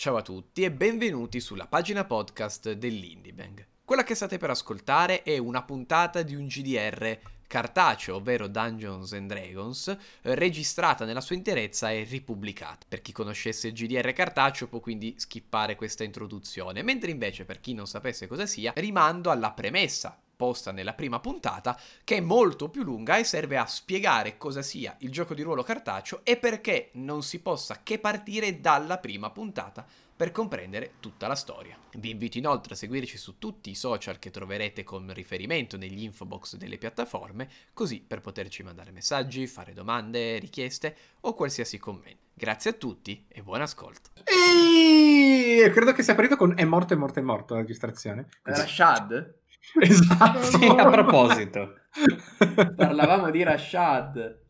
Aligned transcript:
Ciao 0.00 0.14
a 0.14 0.22
tutti 0.22 0.62
e 0.62 0.70
benvenuti 0.70 1.40
sulla 1.40 1.66
pagina 1.66 2.04
podcast 2.04 2.70
dell'Indiebang. 2.70 3.66
Quella 3.84 4.04
che 4.04 4.14
state 4.14 4.38
per 4.38 4.50
ascoltare 4.50 5.24
è 5.24 5.38
una 5.38 5.64
puntata 5.64 6.22
di 6.22 6.36
un 6.36 6.46
GDR 6.46 7.18
cartaceo, 7.48 8.14
ovvero 8.14 8.46
Dungeons 8.46 9.12
and 9.14 9.26
Dragons, 9.28 9.96
registrata 10.20 11.04
nella 11.04 11.20
sua 11.20 11.34
interezza 11.34 11.90
e 11.90 12.04
ripubblicata. 12.04 12.86
Per 12.88 13.02
chi 13.02 13.10
conoscesse 13.10 13.66
il 13.66 13.72
GDR 13.72 14.12
cartaceo 14.12 14.68
può 14.68 14.78
quindi 14.78 15.16
skippare 15.18 15.74
questa 15.74 16.04
introduzione, 16.04 16.82
mentre 16.82 17.10
invece 17.10 17.44
per 17.44 17.58
chi 17.58 17.74
non 17.74 17.88
sapesse 17.88 18.28
cosa 18.28 18.46
sia, 18.46 18.72
rimando 18.76 19.32
alla 19.32 19.50
premessa 19.50 20.16
posta 20.38 20.70
nella 20.70 20.94
prima 20.94 21.18
puntata, 21.18 21.78
che 22.04 22.18
è 22.18 22.20
molto 22.20 22.68
più 22.68 22.84
lunga 22.84 23.18
e 23.18 23.24
serve 23.24 23.58
a 23.58 23.66
spiegare 23.66 24.38
cosa 24.38 24.62
sia 24.62 24.94
il 25.00 25.10
gioco 25.10 25.34
di 25.34 25.42
ruolo 25.42 25.64
cartaceo 25.64 26.20
e 26.22 26.36
perché 26.36 26.90
non 26.92 27.24
si 27.24 27.40
possa 27.40 27.80
che 27.82 27.98
partire 27.98 28.60
dalla 28.60 28.98
prima 28.98 29.30
puntata 29.30 29.84
per 30.18 30.30
comprendere 30.30 30.94
tutta 31.00 31.26
la 31.26 31.34
storia. 31.34 31.76
Vi 31.92 32.10
invito 32.10 32.38
inoltre 32.38 32.74
a 32.74 32.76
seguirci 32.76 33.16
su 33.16 33.38
tutti 33.38 33.70
i 33.70 33.74
social 33.74 34.18
che 34.18 34.30
troverete 34.30 34.84
con 34.84 35.12
riferimento 35.12 35.76
negli 35.76 36.02
info 36.02 36.24
box 36.24 36.56
delle 36.56 36.78
piattaforme, 36.78 37.48
così 37.72 38.00
per 38.00 38.20
poterci 38.20 38.62
mandare 38.62 38.90
messaggi, 38.92 39.46
fare 39.46 39.72
domande, 39.72 40.38
richieste 40.38 40.96
o 41.20 41.34
qualsiasi 41.34 41.78
commento. 41.78 42.26
Grazie 42.34 42.70
a 42.70 42.74
tutti 42.74 43.26
e 43.28 43.42
buon 43.42 43.62
ascolto. 43.62 44.10
Ehi, 44.24 45.70
credo 45.70 45.92
che 45.92 46.02
sia 46.02 46.14
partito 46.14 46.36
con 46.36 46.54
è 46.56 46.64
morto, 46.64 46.94
è 46.94 46.96
morto, 46.96 47.18
è 47.18 47.22
morto 47.22 47.54
la 47.54 47.60
registrazione. 47.60 48.28
Rashad? 48.42 49.37
Esatto. 49.80 50.42
Sì, 50.42 50.66
a 50.66 50.90
proposito. 50.90 51.74
Parlavamo 52.76 53.30
di 53.30 53.42
Rashad. 53.42 54.44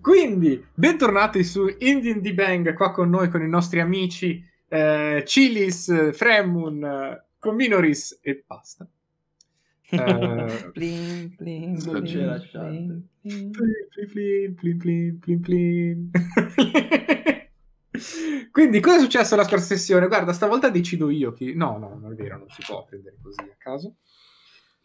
Quindi, 0.00 0.64
bentornati 0.74 1.44
su 1.44 1.66
Indian 1.78 2.20
D 2.20 2.32
Bang 2.32 2.72
qua 2.74 2.90
con 2.90 3.08
noi, 3.10 3.28
con 3.28 3.42
i 3.42 3.48
nostri 3.48 3.80
amici 3.80 4.44
eh, 4.68 5.22
Chilis, 5.24 6.12
Fremun, 6.12 7.20
Cominoris 7.38 8.18
e 8.22 8.42
basta. 8.46 8.86
Eh, 9.92 10.70
Plin, 10.72 11.36
plin, 11.36 11.78
Non 11.84 12.00
plin. 15.42 16.10
Quindi, 18.50 18.80
cosa 18.80 18.96
è 18.96 19.00
successo 19.00 19.36
la 19.36 19.44
scorsa 19.44 19.66
sessione? 19.66 20.08
Guarda, 20.08 20.32
stavolta 20.32 20.70
decido 20.70 21.10
io 21.10 21.34
chi... 21.34 21.52
No, 21.54 21.76
no, 21.76 21.98
non 22.00 22.12
è 22.12 22.14
vero, 22.14 22.38
non 22.38 22.48
si 22.48 22.62
può 22.66 22.86
prendere 22.86 23.18
così 23.22 23.40
a 23.42 23.54
caso. 23.58 23.96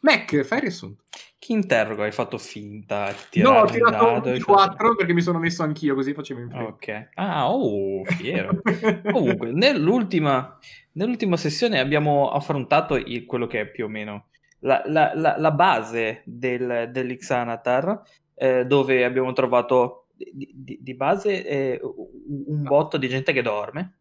Mac, 0.08 0.42
fai 0.44 0.60
riassunto. 0.62 1.04
Chi 1.40 1.52
interroga? 1.52 2.04
Hai 2.04 2.12
fatto 2.12 2.38
finta? 2.38 3.14
Ti 3.30 3.42
No, 3.42 3.60
ho 3.60 3.66
tirato 3.66 4.06
dado, 4.06 4.28
un 4.28 4.34
hai 4.34 4.40
4 4.40 4.72
fatto- 4.76 4.96
perché 4.96 5.14
mi 5.14 5.22
sono 5.22 5.38
messo 5.40 5.64
anch'io, 5.64 5.96
così 5.96 6.14
facevo 6.14 6.40
in 6.40 6.50
fretta. 6.50 6.66
Ok. 6.68 7.10
Ah, 7.16 7.52
oh, 7.52 8.04
fiero. 8.06 8.62
Comunque, 9.12 9.52
nell'ultima, 9.52 10.58
nell'ultima 10.94 11.36
sessione 11.38 11.80
abbiamo 11.80 12.32
affrontato 12.32 12.96
il- 12.96 13.26
quello 13.26 13.48
che 13.48 13.62
è 13.62 13.68
più 13.70 13.86
o 13.86 13.88
meno 13.90 14.28
la, 14.60 14.82
la- 14.86 15.12
la- 15.14 15.36
la 15.38 15.52
base 15.52 16.22
del, 16.26 16.90
dell'Ixanatar, 16.92 18.02
eh, 18.36 18.66
dove 18.66 19.04
abbiamo 19.04 19.32
trovato 19.34 20.08
di, 20.16 20.50
di- 20.56 20.80
di 20.82 20.94
base 20.96 21.46
eh, 21.46 21.80
un 21.84 22.44
un 22.48 22.64
botto 22.64 22.98
di 22.98 23.08
gente 23.08 23.34
che 23.34 23.42
dorme. 23.44 23.97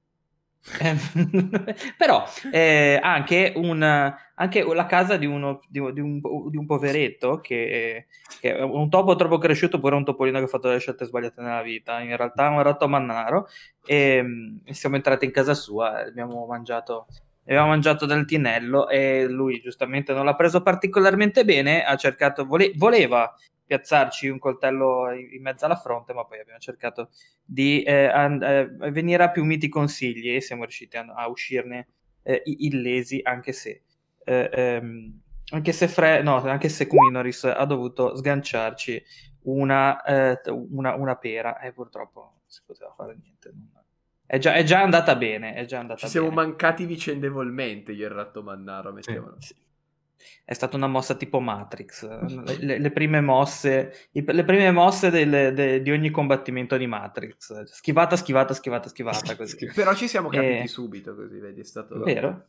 Però 1.97 2.25
eh, 2.51 2.99
anche, 3.03 3.53
un, 3.57 3.83
anche 3.83 4.75
la 4.75 4.87
casa 4.87 5.17
di, 5.17 5.27
uno, 5.27 5.61
di, 5.69 5.81
di 5.93 6.01
un, 6.01 6.21
di 6.51 6.57
un 6.57 6.67
poveretto 6.67 7.41
che, 7.41 8.07
che 8.41 8.57
è 8.57 8.63
un 8.63 8.89
topo 8.91 9.15
troppo 9.15 9.39
cresciuto 9.39 9.79
pure 9.79 9.95
un 9.95 10.05
topolino 10.05 10.39
che 10.39 10.45
ha 10.45 10.49
fatto 10.49 10.69
le 10.69 10.79
scelte 10.79 11.05
sbagliate 11.05 11.41
nella 11.41 11.63
vita. 11.63 12.01
In 12.01 12.17
realtà 12.17 12.47
è 12.47 12.51
un 12.51 12.63
ratto 12.63 12.89
mannaro. 12.89 13.49
E, 13.85 14.23
mm, 14.23 14.57
siamo 14.71 14.97
entrati 14.97 15.25
in 15.25 15.31
casa 15.31 15.55
sua 15.55 16.05
e 16.05 16.09
abbiamo 16.09 16.47
mangiato 16.47 17.07
aveva 17.49 17.67
mangito 17.67 18.07
del 18.07 18.25
tinello 18.25 18.89
e 18.89 19.27
lui 19.29 19.61
giustamente 19.61 20.13
non 20.13 20.25
l'ha 20.25 20.35
preso 20.35 20.63
particolarmente 20.63 21.45
bene 21.45 21.85
ha 21.85 21.95
cercato 21.97 22.45
vole- 22.45 22.73
voleva 22.75 23.33
piazzarci 23.67 24.29
un 24.29 24.39
coltello 24.39 25.11
in 25.13 25.43
mezzo 25.43 25.65
alla 25.65 25.77
fronte 25.77 26.13
ma 26.13 26.25
poi 26.25 26.39
abbiamo 26.41 26.61
cercato 26.61 27.11
di 27.45 27.83
eh, 27.83 28.07
an- 28.07 28.43
eh, 28.43 28.67
venire 28.91 29.25
a 29.25 29.31
più 29.31 29.45
miti 29.45 29.69
consigli 29.69 30.35
e 30.35 30.41
siamo 30.41 30.63
riusciti 30.63 30.97
a, 30.97 31.05
a 31.15 31.29
uscirne 31.29 31.89
eh, 32.23 32.43
illesi 32.45 33.21
anche 33.23 33.53
se 33.53 33.83
eh, 34.25 34.51
ehm, 34.53 35.21
anche 35.51 35.73
se 35.73 35.87
Fre- 35.89 36.23
no, 36.23 36.37
anche 36.43 36.69
se 36.69 36.87
Kuminoris 36.87 37.45
ha 37.45 37.65
dovuto 37.65 38.17
sganciarci 38.17 39.03
una, 39.43 40.03
eh, 40.03 40.41
una, 40.51 40.95
una 40.95 41.17
pera 41.17 41.61
e 41.61 41.73
purtroppo 41.73 42.21
non 42.21 42.41
si 42.47 42.63
poteva 42.65 42.93
fare 42.97 43.17
niente 43.21 43.53
è 44.27 44.39
già, 44.39 44.55
è 44.55 44.65
già 44.65 44.83
andata 44.83 45.15
bene 45.15 45.55
è 45.55 45.65
già 45.67 45.79
andata 45.79 46.01
Ci 46.01 46.09
siamo 46.09 46.31
bene. 46.31 46.47
mancati 46.47 46.85
vicendevolmente 46.85 47.93
io 47.93 48.07
e 48.07 48.09
il 48.09 48.15
ratto 48.15 48.43
mannaro, 48.43 48.93
mettiamolo. 48.93 49.37
Sì. 49.39 49.55
È 50.45 50.53
stata 50.55 50.77
una 50.77 50.87
mossa 50.87 51.15
tipo 51.15 51.41
Matrix, 51.41 52.09
le, 52.45 52.57
le- 52.59 52.79
le 52.79 52.91
prime 52.91 53.21
mosse, 53.21 54.09
i- 54.13 54.25
le 54.27 54.45
prime 54.45 54.71
mosse 54.71 55.11
del- 55.11 55.53
de- 55.55 55.83
di 55.83 55.91
ogni 55.91 56.11
combattimento 56.11 56.77
di 56.77 56.87
Matrix, 56.87 57.63
schivata, 57.65 58.17
schivata, 58.17 58.55
schivata, 58.55 58.89
schivata, 58.89 59.35
così. 59.37 59.71
Però 59.75 59.95
ci 59.95 60.09
siamo 60.09 60.29
capiti 60.29 60.63
Eh. 60.63 60.67
subito, 60.69 61.15
così 61.15 61.39
vedi, 61.39 61.61
è 61.61 61.65
stato... 61.65 61.99
Vero? 62.01 62.47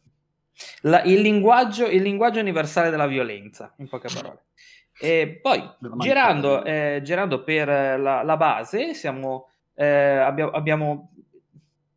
La- 0.81 1.03
il, 1.03 1.19
linguaggio, 1.21 1.85
il 1.87 2.01
linguaggio 2.01 2.39
universale 2.39 2.89
della 2.89 3.07
violenza, 3.07 3.73
in 3.77 3.87
poche 3.89 4.09
parole. 4.13 4.43
E 4.99 5.39
poi, 5.41 5.61
girando, 5.97 6.63
eh, 6.63 7.01
girando 7.03 7.43
per 7.43 7.69
eh, 7.69 7.97
la, 7.97 8.23
la 8.23 8.37
base, 8.37 8.95
siamo, 8.95 9.49
eh, 9.75 9.85
abbia- 9.85 10.49
abbiamo 10.51 11.11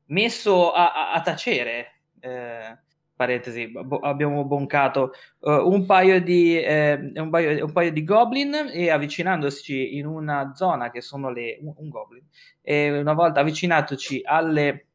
messo 0.06 0.72
a, 0.72 0.92
a- 0.92 1.12
a 1.12 1.20
tacere, 1.22 2.00
eh, 2.20 2.78
parentesi, 3.20 3.68
bo- 3.68 3.98
abbiamo 4.00 4.44
boncato 4.44 5.12
eh, 5.40 5.50
un, 5.52 5.84
paio 5.86 6.20
di, 6.22 6.58
eh, 6.58 6.94
un, 7.16 7.28
paio, 7.30 7.64
un 7.66 7.72
paio 7.72 7.92
di 7.92 8.04
goblin 8.04 8.70
e 8.72 8.90
avvicinandoci 8.90 9.96
in 9.98 10.06
una 10.06 10.52
zona 10.54 10.90
che 10.90 11.00
sono 11.02 11.30
le... 11.30 11.58
un, 11.60 11.74
un 11.76 11.88
goblin, 11.90 12.22
e 12.62 12.98
una 12.98 13.12
volta 13.12 13.40
avvicinatoci 13.40 14.22
alle 14.24 14.86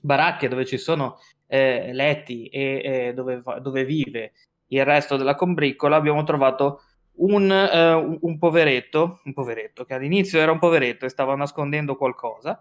baracche 0.00 0.48
dove 0.48 0.64
ci 0.64 0.78
sono 0.78 1.18
eh, 1.46 1.92
letti 1.92 2.46
e 2.48 2.80
eh, 3.08 3.14
dove, 3.14 3.42
dove 3.60 3.84
vive 3.84 4.32
il 4.68 4.84
resto 4.84 5.16
della 5.16 5.34
combriccola, 5.34 5.96
abbiamo 5.96 6.22
trovato 6.24 6.80
un, 7.16 7.50
eh, 7.50 7.92
un- 7.92 8.18
un 8.20 8.38
poveretto, 8.38 9.20
un 9.24 9.32
poveretto 9.34 9.84
che 9.84 9.94
all'inizio 9.94 10.40
era 10.40 10.50
un 10.50 10.58
poveretto 10.58 11.04
e 11.04 11.10
stava 11.10 11.36
nascondendo 11.36 11.96
qualcosa, 11.96 12.58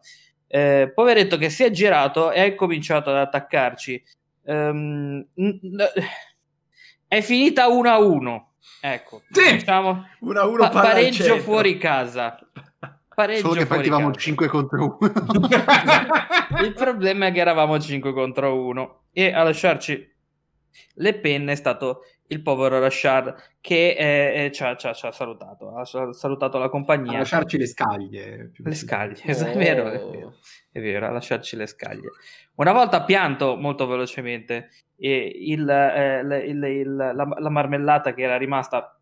eh, 0.48 0.92
poveretto 0.94 1.38
che 1.38 1.50
si 1.50 1.64
è 1.64 1.72
girato 1.72 2.32
e 2.32 2.42
ha 2.42 2.56
cominciato 2.56 3.10
ad 3.10 3.16
attaccarci. 3.18 4.04
N- 4.46 5.26
n- 5.36 5.88
è 7.08 7.22
finita 7.22 7.68
1 7.68 7.90
a 7.90 7.98
1. 8.00 8.54
Ecco, 8.82 9.22
Sì! 9.30 9.54
diciamo 9.54 10.06
Una 10.22 10.42
a 10.42 10.46
uno 10.48 10.58
pa- 10.64 10.70
palla 10.70 10.80
al 10.90 10.94
pareggio 10.94 11.38
fuori 11.40 11.78
casa. 11.78 12.38
Pareggio 13.14 13.48
Solo 13.50 13.60
che 13.60 13.66
partivamo 13.66 14.08
casa. 14.08 14.20
5 14.20 14.48
contro 14.48 14.98
1. 15.00 15.48
Il 16.64 16.74
problema 16.74 17.28
è 17.28 17.32
che 17.32 17.40
eravamo 17.40 17.80
5 17.80 18.14
contro 18.14 18.56
1 18.66 19.02
e 19.12 19.34
a 19.34 19.44
lasciarci 19.44 20.10
le 20.96 21.14
penne 21.16 21.52
è 21.52 21.56
stato 21.56 22.02
il 22.32 22.42
povero 22.42 22.80
Rashad 22.80 23.36
che 23.60 23.90
eh, 23.98 24.46
eh, 24.46 24.52
ci, 24.52 24.64
ha, 24.64 24.76
ci 24.78 24.88
ha- 24.88 24.94
ci 24.94 25.06
ha 25.06 25.12
salutato, 25.12 25.76
ha 25.76 25.84
sal- 25.86 26.16
salutato 26.16 26.58
la 26.58 26.66
A 26.66 26.70
compagnia. 26.70 27.18
lasciarci 27.18 27.58
le 27.58 27.68
scaglie. 27.68 28.52
Le 28.56 28.74
scaglie, 28.74 29.22
Oh. 29.26 29.32
è 29.48 29.58
vero, 29.58 29.90
è 29.90 30.00
vero, 30.00 30.34
è 30.72 30.80
vero, 30.80 31.08
a 31.08 31.12
lasciarci 31.12 31.56
le 31.58 31.68
scaglie. 31.68 32.10
Una 32.56 32.72
volta 32.72 33.04
pianto 33.04 33.58
molto 33.58 33.86
velocemente 33.86 34.70
e 34.96 35.32
il, 35.36 35.70
eh, 35.70 36.46
il- 36.48 36.64
il- 36.64 36.96
la, 36.96 37.14
la 37.14 37.50
marmellata 37.50 38.14
che 38.14 38.22
era 38.24 38.38
rimasta 38.38 38.98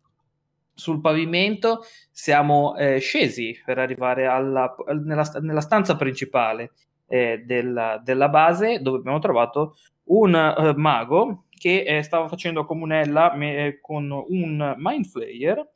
sul 0.74 1.00
pavimento, 1.00 1.82
siamo 2.10 2.74
eh, 2.76 2.98
scesi 2.98 3.60
per 3.64 3.78
arrivare 3.78 4.26
alla, 4.26 4.74
nella, 5.04 5.30
nella 5.40 5.60
stanza 5.60 5.94
principale 5.94 6.72
eh, 7.06 7.42
della, 7.44 8.00
della 8.02 8.28
base 8.28 8.80
dove 8.80 8.98
abbiamo 8.98 9.18
trovato 9.18 9.76
un 10.04 10.34
eh, 10.34 10.72
mago 10.76 11.44
che 11.60 11.82
eh, 11.82 12.02
stava 12.02 12.26
facendo 12.26 12.64
comunella 12.64 13.34
me- 13.34 13.66
eh, 13.66 13.80
con 13.82 14.10
un 14.10 14.74
mind 14.78 15.04
flayer 15.04 15.68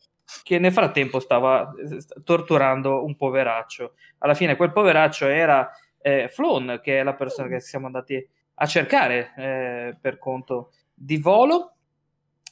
che 0.42 0.58
nel 0.58 0.72
frattempo 0.72 1.20
stava 1.20 1.70
eh, 1.76 2.22
torturando 2.24 3.04
un 3.04 3.14
poveraccio. 3.16 3.92
Alla 4.20 4.32
fine 4.32 4.56
quel 4.56 4.72
poveraccio 4.72 5.26
era 5.26 5.70
eh, 6.00 6.28
Flon, 6.28 6.80
che 6.82 7.00
è 7.00 7.02
la 7.02 7.12
persona 7.12 7.48
che 7.48 7.60
siamo 7.60 7.84
andati 7.84 8.26
a 8.54 8.66
cercare 8.66 9.34
eh, 9.36 9.96
per 10.00 10.18
conto 10.18 10.70
di 10.94 11.18
volo. 11.18 11.74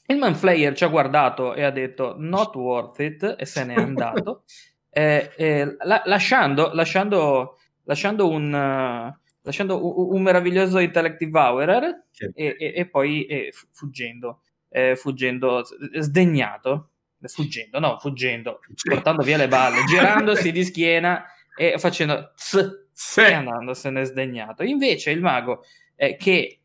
Il 0.04 0.18
Manflayer 0.18 0.74
ci 0.74 0.84
ha 0.84 0.88
guardato 0.88 1.54
e 1.54 1.62
ha 1.62 1.70
detto 1.70 2.16
not 2.18 2.54
worth 2.54 2.98
it 2.98 3.36
e 3.38 3.46
se 3.46 3.64
n'è 3.64 3.74
andato, 3.74 4.44
eh, 4.90 5.30
eh, 5.38 5.76
la- 5.80 6.02
lasciando, 6.04 6.70
lasciando, 6.74 7.56
lasciando 7.84 8.28
un, 8.28 8.54
eh, 8.54 9.20
lasciando 9.42 9.84
un, 9.84 10.16
un 10.16 10.22
meraviglioso 10.22 10.78
Intellect 10.78 11.18
Devourer 11.18 12.06
Che 12.12 12.30
e, 12.34 12.56
e- 12.58 12.72
e 12.76 12.88
poi 12.88 13.26
fu- 13.52 13.66
fuggendo, 13.72 14.42
eh, 14.70 14.96
fuggendo 14.96 15.62
sdegnato, 15.98 16.90
fuggendo, 17.22 17.78
no, 17.78 17.98
fuggendo, 17.98 18.60
portando 18.82 19.22
via 19.22 19.36
le 19.36 19.48
balle, 19.48 19.84
girandosi 19.86 20.50
di 20.52 20.64
schiena 20.64 21.24
e 21.56 21.78
facendo 21.78 22.32
ts, 22.34 22.86
Sì. 22.92 23.20
e 23.20 23.32
andandosene 23.32 24.04
sdegnato. 24.04 24.62
Invece 24.62 25.10
il 25.10 25.20
mago, 25.20 25.62
eh, 25.96 26.16
che 26.16 26.60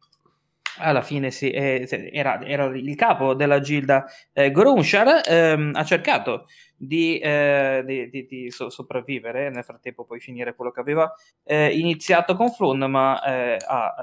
alla 0.80 1.02
fine 1.02 1.32
si- 1.32 1.50
eh, 1.52 1.88
era, 2.12 2.42
era 2.46 2.66
il 2.66 2.96
capo 2.96 3.34
della 3.34 3.60
gilda 3.60 4.06
eh, 4.34 4.52
Grunshar, 4.52 5.22
ehm, 5.26 5.72
ha 5.76 5.84
cercato 5.84 6.46
di, 6.76 7.18
eh, 7.20 7.84
di- 7.86 8.10
di- 8.10 8.26
di 8.26 8.52
so- 8.52 8.70
sopravvivere, 8.70 9.50
nel 9.50 9.64
frattempo 9.64 10.06
poi 10.06 10.20
finire 10.20 10.56
quello 10.56 10.72
che 10.72 10.80
aveva 10.80 11.12
eh, 11.44 11.78
iniziato 11.78 12.36
con 12.36 12.52
Flun, 12.52 12.80
ma 12.90 13.22
eh, 13.24 13.58
ha, 13.66 13.96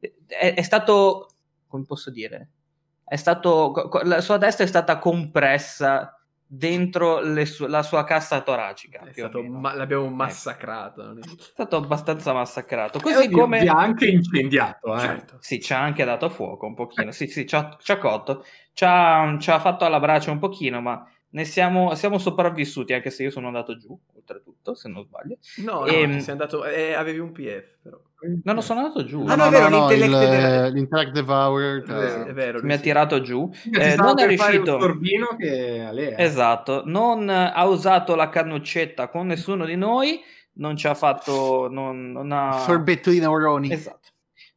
eh, 0.00 0.10
è, 0.26 0.54
è 0.54 0.62
stato, 0.62 1.28
come 1.68 1.84
posso 1.84 2.10
dire, 2.10 2.48
è 3.04 3.16
stato, 3.16 3.72
la 4.04 4.20
sua 4.20 4.38
testa 4.38 4.62
è 4.62 4.66
stata 4.66 4.98
compressa 4.98 6.19
dentro 6.52 7.20
su- 7.44 7.66
la 7.66 7.84
sua 7.84 8.02
cassa 8.02 8.40
toracica. 8.40 9.06
Stato 9.12 9.40
ma- 9.44 9.72
l'abbiamo 9.72 10.08
massacrato. 10.08 11.04
non 11.04 11.18
è- 11.18 11.28
stato 11.38 11.76
abbastanza 11.76 12.32
massacrato. 12.32 12.98
Così 12.98 13.26
oddio, 13.26 13.38
come... 13.38 13.60
vi 13.60 13.68
ha 13.68 13.76
anche 13.76 14.06
incendiato, 14.06 14.96
eh. 14.96 14.98
Certo. 14.98 15.36
Sì, 15.38 15.60
ci 15.60 15.72
ha 15.72 15.80
anche 15.80 16.04
dato 16.04 16.28
fuoco 16.28 16.66
un 16.66 16.74
pochino. 16.74 17.12
Sì, 17.12 17.28
sì, 17.28 17.46
ci 17.46 17.54
ha, 17.54 17.76
cotto. 17.98 18.44
Ci 18.72 18.84
ha, 18.84 19.36
ci 19.38 19.50
ha 19.50 19.60
fatto 19.60 19.84
alla 19.84 20.00
brace 20.00 20.30
un 20.30 20.40
pochino, 20.40 20.80
ma 20.80 21.08
ne 21.32 21.44
siamo, 21.44 21.94
siamo 21.94 22.18
sopravvissuti, 22.18 22.92
anche 22.92 23.10
se 23.10 23.22
io 23.24 23.30
sono 23.30 23.46
andato 23.46 23.76
giù, 23.76 23.96
oltretutto, 24.16 24.74
se 24.74 24.88
non 24.88 25.04
sbaglio. 25.04 25.36
No, 25.64 25.80
no, 25.80 25.86
Ehm, 25.86 26.18
sei 26.18 26.32
andato... 26.32 26.64
eh, 26.64 26.92
avevi 26.94 27.18
un 27.18 27.32
PF, 27.32 27.76
però. 27.82 28.00
No, 28.44 28.52
non 28.52 28.62
sono 28.62 28.80
andato 28.80 29.04
giù. 29.04 29.24
Ah, 29.26 29.34
no, 29.34 29.46
è 29.46 29.50
vero, 29.50 29.68
l'intellect 29.68 30.12
il- 30.12 30.28
della- 30.28 30.68
l'intellect 30.68 31.12
devourer. 31.12 31.82
È 31.82 31.86
vero, 31.86 32.26
è 32.26 32.32
vero, 32.34 32.60
Mi 32.62 32.72
ha 32.74 32.78
tirato 32.78 33.20
giù. 33.22 33.50
Eh, 33.72 33.94
non 33.96 34.18
è 34.18 34.26
riuscito. 34.26 34.76
che 35.38 35.88
eh. 35.88 36.14
Esatto, 36.22 36.82
non 36.84 37.28
ha 37.30 37.64
usato 37.66 38.14
la 38.14 38.28
cannuccetta 38.28 39.08
con 39.08 39.26
nessuno 39.26 39.64
di 39.64 39.76
noi, 39.76 40.20
non 40.54 40.76
ci 40.76 40.86
ha 40.86 40.94
fatto... 40.94 41.68
Non, 41.70 42.10
non 42.12 42.30
ha... 42.32 42.58
Sorbetto 42.58 43.08
di 43.10 43.20
neuroni. 43.20 43.72
Esatto. 43.72 44.08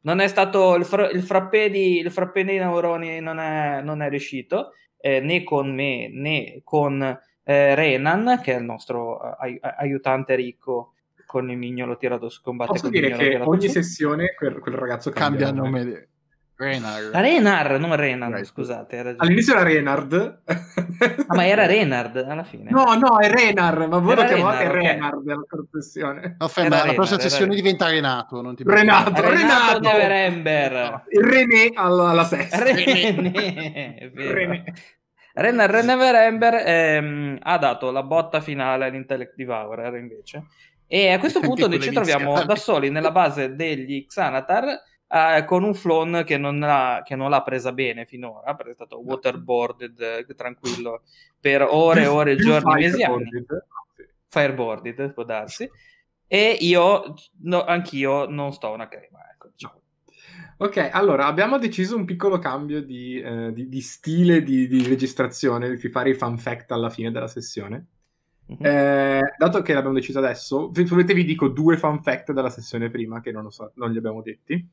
Non 0.02 0.18
è 0.20 0.26
stato 0.28 0.74
il, 0.74 0.84
fra- 0.84 1.08
il 1.08 1.22
frappè 1.22 1.70
di 1.70 2.00
il 2.00 2.10
frappè 2.10 2.44
dei 2.44 2.58
neuroni 2.58 3.20
non 3.20 3.38
è, 3.38 3.80
non 3.80 4.02
è 4.02 4.10
riuscito 4.10 4.72
eh, 5.04 5.20
né 5.20 5.44
con 5.44 5.74
me 5.74 6.08
né 6.08 6.62
con 6.64 7.02
eh, 7.02 7.74
Renan, 7.74 8.40
che 8.42 8.54
è 8.54 8.58
il 8.58 8.64
nostro 8.64 9.22
eh, 9.22 9.36
ai- 9.38 9.60
aiutante 9.60 10.34
ricco 10.34 10.94
con 11.26 11.50
il 11.50 11.58
mignolo 11.58 11.98
tirato 11.98 12.30
su 12.30 12.40
combatte 12.40 12.72
Posso 12.72 12.88
dire 12.88 13.10
che 13.10 13.38
ogni 13.44 13.68
sessione 13.68 14.32
quel, 14.34 14.58
quel 14.60 14.74
ragazzo 14.76 15.10
Cambia 15.10 15.52
cambia, 15.52 15.62
nome. 15.62 16.08
Di- 16.56 16.64
Renar. 16.64 17.02
Renar, 17.12 17.78
non 17.80 17.96
Renan, 17.96 18.30
Right. 18.32 18.44
scusate. 18.44 19.14
All'inizio 19.18 19.54
era 19.54 19.62
Renard. 19.64 20.42
Ah, 21.26 21.34
ma 21.34 21.46
era 21.46 21.66
Renard 21.66 22.16
alla 22.16 22.44
fine. 22.44 22.70
No, 22.70 22.94
no, 22.94 23.18
è 23.18 23.28
Renar, 23.30 23.88
ma 23.88 23.98
voi 23.98 24.12
Era 24.12 24.22
lo 24.22 24.28
chiamate 24.34 24.68
Renar, 24.68 24.76
ok. 24.76 24.82
Renard 24.84 25.22
della 25.24 25.44
cortezione. 25.48 26.36
No, 26.38 26.48
ferma, 26.48 26.68
la 26.76 26.80
Renar, 26.82 26.94
prossima 26.94 27.18
sessione 27.20 27.46
Renar. 27.50 27.56
diventa 27.62 27.88
Renato. 27.88 28.40
Non 28.42 28.54
ti 28.54 28.62
Renato. 28.64 29.10
preoccupare. 29.10 29.42
Renato 29.42 29.90
Renato! 29.96 31.02
Il 31.08 31.24
René 31.24 31.70
alla, 31.74 32.08
alla 32.10 32.24
sesta. 32.24 32.62
René, 32.62 33.94
è 33.96 34.10
vero. 34.10 34.34
René. 34.34 34.64
Renan 35.36 35.66
Reneverember 35.68 36.62
ehm, 36.64 37.38
ha 37.42 37.58
dato 37.58 37.90
la 37.90 38.04
botta 38.04 38.40
finale 38.40 38.84
all'Intellect 38.86 39.34
Devourer 39.34 39.94
invece 39.96 40.44
e 40.86 41.10
a 41.12 41.18
questo 41.18 41.40
punto 41.40 41.66
noi 41.66 41.80
ci 41.80 41.90
troviamo 41.90 42.40
da 42.44 42.54
soli 42.54 42.88
nella 42.90 43.10
base 43.10 43.56
degli 43.56 44.06
Xanatar 44.06 44.80
eh, 45.08 45.44
con 45.44 45.62
un 45.62 45.74
Flon 45.74 46.22
che 46.24 46.38
non, 46.38 46.58
l'ha, 46.58 47.02
che 47.04 47.16
non 47.16 47.30
l'ha 47.30 47.42
presa 47.42 47.72
bene 47.72 48.04
finora 48.04 48.54
perché 48.54 48.72
è 48.72 48.74
stato 48.74 49.00
waterboarded 49.00 50.00
eh, 50.00 50.34
tranquillo 50.34 51.02
per 51.38 51.62
ore 51.62 52.02
e 52.02 52.06
ore, 52.06 52.36
giorni, 52.36 52.74
mesi, 52.74 53.02
anni. 53.02 53.28
Sì. 53.30 54.04
fireboarded 54.28 55.12
può 55.12 55.24
darsi 55.24 55.68
e 56.26 56.56
io 56.60 57.14
no, 57.42 57.64
anch'io 57.64 58.28
non 58.28 58.52
sto 58.52 58.70
una 58.70 58.88
crema 58.88 59.20
ecco, 59.32 59.48
diciamo. 59.52 59.80
Ok, 60.56 60.88
allora 60.92 61.26
abbiamo 61.26 61.58
deciso 61.58 61.96
un 61.96 62.04
piccolo 62.04 62.38
cambio 62.38 62.80
di, 62.82 63.20
eh, 63.20 63.52
di- 63.52 63.68
di 63.68 63.80
stile 63.80 64.42
di, 64.42 64.68
di 64.68 64.86
registrazione, 64.86 65.74
di 65.74 65.88
fare 65.88 66.10
i 66.10 66.14
fun 66.14 66.38
fact 66.38 66.70
alla 66.70 66.90
fine 66.90 67.10
della 67.10 67.26
sessione. 67.26 67.86
Mhm. 68.46 68.64
Eh, 68.64 69.34
dato 69.36 69.62
che 69.62 69.72
l'abbiamo 69.72 69.96
deciso 69.96 70.18
adesso, 70.18 70.70
se 70.72 70.84
volete 70.84 71.14
vi 71.14 71.24
dico 71.24 71.48
due 71.48 71.76
fun 71.76 72.02
fact 72.02 72.32
della 72.32 72.50
sessione 72.50 72.90
prima 72.90 73.20
che 73.20 73.32
non, 73.32 73.50
so, 73.50 73.72
non 73.74 73.90
li 73.90 73.98
abbiamo 73.98 74.22
detti. 74.22 74.68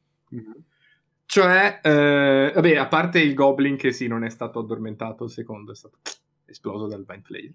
Cioè, 1.25 1.79
eh, 1.81 2.51
vabbè, 2.53 2.75
a 2.75 2.87
parte 2.87 3.19
il 3.19 3.33
Goblin 3.33 3.77
che 3.77 3.93
sì, 3.93 4.07
non 4.07 4.23
è 4.23 4.29
stato 4.29 4.59
addormentato, 4.59 5.23
il 5.23 5.29
secondo 5.29 5.71
è 5.71 5.75
stato 5.75 5.99
esploso 6.45 6.87
dal 6.87 7.05
Mind 7.07 7.23
Flayer. 7.23 7.53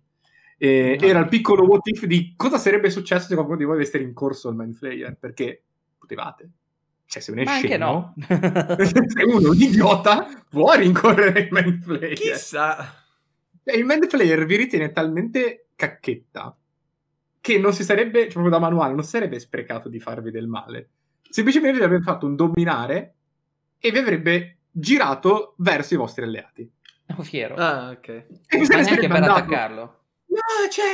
E 0.58 0.96
No. 0.98 1.06
Era 1.06 1.18
il 1.20 1.28
piccolo 1.28 1.66
what 1.66 1.86
if 1.86 2.04
di 2.06 2.32
cosa 2.36 2.56
sarebbe 2.56 2.88
successo 2.88 3.26
se 3.26 3.34
qualcuno 3.34 3.58
di 3.58 3.64
voi 3.64 3.74
avesse 3.74 3.98
rincorso 3.98 4.48
il 4.48 4.56
Mind 4.56 4.74
Flayer, 4.74 5.16
perché 5.18 5.62
potevate. 5.98 6.50
Cioè, 7.04 7.22
se 7.22 7.30
uno 7.30 7.42
è 7.42 7.44
ma 7.44 7.52
scemo, 7.52 7.76
no 7.78 8.14
se 8.26 9.22
uno 9.24 9.46
è 9.46 9.48
un 9.50 9.60
idiota, 9.60 10.26
può 10.48 10.72
rincorrere 10.72 11.40
il 11.40 11.48
Mind 11.50 11.82
Flayer. 11.82 12.14
Chissà. 12.14 13.04
E 13.62 13.76
il 13.76 13.84
Mind 13.84 14.08
Flayer 14.08 14.44
vi 14.46 14.56
ritiene 14.56 14.90
talmente 14.90 15.68
cacchetta 15.76 16.56
che 17.40 17.58
non 17.58 17.72
si 17.72 17.84
sarebbe, 17.84 18.22
cioè, 18.22 18.32
proprio 18.32 18.50
da 18.50 18.58
manuale, 18.58 18.94
non 18.94 19.04
sarebbe 19.04 19.38
sprecato 19.38 19.88
di 19.88 20.00
farvi 20.00 20.32
del 20.32 20.48
male. 20.48 20.88
Semplicemente 21.30 21.78
vi 21.78 21.84
avrebbe 21.84 22.02
fatto 22.02 22.26
un 22.26 22.36
dominare 22.36 23.14
e 23.78 23.90
vi 23.90 23.98
avrebbe 23.98 24.58
girato 24.70 25.54
verso 25.58 25.94
i 25.94 25.96
vostri 25.96 26.24
alleati. 26.24 26.70
Sono 27.06 27.22
fiero 27.22 27.54
Ah, 27.54 27.90
ok. 27.90 28.08
E 28.08 28.26
ma 28.50 28.56
neanche 28.56 28.82
sarebbe 28.84 29.06
per 29.06 29.16
andato. 29.16 29.32
attaccarlo 29.32 30.00
No, 30.26 30.68
cioè... 30.70 30.84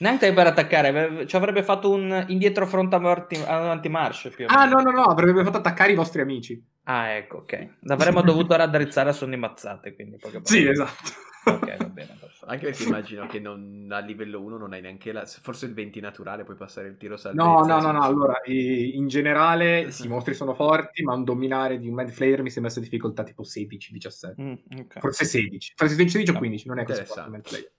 Neanche 0.00 0.32
per 0.32 0.46
attaccare, 0.46 1.26
ci 1.26 1.34
avrebbe 1.34 1.64
fatto 1.64 1.90
un 1.90 2.24
indietro 2.28 2.66
front 2.66 2.94
avanti, 2.94 3.88
marcia 3.88 4.28
più 4.28 4.46
Ah, 4.48 4.64
no, 4.64 4.80
no, 4.80 4.92
no, 4.92 5.02
avrebbe 5.02 5.42
fatto 5.42 5.56
attaccare 5.56 5.90
i 5.90 5.96
vostri 5.96 6.20
amici. 6.20 6.62
Ah, 6.84 7.08
ecco, 7.08 7.38
ok. 7.38 7.68
L'avremmo 7.80 8.22
dovuto 8.22 8.54
raddrizzare 8.54 9.10
a 9.10 9.12
sonne 9.12 9.36
mazzate, 9.36 9.94
quindi 9.94 10.18
Sì, 10.42 10.68
esatto. 10.68 11.26
Ok, 11.54 11.76
va 11.76 11.84
bene, 11.88 12.16
perfetto. 12.18 12.46
Anche 12.46 12.64
perché 12.66 12.82
immagino 12.84 13.26
che 13.26 13.38
non, 13.40 13.86
a 13.90 13.98
livello 13.98 14.40
1 14.42 14.56
non 14.58 14.72
hai 14.72 14.80
neanche 14.80 15.12
la... 15.12 15.24
Forse 15.26 15.66
il 15.66 15.74
20 15.74 16.00
naturale 16.00 16.44
puoi 16.44 16.56
passare 16.56 16.88
il 16.88 16.96
tiro 16.96 17.16
salvezza. 17.16 17.44
No, 17.46 17.64
no, 17.64 17.80
no, 17.80 17.92
no, 17.92 18.02
allora, 18.02 18.40
eh, 18.42 18.90
in 18.94 19.08
generale 19.08 19.90
sì, 19.92 20.06
i 20.06 20.08
mostri 20.08 20.34
sono 20.34 20.54
forti, 20.54 21.02
ma 21.02 21.14
un 21.14 21.24
dominare 21.24 21.78
di 21.78 21.88
un 21.88 21.94
Mind 21.94 22.10
Flayer 22.10 22.42
mi 22.42 22.50
sembra 22.50 22.70
sia 22.70 22.80
difficoltà 22.82 23.22
tipo 23.22 23.42
16-17. 23.42 24.40
Mm, 24.40 24.52
ok. 24.80 24.98
Forse 25.00 25.24
16. 25.24 25.72
Forse 25.76 25.94
16 25.94 26.30
o 26.30 26.32
No, 26.32 26.38
15, 26.38 26.68
non 26.68 26.78
è 26.78 26.84
così 26.84 27.04
forte 27.04 27.28
Mind 27.30 27.46
Flayer. 27.46 27.72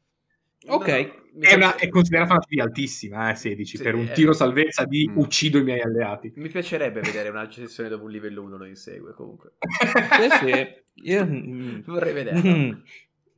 Ok. 0.67 0.87
No, 1.35 1.47
È, 1.47 1.53
una- 1.55 1.75
è 1.77 1.87
considerata 1.87 2.33
una 2.33 2.41
CD 2.41 2.59
altissima, 2.59 3.31
eh, 3.31 3.35
16, 3.35 3.77
Sì, 3.77 3.83
per 3.83 3.95
un 3.95 4.07
è- 4.07 4.11
tiro 4.11 4.33
salvezza 4.33 4.83
di 4.83 5.07
Mm. 5.09 5.17
uccido 5.17 5.57
i 5.57 5.63
miei 5.63 5.79
alleati. 5.79 6.33
Mi 6.35 6.49
piacerebbe 6.49 6.99
vedere 6.99 7.29
una 7.29 7.49
sessione 7.49 7.87
dove 7.87 8.03
un 8.03 8.11
livello 8.11 8.41
1 8.43 8.57
lo 8.57 8.65
insegue 8.65 9.13
comunque. 9.13 9.53
Sì, 9.59 10.45
sì. 10.45 11.09
Io- 11.09 11.25
mm, 11.25 11.79
Vorrei 11.85 12.13
vederlo. 12.13 12.81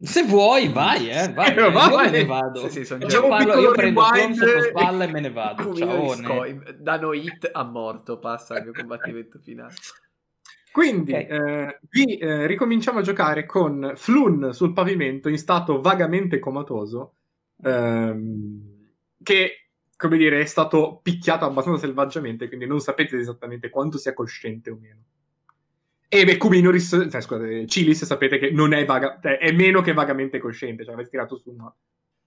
Se 0.04 0.24
vuoi, 0.24 0.68
vai, 0.70 1.10
eh, 1.10 1.32
vai. 1.34 1.56
Eh, 1.56 1.70
vai. 1.72 1.90
Io 1.92 1.98
me 1.98 2.10
ne 2.10 2.26
vado. 2.26 2.70
Sì, 2.70 2.84
sì, 2.86 2.94
Io, 2.96 3.28
parlo- 3.28 3.60
io 3.60 3.72
prendo 3.72 4.02
rewind. 4.12 4.36
Sotto 4.36 4.62
spalla 4.62 5.04
e 5.04 5.12
me 5.12 5.20
ne 5.20 5.32
vado. 5.32 5.76
Ciao. 5.76 6.16
Scoim. 6.16 6.72
Danno 6.72 7.14
hit 7.14 7.50
a 7.52 7.64
morto, 7.64 8.18
passa 8.18 8.58
il 8.58 8.64
mio 8.64 8.74
combattimento 8.74 9.38
finale. 9.40 9.76
Quindi 10.72 11.12
Ok. 11.14 11.20
eh, 11.30 11.80
vi 11.90 12.18
eh, 12.18 12.48
ricominciamo 12.48 13.00
a 13.00 13.02
giocare 13.02 13.46
con 13.46 13.92
Flun 13.96 14.54
sul 14.54 14.74
pavimento 14.74 15.28
in 15.30 15.38
stato 15.38 15.82
vagamente 15.82 16.40
comatoso, 16.40 17.16
ehm, 17.62 18.88
che, 19.22 19.70
come 19.98 20.18
dire, 20.18 20.40
è 20.40 20.46
stato 20.46 21.00
picchiato 21.04 21.46
abbastanza 21.46 21.82
selvaggiamente, 21.82 22.48
quindi 22.48 22.66
non 22.66 22.80
sapete 22.80 23.18
esattamente 23.20 23.70
quanto 23.70 23.98
sia 23.98 24.14
cosciente 24.14 24.70
o 24.72 24.78
meno. 24.80 25.04
E 26.14 26.26
beh, 26.26 26.36
Cuminoris, 26.36 27.08
cioè, 27.10 27.22
scusate, 27.22 27.66
Cilis 27.68 28.04
sapete 28.04 28.38
che 28.38 28.52
non 28.52 28.74
è 28.74 28.84
vaga, 28.84 29.18
cioè, 29.22 29.38
è 29.38 29.54
meno 29.54 29.80
che 29.80 29.94
vagamente 29.94 30.40
cosciente, 30.40 30.84
cioè 30.84 30.94
avete 30.94 31.10
tirato 31.10 31.38
su 31.38 31.52
ma 31.52 31.74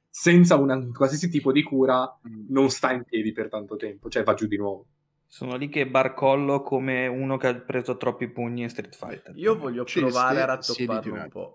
senza 0.08 0.56
un 0.56 0.90
qualsiasi 0.94 1.28
tipo 1.28 1.52
di 1.52 1.62
cura 1.62 2.18
non 2.48 2.70
sta 2.70 2.92
in 2.92 3.04
piedi 3.04 3.32
per 3.32 3.50
tanto 3.50 3.76
tempo, 3.76 4.08
cioè 4.08 4.22
va 4.22 4.32
giù 4.32 4.46
di 4.46 4.56
nuovo. 4.56 4.86
Sono 5.26 5.56
lì 5.56 5.68
che 5.68 5.86
barcollo 5.86 6.62
come 6.62 7.06
uno 7.08 7.36
che 7.36 7.46
ha 7.48 7.54
preso 7.56 7.98
troppi 7.98 8.28
pugni 8.30 8.62
in 8.62 8.70
Street 8.70 8.94
Fighter. 8.96 9.36
Io 9.36 9.58
voglio 9.58 9.84
Ci 9.84 10.00
provare 10.00 10.40
a 10.40 10.44
rattopparlo 10.46 11.12
un 11.12 11.28
po'. 11.28 11.54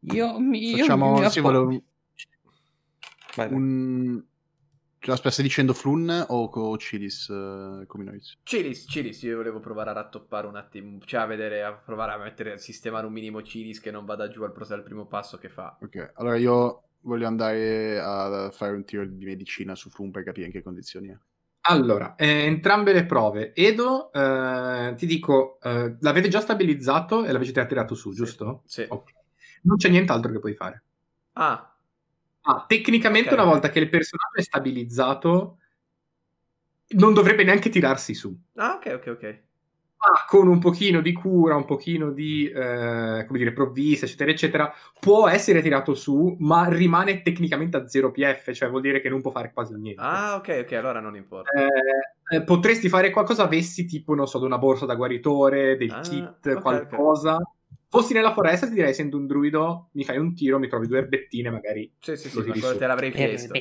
Io, 0.00 0.38
mi- 0.38 0.68
io 0.70 0.78
Facciamo 0.78 1.12
mi 1.12 1.30
sì, 1.30 1.38
appo- 1.38 1.48
volevo- 1.48 1.82
Vai, 3.36 3.48
vai. 3.48 3.52
un... 3.52 4.22
Cioè, 5.02 5.14
aspetta, 5.14 5.32
stai 5.32 5.44
dicendo 5.44 5.74
Flun 5.74 6.26
o 6.28 6.48
co 6.48 6.76
Cilis 6.76 7.28
eh, 7.28 7.86
come 7.88 8.04
noi? 8.04 8.20
Cilis, 8.44 8.86
Cilis, 8.88 9.20
io 9.22 9.36
volevo 9.36 9.58
provare 9.58 9.90
a 9.90 9.94
rattoppare 9.94 10.46
un 10.46 10.54
attimo, 10.54 11.00
cioè 11.04 11.22
a 11.22 11.26
vedere, 11.26 11.64
a 11.64 11.72
provare 11.72 12.12
a 12.12 12.18
mettere, 12.18 12.52
a 12.52 12.56
sistemare 12.56 13.04
un 13.04 13.12
minimo 13.12 13.42
Cilis 13.42 13.80
che 13.80 13.90
non 13.90 14.04
vada 14.04 14.28
giù 14.28 14.44
al, 14.44 14.52
pro- 14.52 14.72
al 14.72 14.84
primo 14.84 15.06
passo 15.06 15.38
che 15.38 15.48
fa. 15.48 15.76
Ok, 15.80 16.12
allora 16.14 16.36
io 16.36 16.84
voglio 17.00 17.26
andare 17.26 17.98
a 17.98 18.48
fare 18.52 18.76
un 18.76 18.84
tiro 18.84 19.04
di 19.04 19.24
medicina 19.24 19.74
su 19.74 19.90
Flun 19.90 20.12
per 20.12 20.22
capire 20.22 20.46
in 20.46 20.52
che 20.52 20.62
condizioni 20.62 21.08
è. 21.08 21.18
Allora, 21.62 22.14
eh, 22.14 22.44
entrambe 22.44 22.92
le 22.92 23.04
prove. 23.04 23.52
Edo, 23.56 24.12
eh, 24.12 24.94
ti 24.96 25.06
dico, 25.06 25.58
eh, 25.62 25.96
l'avete 25.98 26.28
già 26.28 26.40
stabilizzato 26.40 27.24
e 27.24 27.32
l'avete 27.32 27.66
tirato 27.66 27.96
su, 27.96 28.12
giusto? 28.12 28.62
Sì. 28.66 28.86
Ok. 28.88 29.10
Non 29.62 29.78
c'è 29.78 29.88
nient'altro 29.88 30.30
che 30.30 30.38
puoi 30.38 30.54
fare. 30.54 30.82
Ah, 31.32 31.71
Ah, 32.42 32.64
tecnicamente 32.66 33.34
Ok. 33.34 33.40
una 33.40 33.48
volta 33.48 33.70
che 33.70 33.78
il 33.78 33.88
personaggio 33.88 34.36
è 34.38 34.42
stabilizzato, 34.42 35.58
non 36.94 37.14
dovrebbe 37.14 37.44
neanche 37.44 37.68
tirarsi 37.70 38.14
su. 38.14 38.36
Ah, 38.56 38.74
ok, 38.74 38.92
ok, 38.96 39.06
ok. 39.08 39.42
Ma 40.02 40.24
con 40.26 40.48
un 40.48 40.58
pochino 40.58 41.00
di 41.00 41.12
cura, 41.12 41.54
un 41.54 41.64
pochino 41.64 42.10
di, 42.10 42.48
eh, 42.48 43.24
come 43.24 43.38
dire, 43.38 43.52
provvista, 43.52 44.04
eccetera, 44.04 44.32
eccetera, 44.32 44.74
può 44.98 45.28
essere 45.28 45.62
tirato 45.62 45.94
su, 45.94 46.34
ma 46.40 46.66
rimane 46.68 47.22
tecnicamente 47.22 47.76
a 47.76 47.86
0 47.86 48.10
PF, 48.10 48.52
cioè 48.52 48.68
vuol 48.68 48.82
dire 48.82 49.00
che 49.00 49.08
non 49.08 49.20
può 49.22 49.30
fare 49.30 49.52
quasi 49.52 49.74
niente. 49.76 50.02
Ah, 50.02 50.34
ok, 50.34 50.62
ok, 50.64 50.72
allora 50.72 50.98
non 50.98 51.14
importa. 51.14 51.50
Eh, 51.52 52.36
eh, 52.36 52.42
potresti 52.42 52.88
fare 52.88 53.10
qualcosa 53.10 53.44
avessi 53.44 53.84
tipo, 53.84 54.14
non 54.16 54.26
so, 54.26 54.42
una 54.44 54.58
borsa 54.58 54.86
da 54.86 54.96
guaritore, 54.96 55.76
del 55.76 55.92
Ah, 55.92 56.00
kit, 56.00 56.46
ok, 56.46 56.60
qualcosa. 56.60 57.38
Fossi 57.92 58.14
nella 58.14 58.32
foresta 58.32 58.66
ti 58.66 58.72
direi, 58.72 58.88
essendo 58.88 59.18
un 59.18 59.26
druido, 59.26 59.90
mi 59.92 60.02
fai 60.02 60.16
un 60.16 60.34
tiro, 60.34 60.58
mi 60.58 60.66
trovi 60.66 60.86
due 60.86 60.96
erbettine, 60.96 61.50
magari 61.50 61.92
Sì, 61.98 62.16
sì, 62.16 62.30
sì, 62.30 62.38
ma 62.38 62.44
quello 62.44 62.76
te 62.78 62.86
l'avrei 62.86 63.10
chiesto. 63.12 63.52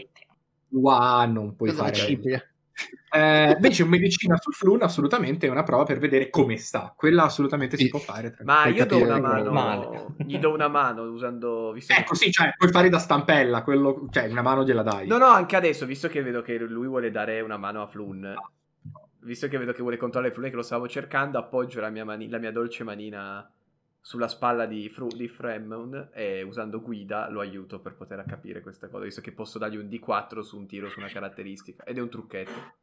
Wow, 0.69 1.29
non 1.29 1.53
puoi 1.57 1.71
Cosa 1.71 1.83
fare. 1.91 2.53
Eh, 3.13 3.51
invece 3.51 3.83
un 3.83 3.89
medicina 3.89 4.38
sul 4.38 4.53
flun 4.53 4.83
assolutamente 4.83 5.47
è 5.47 5.50
una 5.50 5.63
prova 5.63 5.83
per 5.83 6.00
vedere 6.00 6.29
come 6.29 6.55
sta. 6.55 6.93
Quella 6.95 7.23
assolutamente 7.23 7.75
si 7.75 7.89
può 7.89 8.00
fare. 8.00 8.38
Ma 8.43 8.67
io 8.67 8.85
do 8.85 9.01
una 9.01 9.19
mano. 9.19 9.51
male. 9.51 10.05
Gli 10.19 10.38
do 10.39 10.53
una 10.53 10.69
mano 10.69 11.01
usando. 11.01 11.73
Visto 11.73 11.93
che- 11.93 12.00
Ecco, 12.00 12.15
sì, 12.15 12.31
cioè, 12.31 12.53
puoi 12.57 12.71
fare 12.71 12.88
da 12.88 13.00
stampella, 13.00 13.63
quello, 13.63 14.07
cioè 14.11 14.29
una 14.29 14.41
mano 14.41 14.63
gliela 14.63 14.81
dai. 14.81 15.07
No, 15.07 15.17
no, 15.17 15.25
anche 15.25 15.57
adesso, 15.57 15.85
visto 15.85 16.07
che 16.07 16.23
vedo 16.23 16.41
che 16.41 16.57
lui 16.57 16.88
vuole 16.88 17.11
dare 17.11 17.41
una 17.41 17.57
mano 17.57 17.81
a 17.81 17.88
Flun. 17.88 18.33
Visto 19.23 19.50
che 19.50 19.57
vedo 19.57 19.73
che 19.73 19.81
vuole 19.81 19.97
controllare 19.97 20.33
Flun 20.33 20.45
e 20.45 20.50
che 20.51 20.55
lo 20.55 20.61
stavo 20.61 20.88
cercando, 20.88 21.38
appoggio 21.38 21.81
la 21.81 21.89
mia, 21.89 22.05
mani- 22.05 22.29
la 22.29 22.38
mia 22.38 22.53
dolce 22.53 22.85
manina 22.85 23.45
sulla 24.01 24.27
spalla 24.27 24.65
di, 24.65 24.89
Fru- 24.89 25.15
di 25.15 25.27
Fremon 25.27 26.10
e 26.13 26.41
usando 26.41 26.81
guida 26.81 27.29
lo 27.29 27.39
aiuto 27.39 27.79
per 27.79 27.93
poter 27.93 28.24
capire 28.27 28.62
questa 28.62 28.88
cosa, 28.88 29.05
visto 29.05 29.22
che 29.22 29.31
posso 29.31 29.60
dargli 29.60 29.77
un 29.77 29.88
D4 29.88 30.39
su 30.39 30.58
un 30.58 30.65
tiro 30.65 30.89
su 30.89 31.00
una 31.00 31.08
caratteristica. 31.08 31.84
Ed 31.84 31.98
è 31.98 32.01
un 32.01 32.10
trucchetto. 32.10 32.79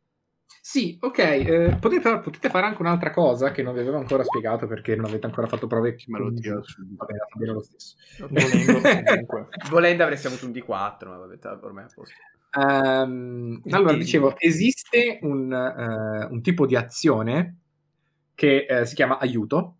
Sì, 0.60 0.96
ok. 1.00 1.18
eh, 1.18 1.76
potete, 1.80 2.18
potete 2.20 2.48
fare 2.48 2.66
anche 2.66 2.80
un'altra 2.80 3.10
cosa 3.10 3.50
che 3.52 3.62
non 3.62 3.74
vi 3.74 3.80
avevo 3.80 3.98
ancora 3.98 4.22
spiegato 4.22 4.66
perché 4.66 4.96
non 4.96 5.06
avete 5.06 5.26
ancora 5.26 5.46
fatto 5.46 5.66
prove. 5.66 5.96
Me 6.06 6.18
lo 6.18 6.32
su. 6.62 6.82
Vabbè, 6.96 7.12
va 7.12 7.26
bene 7.34 7.52
lo 7.52 7.62
stesso. 7.62 7.96
Volendo, 8.28 8.80
comunque. 9.04 9.48
Volendo 9.70 10.02
avresti 10.04 10.26
avuto 10.26 10.46
un 10.46 10.52
D4, 10.52 11.08
ma 11.08 11.16
vabbè, 11.16 11.38
ormai 11.62 11.84
è 11.84 11.86
a 11.86 11.90
posto. 11.94 12.14
Ehm, 12.50 13.60
allora, 13.70 13.94
dicevo, 13.94 14.34
esiste 14.38 15.18
un, 15.22 15.52
eh, 15.52 16.24
un 16.30 16.42
tipo 16.42 16.66
di 16.66 16.76
azione 16.76 17.56
che 18.34 18.66
eh, 18.68 18.86
si 18.86 18.94
chiama 18.94 19.18
aiuto. 19.18 19.77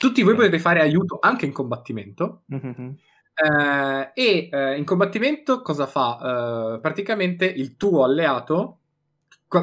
Tutti 0.00 0.22
voi 0.22 0.34
potete 0.34 0.58
fare 0.58 0.80
aiuto 0.80 1.18
anche 1.20 1.44
in 1.44 1.52
combattimento. 1.52 2.44
Mhm. 2.46 2.96
Eh, 3.34 4.10
e 4.14 4.48
eh, 4.50 4.78
in 4.78 4.84
combattimento 4.86 5.60
cosa 5.60 5.84
fa? 5.86 6.76
Eh, 6.76 6.80
praticamente 6.80 7.44
il 7.44 7.76
tuo 7.76 8.02
alleato, 8.04 8.78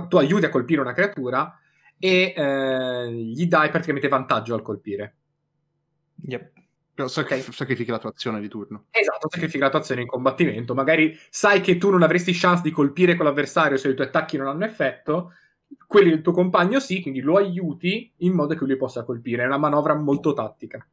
tu 0.07 0.17
aiuti 0.17 0.45
a 0.45 0.49
colpire 0.49 0.81
una 0.81 0.93
creatura 0.93 1.59
e 1.97 2.35
eh, 2.37 3.11
gli 3.11 3.47
dai 3.47 3.71
praticamente 3.71 4.07
vantaggio 4.09 4.53
al 4.53 4.61
colpire. 4.61 5.15
Yep. 6.21 6.51
Però 6.93 7.07
sacri- 7.07 7.39
Ok. 7.39 7.53
sacrifichi 7.53 7.89
la 7.89 7.97
tua 7.97 8.11
azione 8.11 8.39
di 8.39 8.47
turno. 8.47 8.85
Esatto, 8.91 9.29
sacrifichi 9.31 9.57
la 9.57 9.69
tua 9.69 9.79
azione 9.79 10.01
in 10.01 10.07
combattimento. 10.07 10.75
Magari 10.75 11.17
sai 11.31 11.61
che 11.61 11.77
tu 11.77 11.89
non 11.89 12.03
avresti 12.03 12.31
chance 12.31 12.61
di 12.61 12.69
colpire 12.69 13.15
quell'avversario 13.15 13.75
se 13.77 13.89
i 13.89 13.95
tuoi 13.95 14.05
attacchi 14.05 14.37
non 14.37 14.45
hanno 14.45 14.65
effetto, 14.65 15.31
quelli 15.85 16.09
del 16.09 16.21
tuo 16.21 16.31
compagno 16.33 16.79
sì, 16.79 17.01
quindi 17.01 17.21
lo 17.21 17.37
aiuti 17.37 18.11
in 18.17 18.33
modo 18.33 18.55
che 18.55 18.65
lui 18.65 18.77
possa 18.77 19.03
colpire. 19.03 19.43
È 19.43 19.45
una 19.47 19.57
manovra 19.57 19.95
molto 19.95 20.33
tattica. 20.33 20.85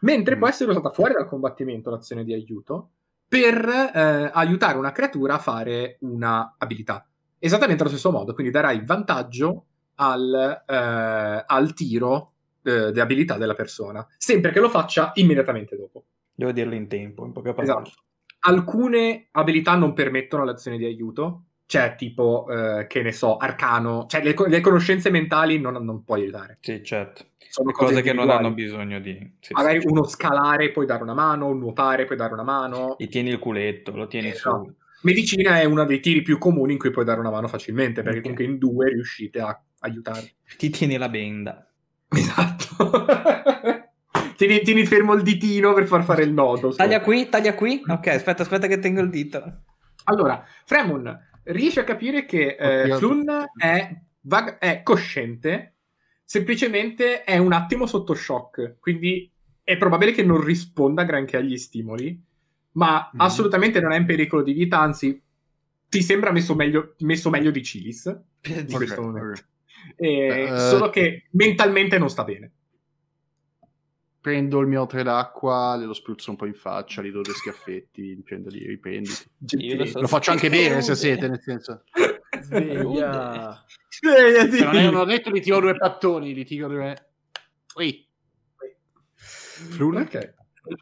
Mentre 0.00 0.36
Mm. 0.36 0.38
può 0.38 0.48
essere 0.48 0.70
usata 0.70 0.90
fuori 0.90 1.14
dal 1.14 1.26
combattimento 1.26 1.90
l'azione 1.90 2.24
di 2.24 2.34
aiuto 2.34 2.90
per 3.26 3.66
eh, 3.66 4.30
aiutare 4.32 4.76
una 4.78 4.92
creatura 4.92 5.34
a 5.34 5.38
fare 5.38 5.96
una 6.00 6.54
abilità. 6.58 7.06
Esattamente 7.38 7.82
allo 7.82 7.90
stesso 7.90 8.10
modo, 8.10 8.34
quindi 8.34 8.52
darai 8.52 8.84
vantaggio 8.84 9.64
al, 9.96 10.62
eh, 10.66 11.44
al 11.46 11.74
tiro 11.74 12.32
eh, 12.62 12.92
di 12.92 13.00
abilità 13.00 13.36
della 13.36 13.54
persona, 13.54 14.06
sempre 14.16 14.50
che 14.50 14.60
lo 14.60 14.68
faccia 14.68 15.12
immediatamente 15.14 15.76
dopo. 15.76 16.04
Devo 16.34 16.52
dirlo 16.52 16.74
in 16.74 16.88
tempo, 16.88 17.24
in 17.24 17.32
poche 17.32 17.52
parole. 17.52 17.82
Esatto. 17.82 18.02
Alcune 18.46 19.28
abilità 19.32 19.74
non 19.74 19.94
permettono 19.94 20.44
l'azione 20.44 20.76
di 20.76 20.84
aiuto, 20.84 21.44
cioè 21.66 21.94
tipo, 21.96 22.46
eh, 22.50 22.86
che 22.86 23.02
ne 23.02 23.12
so, 23.12 23.36
arcano, 23.36 24.06
cioè 24.08 24.22
le, 24.22 24.34
le 24.48 24.60
conoscenze 24.60 25.10
mentali 25.10 25.58
non, 25.58 25.82
non 25.84 26.04
puoi 26.04 26.22
aiutare. 26.22 26.58
Sì, 26.60 26.82
certo. 26.82 27.26
Sono 27.48 27.70
Cose 27.70 28.02
che 28.02 28.12
non 28.12 28.30
hanno 28.30 28.50
bisogno 28.52 28.98
di... 28.98 29.36
sì, 29.38 29.52
Magari 29.52 29.80
sì. 29.80 29.86
uno 29.86 30.02
scalare 30.04 30.72
puoi 30.72 30.86
dare 30.86 31.04
una 31.04 31.14
mano, 31.14 31.46
un 31.46 31.58
nuotare 31.58 32.04
puoi 32.04 32.18
dare 32.18 32.32
una 32.32 32.42
mano. 32.42 32.96
Gli 32.98 33.06
tieni 33.08 33.30
il 33.30 33.38
culetto, 33.38 33.92
lo 33.94 34.08
tieni 34.08 34.30
Esatto. 34.30 34.64
su. 34.64 34.74
Medicina 35.02 35.60
è 35.60 35.64
uno 35.64 35.84
dei 35.84 36.00
tiri 36.00 36.22
più 36.22 36.38
comuni 36.38 36.72
in 36.72 36.78
cui 36.78 36.90
puoi 36.90 37.04
dare 37.04 37.20
una 37.20 37.30
mano 37.30 37.46
facilmente, 37.46 38.02
perché 38.02 38.18
Ok. 38.18 38.22
comunque 38.22 38.44
in 38.46 38.58
due 38.58 38.88
riuscite 38.88 39.38
a 39.40 39.56
aiutare. 39.80 40.32
Ti 40.56 40.70
tieni 40.70 40.96
la 40.96 41.08
benda. 41.08 41.66
Esatto. 42.14 43.06
tieni, 44.36 44.60
tieni 44.62 44.84
fermo 44.86 45.14
il 45.14 45.22
ditino 45.22 45.72
per 45.74 45.86
far 45.86 46.02
fare 46.04 46.22
il 46.22 46.32
nodo. 46.32 46.74
Taglia 46.74 47.00
qui, 47.00 47.28
taglia 47.28 47.54
qui. 47.54 47.82
Ok, 47.86 48.06
aspetta, 48.08 48.42
aspetta 48.42 48.66
che 48.66 48.78
tengo 48.78 49.00
il 49.00 49.10
dito. 49.10 49.42
Allora, 50.04 50.44
Fremun 50.64 51.32
riesce 51.44 51.80
a 51.80 51.84
capire 51.84 52.24
che 52.24 52.56
eh. 52.58 52.96
Flun 52.96 53.24
è, 53.56 53.96
vag- 54.22 54.58
è 54.58 54.82
cosciente, 54.82 55.74
semplicemente 56.24 57.24
è 57.24 57.36
un 57.38 57.52
attimo 57.52 57.86
sotto 57.86 58.14
shock, 58.14 58.76
quindi 58.80 59.30
è 59.62 59.76
probabile 59.76 60.12
che 60.12 60.22
non 60.22 60.42
risponda 60.42 61.04
granché 61.04 61.36
agli 61.36 61.56
stimoli, 61.56 62.20
ma 62.72 63.10
Mhm. 63.12 63.20
assolutamente 63.20 63.80
non 63.80 63.92
è 63.92 63.98
in 63.98 64.06
pericolo 64.06 64.42
di 64.42 64.52
vita, 64.52 64.80
anzi 64.80 65.20
ti 65.88 66.02
sembra 66.02 66.32
messo 66.32 66.54
meglio, 66.54 66.94
messo 67.00 67.30
meglio 67.30 67.50
di 67.50 67.62
Cilis, 67.62 68.04
in 68.48 68.66
questo 68.72 69.02
momento. 69.02 69.42
E- 69.96 70.48
Eh, 70.52 70.58
solo 70.58 70.90
che 70.90 71.24
mentalmente 71.32 71.98
non 71.98 72.08
sta 72.10 72.24
bene. 72.24 72.50
Prendo 74.24 74.58
il 74.60 74.68
mio 74.68 74.86
tre 74.86 75.02
d'acqua, 75.02 75.76
glielo 75.78 75.92
spruzzo 75.92 76.30
un 76.30 76.36
po' 76.36 76.46
in 76.46 76.54
faccia, 76.54 77.02
gli 77.02 77.10
do 77.10 77.20
due 77.20 77.34
schiaffetti 77.34 78.14
dicendogli 78.14 78.64
riprenditi. 78.64 79.76
Lo 79.76 79.84
so. 79.84 80.00
Lo 80.00 80.06
faccio 80.06 80.30
anche 80.30 80.48
bene 80.48 80.80
se 80.80 80.94
siete, 80.94 81.28
nel 81.28 81.42
senso. 81.42 81.82
Sveglia. 82.40 83.62
Svegliati! 83.90 84.56
Se 84.56 84.64
non 84.64 84.76
erano 84.76 85.04
detto 85.04 85.28
li 85.28 85.42
tiro 85.42 85.60
due 85.60 85.76
pattoni, 85.76 86.32
li 86.32 86.42
tiro 86.46 86.68
due... 86.68 87.10
Ui. 87.74 88.08
Flun? 89.12 89.96
Ok. 89.96 90.34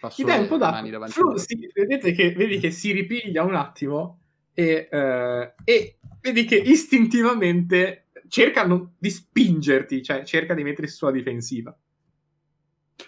Passo 0.00 0.22
Ed 0.22 0.28
è 0.28 0.38
un 0.38 0.46
po' 0.48 0.56
da... 0.56 0.80
me. 0.80 1.08
sì, 1.36 1.70
vedete 1.74 2.12
che, 2.12 2.32
vedi 2.32 2.58
che 2.58 2.70
si 2.70 2.92
ripiglia 2.92 3.42
un 3.42 3.54
attimo 3.54 4.20
e, 4.54 4.88
eh, 4.90 5.54
e 5.64 5.98
vedi 6.22 6.46
che 6.46 6.56
istintivamente 6.56 8.07
cerca 8.28 8.64
non- 8.66 8.94
di 8.98 9.10
spingerti, 9.10 10.02
cioè 10.02 10.24
cerca 10.24 10.54
di 10.54 10.62
mettersi 10.62 10.94
sulla 10.96 11.10
difensiva. 11.12 11.76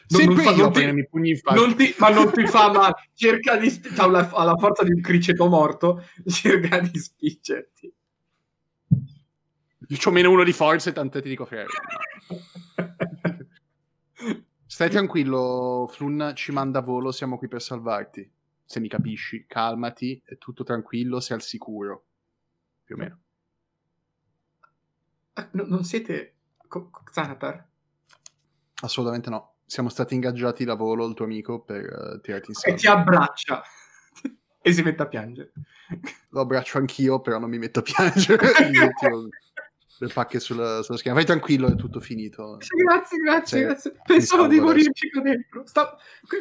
Non- 0.08 0.20
Sempre 0.20 0.44
non 0.44 0.54
fa- 0.54 0.62
non 0.62 0.72
ti- 0.72 1.08
pugni 1.08 1.30
in 1.30 1.36
faccia. 1.38 1.60
non 1.60 1.76
ti- 1.76 1.94
ma 1.98 2.08
non 2.10 2.32
ti 2.32 2.46
fa 2.46 2.70
male, 2.72 2.94
cerca 3.14 3.56
di 3.56 3.70
sp- 3.70 3.98
ha 3.98 4.06
la, 4.06 4.28
ha 4.32 4.44
la 4.44 4.56
forza 4.56 4.84
di 4.84 4.92
un 4.92 5.00
criceto 5.00 5.48
morto, 5.48 6.04
cerca 6.26 6.78
di 6.80 6.96
spingerti. 6.98 7.92
Io 9.88 9.98
ho 10.04 10.10
meno 10.12 10.30
uno 10.30 10.44
di 10.44 10.52
forza 10.52 10.90
e 10.90 10.92
tanto 10.92 11.20
ti 11.20 11.28
dico 11.28 11.44
frega. 11.44 11.66
Stai 14.66 14.90
tranquillo, 14.90 15.88
Flun 15.90 16.32
ci 16.36 16.52
manda 16.52 16.78
a 16.78 16.82
volo, 16.82 17.10
siamo 17.10 17.36
qui 17.36 17.48
per 17.48 17.60
salvarti. 17.60 18.30
Se 18.64 18.78
mi 18.78 18.88
capisci, 18.88 19.46
calmati, 19.48 20.20
è 20.24 20.38
tutto 20.38 20.62
tranquillo, 20.62 21.18
sei 21.18 21.36
al 21.36 21.42
sicuro. 21.42 22.04
Più 22.84 22.94
o 22.94 22.98
meno. 22.98 23.20
Ah, 25.34 25.48
no- 25.52 25.64
non 25.66 25.84
siete 25.84 26.34
co- 26.68 26.90
Xanatar? 27.04 27.66
Assolutamente 28.82 29.30
no. 29.30 29.54
Siamo 29.66 29.88
stati 29.88 30.14
ingaggiati 30.14 30.64
da 30.64 30.74
volo, 30.74 31.06
il 31.06 31.14
tuo 31.14 31.24
amico, 31.26 31.60
per 31.60 31.84
eh, 31.84 32.20
tirarti 32.20 32.50
in 32.50 32.56
E 32.72 32.74
ti 32.74 32.86
salvo. 32.86 33.00
abbraccia 33.00 33.62
e 34.62 34.72
si 34.72 34.82
mette 34.82 35.02
a 35.02 35.06
piangere. 35.06 35.52
Lo 36.30 36.40
abbraccio 36.40 36.78
anch'io, 36.78 37.20
però 37.20 37.38
non 37.38 37.50
mi 37.50 37.58
metto 37.58 37.80
a 37.80 37.82
piangere. 37.82 38.46
Le 40.00 40.08
pacche 40.08 40.40
sulla, 40.40 40.82
sulla 40.82 40.96
schiena. 40.96 41.14
Vai 41.16 41.26
tranquillo, 41.26 41.68
è 41.68 41.74
tutto 41.74 42.00
finito. 42.00 42.56
Grazie, 42.56 43.18
grazie, 43.18 43.58
Sì, 43.58 43.64
grazie. 43.64 43.90
Pensavo 44.02 44.42
salvo 44.42 44.54
di 44.54 44.60
morirci 44.60 45.10
qua 45.10 45.20
dentro. 45.20 45.66
Sta- 45.66 45.94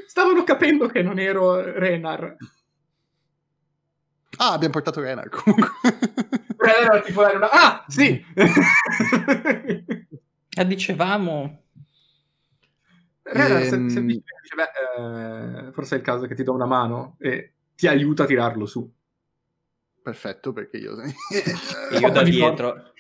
stavano 0.08 0.44
capendo 0.46 0.88
che 0.88 1.02
non 1.02 1.20
ero 1.20 1.62
Renar. 1.78 2.38
Ah, 4.38 4.54
abbiamo 4.54 4.74
portato 4.74 5.02
Renar 5.02 5.28
comunque. 5.28 5.68
Era 6.60 7.02
tipo 7.02 7.22
una... 7.22 7.50
Ah, 7.50 7.86
sì! 7.88 8.24
Ah, 10.58 10.64
dicevamo... 10.64 11.64
Renar 13.22 13.62
Ehm. 13.62 13.68
sem- 13.70 13.88
semplicemente 13.90 14.34
beh, 14.98 15.68
eh, 15.68 15.72
forse 15.72 15.96
è 15.96 15.98
il 16.00 16.04
caso 16.04 16.26
che 16.26 16.34
ti 16.34 16.44
do 16.44 16.54
una 16.54 16.66
mano 16.66 17.16
e 17.20 17.54
ti 17.76 17.88
aiuta 17.88 18.24
a 18.24 18.26
tirarlo 18.26 18.66
su. 18.66 18.92
Perfetto, 20.02 20.52
perché 20.52 20.78
io... 20.78 20.96
Io 22.00 22.10
da 22.10 22.24
dietro. 22.24 22.94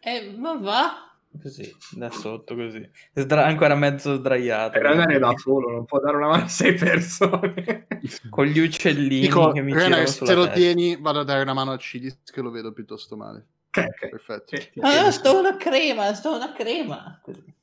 Eh, 0.00 0.34
ma 0.36 0.54
va? 0.54 1.07
Così, 1.40 1.70
da 1.96 2.10
sotto 2.10 2.54
così. 2.54 2.88
Sdra- 3.12 3.46
ancora 3.46 3.74
mezzo 3.74 4.16
sdraiato. 4.16 4.78
Renar 4.78 5.08
è 5.10 5.18
da 5.18 5.34
solo, 5.36 5.70
non 5.70 5.84
può 5.84 6.00
dare 6.00 6.16
una 6.16 6.28
mano 6.28 6.44
a 6.44 6.48
sei 6.48 6.74
persone. 6.74 7.86
Con 8.30 8.46
gli 8.46 8.58
uccellini 8.58 9.20
Dico, 9.26 9.52
che 9.52 9.60
mi 9.60 9.72
girano 9.72 10.06
se 10.06 10.34
lo 10.34 10.42
testa. 10.42 10.54
tieni, 10.54 10.96
vado 10.96 11.20
a 11.20 11.24
dare 11.24 11.42
una 11.42 11.52
mano 11.52 11.72
a 11.72 11.76
Cilis 11.78 12.18
che 12.24 12.40
lo 12.40 12.50
vedo 12.50 12.72
piuttosto 12.72 13.16
male. 13.16 13.46
ok, 13.70 13.84
ok. 13.88 14.08
Perfetto. 14.08 14.56
Ah, 14.86 15.10
sto 15.10 15.38
una 15.38 15.56
crema, 15.56 16.12
sto 16.14 16.34
una 16.34 16.52
crema. 16.52 17.20
Così. 17.22 17.54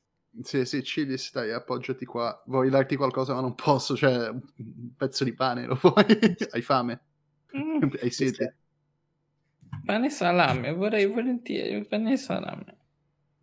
Sì, 0.42 0.64
sì, 0.66 0.82
Cilis, 0.82 1.32
dai, 1.32 1.50
appoggiati 1.52 2.04
qua. 2.04 2.42
Vuoi 2.46 2.68
darti 2.68 2.96
qualcosa, 2.96 3.34
ma 3.34 3.40
non 3.40 3.54
posso. 3.54 3.96
Cioè, 3.96 4.28
un 4.28 4.94
pezzo 4.96 5.24
di 5.24 5.32
pane, 5.34 5.64
lo 5.66 5.78
vuoi? 5.80 6.04
Hai 6.52 6.62
fame? 6.62 7.00
Mm, 7.56 7.88
Hai 8.02 8.10
sete? 8.10 8.56
pane 9.86 10.06
e 10.06 10.10
salame, 10.10 10.72
vorrei 10.74 11.06
volentieri 11.06 11.84
pane 11.86 12.12
e 12.12 12.16
salame. 12.16 12.75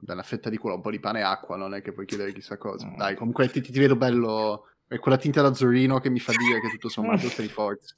Dai, 0.03 0.15
una 0.15 0.24
fetta 0.24 0.50
di 0.50 0.57
culo, 0.57 0.75
un 0.75 0.81
po' 0.81 0.91
di 0.91 1.00
pane 1.00 1.19
e 1.19 1.24
acqua, 1.24 1.55
non 1.55 1.74
è 1.74 1.81
che 1.81 1.91
puoi 1.93 2.05
chiedere 2.05 2.33
chissà 2.33 2.57
cosa. 2.57 2.88
Mm. 2.88 2.98
Dai, 2.98 3.15
comunque 3.15 3.50
ti, 3.50 3.62
ti 3.62 3.72
vedo 3.79 3.95
bello. 3.95 4.67
È 4.88 5.00
quella 5.00 5.17
tinta 5.17 5.41
d'azzurrino 5.41 6.00
che 6.00 6.10
mi 6.10 6.19
fa 6.19 6.33
dire 6.33 6.60
che 6.60 6.69
tutto 6.69 6.89
sommato 6.89 7.27
sei 7.29 7.48
forte. 7.48 7.95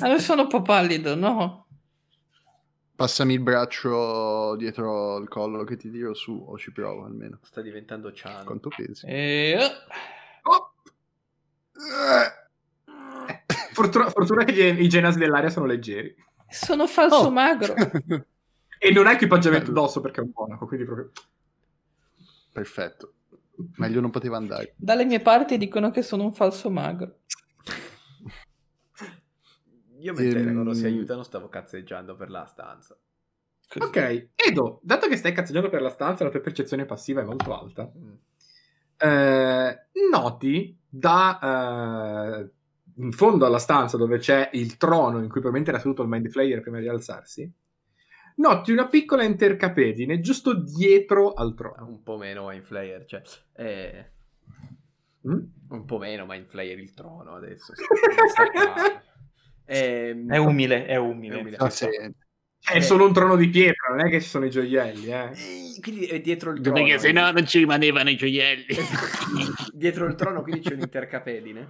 Allora 0.00 0.18
sono 0.18 0.42
un 0.42 0.48
po' 0.48 0.62
pallido, 0.62 1.14
no? 1.14 1.66
Passami 2.96 3.34
il 3.34 3.40
braccio 3.40 4.56
dietro 4.56 5.18
il 5.18 5.28
collo 5.28 5.64
che 5.64 5.76
ti 5.76 5.90
tiro 5.90 6.14
su, 6.14 6.42
o 6.48 6.56
ci 6.56 6.72
provo 6.72 7.04
almeno. 7.04 7.38
Sta 7.42 7.60
diventando 7.60 8.10
Chan. 8.14 8.44
Quanto 8.46 8.70
pesi? 8.74 9.06
E... 9.06 9.58
Oh! 10.42 10.72
Eh, 11.74 12.44
Fortuna, 13.72 14.08
fortuna 14.08 14.44
che 14.44 14.52
gli- 14.54 14.80
i 14.82 14.88
genas 14.88 15.16
dell'aria 15.16 15.50
sono 15.50 15.66
leggeri. 15.66 16.14
Sono 16.48 16.86
falso 16.86 17.26
Oh. 17.26 17.30
magro. 17.30 17.74
E 18.78 18.90
non 18.92 19.06
ha 19.06 19.12
equipaggiamento 19.12 19.70
addosso 19.70 20.00
perché 20.00 20.20
è 20.20 20.24
un 20.24 20.30
monaco, 20.34 20.66
quindi 20.66 20.84
proprio... 20.84 21.10
Perfetto. 22.52 23.12
Meglio 23.76 24.00
non 24.00 24.10
poteva 24.10 24.36
andare. 24.36 24.74
Dalle 24.76 25.04
mie 25.04 25.20
parti 25.20 25.56
dicono 25.56 25.90
che 25.90 26.02
sono 26.02 26.24
un 26.24 26.32
falso 26.32 26.70
magro. 26.70 27.20
Io 29.98 30.12
mentre 30.12 30.40
Ehm, 30.40 30.52
loro 30.52 30.74
si 30.74 30.84
aiutano 30.84 31.22
stavo 31.22 31.48
cazzeggiando 31.48 32.16
per 32.16 32.30
la 32.30 32.44
stanza. 32.44 32.96
Così. 33.68 33.84
Ok, 33.84 34.28
Edo, 34.36 34.78
dato 34.82 35.08
che 35.08 35.16
stai 35.16 35.32
cazzeggiando 35.32 35.68
per 35.68 35.82
la 35.82 35.90
stanza, 35.90 36.22
la 36.22 36.30
tua 36.30 36.40
percezione 36.40 36.84
passiva 36.84 37.22
è 37.22 37.24
molto 37.24 37.58
alta. 37.58 37.90
Mm. 37.96 38.12
eh, 38.98 39.88
noti 40.10 40.78
da 40.88 42.38
eh, 42.42 42.50
in 42.96 43.12
fondo 43.12 43.44
alla 43.44 43.58
stanza 43.58 43.96
dove 43.96 44.18
c'è 44.18 44.50
il 44.52 44.76
trono 44.76 45.18
in 45.18 45.28
cui 45.28 45.40
probabilmente 45.40 45.70
era 45.70 45.80
seduto 45.80 46.02
il 46.02 46.08
Mind 46.08 46.28
Flayer 46.28 46.60
prima 46.60 46.78
di 46.78 46.88
alzarsi, 46.88 47.50
noti 48.36 48.72
una 48.72 48.86
piccola 48.88 49.22
intercapedine 49.24 50.20
giusto 50.20 50.54
dietro 50.54 51.32
al 51.34 51.54
trono. 51.54 51.86
Un 51.86 52.02
po' 52.02 52.16
meno 52.16 52.48
Mind 52.48 52.62
Flayer, 52.64 53.04
cioè... 53.04 53.22
eh, 53.56 54.10
Mm? 55.28 55.40
un 55.70 55.84
po' 55.84 55.98
meno 55.98 56.24
Mind 56.24 56.46
Flayer 56.46 56.78
il 56.78 56.94
trono 56.94 57.34
adesso. 57.34 57.72
Qua. 58.52 59.02
Ehm, 59.64 60.32
È 60.32 60.36
umile, 60.36 60.86
è 60.86 60.92
è 60.92 60.96
umile. 60.96 61.36
umile. 61.40 61.56
Ah, 61.56 61.68
Sì. 61.70 61.86
È 62.68 62.80
solo 62.80 63.06
un 63.06 63.12
trono 63.12 63.36
di 63.36 63.48
pietra, 63.48 63.94
non 63.94 64.06
è 64.06 64.10
che 64.10 64.20
ci 64.20 64.28
sono 64.28 64.44
i 64.44 64.50
gioielli, 64.50 65.06
eh. 65.06 65.30
Eh, 65.32 65.80
Quindi 65.80 66.06
è 66.06 66.20
dietro 66.20 66.50
il 66.50 66.60
trono. 66.60 66.80
Perché 66.82 66.98
se 66.98 67.12
no 67.12 67.30
non 67.30 67.46
ci 67.46 67.58
rimanevano 67.58 68.10
i 68.10 68.16
gioielli. 68.16 68.66
dietro 69.72 70.06
il 70.06 70.14
trono 70.14 70.42
quindi 70.42 70.60
c'è 70.62 70.74
un'intercapedine. 70.74 71.68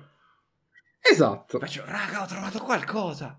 Esatto. 1.00 1.58
Faccio, 1.58 1.82
raga, 1.87 2.23
ho 2.23 2.26
trovato 2.26 2.58
qualcosa. 2.61 3.38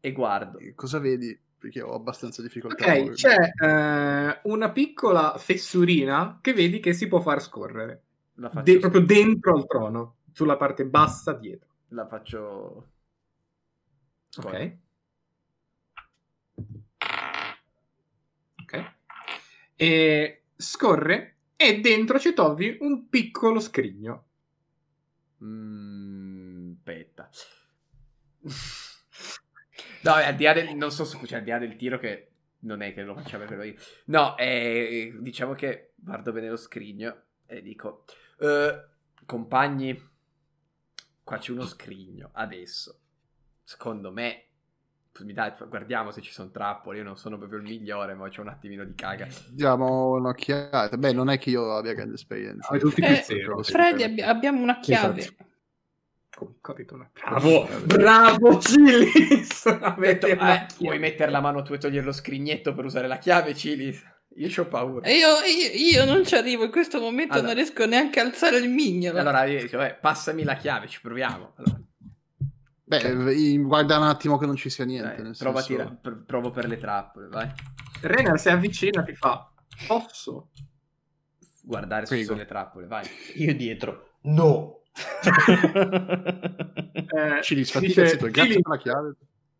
E 0.00 0.12
guardo. 0.12 0.58
Cosa 0.74 0.98
vedi? 0.98 1.36
Perché 1.64 1.80
ho 1.80 1.94
abbastanza 1.94 2.42
difficoltà. 2.42 2.84
a 2.84 2.98
Ok, 2.98 3.12
c'è 3.12 3.38
eh, 3.38 4.40
una 4.42 4.70
piccola 4.70 5.38
fessurina 5.38 6.38
che 6.42 6.52
vedi 6.52 6.78
che 6.78 6.92
si 6.92 7.08
può 7.08 7.22
far 7.22 7.40
scorrere. 7.40 8.02
La 8.34 8.50
faccio, 8.50 8.70
De- 8.70 8.78
proprio 8.80 9.00
dentro 9.00 9.56
al 9.56 9.66
trono, 9.66 10.16
sulla 10.30 10.58
parte 10.58 10.84
bassa 10.84 11.32
dietro. 11.32 11.70
la 11.88 12.06
faccio... 12.06 12.90
Ok. 14.36 14.76
Ok. 18.60 18.92
E 19.74 20.42
scorre 20.54 21.36
e 21.56 21.80
dentro 21.80 22.18
ci 22.18 22.34
trovi 22.34 22.76
un 22.80 23.08
piccolo 23.08 23.58
scrigno. 23.58 24.24
Mm, 25.42 26.72
aspetta. 26.72 27.30
No, 30.04 30.16
è 30.16 30.26
al 30.26 30.34
di 30.34 30.44
là 30.44 30.52
del, 30.52 30.74
non 30.76 30.90
so 30.90 31.04
se 31.04 31.18
cioè, 31.26 31.38
al 31.38 31.44
di 31.44 31.50
là 31.50 31.58
del 31.58 31.76
tiro 31.76 31.98
che 31.98 32.28
non 32.60 32.82
è 32.82 32.92
che 32.94 33.02
lo 33.02 33.14
facciamo 33.14 33.44
per 33.44 33.64
io. 33.64 33.74
No, 34.06 34.36
eh, 34.36 35.14
diciamo 35.20 35.54
che 35.54 35.92
guardo 35.96 36.32
bene 36.32 36.48
lo 36.48 36.56
scrigno 36.56 37.22
e 37.46 37.62
dico, 37.62 38.04
"Eh, 38.38 38.84
compagni, 39.26 40.10
qua 41.22 41.38
c'è 41.38 41.52
uno 41.52 41.66
scrigno 41.66 42.30
adesso. 42.32 42.98
Secondo 43.62 44.12
me, 44.12 44.44
mi 45.20 45.32
dai, 45.32 45.52
guardiamo 45.68 46.10
se 46.10 46.20
ci 46.20 46.32
sono 46.32 46.50
trappole. 46.50 46.98
Io 46.98 47.04
non 47.04 47.16
sono 47.16 47.38
proprio 47.38 47.58
il 47.58 47.64
migliore, 47.64 48.14
ma 48.14 48.28
c'è 48.28 48.40
un 48.40 48.48
attimino 48.48 48.84
di 48.84 48.94
caga. 48.94 49.26
Diamo 49.48 50.12
un'occhiata. 50.16 50.96
Beh, 50.96 51.12
non 51.12 51.30
è 51.30 51.38
che 51.38 51.50
io 51.50 51.74
abbia 51.74 51.94
grande 51.94 52.14
esperienza. 52.14 52.68
Avete 52.68 52.84
tutti 52.84 53.00
Eh, 53.00 53.22
zero. 53.22 53.62
Freddy, 53.62 54.02
abbi- 54.02 54.22
abbiamo 54.22 54.60
una 54.60 54.80
chiave. 54.80 55.20
Esatto. 55.20 55.44
Come 56.34 56.54
capito 56.60 56.94
una- 56.94 57.08
Bravo, 57.12 57.68
bravo 57.84 58.58
Cilis. 58.60 59.64
Ho 59.66 59.94
detto, 59.98 60.26
"Eh, 60.26 60.66
vuoi 60.80 60.98
mettere 60.98 61.30
la 61.30 61.40
mano 61.40 61.62
tu 61.62 61.74
e 61.74 61.78
togliere 61.78 62.04
lo 62.04 62.12
scrignetto 62.12 62.74
per 62.74 62.84
usare 62.84 63.06
la 63.06 63.18
chiave, 63.18 63.54
Cilis? 63.54 64.02
Io 64.36 64.50
ho 64.62 64.66
paura. 64.66 65.06
E 65.06 65.14
io, 65.16 65.28
io- 65.28 66.00
io 66.00 66.04
non 66.04 66.26
ci 66.26 66.34
arrivo 66.34 66.64
in 66.64 66.72
questo 66.72 66.98
momento, 66.98 67.34
Allora. 67.34 67.48
non 67.48 67.56
riesco 67.56 67.86
neanche 67.86 68.18
a 68.18 68.24
alzare 68.24 68.56
il 68.58 68.68
mignolo. 68.68 69.20
Allora 69.20 69.44
io 69.44 69.60
dico, 69.62 69.76
"Vabbè, 69.76 69.98
passami 70.00 70.42
la 70.42 70.56
chiave, 70.56 70.88
ci 70.88 71.00
proviamo. 71.00 71.54
Allora, 71.56 71.80
Beh, 72.86 73.56
guarda 73.58 73.96
un 73.96 74.02
attimo 74.04 74.36
che 74.36 74.46
non 74.46 74.56
ci 74.56 74.70
sia 74.70 74.84
niente. 74.84 75.14
dai, 75.14 75.22
nel 75.22 75.36
prova 75.38 75.60
a 75.60 75.62
senso- 75.62 75.82
tira- 75.84 75.96
pr- 76.00 76.24
provo 76.26 76.50
per 76.50 76.66
le 76.66 76.78
trappole, 76.78 77.28
vai. 77.28 77.48
Renar 78.00 78.38
si 78.40 78.48
avvicina 78.48 79.02
e 79.02 79.04
ti 79.06 79.14
fa 79.14 79.50
posso? 79.86 80.50
Guardare 81.62 82.04
se 82.06 82.16
ci 82.16 82.24
Prego. 82.24 82.26
sono 82.32 82.38
le 82.40 82.46
trappole, 82.46 82.86
vai. 82.86 83.06
Io 83.36 83.54
dietro. 83.54 84.16
No. 84.22 84.80
Eh, 87.16 87.42
Ci 87.42 87.54
disfatti 87.54 87.86
dice, 87.86 88.06
zitto, 88.08 88.28
grazie 88.30 88.60
per 88.60 88.70
la 88.70 88.78
chiave. 88.78 89.14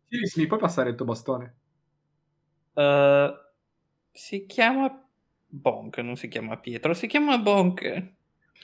Cilis, 0.09 0.35
mi 0.37 0.47
puoi 0.47 0.59
passare 0.59 0.89
il 0.91 0.95
tuo 0.95 1.05
bastone? 1.05 1.55
Eh, 2.73 3.33
si 4.11 4.45
chiama 4.45 5.07
Bonk, 5.47 5.97
non 5.99 6.15
si 6.15 6.27
chiama 6.27 6.57
Pietro, 6.57 6.93
si 6.93 7.07
chiama 7.07 7.37
Bonk. 7.37 8.13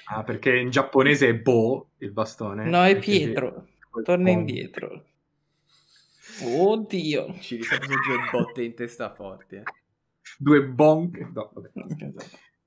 Ah, 0.05 0.23
perché 0.23 0.55
in 0.57 0.69
giapponese 0.69 1.27
è 1.29 1.35
Bo 1.35 1.89
il 1.97 2.11
bastone. 2.11 2.65
No, 2.65 2.83
è 2.83 2.97
quindi- 2.97 3.25
Pietro. 3.25 3.67
Torna 4.03 4.23
Bo. 4.31 4.39
indietro. 4.39 5.05
Oddio. 6.43 7.35
Ci 7.39 7.57
risato 7.57 7.85
due 7.87 7.97
botte 8.31 8.63
in 8.63 8.73
testa 8.73 9.13
forti. 9.13 9.55
eh. 9.57 9.63
Due 10.37 10.63
bonk. 10.63 11.17
No, 11.33 11.51
vabbè. 11.53 11.69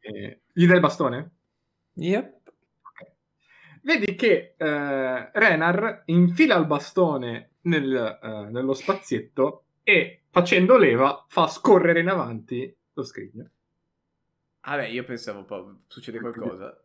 Eh, 0.00 0.40
gli 0.52 0.66
dai 0.66 0.74
il 0.74 0.80
bastone? 0.80 1.30
Yep. 1.94 2.43
Vedi 3.84 4.14
che 4.14 4.54
eh, 4.56 5.30
Renar 5.32 6.04
infila 6.06 6.56
il 6.56 6.66
bastone 6.66 7.50
nel, 7.62 8.18
eh, 8.22 8.50
nello 8.50 8.72
spazietto 8.72 9.64
e 9.82 10.22
facendo 10.30 10.78
leva 10.78 11.26
fa 11.28 11.46
scorrere 11.48 12.00
in 12.00 12.08
avanti 12.08 12.74
lo 12.94 13.04
scrigno. 13.04 13.46
Vabbè, 14.62 14.86
io 14.86 15.04
pensavo 15.04 15.44
poi 15.44 15.76
succede 15.86 16.18
qualcosa. 16.18 16.80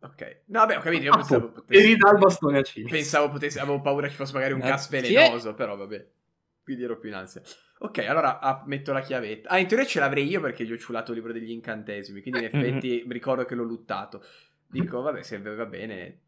Ok. 0.00 0.40
No, 0.46 0.58
vabbè, 0.58 0.78
ho 0.78 0.80
capito, 0.80 1.04
io 1.04 1.12
Ah, 1.12 1.16
pensavo 1.16 1.46
E 1.46 1.52
potessi... 1.52 1.86
ridà 1.86 2.10
il 2.10 2.18
bastone 2.18 2.58
a 2.58 2.62
Cilis. 2.62 2.90
Pensavo 2.90 3.28
potessi... 3.30 3.58
Avevo 3.60 3.80
paura 3.80 4.08
ci 4.08 4.16
fosse 4.16 4.32
magari 4.32 4.52
un 4.52 4.58
gas 4.58 4.88
Grazie. 4.90 5.16
velenoso, 5.16 5.54
però 5.54 5.76
vabbè. 5.76 6.06
Quindi 6.64 6.82
ero 6.82 6.98
più 6.98 7.08
in 7.08 7.14
ansia. 7.14 7.40
Ok, 7.78 7.98
allora 7.98 8.40
ah, 8.40 8.64
metto 8.66 8.92
la 8.92 9.00
chiavetta. 9.00 9.48
Ah, 9.50 9.58
in 9.58 9.68
teoria 9.68 9.86
ce 9.86 10.00
l'avrei 10.00 10.26
io 10.26 10.40
perché 10.40 10.64
gli 10.64 10.72
ho 10.72 10.76
ciulato 10.76 11.12
il 11.12 11.18
libro 11.18 11.32
degli 11.32 11.50
incantesimi, 11.50 12.20
quindi 12.20 12.40
in 12.40 12.46
effetti 12.46 13.04
mi 13.06 13.12
ricordo 13.12 13.44
che 13.44 13.54
l'ho 13.54 13.62
luttato. 13.62 14.24
Dico, 14.80 15.02
vabbè, 15.02 15.22
se 15.22 15.40
va 15.40 15.66
bene, 15.66 16.22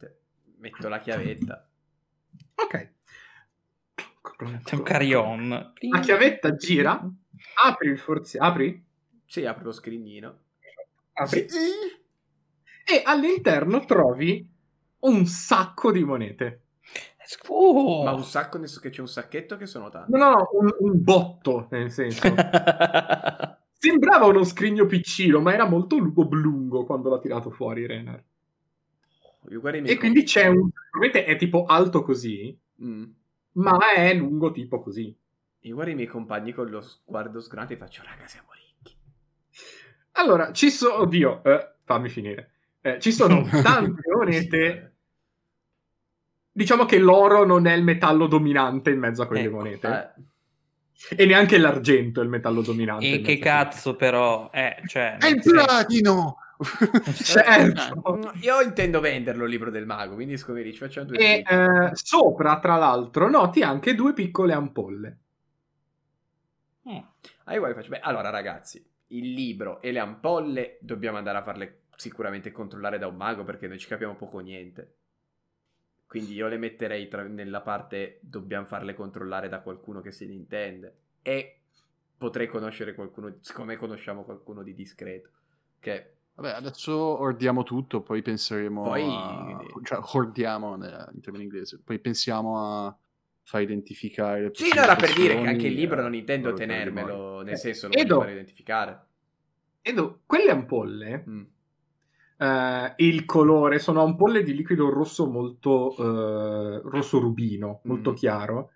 metto 0.59 0.89
la 0.89 1.01
chiavetta. 1.01 1.69
Ok. 2.55 2.91
C'è 4.63 4.75
un 4.77 4.83
carillon. 4.83 5.73
La 5.91 6.01
chiavetta 6.01 6.55
gira, 6.55 7.01
apri 7.65 7.89
il 7.89 7.99
forzi... 7.99 8.39
Apri? 8.39 8.85
Sì, 9.25 9.45
apro 9.45 9.65
lo 9.65 9.73
scrignino. 9.73 10.39
Apri. 11.15 11.47
E 12.89 13.03
all'interno 13.05 13.85
trovi 13.85 14.49
un 15.01 15.27
sacco 15.27 15.91
di 15.91 16.05
monete. 16.05 16.61
Oh. 17.49 18.05
Ma 18.05 18.13
un 18.13 18.23
sacco, 18.23 18.59
nel 18.59 18.69
senso 18.69 18.83
che 18.83 18.91
c'è 18.91 19.01
un 19.01 19.09
sacchetto 19.09 19.57
che 19.57 19.67
sono 19.67 19.89
tanti. 19.89 20.13
No, 20.13 20.19
no, 20.19 20.31
no, 20.31 20.49
un, 20.53 20.77
un 20.79 21.03
botto, 21.03 21.67
nel 21.71 21.91
senso. 21.91 22.23
Sembrava 23.79 24.27
uno 24.27 24.45
scrigno 24.45 24.87
piccino, 24.87 25.41
ma 25.41 25.53
era 25.53 25.67
molto 25.67 25.99
lu- 25.99 26.13
oblungo 26.17 26.85
quando 26.85 27.11
l'ha 27.11 27.19
tirato 27.19 27.51
fuori 27.51 27.87
Renar. 27.87 28.23
Io 28.23 28.23
guardo 28.23 29.36
i 29.36 29.36
miei 29.36 29.36
E 29.49 29.97
quindi 29.97 30.23
c'è 30.25 30.47
un... 30.47 30.71
Probabilmente 30.91 31.25
è 31.25 31.37
tipo 31.37 31.65
alto 31.65 32.03
così, 32.03 32.57
Mm. 32.83 33.05
ma 33.53 33.79
è 33.95 34.13
lungo 34.13 34.51
tipo 34.53 34.83
così. 34.83 35.17
Io 35.61 35.75
guardo 35.75 35.93
i 35.93 35.95
miei 35.95 36.07
compagni 36.07 36.53
con 36.53 36.69
lo 36.69 36.83
sguardo 36.83 37.41
sgranate 37.41 37.75
e 37.75 37.77
faccio, 37.79 38.03
raga, 38.05 38.27
siamo 38.27 38.49
ricchi. 38.53 38.95
Allora, 40.13 40.53
ci 40.53 40.71
sono... 40.71 41.01
Oddio, 41.01 41.43
eh, 41.43 41.73
fammi 41.85 42.09
finire. 42.09 42.51
Eh, 42.83 43.01
ci 43.01 43.13
sono 43.13 43.49
tante 43.63 44.03
monete... 44.15 44.93
Diciamo 46.53 46.87
che 46.87 46.99
l'oro 46.99 47.45
non 47.45 47.67
è 47.67 47.75
il 47.75 47.83
metallo 47.83 48.27
dominante 48.27 48.91
in 48.91 48.99
mezzo 48.99 49.23
a 49.23 49.27
quelle 49.27 49.43
Ecco, 49.45 49.57
monete. 49.57 50.15
Eh, 51.09 51.17
E 51.23 51.27
neanche 51.27 51.59
l'argento 51.59 52.21
è 52.21 52.25
il 52.25 52.31
metallo 52.31 52.63
dominante. 52.63 53.13
E 53.13 53.21
che 53.21 53.39
cazzo 53.39 53.97
però, 53.97 54.51
eh, 54.53 54.83
cioè... 54.87 55.17
È 55.19 55.27
il 55.27 55.41
platino! 55.43 56.37
Certo. 57.23 58.33
Io 58.41 58.61
intendo 58.61 59.01
venderlo 59.01 59.45
il 59.45 59.51
libro 59.51 59.71
del 59.71 59.87
mago, 59.87 60.15
quindi 60.15 60.39
come 60.41 60.63
dici, 60.63 60.79
facciamo 60.79 61.07
due 61.07 61.19
E 61.19 61.45
eh, 61.47 61.91
sopra, 61.93 62.59
tra 62.59 62.77
l'altro, 62.77 63.29
noti 63.29 63.63
anche 63.63 63.95
due 63.95 64.13
piccole 64.13 64.53
ampolle. 64.53 65.19
Mm. 66.89 66.99
Ah, 67.45 67.55
io 67.55 67.75
faccio, 67.75 67.91
beh, 67.91 68.01
allora 68.01 68.31
ragazzi, 68.31 68.85
il 69.09 69.33
libro 69.33 69.81
e 69.83 69.93
le 69.93 69.99
ampolle 69.99 70.79
dobbiamo 70.81 71.19
andare 71.19 71.39
a 71.39 71.43
farle 71.43 71.81
sicuramente 71.97 72.53
controllare 72.53 72.99
da 72.99 73.07
un 73.07 73.17
mago 73.17 73.45
perché 73.45 73.67
noi 73.67 73.79
ci 73.79 73.89
capiamo 73.89 74.15
poco 74.15 74.39
niente. 74.39 74.95
Quindi 76.07 76.35
io 76.35 76.47
le 76.47 76.57
metterei 76.57 77.09
tra- 77.09 77.25
nella 77.25 77.61
parte 77.61 78.19
dobbiamo 78.23 78.67
farle 78.67 78.95
controllare 78.95 79.49
da 79.49 79.61
qualcuno 79.61 80.01
che 80.01 80.13
se 80.13 80.27
ne 80.27 80.35
intende. 80.35 80.97
E 81.23 81.61
potrei 82.17 82.47
conoscere 82.47 82.95
qualcuno, 82.95 83.37
siccome 83.41 83.77
conosciamo 83.77 84.23
qualcuno 84.23 84.63
di 84.63 84.75
discreto. 84.75 85.31
Che 85.81 86.16
Vabbè, 86.37 86.51
adesso 86.51 86.93
ordiamo 86.95 87.63
tutto, 87.63 88.03
poi 88.03 88.21
penseremo 88.21 88.83
Poi- 88.83 89.03
a... 89.05 89.57
Cioè, 89.83 89.99
ordiamo 90.17 90.75
in 90.75 91.21
termini 91.23 91.45
inglesi, 91.45 91.81
poi 91.83 91.99
pensiamo 91.99 92.85
a 92.87 92.97
far 93.43 93.63
identificare... 93.63 94.51
Sì, 94.53 94.71
no, 94.75 94.83
era 94.83 94.97
per 94.97 95.15
dire 95.15 95.41
che 95.41 95.47
anche 95.47 95.69
il 95.69 95.73
libro 95.75 96.03
non 96.03 96.15
intendo 96.15 96.53
tenermelo, 96.53 97.41
nel 97.41 97.55
Eh, 97.55 97.57
senso 97.57 97.89
non 97.89 97.99
Edo. 97.99 98.19
fare 98.21 98.33
identificare. 98.33 99.07
Edo, 99.81 100.21
quelle 100.27 100.51
ampolle, 100.51 101.25
Mm. 101.27 101.43
eh, 102.39 102.93
il 102.97 103.25
colore, 103.25 103.79
sono 103.79 104.03
ampolle 104.03 104.43
di 104.43 104.55
liquido 104.55 104.91
rosso 104.91 105.31
molto 105.31 105.97
eh, 105.97 106.81
rosso 106.85 107.19
rubino, 107.19 107.81
molto 107.85 108.11
Mm. 108.11 108.15
chiaro. 108.15 108.71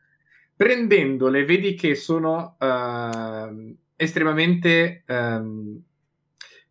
Prendendole, 0.57 1.45
vedi 1.45 1.75
che 1.75 1.95
sono 1.95 2.57
ehm, 2.59 3.75
estremamente 3.97 5.03
ehm, 5.07 5.83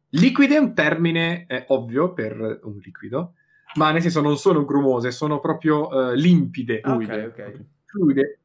liquide, 0.09 0.55
è 0.55 0.59
un 0.59 0.73
termine 0.73 1.45
eh, 1.47 1.65
ovvio 1.69 2.13
per 2.13 2.59
un 2.63 2.77
liquido, 2.77 3.33
ma 3.75 3.91
nel 3.91 4.01
senso 4.01 4.21
non 4.21 4.37
sono 4.37 4.65
grumose, 4.65 5.11
sono 5.11 5.39
proprio 5.39 6.11
eh, 6.11 6.15
limpide, 6.17 6.79
Ah, 6.81 6.93
Fluide. 6.93 7.25
ok, 7.25 7.37
ok. 7.47 7.63
fluide. 7.85 8.39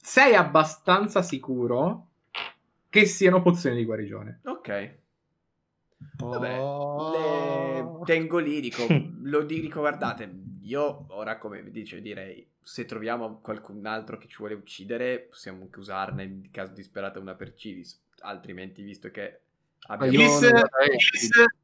Sei 0.00 0.34
abbastanza 0.34 1.22
sicuro 1.22 2.08
che 2.88 3.04
siano 3.06 3.42
pozioni 3.42 3.76
di 3.76 3.84
guarigione. 3.84 4.40
Ok. 4.44 4.94
Vabbè, 6.18 6.58
Oh. 6.60 7.12
le 7.12 8.04
tengo 8.04 8.38
lì, 8.38 8.60
dico, 8.60 8.86
lo 9.22 9.42
dico, 9.42 9.80
guardate, 9.80 10.30
io 10.62 11.06
ora 11.08 11.38
come 11.38 11.62
vi 11.62 11.70
dice, 11.70 12.00
direi, 12.00 12.46
se 12.60 12.84
troviamo 12.84 13.40
qualcun 13.40 13.84
altro 13.86 14.16
che 14.18 14.26
ci 14.28 14.36
vuole 14.38 14.54
uccidere, 14.54 15.20
possiamo 15.20 15.62
anche 15.62 15.78
usarne 15.78 16.24
in 16.24 16.50
caso 16.50 16.72
disperata 16.72 17.18
una 17.18 17.34
per 17.34 17.54
Civis, 17.54 18.02
altrimenti 18.20 18.82
visto 18.82 19.10
che 19.10 19.40
Ilis, 20.10 20.40
da 20.40 20.68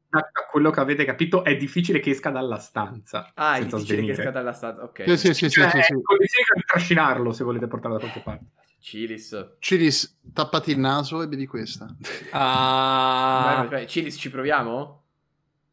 da 0.09 0.45
quello 0.49 0.69
che 0.69 0.79
avete 0.79 1.05
capito, 1.05 1.43
è 1.43 1.57
difficile 1.57 1.99
che 1.99 2.11
esca 2.11 2.29
dalla 2.29 2.59
stanza. 2.59 3.31
Ah, 3.33 3.55
è 3.55 3.61
senza 3.61 3.77
difficile 3.77 3.97
che 3.97 4.13
svenire. 4.13 4.21
esca 4.21 4.31
dalla 4.31 4.53
stanza, 4.53 4.83
ok. 4.83 5.03
Sì, 5.05 5.17
sì, 5.17 5.33
sì, 5.33 5.33
sì, 5.33 5.49
Cioè, 5.49 5.69
sì, 5.69 5.81
sì. 5.81 5.93
difficile 5.93 6.43
che 6.53 6.61
trascinarlo 6.67 7.31
se 7.33 7.43
volete 7.43 7.67
portarlo 7.67 7.95
da 7.95 8.01
qualche 8.01 8.21
parte. 8.21 8.45
Cilis. 8.79 9.55
Cilis, 9.59 10.19
tappati 10.33 10.71
il 10.71 10.77
naso 10.79 11.21
e 11.21 11.27
bevi 11.27 11.47
questa. 11.47 11.87
Ah. 12.31 13.65
Vai. 13.69 13.87
Cilis, 13.87 14.15
ci 14.17 14.29
proviamo? 14.29 15.03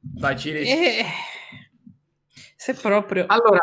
Vai, 0.01 0.39
Cilis. 0.39 0.69
Eh, 0.69 1.05
se 2.57 2.75
proprio... 2.75 3.27
Allora, 3.27 3.61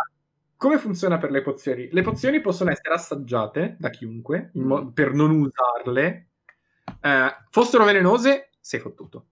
come 0.56 0.78
funziona 0.78 1.18
per 1.18 1.32
le 1.32 1.42
pozioni? 1.42 1.90
Le 1.92 2.02
pozioni 2.02 2.40
possono 2.42 2.70
essere 2.72 2.94
assaggiate 2.94 3.78
da 3.80 3.90
chiunque 3.90 4.52
mo- 4.54 4.92
per 4.92 5.14
non 5.14 5.32
usarle. 5.32 6.28
Eh, 7.02 7.36
fossero 7.50 7.84
velenose, 7.86 8.47
sei 8.68 8.82
fottuto. 8.82 9.28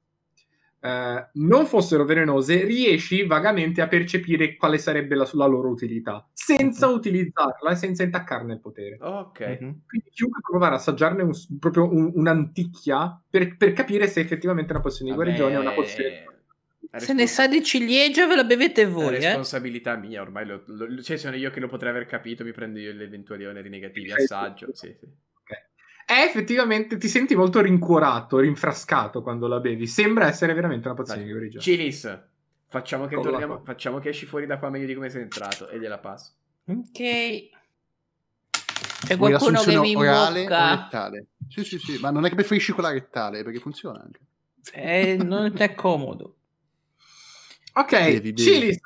Eh, 0.80 1.28
non 1.34 1.65
fossero 1.65 2.06
velenose, 2.06 2.63
riesci 2.63 3.26
vagamente 3.26 3.82
a 3.82 3.88
percepire 3.88 4.56
quale 4.56 4.78
sarebbe 4.78 5.15
la, 5.15 5.28
la 5.34 5.45
loro 5.45 5.67
utilità, 5.69 6.26
senza 6.32 6.88
utilizzarla 6.88 7.71
e 7.71 7.76
senza 7.76 8.04
intaccarne 8.04 8.54
il 8.54 8.60
potere. 8.62 8.98
Ok. 9.02 9.39
Mhm. 9.39 9.82
Quindi 9.88 10.10
chiunque 10.13 10.39
può 10.41 10.52
provare 10.52 10.76
a 10.76 10.78
assaggiarne 10.78 11.24
un- 11.24 11.34
proprio 11.60 11.91
un- 11.91 12.12
un'anticchia 12.13 13.19
per, 13.30 13.58
per 13.58 13.74
capire 13.74 14.08
se 14.08 14.21
effettivamente 14.21 14.69
è 14.69 14.74
una 14.74 14.84
pozione 14.84 15.10
di 15.10 15.15
guarigione 15.17 15.54
è 15.56 15.58
una 15.60 15.71
pozione. 15.74 16.24
è 16.91 17.00
Se 17.00 17.13
ne 17.13 17.28
sa 17.28 17.48
di 17.48 17.62
ciliegia 17.63 18.28
ve 18.28 18.36
la 18.36 18.43
bevete 18.45 18.84
È 18.84 18.88
voi, 18.88 19.15
eh? 19.15 19.19
responsabilità 19.19 19.95
mia, 19.98 20.21
ormai 20.21 20.45
lo, 20.45 20.63
lo- 20.67 21.02
cioè 21.02 21.17
sono 21.17 21.36
io 21.36 21.50
che 21.50 21.60
lo 21.60 21.67
potrei 21.67 21.89
aver 21.91 22.06
capito, 22.06 22.43
mi 22.45 22.54
prendo 22.54 22.80
io 22.80 22.93
gli 22.93 23.02
eventuali 23.02 23.45
oneri 23.45 23.69
negativi, 23.69 24.12
assaggio, 24.13 24.67
sì, 24.74 24.95
sì. 24.98 25.08
È 26.06 26.13
effettivamente 26.13 26.98
ti 26.98 27.08
senti 27.08 27.36
molto 27.36 27.62
rincuorato, 27.62 28.38
rinfrascato 28.38 29.24
quando 29.24 29.48
la 29.48 29.60
bevi. 29.60 29.88
Sembra 29.88 30.28
essere 30.28 30.54
veramente 30.54 30.88
una 30.88 30.96
pozione 30.96 31.24
di 31.24 31.32
guarigione. 31.32 31.63
Cilis, 31.63 32.20
facciamo 32.68 33.08
che, 33.08 33.20
torniamo, 33.20 33.62
facciamo 33.63 33.98
che 33.98 34.10
esci 34.10 34.28
fuori 34.28 34.46
da 34.46 34.60
qua 34.60 34.70
meglio 34.70 34.86
di 34.86 34.94
come 34.94 35.10
sei 35.10 35.24
entrato 35.24 35.68
e 35.68 35.80
gliela 35.80 35.98
passo. 35.98 36.34
Ok. 36.65 37.50
C'è 39.06 39.18
qualcuno 39.18 39.62
che 39.62 39.80
mi 39.80 39.96
orale 39.96 40.39
o 40.39 40.44
imbocca? 40.44 40.76
rettale? 40.76 41.26
Sì, 41.50 41.63
sì, 41.63 41.80
sì, 41.80 41.98
ma 42.00 42.12
non 42.12 42.24
è 42.26 42.30
che 42.30 42.36
preferisci 42.36 42.72
quella 42.72 42.91
rettale, 42.91 43.44
perché 43.44 43.60
funziona 43.60 44.00
anche. 44.00 44.20
Eh, 44.74 45.18
non 45.24 45.52
è 45.58 45.74
comodo. 45.74 46.36
Ok, 47.74 47.91
Bevi, 47.91 48.20
bevi. 48.32 48.38
Cilis, 48.38 48.80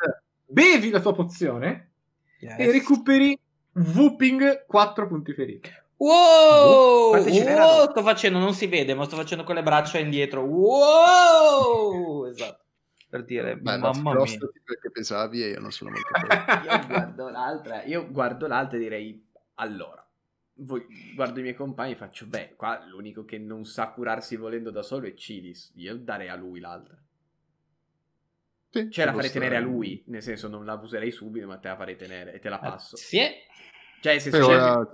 bevi 0.45 0.89
la 0.89 1.01
tua 1.01 1.13
pozione 1.13 1.91
e 2.39 2.71
recuperi 2.71 3.37
Whooping 3.73 4.65
4 4.65 5.07
punti 5.07 5.33
feriti. 5.33 5.69
Wow! 5.99 7.21
Ce 7.23 7.43
wow! 7.53 7.89
Sto 7.89 8.01
facendo, 8.01 8.39
non 8.39 8.53
si 8.53 8.67
vede, 8.67 8.93
ma 8.93 9.03
sto 9.03 9.17
facendo 9.17 9.43
con 9.43 9.55
le 9.55 9.63
braccia 9.63 9.99
indietro. 9.99 10.41
Wow! 10.43 12.25
Esatto. 12.27 12.63
Per 13.09 13.25
dire, 13.25 13.57
Beh, 13.57 13.77
mamma 13.77 14.13
mia. 14.13 14.37
perché 14.63 14.91
pesavi 14.91 15.43
e 15.43 15.47
io 15.49 15.59
non 15.59 15.71
sono 15.71 15.89
molto. 15.89 16.07
Io 16.69 16.87
guardo 16.87 17.29
l'altra, 17.29 17.83
io 17.83 18.07
guardo 18.11 18.47
l'altra 18.47 18.77
e 18.77 18.81
direi, 18.81 19.27
allora, 19.55 20.07
voi- 20.53 20.85
guardo 21.15 21.39
i 21.39 21.41
miei 21.41 21.55
compagni 21.55 21.93
e 21.93 21.95
faccio, 21.95 22.27
beh, 22.27 22.53
qua 22.55 22.85
l'unico 22.85 23.25
che 23.25 23.39
non 23.39 23.65
sa 23.65 23.89
curarsi 23.89 24.35
volendo 24.35 24.69
da 24.69 24.83
solo 24.83 25.07
è 25.07 25.15
Cilis, 25.15 25.71
io 25.75 25.97
darei 25.97 26.29
a 26.29 26.35
lui 26.35 26.59
l'altra. 26.59 26.95
Sì, 28.69 28.91
Cioè 28.91 29.05
la 29.05 29.13
farei 29.13 29.31
tenere 29.31 29.55
a 29.55 29.59
lui, 29.59 30.03
nel 30.07 30.21
senso 30.21 30.47
non 30.47 30.63
la 30.63 30.75
userei 30.75 31.09
subito, 31.09 31.47
ma 31.47 31.57
te 31.57 31.69
la 31.69 31.75
farei 31.75 31.95
tenere 31.95 32.33
e 32.33 32.39
te 32.39 32.49
la 32.49 32.59
passo. 32.59 32.95
Sì. 32.95 33.17
Cioè, 34.01 34.21
Per 34.21 34.31
cioè, 34.31 34.55
ora. 34.55 34.87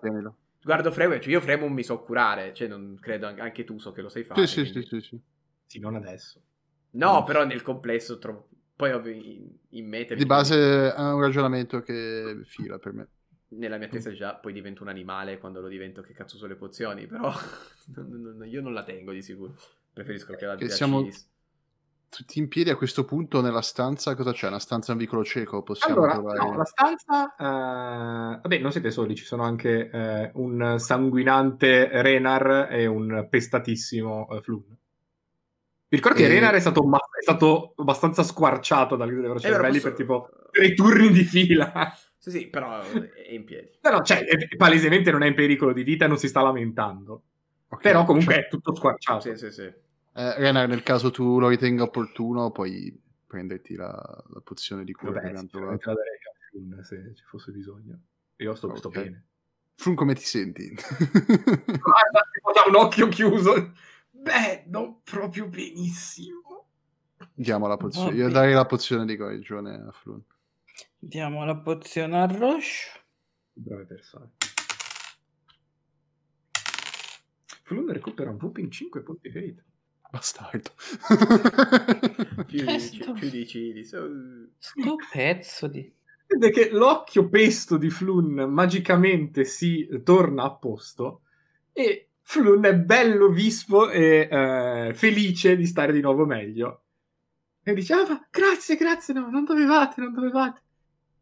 Guardo 0.66 0.92
Fremon, 0.92 1.22
cioè 1.22 1.32
io 1.32 1.40
Fremon 1.42 1.72
mi 1.72 1.84
so 1.84 2.02
curare, 2.02 2.52
cioè 2.54 2.68
non 2.68 2.98
credo 3.00 3.28
an- 3.28 3.40
anche 3.40 3.64
tu 3.64 3.78
so 3.78 3.92
che 3.92 4.02
lo 4.02 4.10
sai 4.10 4.24
fare. 4.24 4.46
Sì, 4.48 4.66
sì, 4.66 4.72
quindi- 4.72 4.88
sì, 4.88 5.00
sì, 5.00 5.08
sì. 5.08 5.20
Sì, 5.68 5.80
non 5.80 5.96
adesso. 5.96 6.42
No, 6.92 7.24
però 7.24 7.46
nel 7.46 7.62
complesso 7.62 8.18
trovo... 8.18 8.50
Poi 8.76 8.92
in, 9.36 9.50
in 9.70 9.88
meta... 9.88 10.16
Di 10.16 10.26
base 10.26 10.94
è 10.94 11.00
un 11.00 11.22
ragionamento 11.22 11.82
che 11.82 12.42
fila 12.46 12.78
per 12.80 12.94
me. 12.94 13.08
Nella 13.50 13.78
mia 13.78 13.88
testa 13.88 14.12
già 14.12 14.36
poi 14.36 14.52
divento 14.54 14.82
un 14.84 14.90
animale 14.90 15.38
quando 15.38 15.62
lo 15.62 15.68
divento 15.68 16.02
che 16.02 16.14
cazzo 16.14 16.36
sono 16.38 16.50
le 16.50 16.58
pozioni, 16.58 17.06
però 17.08 17.32
non- 17.96 18.22
non- 18.38 18.48
io 18.48 18.62
non 18.62 18.74
la 18.74 18.84
tengo 18.84 19.12
di 19.14 19.22
sicuro. 19.22 19.56
Preferisco 19.94 20.34
che 20.36 20.46
la 20.46 20.56
Che 20.56 20.70
siamo- 20.70 21.00
Cilis. 21.00 21.30
Tutti 22.16 22.40
in 22.40 22.48
piedi 22.48 22.70
a 22.70 22.76
questo 22.78 23.04
punto 23.04 23.42
nella 23.42 23.62
stanza, 23.62 24.16
cosa 24.16 24.32
c'è? 24.32 24.48
Una 24.48 24.60
stanza 24.60 24.94
in 24.94 24.98
vicolo 24.98 25.26
cieco? 25.26 25.64
Possiamo 25.64 25.96
Allora, 25.96 26.14
trovare... 26.14 26.38
no, 26.40 26.56
la 26.56 26.64
stanza... 26.64 27.36
eh, 27.36 28.40
Vabbè, 28.42 28.58
non 28.60 28.72
siete 28.72 28.90
soli, 28.90 29.16
ci 29.16 29.26
sono 29.26 29.44
anche 29.44 29.90
eh, 29.90 30.32
un 30.36 30.76
sanguinante 30.80 31.90
Renar 32.02 32.70
e 32.72 32.86
un 32.86 33.28
pestatissimo 33.30 34.30
eh, 34.32 34.42
Flun. 34.42 34.64
Vi 35.88 35.96
ricordo 35.98 36.18
che 36.18 36.26
E- 36.26 36.30
Renar 36.30 36.54
è 36.54 36.60
stato, 36.62 36.84
ma- 36.84 36.98
è 36.98 37.22
stato 37.22 37.74
abbastanza 37.76 38.24
squarciato 38.24 38.96
dalle 38.96 39.12
loro 39.12 39.36
Eh, 39.36 39.40
cervelli 39.42 39.74
posso- 39.74 39.88
per 39.90 39.94
tipo 39.98 40.30
tre 40.52 40.74
turni 40.74 41.10
di 41.12 41.24
fila. 41.26 41.94
Sì, 42.18 42.32
sì, 42.32 42.48
però 42.48 42.80
è 42.82 43.34
in 43.34 43.44
piedi. 43.44 43.72
No, 43.82 43.90
no, 43.92 44.02
cioè, 44.04 44.24
è- 44.24 44.56
palesemente 44.56 45.12
non 45.12 45.22
è 45.22 45.28
in 45.28 45.36
pericolo 45.36 45.74
di 45.74 45.84
vita 45.84 46.08
non 46.08 46.18
si 46.18 46.30
sta 46.30 46.42
lamentando. 46.42 47.24
Ok, 47.68 47.82
Però 47.82 48.06
comunque 48.06 48.36
cioè, 48.36 48.46
è 48.46 48.48
tutto 48.48 48.74
squarciato. 48.74 49.20
Sì, 49.20 49.36
sì, 49.36 49.52
sì. 49.52 49.84
Eh, 50.16 50.36
Renar, 50.38 50.68
nel 50.68 50.84
caso 50.84 51.12
tu 51.12 51.40
lo 51.40 51.48
ritenga 51.50 51.84
opportuno, 51.84 52.52
puoi 52.52 53.02
prenderti 53.28 53.76
la, 53.76 53.92
la 54.30 54.40
pozione 54.42 54.84
di 54.84 54.94
cura 54.94 55.20
Vabbè, 55.22 55.38
sicuramente 55.38 55.86
la 55.88 55.94
darei 55.94 56.14
a 56.14 56.50
Flun 56.50 56.84
se 56.84 57.14
ci 57.16 57.24
fosse 57.26 57.52
bisogno. 57.52 58.00
Io 58.38 58.56
sto, 58.56 58.76
sto 58.76 58.88
Ok. 58.88 58.94
bene. 58.94 59.26
Frun, 59.76 59.96
come 59.96 60.16
ti 60.16 60.24
senti? 60.24 60.70
Guarda, 60.74 62.30
da 62.54 62.64
un 62.68 62.76
occhio 62.76 63.10
chiuso. 63.10 63.74
Beh, 64.10 64.64
non 64.68 65.02
proprio 65.04 65.48
benissimo. 65.48 66.68
Diamo 67.34 67.68
la 67.68 67.76
pozione. 67.76 68.16
Io 68.16 68.30
darei 68.30 68.54
la 68.54 68.66
pozione 68.66 69.06
di 69.06 69.18
guarigione 69.18 69.84
a 69.88 69.92
Frun. 69.92 70.24
Diamo 70.98 71.44
la 71.44 71.58
pozione 71.58 72.22
a 72.22 72.26
Roche. 72.26 73.04
Brave 73.54 73.86
persone. 73.86 74.32
Flun 77.64 77.92
recupera 77.92 78.30
un 78.30 78.38
whooping 78.40 78.70
5 78.72 79.02
punti 79.02 79.30
feriti. 79.30 79.62
Bastardo. 80.10 80.72
più, 82.46 82.60
Eh, 82.68 82.78
di, 82.78 83.84
sto- 83.84 84.96
pezzo 85.12 85.68
di... 85.68 85.92
Vede 86.28 86.50
che 86.52 86.70
l'occhio 86.72 87.30
pesto 87.30 87.78
di 87.78 87.90
Flun 87.90 88.34
magicamente 88.50 89.46
si 89.46 89.88
torna 90.04 90.44
a 90.44 90.52
posto 90.52 91.22
e 91.72 92.10
Flun 92.22 92.66
è 92.66 92.76
bello 92.76 93.30
vispo 93.30 93.90
e 93.90 94.28
eh, 94.32 94.94
felice 94.96 95.56
di 95.56 95.68
stare 95.68 95.94
di 95.94 96.02
nuovo 96.02 96.26
meglio. 96.26 96.82
E 97.62 97.74
dice, 97.74 97.94
ah, 97.94 98.06
ma 98.08 98.28
grazie, 98.30 98.76
grazie, 98.76 99.14
no, 99.14 99.30
non 99.30 99.44
dovevate, 99.44 100.02
non 100.02 100.14
dovevate. 100.14 100.62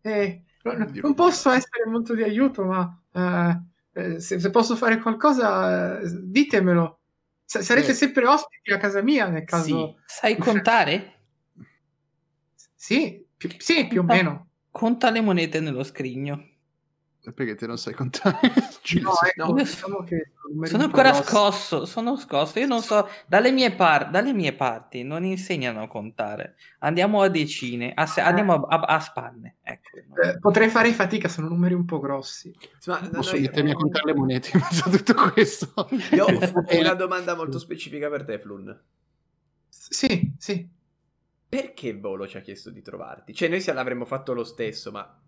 Eh, 0.01 0.43
non, 0.63 0.91
non 1.01 1.13
posso 1.13 1.49
essere 1.49 1.85
molto 1.85 2.13
di 2.15 2.23
aiuto, 2.23 2.63
ma 2.63 3.01
eh, 3.11 3.61
eh, 3.93 4.19
se, 4.19 4.39
se 4.39 4.49
posso 4.49 4.75
fare 4.75 4.99
qualcosa, 4.99 5.99
eh, 5.99 6.09
ditemelo. 6.21 6.99
Sa- 7.53 7.61
sarete 7.61 7.91
Eh. 7.91 7.93
sempre 7.93 8.25
ospiti 8.25 8.73
a 8.73 8.77
casa 8.79 9.03
mia 9.03 9.27
nel 9.27 9.45
caso... 9.45 9.95
Sì. 10.07 10.15
Sai 10.15 10.37
contare? 10.37 11.19
Sì, 12.73 13.23
più, 13.37 13.51
sì, 13.59 13.85
più 13.85 13.99
o 14.01 14.03
meno. 14.03 14.47
Conta 14.71 15.11
le 15.11 15.21
monete 15.21 15.59
nello 15.59 15.83
scrigno. 15.83 16.52
Perché 17.31 17.55
te 17.55 17.67
non 17.67 17.77
sai 17.77 17.93
contare? 17.93 18.37
Ci 18.83 18.99
No, 18.99 19.11
ecco, 19.25 19.45
no. 19.47 19.53
diciamo 19.53 20.05
Sono 20.63 20.83
ancora 20.83 21.13
scosso, 21.13 21.85
sono 21.85 22.17
scosso. 22.17 22.59
Io 22.59 22.67
non 22.67 22.81
so, 22.81 23.07
dalle 23.27 23.51
mie, 23.51 23.73
par- 23.73 24.09
dalle 24.09 24.33
mie 24.33 24.51
parti 24.51 25.03
non 25.03 25.23
insegnano 25.23 25.83
a 25.83 25.87
contare. 25.87 26.55
Andiamo 26.79 27.21
a 27.21 27.29
decine, 27.29 27.93
a 27.95 28.05
se- 28.05 28.19
andiamo 28.19 28.65
a, 28.65 28.75
a- 28.77 28.95
a 28.95 28.99
spanne. 28.99 29.55
Ecco. 29.63 29.97
Eh, 30.21 30.37
potrei 30.39 30.67
fare 30.67 30.91
fatica, 30.91 31.29
sono 31.29 31.47
numeri 31.47 31.73
un 31.73 31.85
po' 31.85 31.99
grossi. 32.01 32.53
Ma 32.87 32.99
no, 32.99 33.09
Posso 33.09 33.39
mettermi 33.39 33.71
a 33.71 33.75
contare 33.75 34.05
le 34.05 34.15
monete 34.15 34.49
in 34.53 34.59
mezzo 34.59 34.89
a 34.89 34.91
tutto 34.91 35.13
questo? 35.31 35.73
io 36.11 36.25
ho 36.25 36.27
una 36.77 36.93
domanda 36.93 37.35
molto 37.35 37.57
specifica 37.57 38.09
per 38.09 38.25
te, 38.25 38.37
Flun. 38.37 38.81
Sì, 39.69 40.33
sì. 40.37 40.69
Perché 41.47 41.97
Volo 41.97 42.27
ci 42.27 42.35
ha 42.35 42.41
chiesto 42.41 42.69
di 42.69 42.81
trovarti? 42.81 43.33
Cioè, 43.33 43.47
noi 43.47 43.61
se 43.61 43.71
l'avremmo 43.71 44.03
fatto 44.05 44.33
lo 44.33 44.43
stesso, 44.43 44.91
ma... 44.91 45.19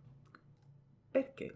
Perché? 1.11 1.55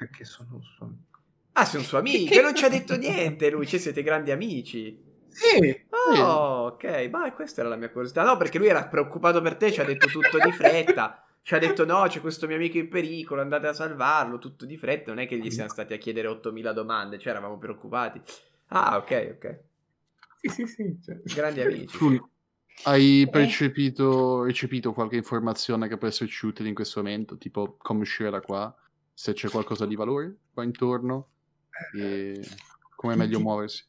Perché 0.00 0.24
sono 0.24 0.54
un 0.54 0.62
suo 0.62 0.86
amico. 0.86 1.18
Ah, 1.52 1.66
sei 1.66 1.80
un 1.80 1.86
suo 1.86 1.98
amico 1.98 2.32
e 2.32 2.40
non 2.40 2.54
ci 2.54 2.64
ha 2.64 2.70
detto 2.70 2.96
niente 2.96 3.50
lui, 3.50 3.66
cioè 3.66 3.78
siete 3.78 4.02
grandi 4.02 4.30
amici. 4.30 4.98
Sì, 5.28 5.84
Oh, 6.16 6.66
ok, 6.68 7.08
ma 7.10 7.30
questa 7.34 7.60
era 7.60 7.68
la 7.68 7.76
mia 7.76 7.90
curiosità. 7.90 8.24
No, 8.24 8.38
perché 8.38 8.56
lui 8.56 8.68
era 8.68 8.86
preoccupato 8.86 9.42
per 9.42 9.56
te, 9.56 9.70
ci 9.70 9.80
ha 9.82 9.84
detto 9.84 10.06
tutto 10.06 10.38
di 10.42 10.52
fretta. 10.52 11.22
Ci 11.42 11.54
ha 11.54 11.58
detto 11.58 11.84
no, 11.84 12.04
c'è 12.06 12.20
questo 12.20 12.46
mio 12.46 12.56
amico 12.56 12.78
in 12.78 12.88
pericolo, 12.88 13.42
andate 13.42 13.66
a 13.66 13.74
salvarlo, 13.74 14.38
tutto 14.38 14.64
di 14.64 14.78
fretta. 14.78 15.10
Non 15.10 15.20
è 15.20 15.26
che 15.26 15.38
gli 15.38 15.50
siamo 15.50 15.68
stati 15.68 15.92
a 15.92 15.98
chiedere 15.98 16.28
8000 16.28 16.72
domande, 16.72 17.18
cioè 17.18 17.32
eravamo 17.32 17.58
preoccupati. 17.58 18.20
Ah, 18.68 18.96
ok, 18.96 19.34
ok. 19.36 19.60
sì, 20.40 20.48
sì, 20.48 20.66
sì. 20.66 20.98
cioè. 21.04 21.20
Grandi 21.22 21.60
amici. 21.60 21.96
Flun, 21.96 22.18
hai 22.84 23.28
percepito, 23.30 24.44
recepito 24.44 24.94
qualche 24.94 25.16
informazione 25.16 25.88
che 25.88 25.98
può 25.98 26.08
esserci 26.08 26.46
utile 26.46 26.68
in 26.68 26.74
questo 26.74 27.02
momento? 27.02 27.36
Tipo 27.36 27.76
come 27.78 28.00
uscire 28.00 28.30
da 28.30 28.40
qua? 28.40 28.74
Se 29.20 29.34
c'è 29.34 29.50
qualcosa 29.50 29.84
di 29.84 29.96
valore 29.96 30.34
qua 30.50 30.64
intorno? 30.64 31.28
E 31.94 32.40
come 32.96 33.12
è 33.12 33.16
meglio 33.18 33.38
muoversi? 33.38 33.84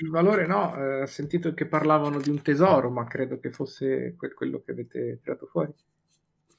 Il 0.00 0.08
valore 0.08 0.46
no, 0.46 0.72
eh, 0.76 1.02
ho 1.02 1.06
sentito 1.06 1.52
che 1.52 1.66
parlavano 1.66 2.20
di 2.20 2.30
un 2.30 2.40
tesoro, 2.42 2.88
ma 2.88 3.04
credo 3.04 3.40
che 3.40 3.50
fosse 3.50 4.14
que- 4.16 4.32
quello 4.34 4.62
che 4.64 4.70
avete 4.70 5.18
tirato 5.20 5.46
fuori. 5.46 5.74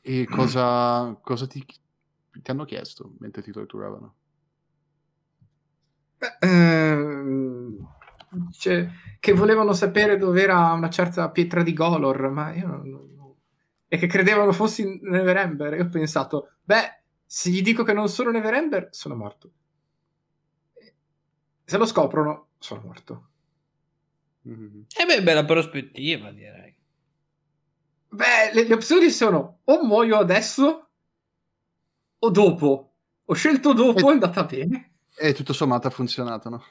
E 0.01 0.25
cosa, 0.25 1.17
cosa 1.21 1.47
ti, 1.47 1.65
ti 1.65 2.51
hanno 2.51 2.65
chiesto 2.65 3.13
mentre 3.19 3.41
ti 3.41 3.53
torturavano? 3.53 4.15
Beh, 6.17 6.37
ehm, 6.41 7.77
cioè, 8.51 8.89
che 9.21 9.31
volevano 9.31 9.71
sapere 9.71 10.17
dove 10.17 10.41
era 10.43 10.73
una 10.73 10.89
certa 10.89 11.29
pietra 11.31 11.63
di 11.63 11.71
Golor, 11.71 12.29
ma 12.31 12.53
io 12.53 12.67
non, 12.67 12.81
non- 12.89 13.13
non- 13.15 13.33
E 13.87 13.97
che 13.97 14.07
credevano 14.07 14.51
fossi 14.51 14.99
Neverember. 15.01 15.73
Io 15.75 15.85
ho 15.85 15.89
pensato, 15.89 16.57
beh, 16.63 16.98
se 17.31 17.51
gli 17.51 17.61
dico 17.61 17.83
che 17.83 17.93
non 17.93 18.09
sono 18.09 18.31
Neverember, 18.31 18.87
sono 18.89 19.13
morto. 19.13 19.51
Se 21.63 21.77
lo 21.77 21.85
scoprono, 21.85 22.47
sono 22.57 22.81
morto. 22.81 23.29
Mhm. 24.41 24.85
E 24.99 25.05
beh, 25.05 25.21
bella 25.21 25.45
prospettiva, 25.45 26.31
direi. 26.31 26.75
Beh, 28.09 28.51
le, 28.51 28.63
le 28.67 28.73
opzioni 28.73 29.11
sono 29.11 29.59
o 29.63 29.85
muoio 29.85 30.17
adesso 30.17 30.89
o 32.17 32.29
dopo. 32.31 32.93
Ho 33.25 33.33
scelto 33.35 33.73
dopo, 33.73 34.09
è 34.09 34.11
andata 34.11 34.43
bene. 34.45 34.93
E 35.15 35.33
tutto 35.33 35.53
sommato 35.53 35.85
ha 35.85 35.91
funzionato, 35.91 36.49
no? 36.49 36.63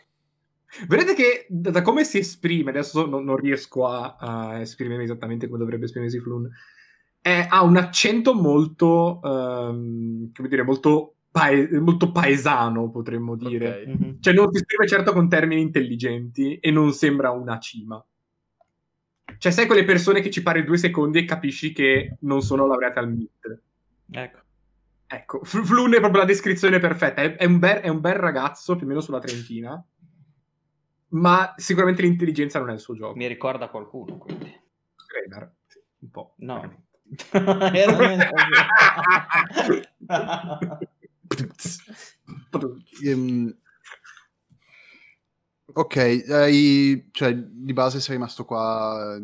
Vedete 0.88 1.14
che 1.14 1.46
da, 1.48 1.70
da 1.70 1.82
come 1.82 2.02
si 2.02 2.18
esprime, 2.18 2.70
adesso 2.70 3.06
non, 3.06 3.22
non 3.22 3.36
riesco 3.36 3.86
a, 3.86 4.16
a 4.18 4.58
esprimermi 4.58 5.04
esattamente 5.04 5.46
come 5.46 5.60
dovrebbe 5.60 5.84
esprimersi 5.84 6.18
Flun, 6.18 6.50
è- 7.20 7.46
ha 7.48 7.62
un 7.62 7.76
accento 7.76 8.34
molto, 8.34 9.20
ehm, 9.22 10.32
come 10.32 10.48
dire, 10.48 10.62
molto, 10.62 11.14
pae- 11.30 11.78
molto 11.80 12.10
paesano, 12.10 12.90
potremmo 12.90 13.36
dire. 13.36 13.82
Ok. 13.82 13.86
Mhm. 13.86 14.16
Cioè 14.20 14.34
non 14.34 14.50
si 14.52 14.58
esprime 14.58 14.86
certo 14.86 15.12
con 15.12 15.28
termini 15.28 15.60
intelligenti 15.60 16.56
e 16.58 16.70
non 16.70 16.92
sembra 16.92 17.30
una 17.30 17.58
cima. 17.58 18.02
Cioè 19.36 19.52
sai 19.52 19.66
quelle 19.66 19.84
persone 19.84 20.20
che 20.20 20.30
ci 20.30 20.42
pari 20.42 20.64
due 20.64 20.78
secondi 20.78 21.18
e 21.18 21.24
capisci 21.24 21.72
che 21.72 22.16
non 22.20 22.40
sono 22.40 22.66
laureate 22.66 22.98
al 22.98 23.08
MIT. 23.10 23.60
Ecco. 24.10 24.38
Ecco, 25.10 25.40
Fl- 25.42 25.64
Flun 25.64 25.94
è 25.94 26.00
proprio 26.00 26.20
la 26.20 26.26
descrizione 26.26 26.78
perfetta. 26.80 27.22
È, 27.22 27.36
è 27.36 27.44
un 27.44 27.58
bel, 27.58 27.78
è 27.78 27.88
un 27.88 28.00
bel 28.00 28.14
ragazzo, 28.14 28.76
più 28.76 28.84
o 28.84 28.88
meno 28.88 29.00
sulla 29.00 29.20
trentina, 29.20 29.82
ma 31.10 31.54
sicuramente 31.56 32.02
l'intelligenza 32.02 32.58
non 32.58 32.70
è 32.70 32.74
il 32.74 32.80
suo 32.80 32.94
gioco. 32.94 33.16
Mi 33.16 33.26
ricorda 33.26 33.68
qualcuno, 33.68 34.18
quindi. 34.18 34.46
Sì, 35.66 35.78
un 36.00 36.10
po'. 36.10 36.34
No. 36.38 36.54
Veramente. 36.54 36.86
Ehm, 43.04 43.56
ok, 45.72 45.96
hai- 46.30 47.08
cioè 47.12 47.34
di 47.34 47.72
base 47.72 48.00
sei 48.00 48.16
rimasto 48.16 48.44
qua 48.44 49.18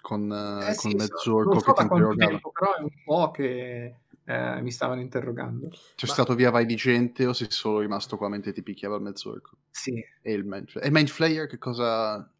con, 0.00 0.32
eh, 0.32 0.74
con 0.76 0.90
sì, 0.90 0.96
mezz'orco 0.96 1.58
so 1.58 1.72
che 1.72 1.74
ti 1.74 1.82
interrogava. 1.82 2.40
però 2.52 2.76
è 2.76 2.80
un 2.80 2.90
po' 3.04 3.30
che 3.30 3.96
eh, 4.24 4.62
mi 4.62 4.70
stavano 4.70 5.00
interrogando. 5.00 5.68
C'è 5.68 6.06
Ma- 6.06 6.12
stato 6.12 6.34
via 6.34 6.50
vai 6.50 6.66
di 6.66 6.76
gente 6.76 7.26
o 7.26 7.32
sei 7.32 7.50
solo 7.50 7.80
rimasto 7.80 8.16
qua 8.16 8.28
mentre 8.28 8.52
ti 8.52 8.62
picchiava 8.62 8.96
il 8.96 9.02
mezz'orco? 9.02 9.56
Sì. 9.70 10.02
E 10.22 10.32
il 10.32 10.44
Mind 10.44 10.68
Flayer? 10.68 10.88
E 10.88 10.92
Mind 10.92 11.08
Flayer 11.08 11.46
che 11.46 11.58
cosa... 11.58 12.30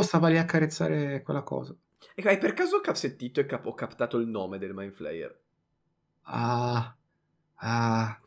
Stava 0.00 0.28
lì 0.28 0.38
a 0.38 0.44
carezzare 0.44 1.22
quella 1.22 1.42
cosa. 1.42 1.74
Ecco, 2.14 2.28
hai 2.28 2.38
per 2.38 2.52
caso 2.52 2.80
sentito 2.94 3.40
e 3.40 3.46
cap- 3.46 3.66
ho 3.66 3.74
captato 3.74 4.18
il 4.18 4.26
nome 4.26 4.58
del 4.58 4.74
Mind 4.74 4.92
Flayer? 4.92 5.38
Ah, 6.22 6.94
ah, 7.56 8.20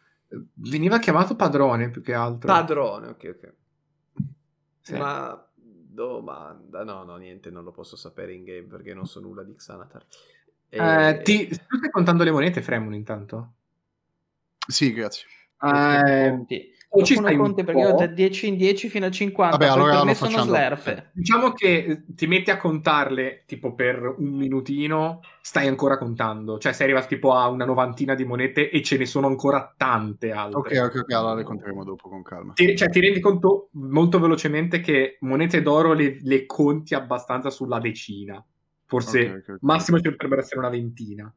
veniva 0.55 0.99
chiamato 0.99 1.35
padrone 1.35 1.89
più 1.89 2.01
che 2.01 2.13
altro. 2.13 2.51
Padrone, 2.51 3.07
ok, 3.07 3.35
ok. 3.37 3.53
Sì. 4.81 4.95
Ma 4.97 5.47
domanda, 5.55 6.83
no, 6.83 7.03
no, 7.03 7.15
niente, 7.17 7.51
non 7.51 7.63
lo 7.63 7.71
posso 7.71 7.95
sapere 7.95 8.33
in 8.33 8.43
game 8.43 8.63
perché 8.63 8.93
non 8.93 9.05
so 9.05 9.19
nulla 9.19 9.43
di 9.43 9.53
Xanatar. 9.55 10.05
E- 10.69 10.77
Eh, 10.79 11.21
ti, 11.21 11.47
tu 11.47 11.77
stai 11.77 11.89
contando 11.91 12.23
le 12.23 12.31
monete, 12.31 12.61
Fremon, 12.61 12.93
intanto? 12.93 13.53
Sì, 14.67 14.93
grazie. 14.93 15.25
Eh, 15.61 16.29
Conti. 16.29 16.73
O 16.93 17.03
ci 17.03 17.15
stai 17.15 17.35
un 17.35 17.39
conti 17.41 17.63
perché 17.63 17.79
io 17.79 17.93
da 17.93 18.05
10 18.05 18.47
in 18.49 18.57
10 18.57 18.89
fino 18.89 19.05
a 19.05 19.11
50. 19.11 19.57
Vabbè, 19.57 19.71
allora 19.71 19.91
per 19.91 19.99
lo 19.99 20.05
me 20.05 20.13
sono 20.13 20.29
facciamo 20.29 20.49
slerfe. 20.49 21.09
Diciamo 21.13 21.51
che 21.53 21.75
eh, 21.75 22.03
ti 22.15 22.27
metti 22.27 22.51
a 22.51 22.57
contarle 22.57 23.43
tipo 23.45 23.73
per 23.73 24.15
un 24.17 24.27
minutino, 24.35 25.21
stai 25.41 25.67
ancora 25.67 25.97
contando. 25.97 26.57
Cioè, 26.57 26.73
sei 26.73 26.87
arrivato 26.87 27.07
tipo 27.07 27.33
a 27.33 27.47
una 27.47 27.63
novantina 27.63 28.13
di 28.13 28.25
monete 28.25 28.69
e 28.69 28.81
ce 28.81 28.97
ne 28.97 29.05
sono 29.05 29.27
ancora 29.27 29.73
tante 29.77 30.31
altre. 30.31 30.59
Ok, 30.59 30.89
ok, 30.95 31.01
ok, 31.03 31.11
allora 31.13 31.35
le 31.35 31.43
conteremo 31.43 31.83
dopo 31.85 32.09
con 32.09 32.23
calma. 32.23 32.53
Ti, 32.53 32.75
cioè, 32.75 32.89
ti 32.89 32.99
rendi 32.99 33.21
conto 33.21 33.69
molto 33.71 34.19
velocemente 34.19 34.81
che 34.81 35.17
monete 35.21 35.61
d'oro 35.61 35.93
le, 35.93 36.17
le 36.21 36.45
conti 36.45 36.93
abbastanza 36.93 37.49
sulla 37.49 37.79
decina. 37.79 38.43
Forse 38.85 39.19
Ok, 39.21 39.27
ok, 39.27 39.49
ok. 39.49 39.57
massimo 39.61 39.97
ci 40.01 40.09
potrebbero 40.09 40.41
essere 40.41 40.59
una 40.59 40.69
ventina. 40.69 41.33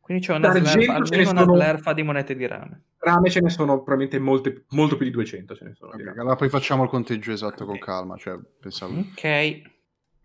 Quindi 0.00 0.24
c'è 0.24 0.34
una 0.34 0.50
slerfa, 0.52 0.70
ce 0.76 0.82
ne 0.86 0.92
almeno 0.92 1.30
una 1.30 1.40
sono- 1.40 1.54
slerfa 1.54 1.92
di 1.92 2.02
monete 2.02 2.36
di 2.36 2.46
rame. 2.46 2.82
Rame 3.06 3.30
ce 3.30 3.40
ne 3.40 3.50
sono 3.50 3.76
probabilmente 3.82 4.18
molte, 4.18 4.64
molto 4.70 4.96
più 4.96 5.04
di 5.06 5.12
200. 5.12 5.54
Ce 5.54 5.64
ne 5.64 5.74
sono. 5.74 5.92
Ok, 5.92 5.98
direi. 5.98 6.18
allora 6.18 6.34
poi 6.34 6.48
facciamo 6.48 6.82
il 6.82 6.88
conteggio 6.88 7.30
esatto 7.30 7.64
con 7.64 7.76
Ok. 7.76 7.80
calma, 7.84 8.16
cioè 8.16 8.36
pensavo... 8.58 8.98
Ok. 8.98 9.74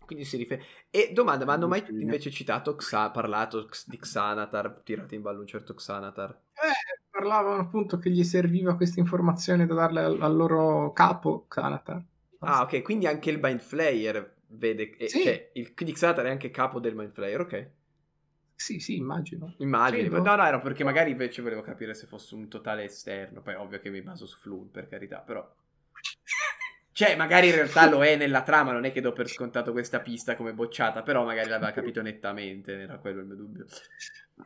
Quindi 0.04 0.24
si 0.24 0.36
riferisce. 0.36 0.68
E 0.90 1.10
domanda, 1.12 1.44
ma 1.44 1.52
hanno 1.52 1.68
mai 1.68 1.84
invece 1.88 2.30
citato, 2.30 2.74
Xa- 2.74 3.10
parlato 3.10 3.68
X- 3.68 3.88
di 3.88 3.96
Xanatar, 3.98 4.80
tirato 4.82 5.14
in 5.14 5.22
ballo 5.22 5.40
un 5.40 5.46
certo 5.46 5.74
Xanatar? 5.74 6.30
Eh, 6.54 7.00
parlavano 7.08 7.60
appunto 7.62 7.98
che 7.98 8.10
gli 8.10 8.24
serviva 8.24 8.74
questa 8.74 8.98
informazione 8.98 9.64
da 9.64 9.74
darle 9.74 10.00
al, 10.02 10.20
al 10.20 10.34
loro 10.36 10.92
capo, 10.92 11.46
Xanatar. 11.48 12.04
Ah, 12.40 12.62
ok, 12.62 12.82
quindi 12.82 13.06
anche 13.06 13.30
il 13.30 13.38
Mind 13.40 13.60
Flayer 13.60 14.38
vede... 14.48 14.96
eh, 14.96 15.08
Sì. 15.08 15.22
Cioè, 15.22 15.50
il, 15.54 15.72
quindi 15.72 15.94
Xanatar 15.94 16.24
è 16.24 16.30
anche 16.30 16.50
capo 16.50 16.80
del 16.80 16.96
Mind 16.96 17.12
Flayer, 17.12 17.40
ok. 17.40 17.70
Sì, 18.62 18.78
sì, 18.78 18.94
immagino. 18.96 19.54
Immagini, 19.58 20.08
Credo. 20.08 20.22
no, 20.22 20.36
no, 20.36 20.46
era 20.46 20.60
perché 20.60 20.84
magari 20.84 21.10
invece 21.10 21.42
volevo 21.42 21.62
capire 21.62 21.94
se 21.94 22.06
fosse 22.06 22.36
un 22.36 22.46
totale 22.46 22.84
esterno. 22.84 23.42
Poi 23.42 23.56
ovvio 23.56 23.80
che 23.80 23.90
mi 23.90 24.02
baso 24.02 24.24
su 24.24 24.38
Floon, 24.38 24.70
per 24.70 24.88
carità, 24.88 25.18
però. 25.18 25.44
Cioè, 26.94 27.16
magari 27.16 27.48
in 27.48 27.54
realtà 27.54 27.88
lo 27.88 28.04
è 28.04 28.16
nella 28.16 28.42
trama, 28.42 28.70
non 28.70 28.84
è 28.84 28.92
che 28.92 29.00
do 29.00 29.12
per 29.12 29.26
scontato 29.26 29.72
questa 29.72 30.00
pista 30.00 30.36
come 30.36 30.52
bocciata, 30.52 31.02
però 31.02 31.24
magari 31.24 31.48
l'aveva 31.48 31.72
capito 31.72 32.02
nettamente, 32.02 32.80
era 32.82 32.98
quello 32.98 33.20
il 33.20 33.26
mio 33.26 33.34
dubbio. 33.34 33.64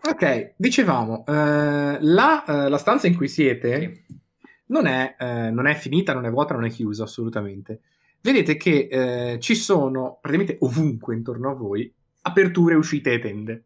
Ok, 0.08 0.52
dicevamo, 0.56 1.24
eh, 1.26 1.98
la, 2.00 2.44
eh, 2.44 2.68
la 2.68 2.78
stanza 2.78 3.08
in 3.08 3.16
cui 3.16 3.26
siete 3.28 4.04
Sì. 4.06 4.18
non, 4.66 4.86
è, 4.86 5.16
eh, 5.18 5.50
non 5.50 5.66
è 5.66 5.74
finita, 5.74 6.14
non 6.14 6.24
è 6.24 6.30
vuota, 6.30 6.54
non 6.54 6.64
è 6.64 6.70
chiusa 6.70 7.02
assolutamente. 7.02 7.80
Vedete 8.20 8.56
che 8.56 8.88
eh, 8.90 9.40
ci 9.40 9.56
sono 9.56 10.18
praticamente 10.20 10.56
ovunque 10.64 11.16
intorno 11.16 11.50
a 11.50 11.54
voi 11.54 11.92
aperture, 12.22 12.74
uscite 12.76 13.12
e 13.12 13.18
tende. 13.18 13.64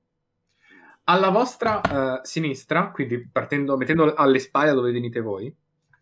Alla 1.05 1.31
vostra 1.31 2.19
eh, 2.21 2.25
sinistra, 2.25 2.91
quindi 2.91 3.27
partendo, 3.29 3.77
mettendo 3.77 4.15
alle 4.15 4.39
spalle 4.39 4.73
dove 4.73 4.93
venite 4.93 5.21
voi, 5.21 5.55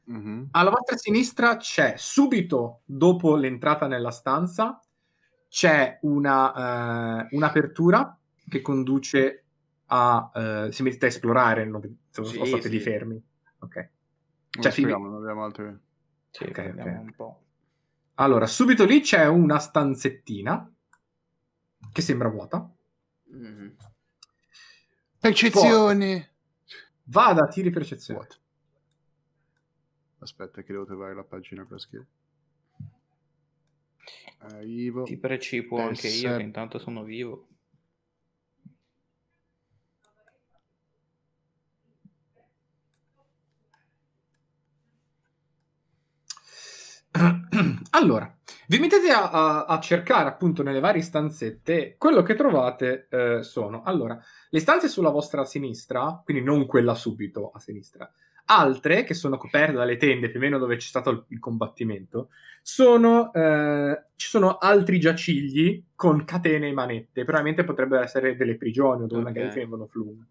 Mhm. 0.09 0.49
alla 0.53 0.71
vostra 0.71 0.97
sinistra 0.97 1.59
c'è 1.59 1.95
subito 1.99 2.81
dopo 2.87 3.37
l'entrata 3.37 3.87
nella 3.87 4.11
stanza 4.11 4.83
c'è 5.49 5.99
una, 6.03 7.27
eh, 7.29 7.29
un'apertura 7.37 8.19
che 8.49 8.63
conduce 8.63 9.45
a 9.89 10.31
eh, 10.35 10.69
se 10.73 10.83
mettete 10.83 11.05
a 11.07 11.09
esplorare 11.09 11.67
non, 11.67 11.83
se 12.11 12.25
Sì, 12.25 12.43
state 12.47 12.63
sì. 12.63 12.71
lì 12.71 12.81
fermi 12.81 13.23
ok 13.59 13.91
Cioè, 14.61 14.73
speriamo, 14.73 15.09
non 15.09 15.21
abbiamo 15.23 15.45
altre... 15.45 15.79
Sì, 16.31 16.45
Ok, 16.45 16.57
vediamo 16.63 16.91
ok. 16.91 17.01
un 17.03 17.13
po'. 17.15 17.43
allora 18.15 18.47
subito 18.47 18.87
lì 18.87 19.01
c'è 19.01 19.27
una 19.27 19.59
stanzettina 19.59 20.73
che 21.93 22.01
sembra 22.03 22.29
vuota 22.31 22.67
Mhm. 23.31 23.77
Percezione! 25.21 26.31
vada 27.05 27.47
tiri 27.49 27.71
percezione 27.71 28.21
What? 28.21 28.41
Aspetta 30.21 30.63
che 30.63 30.73
devo 30.73 30.85
trovare 30.85 31.15
la 31.15 31.23
pagina 31.25 31.67
la 31.69 31.79
scheda. 31.79 32.05
Arrivo. 34.39 35.03
Ti 35.05 35.17
precipo 35.17 35.79
Eh, 35.79 35.83
anche 35.83 36.09
io, 36.09 36.37
che 36.37 36.43
intanto 36.43 36.79
sono 36.79 37.03
vivo. 37.03 37.49
allora, 47.91 48.38
vi 48.69 48.79
mettete 48.79 49.11
a, 49.11 49.31
a- 49.31 49.65
a 49.65 49.81
cercare 49.81 50.29
appunto 50.29 50.63
nelle 50.63 50.81
varie 50.81 51.01
stanzette. 51.03 51.97
Quello 51.97 52.23
che 52.23 52.35
trovate 52.35 53.07
eh, 53.11 53.43
sono 53.43 53.83
allora 53.83 54.19
le 54.51 54.61
stanze 54.61 54.89
sulla 54.89 55.09
vostra 55.11 55.45
sinistra, 55.45 56.21
quindi 56.23 56.43
non 56.43 56.67
quella 56.67 56.95
subito 56.95 57.51
a 57.55 57.59
sinistra, 57.59 58.11
altre 58.45 59.05
che 59.05 59.15
sono 59.15 59.39
coperte 59.39 59.73
dalle 59.73 59.97
tende 59.97 60.29
più 60.29 60.39
o 60.39 60.43
meno 60.43 60.59
dove 60.59 60.77
c'è 60.77 60.87
stato 60.87 61.11
il, 61.11 61.25
il 61.29 61.39
combattimento. 61.39 62.29
Sono, 62.63 63.33
eh, 63.33 64.05
ci 64.17 64.29
sono 64.29 64.59
altri 64.59 65.01
giacigli 65.01 65.85
con 65.95 66.25
catene 66.27 66.69
e 66.69 66.73
manette. 66.73 67.25
Probabilmente 67.25 67.65
potrebbero 67.65 68.03
essere 68.03 68.37
delle 68.37 68.57
prigioni 68.57 69.05
o 69.05 69.07
dove 69.07 69.23
Ok. 69.23 69.29
magari 69.29 69.51
tengono 69.51 69.87
flume. 69.87 70.27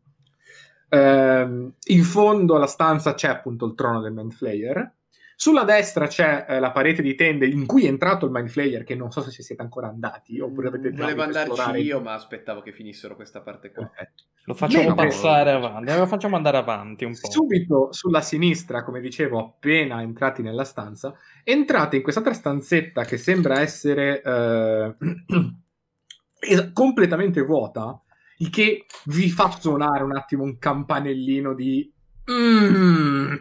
Ehm, 0.89 1.73
in 1.87 2.03
fondo 2.03 2.55
alla 2.55 2.67
stanza 2.67 3.13
c'è 3.15 3.27
appunto 3.29 3.65
il 3.65 3.73
trono 3.73 3.99
del 4.01 4.13
Mind 4.13 4.31
Flayer. 4.31 4.93
Sulla 5.39 5.63
destra 5.65 6.07
c'è 6.07 6.47
eh, 6.49 6.59
la 6.59 6.71
parete 6.71 7.03
di 7.03 7.13
tende 7.13 7.45
in 7.45 7.67
cui 7.67 7.85
è 7.85 7.89
entrato 7.89 8.25
il 8.25 8.31
Mind 8.31 8.49
Flayer, 8.49 8.83
che 8.83 8.95
non 8.95 9.11
so 9.11 9.21
se 9.21 9.43
siete 9.43 9.61
ancora 9.61 9.87
andati 9.87 10.39
oppure 10.39 10.69
avete 10.69 10.91
già 10.91 11.03
Volevo 11.03 11.21
andarci 11.21 11.51
esplorare. 11.51 11.79
io, 11.81 12.01
ma 12.01 12.13
aspettavo 12.13 12.61
che 12.63 12.71
finissero 12.71 13.15
questa 13.15 13.41
parte 13.41 13.71
qua. 13.71 13.85
Perfetto. 13.85 14.23
Lo 14.45 14.55
facciamo 14.55 14.87
Mentre- 14.87 15.05
passare 15.09 15.51
avanti, 15.51 15.95
lo 15.95 16.07
facciamo 16.07 16.37
andare 16.37 16.57
avanti 16.57 17.05
un 17.05 17.11
po'. 17.11 17.29
Subito 17.29 17.93
sulla 17.93 18.21
sinistra, 18.21 18.83
come 18.83 18.99
dicevo, 18.99 19.37
appena 19.39 20.01
entrati 20.01 20.41
nella 20.41 20.63
stanza, 20.63 21.13
entrate 21.43 21.97
in 21.97 22.01
quest'altra 22.01 22.33
stanzetta 22.33 23.03
che 23.05 23.17
sembra 23.17 23.59
essere 23.59 24.23
eh, 24.23 24.95
completamente 26.73 27.41
vuota, 27.41 28.01
il 28.37 28.49
che 28.49 28.85
vi 29.05 29.29
fa 29.29 29.51
suonare 29.51 30.03
un 30.03 30.15
attimo 30.15 30.41
un 30.43 30.57
campanellino 30.57 31.53
di... 31.53 31.93
"Mm", 32.31 33.33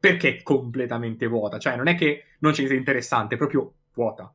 perché 0.00 0.38
è 0.38 0.42
completamente 0.42 1.26
vuota? 1.26 1.58
Cioè, 1.58 1.76
non 1.76 1.86
è 1.88 1.94
che 1.94 2.24
non 2.40 2.52
niente 2.56 2.72
di 2.72 2.78
interessante, 2.80 3.34
è 3.36 3.38
proprio 3.38 3.74
vuota. 3.94 4.34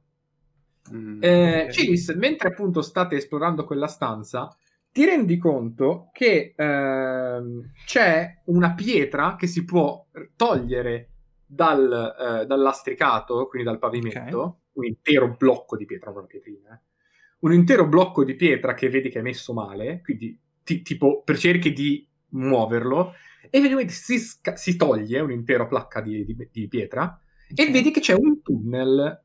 Mm. 0.93 1.23
Eh, 1.23 1.63
Ok. 1.65 1.69
Cilis, 1.71 2.10
mentre 2.10 2.49
appunto 2.49 2.82
state 2.82 3.15
esplorando 3.15 3.65
quella 3.65 3.88
stanza, 3.88 4.56
ti 4.91 5.04
rendi 5.06 5.38
conto 5.38 6.10
che 6.13 6.54
ehm, 6.56 7.71
c'è 7.86 8.41
una 8.45 8.73
pietra 8.73 9.36
che 9.36 9.47
si 9.47 9.65
può 9.65 10.06
togliere 10.36 11.10
dal, 11.45 12.41
eh, 12.41 12.45
dal 12.45 12.62
lastricato, 12.62 13.47
quindi 13.47 13.67
dal 13.67 13.80
pavimento, 13.80 14.62
un 14.73 14.86
intero 14.86 15.36
blocco 15.36 15.75
di 15.75 15.86
pietra, 15.86 16.12
una 16.12 16.25
pietrina, 16.25 16.73
eh. 16.73 16.80
un 17.39 17.54
intero 17.54 17.88
blocco 17.88 18.23
di 18.23 18.36
pietra 18.36 18.73
che 18.73 18.89
vedi 18.89 19.10
che 19.10 19.19
è 19.19 19.21
messo 19.21 19.54
male, 19.54 20.01
quindi 20.01 20.39
ti- 20.63 20.82
tipo 20.82 21.23
per 21.23 21.38
cerchi 21.38 21.73
di 21.73 22.08
muoverlo, 22.30 23.13
e 23.49 23.62
vedete 23.62 23.89
si, 23.89 24.19
sca- 24.19 24.55
si 24.55 24.75
toglie 24.75 25.19
un'intera 25.19 25.65
placca 25.65 26.01
di, 26.01 26.25
di- 26.25 26.49
di 26.51 26.67
pietra 26.67 27.19
e 27.53 27.69
vedi 27.71 27.91
che 27.91 27.99
c'è 27.99 28.13
un 28.13 28.41
tunnel 28.41 29.21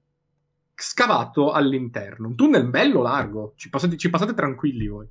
scavato 0.75 1.53
all'interno, 1.53 2.29
un 2.29 2.37
tunnel 2.37 2.67
bello 2.69 3.03
largo, 3.03 3.53
ci 3.57 3.69
passate, 3.69 3.97
ci 3.97 4.11
passate 4.11 4.35
tranquilli 4.35 4.87
voi. 4.87 5.07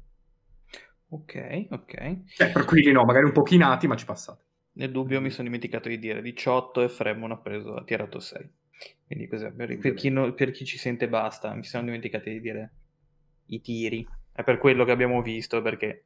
Ok, 1.12 1.68
ok. 1.72 2.24
Cioè, 2.36 2.52
tranquilli 2.52 2.92
no, 2.92 3.04
magari 3.04 3.26
un 3.26 3.32
po' 3.32 3.42
chinati, 3.42 3.88
ma 3.88 3.96
ci 3.96 4.06
passate. 4.06 4.44
Nel 4.74 4.92
dubbio 4.92 5.20
mi 5.22 5.30
sono 5.30 5.48
dimenticato 5.48 5.90
di 5.90 5.98
dire 5.98 6.22
18 6.22 6.82
e 6.84 6.90
Fremon 6.90 7.32
ha, 7.32 7.38
preso, 7.38 7.76
ha 7.76 7.84
tirato 7.84 8.20
6. 8.20 8.48
Quindi 9.08 9.28
cos'è? 9.28 9.52
Per, 9.52 9.78
per 9.80 9.94
chi 9.94 10.10
no- 10.10 10.34
per 10.34 10.52
chi 10.52 10.66
ci 10.66 10.78
sente 10.78 11.10
basta, 11.10 11.54
mi 11.54 11.64
siamo 11.64 11.86
dimenticati 11.86 12.32
di 12.32 12.40
dire 12.40 12.72
i 13.48 13.62
tiri. 13.62 14.08
È 14.32 14.44
per 14.44 14.58
quello 14.60 14.86
che 14.86 14.92
abbiamo 14.92 15.22
visto, 15.22 15.62
perché 15.62 16.06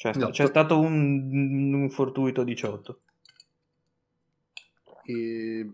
c'è, 0.00 0.14
sta- 0.14 0.24
No. 0.24 0.30
c'è 0.30 0.46
stato 0.46 0.80
un, 0.80 1.74
un 1.74 1.90
fortuito 1.90 2.42
18. 2.42 3.00
E 5.04 5.70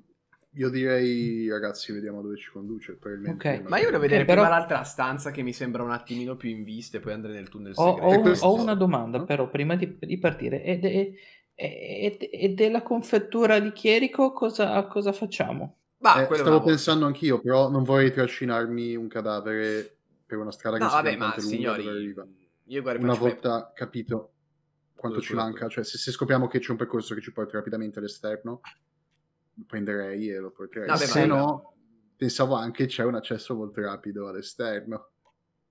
io 0.51 0.69
direi, 0.69 1.49
ragazzi, 1.49 1.93
vediamo 1.93 2.23
dove 2.23 2.37
ci 2.37 2.51
conduce. 2.51 2.95
probabilmente 2.95 3.63
Ma 3.69 3.79
io 3.79 3.85
volevo 3.85 4.01
vedere 4.03 4.23
Ok, 4.23 4.27
però- 4.27 4.43
prima 4.43 4.57
l'altra 4.59 4.83
stanza 4.83 5.31
che 5.31 5.43
mi 5.43 5.53
sembra 5.53 5.85
un 5.85 5.93
attimino 5.93 6.35
più 6.35 6.49
in 6.51 6.65
vista 6.65 6.97
e 6.97 7.01
poi 7.01 7.13
andare 7.13 7.35
nel 7.35 7.49
tunnel 7.49 7.75
Ho, 7.77 7.95
segreto. 7.95 8.07
ho 8.07 8.19
un- 8.19 8.39
ho 8.59 8.63
una 8.63 8.75
domanda, 8.75 9.23
però, 9.23 9.49
prima 9.49 9.77
di, 9.77 9.97
di 9.97 10.19
partire. 10.19 10.61
E, 10.65 10.79
de- 10.81 10.91
e- 11.55 12.19
e- 12.19 12.29
e 12.33 12.49
della 12.49 12.83
confettura 12.83 13.61
di 13.61 13.71
Chierico 13.73 14.33
cosa, 14.33 14.85
cosa 14.89 15.13
facciamo? 15.13 15.77
Ma 15.99 16.21
Eh, 16.29 16.35
stavo 16.35 16.51
volta. 16.51 16.65
pensando 16.67 17.07
anch'io, 17.07 17.41
però 17.41 17.71
non 17.71 17.85
vorrei 17.85 18.11
trascinarmi 18.11 18.97
un 18.97 19.07
cadavere 19.07 19.99
per 20.27 20.39
una 20.39 20.51
strada 20.51 20.79
che 20.79 20.83
No, 20.83 20.91
non 20.91 21.03
vabbè, 21.03 21.17
ma 21.17 21.27
lunga, 21.27 21.41
signori, 21.41 21.87
arriva. 21.87 22.27
Io 22.67 22.83
guarda, 22.83 23.03
Una 23.03 23.15
volta 23.15 23.73
capito 23.75 24.33
quanto 24.95 25.21
ci 25.21 25.35
manca, 25.35 25.69
cioè 25.69 25.85
se, 25.85 25.99
se 25.99 26.11
scopriamo 26.11 26.47
che 26.49 26.59
c'è 26.59 26.71
un 26.71 26.77
percorso 26.77 27.15
che 27.15 27.21
ci 27.21 27.33
porta 27.33 27.59
rapidamente 27.59 27.99
all'esterno, 27.99 28.61
lo 29.55 29.65
prenderei 29.67 30.31
e 30.31 30.39
lo 30.39 30.51
porterei. 30.51 30.89
Vabbè, 30.89 31.05
se 31.05 31.27
ma- 31.27 31.35
no, 31.35 31.75
pensavo 32.17 32.55
anche 32.55 32.87
c'è 32.87 33.05
un 33.05 33.15
accesso 33.15 33.55
molto 33.55 33.81
rapido 33.81 34.29
all'esterno. 34.29 35.11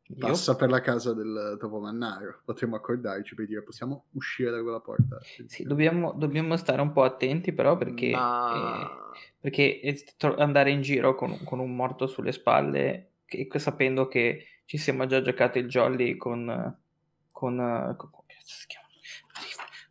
Io? 0.07 0.17
Passa 0.19 0.55
per 0.55 0.69
la 0.69 0.81
casa 0.81 1.13
del 1.13 1.57
topo 1.59 1.79
mannaro. 1.79 2.41
Potremmo 2.45 2.75
accordarci 2.75 3.33
per 3.33 3.47
dire 3.47 3.63
possiamo 3.63 4.05
uscire 4.11 4.51
da 4.51 4.61
quella 4.61 4.79
porta. 4.79 5.17
Sì, 5.47 5.63
dobbiamo, 5.63 6.13
dobbiamo 6.13 6.55
stare 6.57 6.81
un 6.81 6.91
po' 6.91 7.03
attenti, 7.03 7.51
però, 7.53 7.75
perché, 7.75 8.11
Ma... 8.11 8.87
eh, 9.13 9.19
perché 9.39 10.05
andare 10.37 10.69
in 10.69 10.81
giro 10.81 11.15
con, 11.15 11.43
con 11.43 11.57
un 11.59 11.75
morto 11.75 12.05
sulle 12.05 12.31
spalle, 12.31 13.13
che- 13.25 13.47
sapendo 13.55 14.07
che 14.07 14.45
ci 14.65 14.77
siamo 14.77 15.07
già 15.07 15.21
giocati 15.21 15.57
il 15.59 15.67
jolly 15.67 16.17
con. 16.17 16.83
Con, 17.35 17.59
eh, 17.59 17.95
con- 17.97 18.09
come 18.11 18.23
cazzo 18.29 18.55
si 18.55 18.65
chiama? 18.67 18.87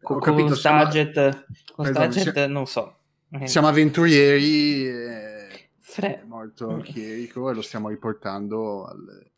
Con, 0.00 0.18
capito, 0.20 0.46
con 0.48 0.56
siamo- 0.56 0.80
Staget, 0.90 1.46
con 1.74 1.84
Perdone, 1.84 2.10
Staget, 2.12 2.32
sia- 2.32 2.46
non 2.46 2.66
so. 2.66 2.96
Siamo 3.44 3.68
avventurieri. 3.68 4.86
e- 4.86 5.68
Fre- 5.80 6.20
È 6.20 6.24
morto 6.24 6.70
Mm. 6.72 6.80
Chierico 6.80 7.50
e 7.50 7.54
lo 7.54 7.60
stiamo 7.62 7.88
riportando 7.90 8.86
al... 8.86 9.30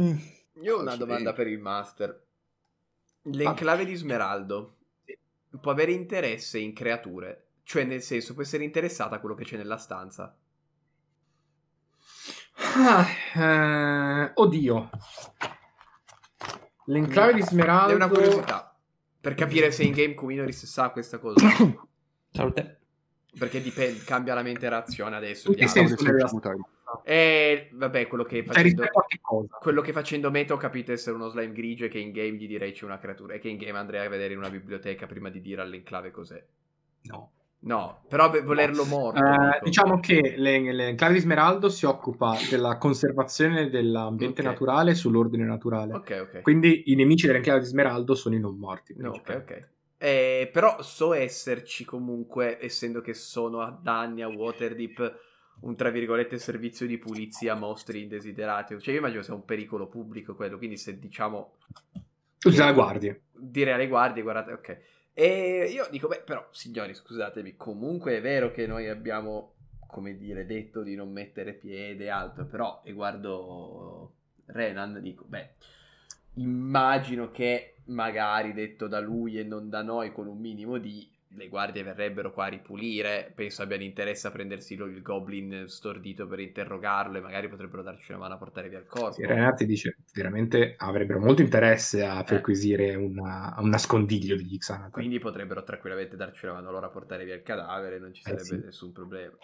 Mm. 0.00 0.16
Io 0.62 0.76
ho 0.76 0.80
una 0.80 0.96
domanda 0.96 1.32
per 1.32 1.48
il 1.48 1.58
master. 1.58 2.26
L'enclave 3.22 3.84
di 3.84 3.94
Smeraldo 3.96 4.76
può 5.60 5.72
avere 5.72 5.90
interesse 5.92 6.58
in 6.58 6.72
creature? 6.72 7.48
Cioè, 7.64 7.84
nel 7.84 8.02
senso, 8.02 8.32
può 8.34 8.42
essere 8.42 8.64
interessata 8.64 9.16
a 9.16 9.18
quello 9.20 9.34
che 9.34 9.44
c'è 9.44 9.56
nella 9.56 9.76
stanza? 9.76 10.36
Ah, 12.74 13.06
eh, 13.34 14.30
oddio. 14.34 14.90
L'enclave 16.86 17.34
di 17.34 17.42
Smeraldo... 17.42 17.92
È 17.92 17.94
una 17.94 18.08
curiosità. 18.08 18.76
Per 19.20 19.34
capire 19.34 19.70
se 19.70 19.84
in 19.84 19.92
game 19.92 20.14
Kuminoris 20.14 20.66
sa 20.66 20.90
questa 20.90 21.18
cosa. 21.18 21.46
Salute. 22.32 22.80
Perché 23.38 23.62
dipende, 23.62 24.02
cambia 24.04 24.34
la 24.34 24.42
mente 24.42 24.68
reazione 24.68 25.16
adesso. 25.16 25.50
In 25.50 25.56
che 25.56 25.68
senso? 25.68 25.96
E 27.04 27.70
vabbè, 27.72 28.06
quello 28.06 28.24
che 28.24 28.44
Cioè, 28.44 28.52
facendo... 28.52 28.84
Quello 29.60 29.80
che 29.80 29.92
facendo 29.92 30.30
meta 30.30 30.54
ho 30.54 30.58
capito 30.58 30.92
essere 30.92 31.16
uno 31.16 31.28
slime 31.28 31.52
grigio 31.52 31.84
e 31.84 31.88
che 31.88 31.98
in 31.98 32.10
game 32.10 32.36
gli 32.36 32.46
direi 32.46 32.72
c'è 32.72 32.84
una 32.84 32.98
creatura. 32.98 33.34
E 33.34 33.38
che 33.38 33.48
in 33.48 33.56
game 33.56 33.78
andrei 33.78 34.04
a 34.04 34.08
vedere 34.08 34.32
in 34.32 34.38
una 34.38 34.50
biblioteca 34.50 35.06
prima 35.06 35.30
di 35.30 35.40
dire 35.40 35.62
all'enclave 35.62 36.10
cos'è. 36.10 36.44
No. 37.02 37.30
No, 37.64 38.02
però 38.08 38.28
volerlo 38.42 38.84
morto. 38.84 39.24
Eh, 39.24 39.60
diciamo 39.62 40.00
che 40.00 40.34
le- 40.36 40.72
le- 40.72 40.94
Clave 40.96 41.14
di 41.14 41.20
Smeraldo 41.20 41.68
si 41.68 41.86
occupa 41.86 42.36
della 42.50 42.76
conservazione 42.76 43.70
dell'ambiente 43.70 44.40
Ok. 44.40 44.46
naturale 44.48 44.94
sull'ordine 44.94 45.44
naturale. 45.44 45.94
Ok, 45.94 46.18
ok. 46.22 46.40
Quindi 46.42 46.84
i 46.86 46.96
nemici 46.96 47.26
dell'enclave 47.28 47.60
di 47.60 47.66
Smeraldo 47.66 48.14
sono 48.16 48.34
i 48.34 48.40
non 48.40 48.56
morti. 48.56 48.94
No, 48.96 49.10
ok, 49.10 49.42
ok. 49.42 49.68
Eh, 49.96 50.50
però 50.52 50.82
so 50.82 51.14
esserci 51.14 51.84
comunque, 51.84 52.58
essendo 52.60 53.00
che 53.00 53.14
sono 53.14 53.60
a 53.60 53.70
danni 53.80 54.22
a 54.22 54.28
Waterdeep, 54.28 55.20
un 55.60 55.76
tra 55.76 55.90
virgolette 55.90 56.38
servizio 56.38 56.86
di 56.88 56.98
pulizia 56.98 57.54
mostri 57.54 58.02
indesiderati. 58.02 58.76
Cioè, 58.80 58.92
io 58.94 58.98
immagino 58.98 59.22
sia 59.22 59.34
un 59.34 59.44
pericolo 59.44 59.86
pubblico 59.86 60.34
quello. 60.34 60.58
Quindi, 60.58 60.76
se 60.76 60.98
diciamo 60.98 61.52
Tu 62.40 62.50
sei 62.50 62.58
la 62.66 62.72
guardia. 62.72 63.16
dire 63.30 63.72
alle 63.72 63.86
guardie, 63.86 64.22
guardate, 64.24 64.52
ok. 64.52 64.78
E 65.14 65.70
io 65.70 65.86
dico, 65.90 66.08
beh, 66.08 66.22
però, 66.24 66.46
signori, 66.52 66.94
scusatemi, 66.94 67.56
comunque 67.56 68.16
è 68.16 68.20
vero 68.20 68.50
che 68.50 68.66
noi 68.66 68.88
abbiamo, 68.88 69.54
come 69.86 70.16
dire, 70.16 70.46
detto 70.46 70.82
di 70.82 70.94
non 70.94 71.12
mettere 71.12 71.52
piede 71.52 72.08
alto, 72.08 72.46
però, 72.46 72.80
e 72.82 72.92
guardo 72.92 74.14
Renan, 74.46 75.00
dico, 75.02 75.24
beh, 75.26 75.50
immagino 76.34 77.30
che 77.30 77.74
magari 77.86 78.54
detto 78.54 78.86
da 78.88 79.00
lui 79.00 79.38
e 79.38 79.42
non 79.42 79.68
da 79.68 79.82
noi 79.82 80.12
con 80.12 80.26
un 80.26 80.38
minimo 80.38 80.78
di 80.78 81.11
le 81.34 81.48
guardie 81.48 81.82
verrebbero 81.82 82.30
qua 82.32 82.44
a 82.44 82.48
ripulire 82.48 83.32
penso 83.34 83.62
abbiano 83.62 83.82
interesse 83.84 84.26
a 84.26 84.30
prendersi 84.30 84.76
lo- 84.76 84.86
il 84.86 85.00
goblin 85.00 85.64
stordito 85.66 86.26
per 86.26 86.40
interrogarlo 86.40 87.16
e 87.16 87.20
magari 87.20 87.48
potrebbero 87.48 87.82
darci 87.82 88.12
una 88.12 88.20
mano 88.20 88.34
a 88.34 88.36
portare 88.38 88.68
via 88.68 88.78
il 88.78 88.86
corpo 88.86 89.14
Sì, 89.14 89.24
Renati 89.26 89.64
dice 89.64 89.96
veramente 90.12 90.74
avrebbero 90.76 91.20
molto 91.20 91.40
interesse 91.40 92.04
a 92.04 92.22
perquisire 92.22 92.94
una- 92.94 93.54
un 93.58 93.68
nascondiglio 93.70 94.36
degli 94.36 94.58
Xanath. 94.58 94.90
Quindi 94.92 95.18
potrebbero 95.18 95.62
tranquillamente 95.64 96.16
darci 96.16 96.44
una 96.44 96.54
mano 96.54 96.70
loro 96.70 96.86
a 96.86 96.90
portare 96.90 97.24
via 97.24 97.34
il 97.34 97.42
cadavere, 97.42 97.98
non 97.98 98.12
ci 98.12 98.20
Eh, 98.20 98.24
sarebbe 98.24 98.42
sì. 98.44 98.60
nessun 98.64 98.92
problema. 98.92 99.36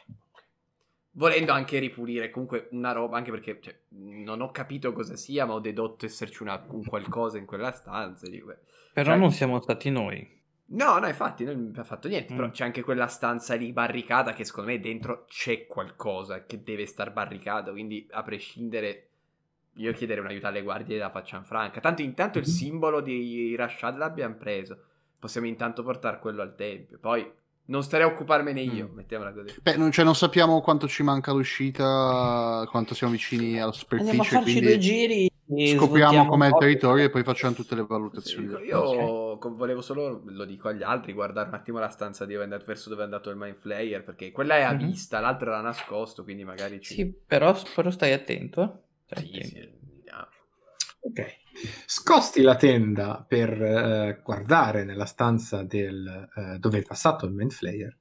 Volendo 1.12 1.52
anche 1.52 1.78
ripulire 1.78 2.30
comunque 2.30 2.68
una 2.72 2.92
roba, 2.92 3.16
anche 3.16 3.30
perché 3.30 3.58
cioè, 3.60 3.76
non 3.88 4.40
ho 4.40 4.50
capito 4.50 4.92
cosa 4.92 5.16
sia, 5.16 5.46
ma 5.46 5.54
ho 5.54 5.58
dedotto 5.60 6.04
esserci 6.06 6.42
una- 6.42 6.62
un 6.68 6.84
qualcosa 6.84 7.38
in 7.38 7.46
quella 7.46 7.72
stanza. 7.72 8.28
dico, 8.28 8.46
beh, 8.46 8.58
Però 8.92 9.10
cioè- 9.10 9.18
non 9.18 9.32
siamo 9.32 9.60
stati 9.60 9.90
noi. 9.90 10.36
No, 10.70 10.98
no, 10.98 11.06
infatti 11.08 11.44
non 11.44 11.70
mi 11.72 11.78
ha 11.78 11.84
fatto 11.84 12.08
niente, 12.08 12.32
Mm. 12.34 12.36
però 12.36 12.50
c'è 12.50 12.64
anche 12.64 12.82
quella 12.82 13.06
stanza 13.06 13.54
lì 13.54 13.72
barricata 13.72 14.32
che 14.34 14.44
secondo 14.44 14.70
me 14.70 14.78
dentro 14.80 15.24
c'è 15.26 15.66
qualcosa 15.66 16.44
che 16.44 16.62
deve 16.62 16.84
star 16.84 17.10
barricata, 17.12 17.70
quindi 17.70 18.06
a 18.10 18.22
prescindere 18.22 19.04
io 19.76 19.92
chiederei 19.92 20.22
un 20.22 20.28
aiuto 20.28 20.46
alle 20.46 20.62
guardie 20.62 20.98
da 20.98 21.08
faccian 21.10 21.44
franca. 21.44 21.80
Tanto 21.80 22.02
intanto 22.02 22.38
il 22.38 22.44
Mhm. 22.46 22.50
simbolo 22.52 23.00
di 23.00 23.54
Rashad 23.56 23.96
l'abbiamo 23.96 24.34
preso, 24.34 24.76
possiamo 25.18 25.46
intanto 25.46 25.82
portare 25.82 26.18
quello 26.18 26.42
al 26.42 26.54
tempio, 26.54 26.98
poi 26.98 27.30
non 27.66 27.82
starei 27.82 28.06
a 28.06 28.10
occuparmene 28.10 28.60
io, 28.60 28.88
Mm. 28.90 28.94
mettiamola 28.96 29.32
così. 29.32 29.54
Beh, 29.62 29.76
non, 29.76 29.90
cioè, 29.92 30.04
non 30.04 30.14
sappiamo 30.14 30.60
quanto 30.60 30.86
ci 30.88 31.02
manca 31.02 31.32
l'uscita, 31.32 32.66
quanto 32.70 32.94
siamo 32.94 33.12
vicini 33.12 33.60
alla 33.60 33.72
superficie, 33.72 34.10
Andiamo 34.10 34.22
a 34.22 34.24
farci 34.42 34.52
quindi 34.52 34.70
due 34.70 34.78
giri 34.78 35.30
scopriamo 35.62 36.26
com'è 36.26 36.48
il 36.48 36.56
territorio 36.56 37.06
e 37.06 37.10
poi 37.10 37.24
facciamo 37.24 37.54
tutte 37.54 37.74
le 37.74 37.84
Sì, 38.10 38.46
valutazioni. 38.46 38.46
del 38.46 38.62
io 38.64 39.38
co- 39.38 39.54
volevo 39.54 39.80
solo, 39.80 40.20
lo 40.24 40.44
dico 40.44 40.68
agli 40.68 40.82
altri, 40.82 41.12
guardare 41.12 41.48
un 41.48 41.54
attimo 41.54 41.78
la 41.78 41.88
stanza 41.88 42.24
di 42.26 42.32
dove 42.32 42.44
è 42.44 42.46
andato, 42.48 42.64
verso 42.66 42.88
dove 42.90 43.02
è 43.02 43.04
andato 43.04 43.30
il 43.30 43.36
Mind 43.36 43.56
Flayer, 43.56 44.04
perché 44.04 44.30
quella 44.30 44.56
è 44.56 44.62
a 44.62 44.72
Mhm. 44.72 44.74
vista, 44.74 45.20
l'altra 45.20 45.50
era 45.52 45.60
nascosto, 45.60 46.22
quindi 46.24 46.44
magari 46.44 46.80
ci... 46.82 46.94
Sì, 46.94 47.12
però, 47.26 47.54
però 47.74 47.90
stai 47.90 48.12
attento. 48.12 48.62
eh. 48.62 48.78
Stai 49.04 49.18
Sì, 49.20 49.24
attento. 49.24 49.60
sì. 49.60 49.78
Ok. 51.00 51.20
Scosti 51.86 52.42
la 52.42 52.56
tenda 52.56 53.24
per 53.26 53.50
eh, 53.62 54.20
guardare 54.22 54.84
nella 54.84 55.06
stanza 55.06 55.62
del, 55.62 56.28
eh, 56.34 56.58
dove 56.58 56.78
è 56.78 56.82
passato 56.82 57.26
il 57.26 57.32
Mind 57.32 57.50
Flayer 57.52 57.96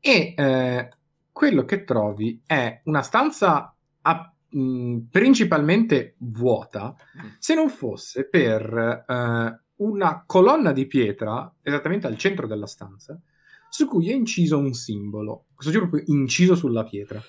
e 0.00 0.34
eh, 0.36 0.88
quello 1.32 1.64
che 1.64 1.84
trovi 1.84 2.42
è 2.46 2.80
una 2.84 3.02
stanza 3.02 3.74
a- 4.02 4.34
mh, 4.58 5.08
principalmente 5.10 6.14
vuota 6.18 6.94
Mm. 7.16 7.26
se 7.38 7.54
non 7.54 7.68
fosse 7.68 8.28
per 8.28 9.04
eh, 9.08 9.60
una 9.76 10.24
colonna 10.26 10.72
di 10.72 10.86
pietra 10.86 11.52
esattamente 11.62 12.06
al 12.06 12.16
centro 12.16 12.46
della 12.46 12.66
stanza 12.66 13.20
su 13.68 13.86
cui 13.86 14.10
è 14.10 14.14
inciso 14.14 14.58
un 14.58 14.72
simbolo, 14.72 15.46
questo 15.54 15.72
giro 15.72 15.88
proprio 15.88 16.14
inciso 16.14 16.54
sulla 16.54 16.84
pietra. 16.84 17.20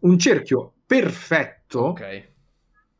Un 0.00 0.18
cerchio 0.18 0.74
perfetto 0.86 1.80
Ok, 1.86 2.28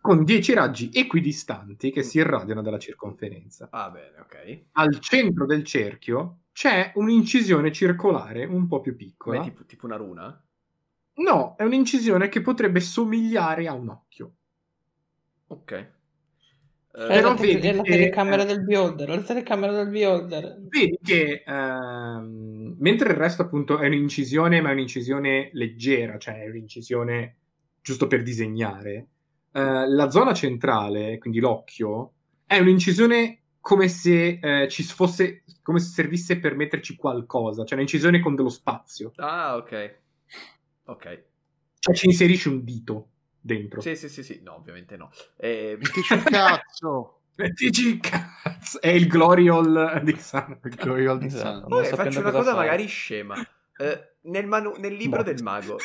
con 0.01 0.25
10 0.25 0.55
raggi 0.55 0.91
equidistanti 0.93 1.91
che 1.93 2.03
si 2.03 2.19
irradiano 2.19 2.63
dalla 2.63 2.79
circonferenza. 2.79 3.69
va 3.71 3.91
bene, 3.91 4.19
ok. 4.19 4.65
Al 4.73 4.99
centro 4.99 5.47
del 5.47 5.63
cerchio 5.65 6.41
c'è 6.53 6.93
un'incisione 6.97 7.71
circolare 7.73 8.45
un 8.45 8.67
po' 8.67 8.81
più 8.81 8.97
piccola. 8.97 9.39
Beh, 9.41 9.45
tipo, 9.45 9.65
tipo 9.67 9.87
una 9.87 9.97
runa? 9.97 10.45
No, 11.17 11.55
è 11.57 11.63
un'incisione 11.65 12.29
che 12.29 12.41
potrebbe 12.41 12.79
somigliare 12.81 13.67
a 13.67 13.73
un 13.73 13.89
occhio. 13.89 14.35
Ok. 15.49 15.73
È 15.73 15.91
Eh, 16.97 17.07
Però 17.07 17.29
la, 17.31 17.35
vedi 17.35 17.67
è 17.69 17.73
la 17.73 17.83
che- 17.83 17.91
telecamera 17.91 18.45
del 18.45 18.63
beholder, 18.65 19.09
la 19.09 19.23
telecamera 19.23 19.73
del 19.73 19.89
beholder. 19.91 20.63
Vedi 20.69 20.99
che 21.03 21.43
ehm, 21.47 22.77
mentre 22.79 23.11
il 23.11 23.17
resto 23.17 23.43
appunto 23.43 23.79
è 23.79 23.87
un'incisione, 23.87 24.61
ma 24.61 24.71
è 24.71 24.73
un'incisione 24.73 25.51
leggera, 25.53 26.19
cioè 26.19 26.43
è 26.43 26.49
un'incisione 26.49 27.37
giusto 27.83 28.07
per 28.07 28.23
disegnare, 28.23 29.09
eh, 29.53 29.89
la 29.89 30.11
zona 30.11 30.33
centrale, 30.35 31.19
quindi 31.19 31.39
l'occhio, 31.41 32.13
è 32.47 32.59
un'incisione 32.59 33.41
come 33.61 33.89
se 33.89 34.39
eh, 34.43 34.69
ci 34.69 34.83
fosse, 34.85 35.43
come 35.63 35.79
se 35.81 35.89
servisse 35.91 36.39
per 36.39 36.55
metterci 36.57 36.97
qualcosa, 36.97 37.65
cioè 37.65 37.77
un'incisione 37.77 38.21
con 38.21 38.35
dello 38.35 38.49
spazio, 38.49 39.13
Ah, 39.17 39.57
ok. 39.57 40.03
Ok. 40.87 41.23
cioè 41.79 41.95
ci 41.95 42.07
inserisci 42.07 42.49
un 42.49 42.63
dito 42.65 43.09
dentro. 43.41 43.81
Sì, 43.81 43.95
sì, 43.97 44.09
sì, 44.09 44.23
sì. 44.23 44.41
No, 44.43 44.55
ovviamente 44.57 44.97
no. 44.97 45.11
Eh, 45.37 45.77
Mettici 45.81 46.15
il 46.15 46.23
cazzo! 46.23 47.21
E 47.37 47.51
dici, 47.51 47.99
cazzo, 47.99 48.81
è 48.81 48.89
il 48.91 49.09
Gloriol 49.09 50.01
di 50.05 50.13
Xana. 50.15 50.59
Il 50.63 50.75
Glorial 50.77 51.19
di 51.19 51.27
Esatto. 51.27 51.83
Sapendo 51.83 51.97
faccio 51.97 52.21
una 52.21 52.31
cosa 52.31 52.53
fare. 52.53 52.65
magari 52.65 52.87
scema. 52.87 53.35
Eh, 53.77 54.13
nel, 54.23 54.47
manu- 54.47 54.77
nel 54.79 54.95
libro 54.95 55.23
Boh. 55.23 55.33
del 55.33 55.43
mago. 55.43 55.77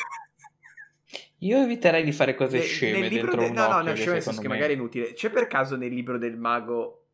Io 1.40 1.58
eviterei 1.64 2.04
di 2.04 2.12
fare 2.12 2.36
cose 2.36 2.58
Ne- 2.60 2.64
sceme 2.66 3.00
nel 3.00 3.10
libro 3.12 3.36
dentro 3.36 3.42
de- 3.42 3.48
un 3.48 3.54
No, 3.54 3.62
no, 3.62 3.78
occhio, 3.80 3.90
no, 3.90 3.96
sceme 3.96 4.12
nel 4.14 4.22
senso 4.22 4.30
secondo 4.30 4.42
che 4.42 4.48
me- 4.48 4.54
magari 4.54 4.74
è 4.74 4.76
inutile. 4.76 5.14
C'è 5.14 5.30
per 5.32 5.48
caso 5.48 5.76
nel 5.76 5.92
libro 5.94 6.18
del 6.20 6.38
mago 6.38 7.06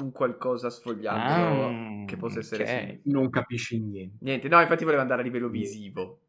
un 0.00 0.12
qualcosa 0.12 0.68
sfogliando 0.68 2.02
Ah, 2.02 2.04
che 2.04 2.16
possa 2.18 2.40
essere 2.40 2.64
ok. 2.64 2.68
simile? 2.68 3.00
Non 3.04 3.30
capisci 3.30 3.80
niente. 3.80 4.16
Niente, 4.20 4.48
no, 4.48 4.60
infatti 4.60 4.84
volevo 4.84 5.00
andare 5.00 5.22
a 5.22 5.24
livello 5.24 5.48
visivo. 5.48 6.20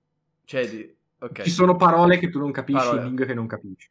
Cioè, 0.48 0.66
di... 0.70 0.95
ok. 1.20 1.41
Ci 1.41 1.50
sono 1.50 1.76
parole 1.76 2.18
che 2.18 2.30
tu 2.30 2.39
non 2.39 2.52
capisci, 2.52 2.80
Parole. 2.86 3.04
lingue 3.04 3.26
che 3.26 3.34
non 3.34 3.48
capisci. 3.48 3.89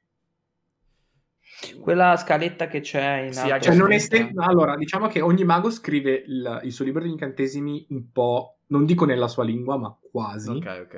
Quella 1.81 2.17
scaletta 2.17 2.67
che 2.67 2.81
c'è 2.81 3.21
in 3.27 3.33
Sì, 3.35 3.49
Cioè, 3.61 3.75
non 3.75 3.93
è 3.93 3.99
sten- 3.99 4.33
allora, 4.41 4.75
diciamo 4.77 5.07
che 5.07 5.21
ogni 5.21 5.45
mago 5.45 5.71
scrive 5.71 6.23
il, 6.27 6.61
il 6.65 6.73
suo 6.73 6.85
libro 6.87 7.03
di 7.03 7.11
incantesimi 7.11 7.87
un 7.91 8.11
po', 8.11 8.59
non 8.69 8.87
dico 8.87 9.05
nella 9.05 9.29
sua 9.29 9.45
lingua, 9.45 9.77
ma 9.77 9.95
quasi. 10.11 10.51
Ok, 10.51 10.67
ok. 10.85 10.95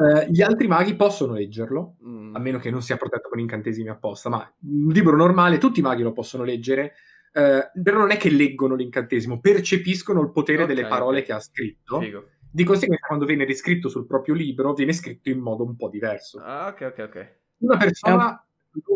Eh, 0.00 0.30
gli 0.30 0.42
altri 0.42 0.68
maghi 0.68 0.94
possono 0.94 1.32
leggerlo, 1.34 1.96
Mm. 2.06 2.34
a 2.36 2.38
meno 2.38 2.58
che 2.58 2.70
non 2.70 2.82
sia 2.82 2.96
protetto 2.96 3.28
con 3.28 3.40
incantesimi 3.40 3.88
apposta, 3.88 4.28
ma 4.28 4.38
un 4.62 4.92
libro 4.92 5.16
normale 5.16 5.58
tutti 5.58 5.80
i 5.80 5.82
maghi 5.82 6.02
lo 6.02 6.12
possono 6.12 6.44
leggere, 6.44 6.94
eh, 7.32 7.70
però 7.82 7.98
non 7.98 8.10
è 8.12 8.16
che 8.16 8.30
leggono 8.30 8.76
l'incantesimo, 8.76 9.40
percepiscono 9.40 10.20
il 10.22 10.30
potere 10.30 10.62
Ok, 10.62 10.68
delle 10.68 10.86
parole 10.86 11.18
ok. 11.20 11.24
che 11.26 11.32
ha 11.32 11.40
scritto. 11.40 12.00
Figo. 12.00 12.28
Di 12.52 12.64
conseguenza, 12.64 13.06
quando 13.06 13.26
viene 13.26 13.44
riscritto 13.44 13.88
sul 13.88 14.06
proprio 14.06 14.34
libro, 14.34 14.72
viene 14.72 14.92
scritto 14.92 15.28
in 15.30 15.38
modo 15.38 15.64
un 15.64 15.76
po' 15.76 15.88
diverso. 15.88 16.40
Ah, 16.40 16.68
ok, 16.68 16.80
ok, 16.92 16.98
ok. 16.98 17.36
Una 17.58 17.76
persona 17.76 18.44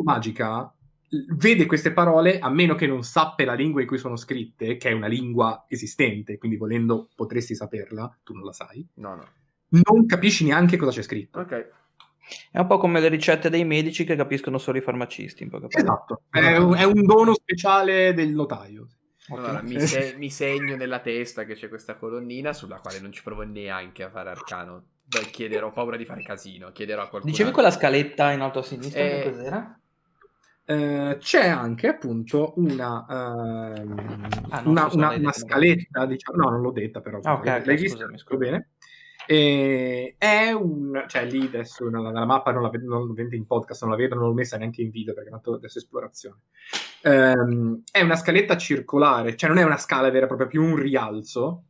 magica 0.03 0.73
vede 1.37 1.67
queste 1.67 1.93
parole 1.93 2.39
a 2.39 2.49
meno 2.51 2.75
che 2.75 2.87
non 2.87 3.03
sappia 3.03 3.47
la 3.47 3.55
lingua 3.55 3.81
in 3.81 3.87
cui 3.87 3.99
sono 3.99 4.17
scritte, 4.17 4.77
che 4.77 4.91
è 4.91 4.93
una 4.93 5.07
lingua 5.07 5.65
esistente, 5.69 6.39
quindi 6.39 6.57
volendo 6.57 7.09
potresti 7.15 7.55
saperla, 7.55 8.19
tu 8.23 8.35
non 8.35 8.45
la 8.45 8.53
sai, 8.53 8.87
No, 8.95 9.15
no. 9.15 9.25
non 9.69 10.07
capisci 10.07 10.45
neanche 10.45 10.77
cosa 10.77 10.91
c'è 10.91 11.03
scritto. 11.03 11.41
Ok. 11.41 11.71
È 12.51 12.59
un 12.59 12.67
po' 12.67 12.79
come 12.79 13.01
le 13.01 13.09
ricette 13.09 13.51
dei 13.51 13.65
medici 13.65 14.05
che 14.05 14.17
capiscono 14.17 14.59
solo 14.59 14.79
i 14.79 14.81
farmacisti. 14.81 15.43
In 15.43 15.51
parole. 15.51 15.69
Esatto, 15.71 16.23
è 16.31 16.57
un, 16.57 16.75
è 16.75 16.85
un 16.85 17.05
dono 17.05 17.35
speciale 17.35 18.15
del 18.15 18.31
notaio. 18.31 18.89
Allora, 19.29 19.62
mi, 19.62 19.79
se- 19.81 20.14
mi 20.18 20.31
segno 20.31 20.77
nella 20.77 21.01
testa 21.01 21.45
che 21.45 21.55
c'è 21.55 21.68
questa 21.68 21.97
colonnina 21.97 22.53
sulla 22.53 22.79
quale 22.79 23.01
non 23.01 23.11
ci 23.12 23.22
provo 23.22 23.43
neanche 23.43 24.03
a 24.03 24.11
fare 24.11 24.31
arcano. 24.31 24.83
Beh, 25.07 25.31
chiederò, 25.31 25.68
ho 25.68 25.72
paura 25.72 25.97
di 25.97 26.05
fare 26.05 26.22
casino, 26.22 26.72
chiederò 26.72 27.03
a 27.03 27.09
qualcuno. 27.09 27.33
Dicevi 27.33 27.51
quella 27.53 27.70
scaletta 27.70 28.33
in 28.33 28.41
alto 28.41 28.59
a 28.61 28.62
sinistra? 28.62 29.05
Eh, 29.05 29.09
che 29.22 29.31
cos'era? 29.31 29.79
Eh, 30.66 31.16
c'è 31.18 31.49
anche 31.49 31.89
appunto 31.89 32.55
una, 32.57 33.05
ehm, 33.09 34.22
Ah, 34.51 34.61
no, 34.62 34.70
una, 34.70 34.83
scusa, 34.89 34.97
una- 34.97 35.14
una 35.14 35.33
scaletta, 35.33 36.07
diciamo, 36.07 36.43
no, 36.43 36.51
non 36.51 36.61
l'ho 36.62 36.72
detta 36.72 37.01
però, 37.01 37.18
Ah, 37.22 37.35
ok, 37.35 37.41
ok, 37.41 37.66
l'hai 37.66 37.77
vista 37.77 37.89
scusami, 37.97 38.16
tutto 38.16 38.37
bene. 38.39 38.68
E 39.27 40.14
è 40.18 40.53
un, 40.53 41.05
cioè 41.07 41.25
lì 41.27 41.47
adesso 41.47 41.89
nella, 41.89 42.11
nella 42.11 42.27
mappa 42.27 42.53
non 42.53 42.62
la 42.62 42.68
vedo, 42.68 42.87
non 42.89 43.03
ovviamente 43.03 43.37
in 43.37 43.47
podcast 43.47 43.83
non 43.83 43.91
la 43.91 43.97
vedo, 43.97 44.14
non 44.14 44.27
l'ho 44.29 44.35
messa 44.35 44.57
neanche 44.57 44.83
in 44.83 44.91
video 44.91 45.14
perché 45.14 45.29
è 45.29 45.33
fatto 45.33 45.55
adesso 45.55 45.79
esplorazione. 45.79 46.41
Ehm, 47.03 47.83
è 47.91 48.03
una 48.03 48.16
scaletta 48.16 48.57
circolare, 48.57 49.37
cioè 49.37 49.49
non 49.49 49.59
è 49.59 49.62
una 49.64 49.77
scala 49.77 50.11
vera 50.11 50.25
e 50.25 50.29
propria, 50.29 50.49
più 50.49 50.62
un 50.62 50.77
rialzo, 50.77 51.64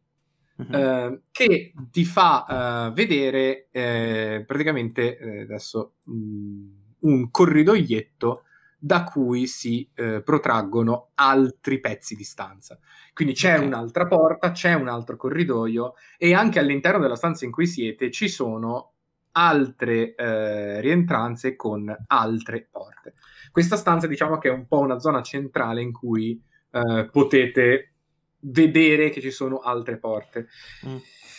Mhm. 0.57 0.75
eh, 0.75 1.21
che 1.33 1.73
ti 1.91 2.05
fa 2.05 2.87
eh, 2.89 2.93
vedere 2.93 3.67
eh, 3.73 4.45
praticamente 4.47 5.19
eh, 5.19 5.41
adesso 5.41 5.95
mm, 6.09 6.69
un 7.01 7.31
corridoietto 7.31 8.45
da 8.85 9.03
cui 9.05 9.47
si 9.47 9.89
eh, 9.95 10.21
protraggono 10.23 11.13
altri 11.15 11.81
pezzi 11.81 12.15
di 12.15 12.23
stanza. 12.23 12.79
Quindi 13.15 13.33
c'è 13.33 13.57
Ok. 13.57 13.65
un'altra 13.65 14.07
porta, 14.07 14.51
c'è 14.51 14.75
un 14.75 14.89
altro 14.89 15.17
corridoio 15.17 15.95
e 16.19 16.35
anche 16.35 16.59
all'interno 16.59 17.01
della 17.01 17.17
stanza 17.17 17.47
in 17.47 17.51
cui 17.51 17.67
siete 17.67 18.11
ci 18.11 18.29
sono 18.29 18.93
altre 19.33 20.15
eh, 20.15 20.83
rientranze 20.83 21.57
con 21.57 21.97
altre 22.09 22.69
porte. 22.71 23.15
Questa 23.51 23.77
stanza 23.77 24.07
diciamo 24.07 24.37
che 24.37 24.51
è 24.51 24.53
un 24.53 24.67
po' 24.67 24.81
una 24.81 24.99
zona 24.99 25.23
centrale 25.23 25.81
in 25.81 25.91
cui 25.91 26.39
eh, 26.71 27.09
potete 27.11 27.93
vedere 28.41 29.09
che 29.09 29.23
ci 29.23 29.31
sono 29.31 29.61
altre 29.61 29.97
porte. 29.97 30.49
Mm. 30.87 30.97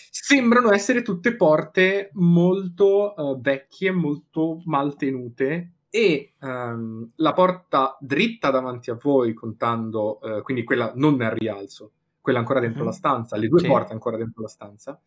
Sembrano 0.10 0.72
essere 0.74 1.04
tutte 1.04 1.36
porte 1.36 2.10
molto 2.14 3.16
eh, 3.16 3.40
vecchie, 3.40 3.92
molto 3.92 4.64
mal 4.66 4.96
tenute 4.96 5.74
e 5.96 6.34
ehm, 6.42 7.12
la 7.16 7.34
porta 7.34 7.98
dritta 8.00 8.50
davanti 8.52 8.90
a 8.92 8.96
voi, 9.02 9.34
contando, 9.34 10.20
eh, 10.22 10.42
quindi 10.42 10.64
quella 10.64 10.92
non 10.96 11.16
nel 11.16 11.32
rialzo, 11.32 11.92
quella 12.22 12.40
ancora 12.40 12.60
dentro 12.60 12.82
Mhm. 12.82 12.86
la 12.88 12.92
stanza, 12.92 13.38
le 13.38 13.48
due 13.48 13.60
Sì. 13.60 13.68
porte 13.68 13.94
ancora 13.94 14.18
dentro 14.18 14.42
la 14.42 14.48
stanza, 14.50 15.00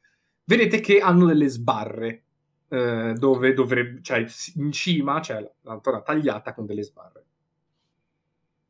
vedete 0.44 0.80
che 0.80 1.00
hanno 1.00 1.26
delle 1.26 1.48
sbarre 1.48 2.22
eh, 2.70 3.14
dove 3.16 3.54
dovrebbe, 3.54 4.02
cioè 4.02 4.26
in 4.56 4.72
cima 4.72 5.20
c'è 5.20 5.40
la- 5.40 5.50
l'ancora 5.62 6.02
tagliata 6.02 6.52
con 6.52 6.66
delle 6.66 6.82
sbarre. 6.82 7.24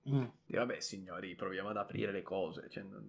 Mm. 0.09 0.25
Di, 0.47 0.57
Vabbè, 0.57 0.81
signori, 0.81 1.35
proviamo 1.35 1.69
ad 1.69 1.77
aprire 1.77 2.12
le 2.12 2.23
cose. 2.23 2.66
cioè, 2.71 2.83
non- 2.83 3.09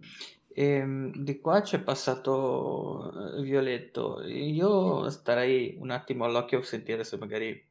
Ehm, 0.51 1.13
di 1.15 1.39
qua 1.39 1.61
c'è 1.61 1.81
passato 1.81 3.37
eh, 3.37 3.41
Violetto. 3.43 4.21
Io 4.23 5.09
starei 5.09 5.77
un 5.79 5.91
attimo 5.91 6.25
all'occhio 6.25 6.59
a 6.59 6.63
sentire 6.63 7.03
se 7.03 7.17
magari 7.17 7.68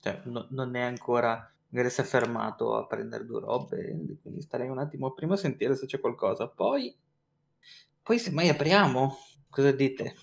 cioè, 0.00 0.20
no- 0.24 0.46
non 0.50 0.74
è 0.76 0.80
ancora, 0.82 1.52
magari 1.68 1.90
si 1.90 2.00
è 2.00 2.04
fermato 2.04 2.76
a 2.76 2.86
prendere 2.86 3.24
due 3.24 3.40
robe, 3.40 4.18
quindi 4.22 4.40
starei 4.40 4.68
un 4.68 4.78
attimo 4.78 5.12
prima 5.12 5.34
a 5.34 5.38
sentire 5.38 5.74
se 5.74 5.86
c'è 5.86 6.00
qualcosa. 6.00 6.48
Poi, 6.48 6.94
poi 8.02 8.18
semmai 8.18 8.48
apriamo, 8.48 9.16
cosa 9.50 9.72
dite? 9.72 10.14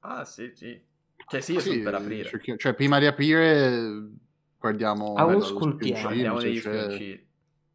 Ah, 0.00 0.24
sì, 0.24 0.50
sì. 0.54 0.82
Cioè, 1.28 1.40
sì, 1.40 1.52
io 1.54 1.60
Sì, 1.60 1.68
sono 1.70 1.82
per 1.82 1.94
aprire. 1.94 2.28
cerchi- 2.28 2.58
cioè, 2.58 2.74
prima 2.74 2.98
di 2.98 3.06
aprire, 3.06 4.10
guardiamo 4.58 5.14
Ah, 5.16 5.22
auscultiamo. 5.22 6.36
c'è- 6.38 6.60
spioncini. 6.60 7.28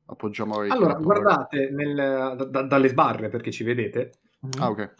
appoggiamo 0.05 0.55
Allora, 0.67 0.93
guardate 0.93 1.70
nel- 1.72 1.95
da- 1.95 2.45
da- 2.45 2.61
dalle 2.63 2.88
sbarre 2.88 3.30
perché 3.30 3.51
ci 3.51 3.63
vedete. 3.63 4.20
Ah, 4.59 4.70
ok. 4.70 4.93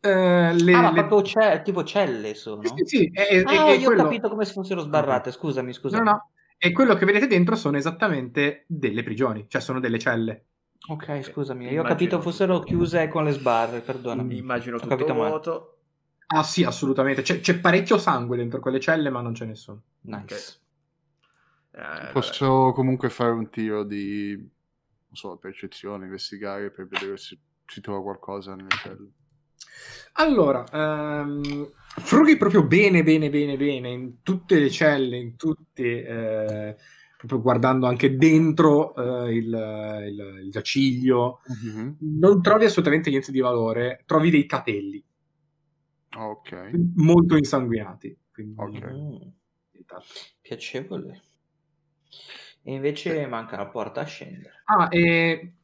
Eh, 0.00 0.52
le- 0.54 0.74
Ah, 0.74 0.80
ma 0.80 0.90
le- 0.92 1.04
proprio 1.04 1.22
ce- 1.22 1.62
tipo 1.64 1.82
celle 1.84 2.34
sono? 2.34 2.62
Sì, 2.64 2.84
sì, 2.84 3.10
è, 3.12 3.26
è- 3.26 3.42
Ah, 3.44 3.66
è 3.66 3.70
io 3.72 3.86
quello... 3.86 4.02
ho 4.02 4.04
capito 4.04 4.28
come 4.28 4.44
se 4.44 4.52
fossero 4.52 4.80
sbarrate, 4.80 5.30
scusami, 5.32 5.72
scusami. 5.72 6.04
No, 6.04 6.10
no, 6.10 6.30
e 6.56 6.72
quello 6.72 6.94
che 6.94 7.04
vedete 7.04 7.26
dentro 7.26 7.56
sono 7.56 7.76
esattamente 7.76 8.64
delle 8.66 9.02
prigioni, 9.02 9.46
cioè 9.48 9.60
sono 9.60 9.80
delle 9.80 9.98
celle. 9.98 10.44
Ok, 10.88 11.22
scusami, 11.22 11.64
io 11.64 11.68
ho 11.68 11.72
Immagino- 11.72 11.88
capito 11.88 12.20
fossero 12.20 12.60
chiuse 12.60 13.08
con 13.08 13.24
le 13.24 13.32
sbarre, 13.32 13.80
perdonami. 13.80 14.36
Immagino 14.38 14.76
Ho 14.76 14.78
tutto 14.80 14.94
capito 14.94 15.14
male. 15.14 15.28
vuoto. 15.28 15.78
Ah 16.28 16.42
sì, 16.42 16.62
assolutamente. 16.62 17.22
C'è, 17.22 17.40
c'è 17.40 17.58
parecchio 17.58 17.98
sangue 17.98 18.36
dentro 18.36 18.60
quelle 18.60 18.78
celle, 18.80 19.10
ma 19.10 19.20
non 19.20 19.32
c'è 19.32 19.44
nessuno. 19.46 19.82
Nice. 20.02 20.60
Eh, 21.72 21.80
vabbè. 21.80 22.12
Posso 22.12 22.72
comunque 22.74 23.08
fare 23.10 23.30
un 23.32 23.48
tiro 23.50 23.82
di, 23.84 24.34
non 24.36 25.14
so, 25.14 25.36
percezione, 25.36 26.04
investigare 26.04 26.70
per 26.70 26.86
vedere 26.86 27.16
se 27.16 27.38
si 27.66 27.80
trova 27.80 28.02
qualcosa 28.02 28.54
nelle 28.54 28.68
celle. 28.82 29.10
Allora, 30.14 30.64
ehm, 30.72 31.70
frughi 32.00 32.36
proprio 32.36 32.64
bene, 32.64 33.02
bene, 33.02 33.30
bene, 33.30 33.56
bene 33.56 33.90
in 33.90 34.22
tutte 34.22 34.58
le 34.58 34.70
celle, 34.70 35.16
in 35.16 35.36
tutte, 35.36 35.82
eh, 36.06 36.76
proprio 37.16 37.40
guardando 37.40 37.86
anche 37.86 38.16
dentro 38.16 38.94
eh, 39.26 39.34
il, 39.34 39.44
il- 39.46 40.40
il 40.44 40.50
giaciglio. 40.50 41.40
Mhm. 41.46 41.96
Non 42.20 42.42
trovi 42.42 42.64
assolutamente 42.64 43.10
niente 43.10 43.32
di 43.32 43.40
valore, 43.40 44.02
trovi 44.06 44.30
dei 44.30 44.46
capelli 44.46 45.02
Ok. 46.16 46.52
molto 46.96 47.36
insanguinati. 47.36 48.16
Quindi, 48.32 48.58
Ok. 48.60 48.78
Piacevole. 50.42 51.22
E 52.62 52.72
invece 52.72 53.26
manca 53.26 53.56
la 53.56 53.66
porta 53.66 54.00
a 54.02 54.04
scendere. 54.04 54.54
Ah, 54.64 54.88
e 54.90 55.54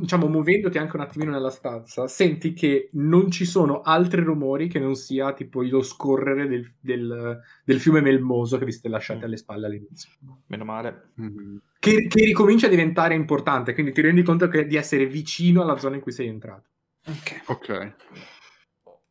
diciamo, 0.00 0.28
muovendoti 0.28 0.78
anche 0.78 0.96
un 0.96 1.02
attimino 1.02 1.30
nella 1.30 1.50
stanza, 1.50 2.06
senti 2.08 2.52
che 2.52 2.88
non 2.92 3.30
ci 3.30 3.44
sono 3.44 3.80
altri 3.82 4.22
rumori 4.22 4.68
che 4.68 4.78
non 4.78 4.94
sia 4.94 5.32
tipo 5.34 5.62
lo 5.62 5.82
scorrere 5.82 6.46
del, 6.46 6.72
del- 6.80 7.40
del 7.64 7.80
fiume 7.80 8.00
melmoso 8.00 8.58
che 8.58 8.64
vi 8.64 8.72
siete 8.72 8.88
lasciati 8.88 9.24
alle 9.24 9.36
spalle 9.36 9.66
all'inizio. 9.66 10.10
Meno 10.46 10.64
male. 10.64 11.10
Mhm. 11.14 11.60
Che, 11.78 12.06
che 12.06 12.24
ricomincia 12.24 12.66
a 12.66 12.70
diventare 12.70 13.14
importante, 13.14 13.74
quindi 13.74 13.92
ti 13.92 14.00
rendi 14.00 14.22
conto 14.22 14.48
che- 14.48 14.66
di 14.66 14.76
essere 14.76 15.06
vicino 15.06 15.62
alla 15.62 15.76
zona 15.78 15.96
in 15.96 16.00
cui 16.00 16.12
sei 16.12 16.28
entrato. 16.28 16.68
Ok. 17.06 17.42
Ok. 17.46 17.94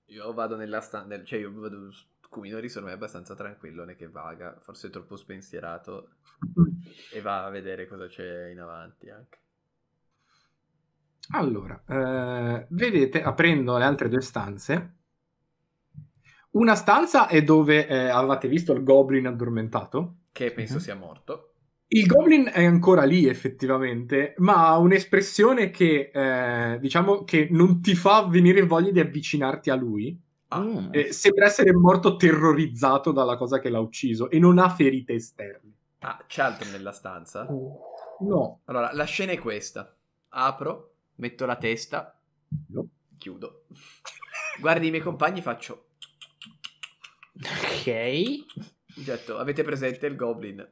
Io 0.07 0.33
vado 0.33 0.55
nella 0.55 0.81
stanza, 0.81 1.23
cioè 1.23 1.39
io 1.39 1.51
vado 1.53 1.91
su 1.91 2.05
Kuminori, 2.29 2.67
secondo 2.69 2.87
me 2.87 2.93
è 2.93 2.97
abbastanza 2.97 3.35
tranquillo, 3.35 3.81
non 3.81 3.89
è 3.91 3.95
che 3.95 4.07
vaga, 4.07 4.57
forse 4.61 4.87
è 4.87 4.89
troppo 4.89 5.17
spensierato 5.17 6.11
e 7.11 7.19
va 7.21 7.45
a 7.45 7.49
vedere 7.49 7.87
cosa 7.87 8.07
c'è 8.07 8.49
in 8.49 8.59
avanti 8.59 9.09
anche. 9.09 9.37
Allora, 11.29 11.81
eh, 11.87 12.65
vedete, 12.71 13.21
aprendo 13.23 13.77
le 13.77 13.83
altre 13.85 14.09
due 14.09 14.21
stanze, 14.21 14.95
una 16.51 16.75
stanza 16.75 17.27
è 17.27 17.41
dove 17.43 17.87
eh, 17.87 18.09
avevate 18.09 18.47
visto 18.47 18.73
il 18.73 18.83
goblin 18.83 19.27
addormentato. 19.27 20.15
Che 20.31 20.51
penso 20.51 20.73
Mhm. 20.75 20.79
sia 20.79 20.95
morto. 20.95 21.45
Il 21.93 22.05
goblin 22.07 22.49
è 22.53 22.63
ancora 22.65 23.03
lì 23.03 23.27
effettivamente, 23.27 24.33
ma 24.37 24.67
ha 24.67 24.77
un'espressione 24.77 25.69
che 25.71 26.09
eh, 26.13 26.79
diciamo 26.79 27.23
che 27.23 27.47
non 27.51 27.81
ti 27.81 27.95
fa 27.95 28.25
venire 28.27 28.61
voglia 28.65 28.91
di 28.91 28.99
avvicinarti 29.01 29.69
a 29.69 29.75
lui. 29.75 30.17
Ah. 30.49 30.87
Eh, 30.91 31.11
sembra 31.13 31.45
essere 31.45 31.73
morto 31.73 32.15
terrorizzato 32.17 33.11
dalla 33.11 33.35
cosa 33.37 33.59
che 33.59 33.69
l'ha 33.69 33.79
ucciso 33.79 34.29
e 34.29 34.39
non 34.39 34.57
ha 34.57 34.69
ferite 34.69 35.13
esterne. 35.13 35.73
ah, 35.99 36.23
c'è 36.27 36.41
altro 36.41 36.69
nella 36.71 36.91
stanza? 36.91 37.45
Uh. 37.49 37.77
No, 38.21 38.61
Allora, 38.65 38.91
la 38.93 39.05
scena 39.05 39.31
è 39.33 39.37
questa. 39.39 39.93
Apro, 40.29 40.90
metto 41.21 41.45
la 41.45 41.55
testa, 41.55 42.19
no. 42.69 42.87
chiudo. 43.17 43.65
Guardi 44.59 44.87
i 44.87 44.89
miei 44.89 45.01
compagni, 45.03 45.41
faccio... 45.41 45.85
Ok. 47.35 48.45
Getto, 48.95 49.37
avete 49.37 49.63
presente 49.63 50.05
il 50.07 50.15
goblin? 50.15 50.67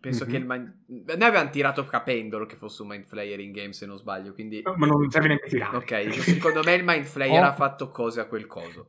Penso 0.00 0.24
Mhm. 0.24 0.30
che 0.30 0.36
il 0.38 0.44
mind... 0.46 0.74
Noi 0.86 1.28
avevamo 1.28 1.50
tirato 1.50 1.84
capendolo 1.84 2.46
che 2.46 2.56
fosse 2.56 2.82
un 2.82 2.88
mind 2.88 3.04
flayer 3.06 3.38
in 3.40 3.52
game 3.52 3.72
se 3.72 3.84
non 3.86 3.98
sbaglio, 3.98 4.32
quindi... 4.32 4.62
ma 4.64 4.86
non 4.86 5.08
serve 5.10 5.28
neanche 5.28 5.48
tirare. 5.48 5.76
Ok, 5.76 6.12
secondo 6.22 6.62
me 6.62 6.74
il 6.74 6.84
mind 6.84 7.04
flayer 7.04 7.42
Oh. 7.42 7.46
ha 7.46 7.52
fatto 7.52 7.90
cose 7.90 8.20
a 8.20 8.26
quel 8.26 8.46
coso. 8.46 8.88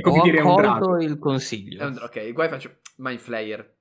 Come 0.00 0.18
Ho 0.20 0.22
dire 0.22 0.38
accolto 0.38 0.96
il 0.98 1.18
consiglio. 1.18 1.84
un- 1.86 1.98
Ok, 2.00 2.32
guai 2.32 2.48
faccio 2.48 2.76
mind 2.96 3.18
flayer. 3.18 3.74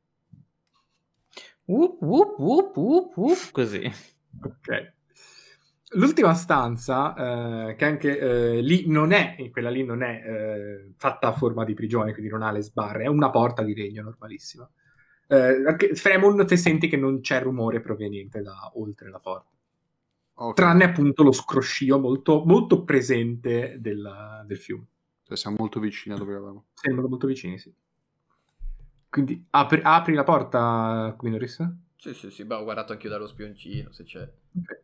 Whoop, 1.65 2.01
whoop, 2.01 2.37
whoop, 2.39 2.75
whoop, 2.75 3.15
whoop, 3.17 3.51
così. 3.51 3.89
Ok. 4.43 4.93
L'ultima 5.93 6.33
stanza, 6.33 7.69
eh, 7.69 7.75
che 7.75 7.85
anche 7.85 8.17
eh, 8.17 8.61
lì 8.61 8.87
non 8.87 9.11
è, 9.11 9.35
quella 9.51 9.69
lì 9.69 9.83
non 9.83 10.03
è 10.03 10.23
eh, 10.25 10.93
fatta 10.95 11.27
a 11.27 11.33
forma 11.33 11.65
di 11.65 11.73
prigione, 11.73 12.13
quindi 12.13 12.31
non 12.31 12.43
ha 12.43 12.51
le 12.51 12.61
sbarre, 12.61 13.03
è 13.03 13.07
una 13.07 13.29
porta 13.29 13.61
di 13.61 13.75
legno 13.75 14.03
normalissima. 14.03 14.69
Eh, 15.27 15.63
anche 15.65 15.95
Fremon 15.95 16.45
te 16.45 16.55
senti 16.55 16.87
che 16.87 16.97
non 16.97 17.19
c'è 17.19 17.41
rumore 17.41 17.81
proveniente 17.81 18.41
da 18.41 18.71
oltre 18.75 19.09
la 19.09 19.19
porta, 19.19 19.49
Ok. 20.35 20.55
tranne 20.55 20.85
appunto 20.85 21.23
lo 21.23 21.31
scroscio 21.33 21.99
molto, 21.99 22.43
molto 22.45 22.83
presente 22.83 23.77
del, 23.79 24.43
del 24.45 24.57
fiume. 24.57 24.85
Cioè, 25.23 25.35
siamo 25.37 25.57
molto 25.59 25.79
vicini 25.79 26.15
a 26.15 26.17
dove 26.17 26.31
eravamo. 26.31 26.65
Sembrano 26.73 27.09
molto 27.09 27.27
vicini, 27.27 27.57
sì. 27.57 27.73
Quindi 29.09 29.45
apri, 29.49 29.81
apri 29.83 30.13
la 30.13 30.23
porta, 30.23 31.13
Quinoris? 31.17 31.69
Sì, 31.97 32.13
sì, 32.13 32.31
sì, 32.31 32.45
beh, 32.45 32.55
ho 32.55 32.63
guardato 32.63 32.93
anch'io 32.93 33.09
dallo 33.09 33.27
spioncino 33.27 33.91
se 33.91 34.03
c'è. 34.05 34.21
Ok. 34.57 34.81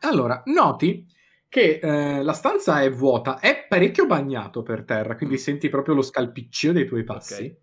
Allora, 0.00 0.42
noti 0.46 1.06
che 1.48 1.78
eh, 1.82 2.22
la 2.22 2.32
stanza 2.32 2.80
è 2.82 2.90
vuota, 2.90 3.38
è 3.40 3.66
parecchio 3.68 4.06
bagnato 4.06 4.62
per 4.62 4.84
terra, 4.84 5.16
quindi 5.16 5.36
senti 5.36 5.68
proprio 5.68 5.94
lo 5.94 6.02
scalpiccio 6.02 6.72
dei 6.72 6.86
tuoi 6.86 7.02
passi 7.04 7.44
Ok. 7.44 7.56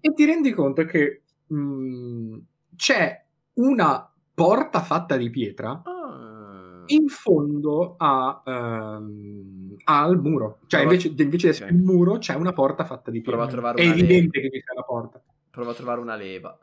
e 0.00 0.12
ti 0.14 0.24
rendi 0.24 0.52
conto 0.52 0.84
che 0.84 1.22
mh, 1.46 2.36
c'è 2.76 3.24
una 3.54 4.10
porta 4.34 4.80
fatta 4.80 5.16
di 5.16 5.30
pietra 5.30 5.82
Ah. 5.84 6.82
in 6.86 7.08
fondo 7.08 7.94
a, 7.98 8.42
ehm, 8.44 9.76
al 9.84 10.20
muro. 10.20 10.58
Cioè, 10.66 10.80
Prova- 10.80 10.94
invece, 10.96 11.22
invece 11.22 11.46
di 11.46 11.52
essere 11.52 11.70
Ok. 11.70 11.76
un 11.76 11.84
muro, 11.84 12.18
c'è 12.18 12.34
una 12.34 12.52
porta 12.52 12.84
fatta 12.84 13.10
di 13.10 13.20
Prova 13.20 13.44
a 13.44 13.46
pietra. 13.46 13.60
trovare 13.72 13.82
È 13.82 13.86
una 13.86 13.94
evidente 13.98 14.40
che 14.40 14.50
ci 14.50 14.60
sia 14.64 14.74
la 14.74 14.82
porta. 14.82 15.22
Provo 15.50 15.70
a 15.70 15.74
trovare 15.74 16.00
una 16.00 16.16
leva. 16.16 16.58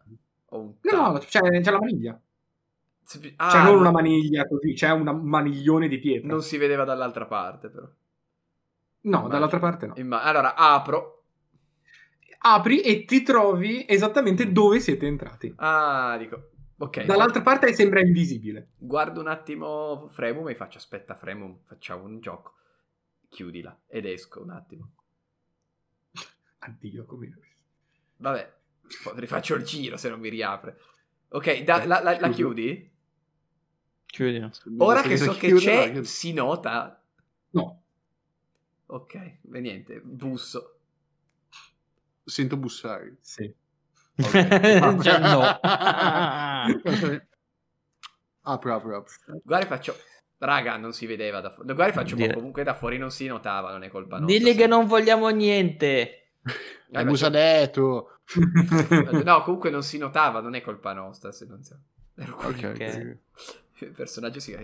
Un 0.49 0.73
No, 0.81 1.11
no, 1.11 1.17
c'è, 1.19 1.39
c'è 1.61 1.71
la 1.71 1.79
maniglia. 1.79 2.19
Se- 3.03 3.19
Cioè, 3.19 3.33
ah, 3.37 3.63
non 3.63 3.73
no- 3.75 3.79
una 3.79 3.91
maniglia 3.91 4.47
così, 4.47 4.73
c'è 4.73 4.89
una- 4.91 5.11
un 5.11 5.27
maniglione 5.27 5.87
di 5.87 5.99
pietra. 5.99 6.27
Non 6.29 6.41
si 6.41 6.57
vedeva 6.57 6.83
dall'altra 6.85 7.25
parte, 7.25 7.69
però. 7.69 7.87
No, 9.01 9.27
dall'altra 9.27 9.59
parte 9.59 9.85
no. 9.87 9.93
Imma- 9.97 10.23
allora, 10.23 10.55
apro. 10.55 11.23
Apri 12.45 12.81
e 12.81 13.05
ti 13.05 13.21
trovi 13.21 13.85
esattamente 13.87 14.51
dove 14.51 14.79
siete 14.79 15.05
entrati. 15.07 15.53
Ah, 15.57 16.15
dico. 16.17 16.49
Ok. 16.77 17.03
Dall'altra 17.05 17.41
parte 17.41 17.73
sembra 17.73 18.01
invisibile. 18.01 18.71
Guardo 18.77 19.19
un 19.21 19.27
attimo 19.27 20.07
Fremum 20.09 20.49
e 20.49 20.55
faccio, 20.55 20.77
aspetta 20.77 21.15
Fremum, 21.15 21.59
facciamo 21.65 22.03
un 22.05 22.19
gioco. 22.19 22.55
Chiudila. 23.29 23.77
Ed 23.87 24.05
esco 24.05 24.41
un 24.41 24.49
attimo. 24.51 24.91
Addio, 26.59 27.05
come... 27.05 27.33
Vabbè, 28.17 28.53
rifaccio 29.15 29.55
il 29.55 29.63
giro 29.63 29.95
se 29.97 30.09
non 30.09 30.19
mi 30.19 30.29
riapre. 30.29 30.77
Ok, 31.29 31.63
da- 31.63 31.85
la, 31.85 32.01
la- 32.01 32.19
la 32.19 32.29
chiudi? 32.29 32.91
Chiudilo. 34.13 34.51
Ora 34.77 35.01
che 35.01 35.17
so 35.17 35.33
che 35.33 35.51
c'è, 35.55 35.91
la 35.91 36.03
si 36.03 36.33
nota. 36.33 37.01
No, 37.51 37.81
Ok, 38.85 39.15
e 39.15 39.39
niente, 39.59 39.99
busso. 40.03 40.77
Sento 42.23 42.55
bussare. 42.57 43.17
sì. 43.21 43.51
Cioè, 44.15 45.17
no. 45.19 45.41
apro, 48.41 48.75
apro, 48.75 48.97
apro. 48.97 49.13
Guarda, 49.43 49.65
faccio. 49.65 49.95
Raga, 50.37 50.77
non 50.77 50.93
si 50.93 51.05
vedeva 51.07 51.39
da 51.41 51.49
fuori. 51.49 51.73
Guarda, 51.73 51.93
faccio 51.93 52.15
Dire- 52.15 52.35
comunque 52.35 52.63
da 52.63 52.75
fuori 52.75 52.97
non 52.99 53.09
si 53.09 53.25
notava, 53.25 53.71
non 53.71 53.81
è 53.83 53.89
colpa 53.89 54.19
nostra. 54.19 54.37
Digli 54.37 54.51
se- 54.51 54.55
che 54.57 54.67
non 54.67 54.85
vogliamo 54.85 55.29
niente. 55.29 55.87
Eh, 55.87 56.27
Hai 56.91 57.03
ma 57.03 57.09
musa 57.09 57.31
c'è- 57.31 57.61
detto. 57.65 58.19
No, 59.23 59.41
comunque 59.41 59.69
non 59.71 59.81
si 59.81 59.97
notava, 59.97 60.39
non 60.41 60.53
è 60.53 60.61
colpa 60.61 60.93
nostra. 60.93 61.31
Se 61.31 61.45
non 61.47 61.63
si... 61.63 61.73
Ero 62.15 62.35
Ok, 62.43 62.59
curioso. 62.71 63.17
Il 63.79 63.89
personaggio 63.91 64.39
si. 64.39 64.55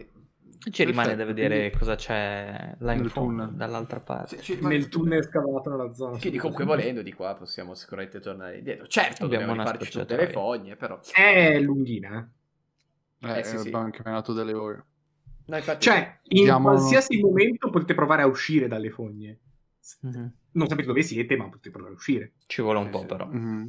Ci 0.71 0.83
rimane 0.83 1.15
da 1.15 1.23
vedere 1.25 1.57
quindi- 1.59 1.77
cosa 1.77 1.95
c'è 1.95 2.75
là 2.79 2.93
in 2.93 3.07
fondo, 3.09 3.43
tunnel. 3.43 3.55
dall'altra 3.55 3.99
parte. 4.01 4.37
Ci- 4.37 4.43
ci 4.43 4.53
rimane- 4.55 4.77
Nel 4.77 4.89
tunnel 4.89 5.23
scavato 5.23 5.69
nella 5.69 5.93
zona. 5.93 6.17
Quindi 6.17 6.37
comunque 6.37 6.65
volendo 6.65 7.01
di 7.01 7.13
qua 7.13 7.33
possiamo 7.35 7.75
sicuramente 7.75 8.19
tornare 8.19 8.57
indietro. 8.57 8.85
Certo, 8.87 9.23
Abbiamo 9.25 9.45
dobbiamo 9.45 9.53
una 9.53 9.63
farci 9.65 9.91
tutte 9.91 10.15
le 10.15 10.29
fogne, 10.29 10.75
però. 10.75 10.99
È 11.13 11.59
lunghina, 11.59 12.29
eh. 13.21 13.27
Eh, 13.27 13.39
Eh, 13.39 13.43
sì, 13.43 13.57
sì. 13.57 13.67
abbiamo 13.67 13.83
anche 13.85 14.01
menato 14.03 14.33
delle 14.33 14.53
ore. 14.53 14.85
No, 15.45 15.55
infatti, 15.57 15.81
Cioè, 15.85 16.19
in 16.23 16.43
Diamo- 16.43 16.69
qualsiasi 16.69 17.19
momento 17.19 17.69
potete 17.69 17.93
provare 17.95 18.21
a 18.21 18.27
uscire 18.27 18.67
dalle 18.67 18.89
fogne. 18.91 19.39
Mhm. 20.01 20.33
Non 20.51 20.67
sapete 20.67 20.87
dove 20.87 21.01
siete, 21.03 21.35
ma 21.37 21.45
potete 21.49 21.69
provare 21.71 21.93
a 21.93 21.95
uscire. 21.97 22.33
Ci 22.47 22.61
vuole 22.61 22.79
un 22.79 22.85
Sì, 22.85 22.91
po' 22.91 22.99
sì. 22.99 23.05
però. 23.05 23.25
Mhm. 23.27 23.67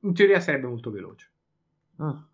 In 0.00 0.14
teoria 0.14 0.40
sarebbe 0.40 0.66
molto 0.66 0.90
veloce. 0.90 1.30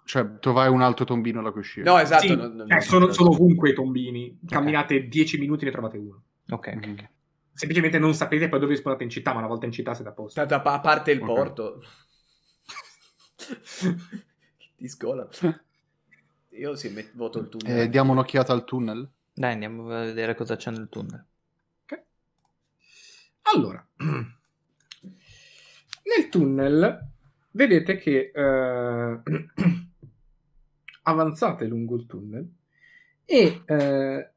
Cioè, 0.05 0.39
trovare 0.39 0.71
un 0.71 0.81
altro 0.83 1.05
tombino 1.05 1.43
da 1.43 1.51
cui 1.51 1.61
uscire. 1.61 1.85
No, 1.89 1.99
esatto. 1.99 2.27
Sì, 2.27 2.35
non- 2.35 2.55
non- 2.57 2.69
cioè, 2.69 2.81
sono, 2.81 3.13
sono 3.13 3.31
ovunque 3.31 3.71
i 3.71 3.75
tombini. 3.75 4.39
Camminate 4.47 5.07
10 5.09 5.39
minuti 5.39 5.63
e 5.65 5.67
ne 5.67 5.73
trovate 5.73 5.99
uno. 5.99 6.23
Ok, 6.51 6.73
ok, 6.77 6.87
Mhm. 6.87 6.93
ok. 6.93 7.09
Semplicemente 7.53 7.99
non 7.99 8.15
sapete 8.15 8.49
poi 8.49 8.59
dove 8.59 8.75
spawnate 8.75 9.05
in 9.05 9.11
città, 9.11 9.33
ma 9.33 9.39
una 9.39 9.49
volta 9.49 9.67
in 9.67 9.73
città 9.73 9.93
siete 9.95 10.09
a 10.11 10.13
posto. 10.15 10.41
Tanto 10.45 10.69
a 10.69 10.73
a 10.75 10.81
parte 10.81 11.11
il 11.13 11.21
Ok. 11.21 11.27
porto. 11.27 11.83
Ti 14.77 14.89
scola. 14.89 15.29
Io 16.53 16.75
sì, 16.75 16.89
met- 16.89 17.15
voto 17.15 17.39
il 17.39 17.49
tunnel. 17.49 17.79
Eh, 17.81 17.89
diamo 17.89 18.13
un'occhiata 18.13 18.53
al 18.53 18.65
tunnel. 18.65 19.09
Dai, 19.33 19.53
andiamo 19.53 19.91
a 19.95 20.05
vedere 20.05 20.35
cosa 20.35 20.57
c'è 20.57 20.71
nel 20.71 20.89
tunnel. 20.89 21.25
Ok. 21.85 22.03
Allora, 23.55 23.87
nel 23.99 24.35
tunnel 26.31 27.09
vedete 27.53 27.97
che 27.97 28.31
eh, 28.35 29.21
avanzate 31.03 31.67
lungo 31.67 31.97
il 31.97 32.07
tunnel 32.07 32.49
e 33.25 33.63
eh, 33.65 34.31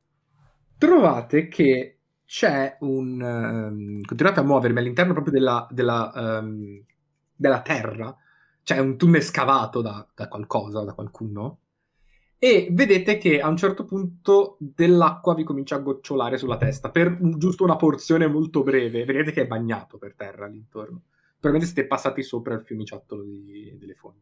trovate 0.78 1.48
che 1.48 1.98
c'è 2.26 2.78
un... 2.82 3.22
ehm, 3.22 4.02
continuate 4.02 4.40
a 4.40 4.44
muovermi 4.44 4.80
all'interno 4.80 5.14
proprio 5.14 5.34
della, 5.34 5.68
della, 5.72 6.12
ehm, 6.40 6.84
della 7.36 7.62
terra, 7.62 8.16
c'è 8.64 8.80
un 8.80 8.98
tunnel 8.98 9.22
scavato 9.22 9.82
da, 9.82 10.08
da 10.16 10.28
qualcosa, 10.28 10.84
da 10.84 10.94
qualcuno, 10.94 11.60
e 12.44 12.68
vedete 12.72 13.18
che 13.18 13.40
a 13.40 13.48
un 13.48 13.56
certo 13.56 13.86
punto 13.86 14.58
dell'acqua 14.60 15.34
vi 15.34 15.44
comincia 15.44 15.76
a 15.76 15.80
gocciolare 15.80 16.38
sulla 16.38 16.58
testa 16.58 16.90
per 16.92 17.18
giusto 17.38 17.64
una 17.64 17.78
porzione 17.78 18.28
molto 18.28 18.64
breve. 18.64 19.06
Vedete 19.06 19.32
che 19.32 19.44
è 19.44 19.48
bagnato 19.48 19.98
per 19.98 20.14
terra 20.16 20.46
all'intorno. 20.46 21.04
Probabilmente 21.44 21.74
siete 21.74 21.88
passati 21.90 22.24
sopra 22.24 22.54
il 22.54 22.62
fiumiciattolo 22.62 23.22
di- 23.22 23.76
delle 23.78 23.96
fogne. 23.96 24.22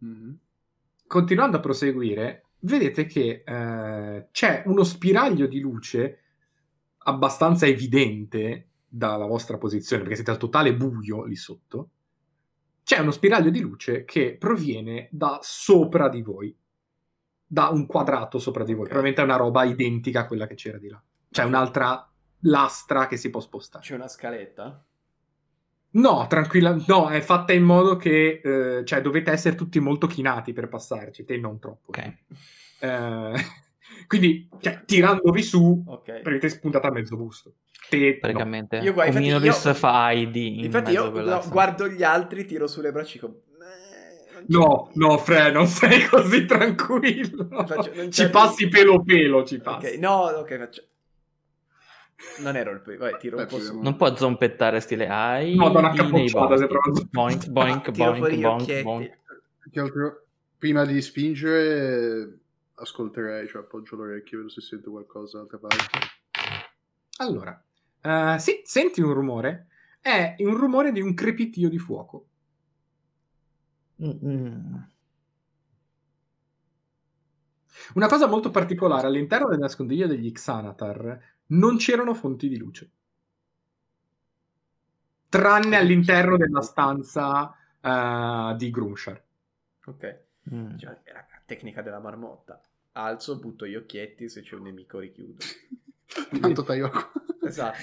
Mhm. 0.00 0.38
Continuando 1.06 1.56
a 1.56 1.60
proseguire, 1.60 2.48
vedete 2.60 3.06
che 3.06 3.42
eh, 3.42 4.28
c'è 4.30 4.62
uno 4.66 4.84
spiraglio 4.84 5.46
di 5.46 5.58
luce 5.58 6.20
abbastanza 6.98 7.64
evidente 7.64 8.72
dalla 8.86 9.24
vostra 9.24 9.56
posizione, 9.56 10.02
perché 10.02 10.16
siete 10.16 10.32
al 10.32 10.36
totale 10.36 10.76
buio 10.76 11.24
lì 11.24 11.34
sotto. 11.34 11.90
C'è 12.82 12.98
uno 12.98 13.10
spiraglio 13.10 13.48
di 13.48 13.60
luce 13.60 14.04
che 14.04 14.36
proviene 14.36 15.08
da 15.10 15.38
sopra 15.40 16.10
di 16.10 16.20
voi, 16.20 16.54
da 17.46 17.68
un 17.68 17.86
quadrato 17.86 18.38
sopra 18.38 18.64
di 18.64 18.74
voi. 18.74 18.82
Ok. 18.82 18.90
Probabilmente 18.90 19.22
è 19.22 19.24
una 19.24 19.42
roba 19.42 19.64
identica 19.64 20.20
a 20.20 20.26
quella 20.26 20.46
che 20.46 20.56
c'era 20.56 20.76
di 20.76 20.88
là. 20.88 21.02
C'è 21.30 21.44
un'altra 21.44 22.06
lastra 22.40 23.06
che 23.06 23.16
si 23.16 23.30
può 23.30 23.40
spostare. 23.40 23.82
C'è 23.82 23.94
una 23.94 24.08
scaletta? 24.08 24.84
No, 25.96 26.26
tranquilla, 26.28 26.76
no, 26.88 27.08
è 27.08 27.20
fatta 27.20 27.52
in 27.52 27.62
modo 27.62 27.96
che 27.96 28.40
eh, 28.44 28.84
cioè, 28.84 29.00
dovete 29.00 29.30
essere 29.30 29.54
tutti 29.56 29.80
molto 29.80 30.06
chinati 30.06 30.52
per 30.52 30.68
passarci, 30.68 31.24
te 31.24 31.36
non 31.38 31.58
troppo. 31.58 31.88
Ok. 31.90 32.12
Eh, 32.80 33.32
quindi, 34.06 34.48
cioè, 34.60 34.82
tirandovi 34.84 35.42
su, 35.42 35.82
Ok. 35.86 36.20
prendete 36.20 36.48
spuntata 36.50 36.88
a 36.88 36.90
mezzo 36.90 37.16
busto. 37.16 37.54
Te, 37.88 38.10
no. 38.12 38.18
Praticamente. 38.20 38.76
Io 38.78 38.92
guarda, 38.92 39.16
un 39.16 39.22
infatti 39.22 39.40
Minoris 39.40 39.64
io- 39.64 39.74
fa 39.74 40.10
ID 40.10 40.36
in 40.36 40.64
Infatti 40.64 40.90
mezzo 40.92 41.04
io 41.04 41.22
no, 41.22 41.42
guardo 41.48 41.88
gli 41.88 42.02
altri, 42.02 42.44
tiro 42.44 42.66
sulle 42.66 42.90
braccia 42.92 43.10
e 43.10 43.12
dico... 43.14 43.26
"Eh, 43.28 44.32
non 44.34 44.42
c'è- 44.42 44.46
No, 44.48 44.90
no, 44.94 45.18
Fre, 45.18 45.50
non 45.52 45.66
sei 45.66 46.04
così 46.06 46.44
tranquillo. 46.44 47.48
Faccio- 47.66 48.10
ci 48.10 48.28
passi 48.28 48.68
pelo 48.68 49.02
pelo, 49.02 49.44
ci 49.44 49.60
passi. 49.60 49.86
Ok, 49.94 49.98
no, 49.98 50.14
ok, 50.24 50.58
faccio... 50.58 50.82
Non 52.40 52.56
ero 52.56 52.70
il 52.70 52.80
primo, 52.80 53.00
vai, 53.00 53.16
tiro 53.18 53.36
un 53.36 53.44
Beh, 53.44 53.48
po' 53.48 53.58
su. 53.60 53.80
Non 53.80 53.96
può 53.96 54.14
zompettare 54.16 54.80
stile 54.80 55.06
AI. 55.08 55.54
No, 55.54 55.68
da 55.70 55.78
una 55.80 55.92
capocciata, 55.92 56.56
se 56.56 56.66
proprio- 56.66 56.92
Boink, 57.10 57.48
boink, 57.48 57.90
boink, 57.92 58.38
boink, 58.40 58.82
boink. 58.82 59.18
Più 59.60 59.70
che 59.70 59.80
altro, 59.80 60.26
prima 60.56 60.84
di 60.84 61.00
spingere, 61.02 62.38
ascolterei, 62.74 63.46
cioè 63.48 63.62
appoggio 63.62 63.96
l'orecchio, 63.96 64.38
vedo 64.38 64.48
se 64.50 64.60
sento 64.62 64.90
qualcosa 64.90 65.38
d'altra 65.38 65.58
parte. 65.58 65.84
Allora, 67.18 67.62
eh, 68.00 68.36
sì, 68.38 68.62
senti 68.64 69.00
un 69.02 69.12
rumore. 69.12 69.66
È 70.00 70.36
un 70.38 70.56
rumore 70.56 70.92
di 70.92 71.00
un 71.00 71.14
crepitio 71.14 71.68
di 71.68 71.78
fuoco. 71.78 72.26
Mm-mm. 74.02 74.90
Una 77.94 78.06
cosa 78.08 78.26
molto 78.26 78.50
particolare, 78.50 79.06
all'interno 79.06 79.48
del 79.48 79.58
nascondiglio 79.58 80.06
degli 80.06 80.32
Xanatar 80.32 81.34
non 81.48 81.76
c'erano 81.76 82.14
fonti 82.14 82.48
di 82.48 82.56
luce. 82.56 82.90
Tranne 85.28 85.76
all'interno 85.76 86.36
della 86.36 86.62
stanza 86.62 87.54
eh, 87.80 88.54
di 88.56 88.70
Grumshar. 88.70 89.22
Ok. 89.86 90.24
Mm. 90.52 90.76
Cioè, 90.76 91.00
raga, 91.04 91.42
tecnica 91.44 91.82
della 91.82 91.98
marmotta. 91.98 92.60
Alzo, 92.92 93.38
butto 93.38 93.66
gli 93.66 93.74
occhietti, 93.74 94.28
se 94.28 94.42
c'è 94.42 94.54
un 94.54 94.62
nemico 94.62 94.98
richiudo. 94.98 95.36
Tanto 96.40 96.62
taglio 96.62 96.88
qua. 96.88 97.10
Esatto. 97.42 97.78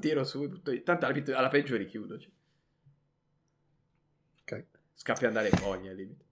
Tiro 0.00 0.24
su, 0.24 0.48
butto... 0.48 0.82
tanto 0.82 1.06
alla, 1.06 1.38
alla 1.38 1.48
peggio 1.48 1.76
richiudo. 1.76 2.18
cioè. 2.18 2.30
Ok. 4.42 4.66
Scappi 4.94 5.26
andare 5.26 5.48
in 5.48 5.56
fogna 5.56 5.90
al 5.90 5.96
limite. 5.96 6.24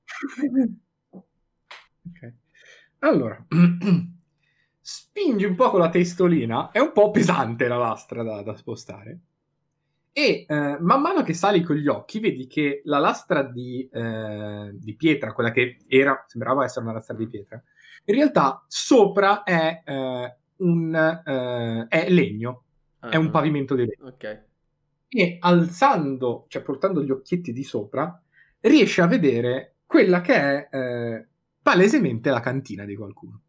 Ok. 1.11 2.33
Allora, 3.01 3.47
spingi 4.93 5.45
un 5.45 5.55
po' 5.55 5.71
con 5.71 5.79
la 5.79 5.89
testolina, 5.89 6.73
è 6.73 6.81
un 6.81 6.91
po' 6.91 7.13
pesante 7.13 7.69
la 7.69 7.77
lastra 7.77 8.25
da, 8.25 8.43
da 8.43 8.57
spostare. 8.57 9.21
E 10.13 10.45
eh, 10.49 10.77
man 10.81 11.01
mano 11.01 11.23
che 11.23 11.33
sali 11.33 11.63
con 11.63 11.77
gli 11.77 11.87
occhi, 11.87 12.19
vedi 12.19 12.49
che 12.49 12.83
la 12.85 12.99
lastra 12.99 13.45
di, 13.45 13.89
eh, 13.89 14.71
di 14.75 14.97
pietra, 14.97 15.33
quella 15.33 15.53
che 15.53 15.79
era, 15.87 16.25
sembrava 16.27 16.65
essere 16.65 16.85
una 16.85 16.95
lastra 16.95 17.15
di 17.15 17.29
pietra, 17.29 17.63
in 18.07 18.15
realtà 18.17 18.65
sopra 18.67 19.45
è, 19.45 19.81
eh, 19.85 20.37
un, 20.57 20.95
eh, 21.25 21.87
è 21.89 22.11
legno, 22.11 22.65
è 22.99 23.15
un 23.15 23.27
Ah, 23.27 23.31
pavimento 23.31 23.77
di 23.77 23.87
legno. 23.87 24.09
Ok. 24.09 24.45
E 25.09 25.37
alzando, 25.39 26.47
cioè 26.49 26.63
portando 26.63 27.01
gli 27.05 27.13
occhietti 27.13 27.53
di 27.53 27.63
sopra, 27.63 28.21
riesci 28.59 29.01
a 29.01 29.07
vedere 29.07 29.77
quella 29.87 30.21
che 30.21 30.35
è 30.35 30.69
eh, 30.77 31.29
palesemente 31.63 32.31
la 32.31 32.41
cantina 32.41 32.85
di 32.85 32.97
qualcuno 32.97 33.41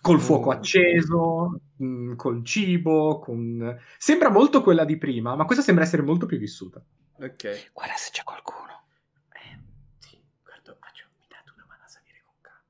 col 0.00 0.20
fuoco 0.20 0.48
mm. 0.48 0.52
acceso, 0.52 1.60
mm, 1.82 2.14
col 2.14 2.44
cibo, 2.44 3.18
con... 3.18 3.78
sembra 3.98 4.30
molto 4.30 4.62
quella 4.62 4.84
di 4.84 4.96
prima, 4.96 5.34
ma 5.34 5.44
questa 5.44 5.62
sembra 5.62 5.84
essere 5.84 6.02
molto 6.02 6.26
più 6.26 6.38
vissuta. 6.38 6.82
Ok. 7.20 7.70
Guarda 7.72 7.94
se 7.96 8.10
c'è 8.12 8.22
qualcuno. 8.22 8.84
Eh, 9.32 9.58
sì, 9.98 10.20
guarda, 10.42 10.76
faccio, 10.78 11.06
mi 11.18 11.26
date 11.28 11.50
una 11.54 11.66
mano 11.66 11.82
a 11.84 11.88
salire 11.88 12.22
con 12.24 12.34
calma. 12.40 12.60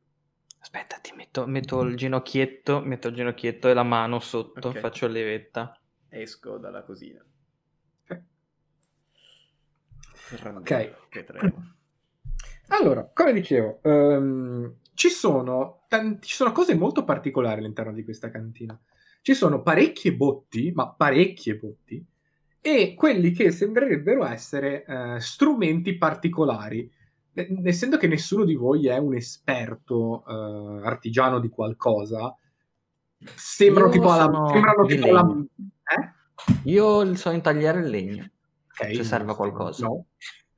Aspetta, 0.60 0.98
ti 0.98 1.12
metto, 1.14 1.46
metto, 1.46 1.80
il 1.82 1.96
ginocchietto, 1.96 2.80
metto 2.80 3.08
il 3.08 3.14
ginocchietto 3.14 3.68
e 3.68 3.74
la 3.74 3.82
mano 3.82 4.20
sotto, 4.20 4.68
okay. 4.68 4.80
faccio 4.80 5.06
levetta. 5.06 5.78
Esco 6.08 6.56
dalla 6.56 6.82
cosina. 6.82 7.22
Ok. 10.30 10.94
Ok. 11.06 11.52
Allora, 12.68 13.08
come 13.14 13.32
dicevo, 13.32 13.80
um, 13.82 14.74
ci, 14.98 15.10
sono 15.10 15.84
tanti- 15.86 16.26
ci 16.26 16.34
sono 16.34 16.50
cose 16.50 16.74
molto 16.74 17.04
particolari 17.04 17.60
all'interno 17.60 17.92
di 17.92 18.02
questa 18.02 18.32
cantina. 18.32 18.76
Ci 19.22 19.32
sono 19.32 19.62
parecchie 19.62 20.12
botti, 20.12 20.72
ma 20.74 20.90
parecchie 20.90 21.54
botti, 21.54 22.04
e 22.60 22.94
quelli 22.96 23.30
che 23.30 23.52
sembrerebbero 23.52 24.26
essere 24.26 24.84
eh, 24.84 25.20
strumenti 25.20 25.96
particolari. 25.96 26.90
Essendo 27.32 27.96
che 27.96 28.08
nessuno 28.08 28.44
di 28.44 28.56
voi 28.56 28.88
è 28.88 28.98
un 28.98 29.14
esperto 29.14 30.24
eh, 30.26 30.84
artigiano 30.84 31.38
di 31.38 31.48
qualcosa, 31.48 32.36
sembrano 33.36 33.86
Io 33.86 33.92
tipo 33.92 34.10
alla... 34.10 34.48
Sembrano 34.50 34.84
tipo 34.84 35.06
alla... 35.06 35.44
Eh? 35.96 36.70
Io 36.70 37.14
so 37.14 37.30
intagliare 37.30 37.82
il 37.82 37.88
legno. 37.88 38.28
Ok, 38.66 38.96
Se 38.96 39.04
serve 39.04 39.32
qualcosa. 39.36 39.86
No. 39.86 40.06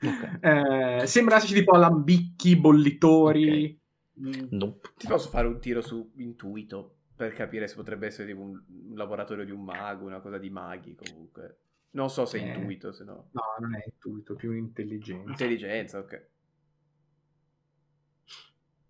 Ok. 0.02 0.38
Eh, 0.40 1.06
sembra 1.06 1.36
esserci 1.36 1.56
tipo 1.56 1.72
alambicchi, 1.72 2.56
bollitori. 2.56 3.79
Mm, 4.20 4.46
Nope. 4.50 4.90
Ti 4.96 5.06
posso 5.06 5.28
fare 5.30 5.46
un 5.46 5.60
tiro 5.60 5.80
su 5.80 6.12
intuito 6.16 6.96
per 7.14 7.32
capire 7.32 7.66
se 7.66 7.74
potrebbe 7.74 8.06
essere 8.06 8.28
tipo 8.28 8.40
un, 8.40 8.62
laboratorio 8.94 9.44
di 9.44 9.50
un 9.50 9.62
mago, 9.62 10.06
una 10.06 10.20
cosa 10.20 10.38
di 10.38 10.50
maghi 10.50 10.94
comunque. 10.94 11.58
Non 11.90 12.10
so 12.10 12.24
se 12.26 12.38
è 12.38 12.42
Eh. 12.42 12.46
intuito, 12.46 12.92
se 12.92 13.04
no. 13.04 13.28
No, 13.32 13.42
non 13.58 13.74
è 13.74 13.82
intuito, 13.84 14.34
più 14.34 14.52
intelligenza. 14.52 15.30
Intelligenza, 15.30 15.98
ok. 15.98 16.28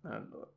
Allora. 0.01 0.49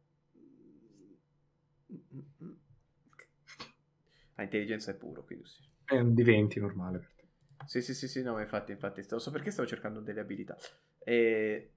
Ah, 4.36 4.42
intelligenza 4.42 4.90
è 4.90 4.94
puro, 4.94 5.24
quindi 5.24 5.46
sì. 5.46 5.62
È 5.84 5.98
un 5.98 6.14
diventi 6.14 6.58
normale 6.58 6.98
per 6.98 7.12
te. 7.14 7.22
Sì, 7.66 7.80
sì, 7.80 7.94
sì, 7.94 8.08
sì, 8.08 8.22
no, 8.22 8.34
ma 8.34 8.42
infatti, 8.42 8.72
infatti, 8.72 9.02
so 9.02 9.30
perché 9.30 9.50
stavo 9.50 9.66
cercando 9.68 10.00
delle 10.00 10.20
abilità. 10.20 10.56
E... 10.98 11.72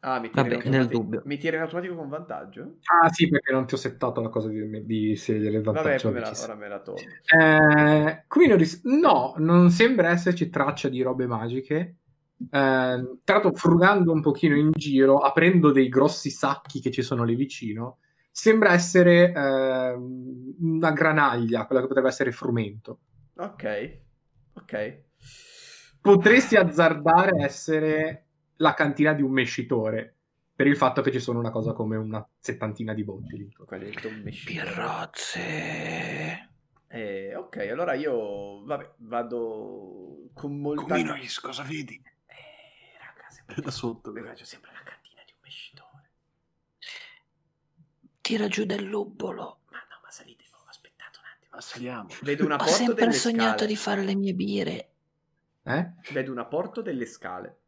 Ah, 0.00 0.20
mi 0.20 0.30
tira, 0.30 0.42
Vabbè, 0.42 0.54
in 0.54 0.54
automatico- 0.60 0.76
nel 0.76 0.86
dubbio. 0.88 1.22
mi 1.24 1.38
tira 1.38 1.56
in 1.56 1.62
automatico 1.62 1.94
con 1.96 2.08
vantaggio? 2.08 2.76
Ah, 3.02 3.08
sì, 3.10 3.28
perché 3.28 3.52
non 3.52 3.66
ti 3.66 3.74
ho 3.74 3.76
settato 3.76 4.20
la 4.20 4.28
cosa 4.28 4.48
di, 4.48 4.84
di 4.86 5.14
scegliere 5.16 5.56
il 5.56 5.62
Vabbè, 5.62 5.80
vantaggio. 5.80 6.10
poi 6.10 6.12
me 6.12 6.20
la, 6.20 6.32
ora 6.40 6.54
me 6.54 6.68
la 6.68 6.80
tolgo. 6.80 7.00
Eh, 7.36 8.24
Quinoris, 8.28 8.82
no, 8.84 9.34
non 9.38 9.70
sembra 9.70 10.10
esserci 10.10 10.48
traccia 10.48 10.88
di 10.88 11.02
robe 11.02 11.26
magiche. 11.26 11.96
Eh, 12.38 12.46
tra 12.48 13.34
l'altro, 13.34 13.52
frugando 13.54 14.12
un 14.12 14.20
pochino 14.22 14.54
in 14.56 14.70
giro, 14.70 15.18
aprendo 15.18 15.72
dei 15.72 15.88
grossi 15.88 16.30
sacchi 16.30 16.80
che 16.80 16.92
ci 16.92 17.02
sono 17.02 17.24
lì 17.24 17.34
vicino, 17.34 17.98
sembra 18.30 18.72
essere 18.72 19.32
ehm, 19.32 20.54
una 20.60 20.92
granaglia, 20.92 21.66
quella 21.66 21.80
che 21.80 21.88
potrebbe 21.88 22.08
essere 22.08 22.30
frumento. 22.30 23.00
Ok, 23.36 23.98
ok. 24.54 25.02
Potresti 26.00 26.54
azzardare 26.54 27.42
essere 27.42 28.27
la 28.58 28.74
cantina 28.74 29.12
di 29.12 29.22
un 29.22 29.32
mescitore, 29.32 30.14
per 30.54 30.66
il 30.66 30.76
fatto 30.76 31.02
che 31.02 31.12
ci 31.12 31.20
sono 31.20 31.38
una 31.38 31.50
cosa 31.50 31.72
come 31.72 31.96
una 31.96 32.26
settantina 32.38 32.94
di 32.94 33.04
botti. 33.04 33.48
Birrozze. 34.44 36.48
Eh, 36.88 37.34
ok, 37.36 37.56
allora 37.70 37.94
io, 37.94 38.64
vabbè, 38.64 38.94
vado 38.98 40.30
con 40.32 40.58
molta... 40.58 40.82
Cominoris, 40.94 41.38
cosa 41.38 41.62
vedi? 41.62 42.02
Eh, 42.26 42.98
raga, 42.98 43.28
sempre 43.30 43.62
Da 43.62 43.70
sotto. 43.70 44.10
Beh, 44.10 44.32
c'è 44.32 44.44
sempre 44.44 44.72
la 44.72 44.82
cantina 44.82 45.22
di 45.24 45.32
un 45.32 45.38
mescitore. 45.42 46.10
Tira 48.20 48.48
giù 48.48 48.64
del 48.64 48.84
luppolo. 48.84 49.60
Ma 49.70 49.78
no, 49.90 50.00
ma 50.02 50.10
salite, 50.10 50.44
oh, 50.50 50.64
aspettate 50.66 51.18
un 51.18 51.24
attimo. 51.26 51.50
Ma 51.52 51.60
saliamo. 51.60 52.08
Vedo 52.22 52.44
una 52.46 52.56
Ho 52.56 52.66
sempre 52.66 53.04
delle 53.04 53.12
sognato 53.12 53.58
scale. 53.58 53.66
di 53.66 53.76
fare 53.76 54.02
le 54.02 54.14
mie 54.14 54.34
bire. 54.34 54.90
Eh? 55.62 55.92
Vedo 56.12 56.32
una 56.32 56.46
porta 56.46 56.80
delle 56.80 57.04
scale. 57.06 57.58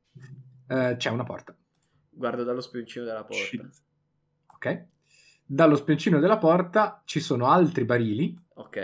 Eh, 0.71 0.95
c'è 0.97 1.11
una 1.11 1.25
porta. 1.25 1.55
Guardo 2.11 2.45
dallo 2.45 2.61
spioncino 2.61 3.05
della 3.05 3.25
porta. 3.25 3.43
Shit. 3.45 3.83
Ok. 4.47 4.85
Dallo 5.45 5.75
spioncino 5.75 6.21
della 6.21 6.39
porta 6.39 7.03
ci 7.05 7.19
sono 7.19 7.47
altri 7.49 7.85
barili 7.85 8.39
Ok. 8.55 8.77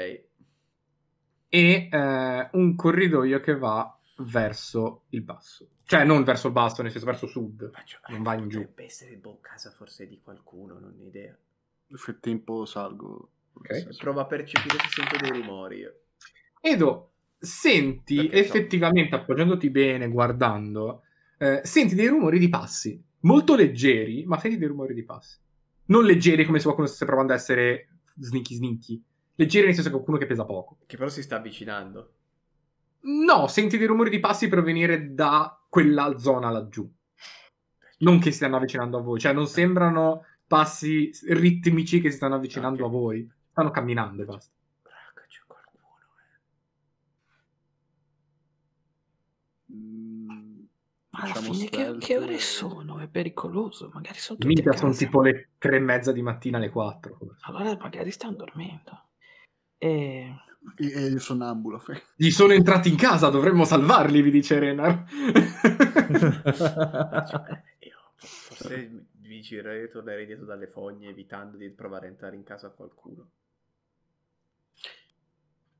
e 1.48 1.88
eh, 1.90 2.48
un 2.52 2.74
corridoio 2.74 3.38
che 3.40 3.56
va 3.56 3.96
verso 4.18 5.04
il 5.10 5.22
basso. 5.22 5.68
Cioè, 5.84 6.02
non 6.04 6.24
verso 6.24 6.48
il 6.48 6.52
basso, 6.52 6.82
nel 6.82 6.90
senso 6.90 7.06
verso 7.06 7.26
sud. 7.28 7.70
Faccio, 7.70 8.00
Non 8.08 8.22
va 8.24 8.34
in 8.34 8.48
giù. 8.48 8.58
Potrebbe 8.60 8.84
essere 8.84 9.16
boh, 9.16 9.38
casa 9.40 9.70
forse 9.70 10.08
di 10.08 10.20
qualcuno, 10.20 10.78
non 10.80 10.96
ho 10.98 11.02
idea. 11.06 11.36
Nel 11.88 11.98
frattempo 12.00 12.64
salgo. 12.64 13.30
Ok. 13.52 13.96
Provo 13.96 14.20
a 14.20 14.26
percepire 14.26 14.76
se 14.78 14.88
sento 15.02 15.16
dei 15.18 15.30
rumori. 15.40 15.86
Edo, 16.60 17.12
senti 17.38 18.16
Perché 18.16 18.42
so. 18.44 18.54
effettivamente, 18.56 19.14
appoggiandoti 19.14 19.70
bene, 19.70 20.08
guardando, 20.08 21.02
eh, 21.38 21.60
senti 21.64 21.94
dei 21.94 22.08
rumori 22.08 22.38
di 22.38 22.48
passi. 22.48 23.02
Molto 23.20 23.54
leggeri, 23.54 24.24
ma 24.24 24.38
senti 24.38 24.56
dei 24.58 24.68
rumori 24.68 24.94
di 24.94 25.04
passi. 25.04 25.38
Non 25.86 26.04
leggeri 26.04 26.44
come 26.44 26.58
se 26.58 26.64
qualcuno 26.64 26.86
stesse 26.86 27.04
provando 27.04 27.32
a 27.32 27.36
essere 27.36 27.88
sneaky 28.18 28.54
sneaky. 28.54 29.02
Leggeri 29.36 29.66
nel 29.66 29.74
senso 29.74 29.88
che 29.90 29.94
qualcuno 29.96 30.18
che 30.18 30.26
pesa 30.26 30.44
poco. 30.44 30.78
Che 30.86 30.96
però 30.96 31.08
si 31.08 31.22
sta 31.22 31.36
avvicinando. 31.36 32.12
No, 33.02 33.46
senti 33.46 33.78
dei 33.78 33.86
rumori 33.86 34.10
di 34.10 34.18
passi 34.20 34.48
provenire 34.48 35.14
da 35.14 35.60
quella 35.68 36.16
zona 36.18 36.50
laggiù. 36.50 36.90
Non 37.98 38.18
che 38.18 38.30
si 38.30 38.36
stanno 38.38 38.56
avvicinando 38.56 38.98
a 38.98 39.00
voi, 39.02 39.18
cioè 39.20 39.32
non 39.32 39.46
sembrano 39.46 40.22
passi 40.46 41.10
ritmici 41.28 42.00
che 42.00 42.10
si 42.10 42.16
stanno 42.16 42.34
avvicinando 42.36 42.84
Ok. 42.84 42.88
a 42.88 42.92
voi. 42.92 43.30
Stanno 43.50 43.70
camminando 43.70 44.22
e 44.22 44.24
basta. 44.24 44.52
Raga, 44.82 45.26
c'è 45.28 45.40
qualcuno. 45.46 45.88
eh. 49.70 49.74
Mm, 49.74 50.64
Alla 51.18 51.32
facciamo 51.32 51.54
fine 51.54 51.68
che, 51.68 51.96
che 51.98 52.18
ore 52.18 52.38
sono? 52.38 52.98
È 52.98 53.08
pericoloso. 53.08 53.90
Magari 53.92 54.18
sono 54.18 54.38
tutti 54.38 54.52
Minchia, 54.52 54.72
a 54.72 54.76
sono 54.76 54.92
tipo 54.92 55.22
le 55.22 55.50
tre 55.58 55.76
e 55.76 55.80
mezza 55.80 56.12
di 56.12 56.20
mattina 56.22 56.58
alle 56.58 56.68
quattro. 56.68 57.18
Allora 57.42 57.76
magari 57.78 58.10
stanno 58.10 58.36
dormendo. 58.36 59.04
E... 59.78 60.34
E, 60.76 60.92
e 60.92 61.06
io 61.06 61.18
sonnambulo. 61.18 61.82
Gli 62.16 62.30
sono 62.30 62.52
entrati 62.52 62.88
in 62.88 62.96
casa, 62.96 63.28
dovremmo 63.30 63.64
salvarli, 63.64 64.20
vi 64.20 64.30
dice 64.30 64.58
Renar. 64.58 65.04
Cioè, 67.26 67.62
forse 68.16 69.06
mi 69.20 69.40
girerei 69.40 69.84
e 69.84 69.88
tornerei 69.88 70.22
indietro 70.22 70.46
dalle 70.46 70.66
fogne 70.66 71.08
evitando 71.08 71.56
di 71.56 71.68
provare 71.70 72.06
a 72.06 72.10
entrare 72.10 72.36
in 72.36 72.42
casa 72.42 72.68
a 72.68 72.70
qualcuno. 72.70 73.30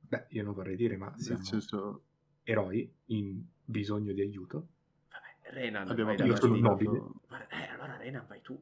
Beh, 0.01 0.27
io 0.31 0.45
non 0.45 0.55
vorrei 0.55 0.77
dire, 0.77 0.97
ma 0.97 1.13
siamo 1.17 1.43
senso, 1.43 2.03
eroi 2.45 2.89
in 3.07 3.43
bisogno 3.65 4.13
di 4.13 4.21
aiuto. 4.21 4.69
Renan, 5.51 5.89
abbiamo 5.89 6.15
vai 6.15 6.27
io 6.27 6.37
sono 6.37 6.57
nobile. 6.57 7.01
Eh, 7.49 7.69
allora 7.73 7.97
Renan 7.97 8.27
vai 8.27 8.41
tu. 8.41 8.61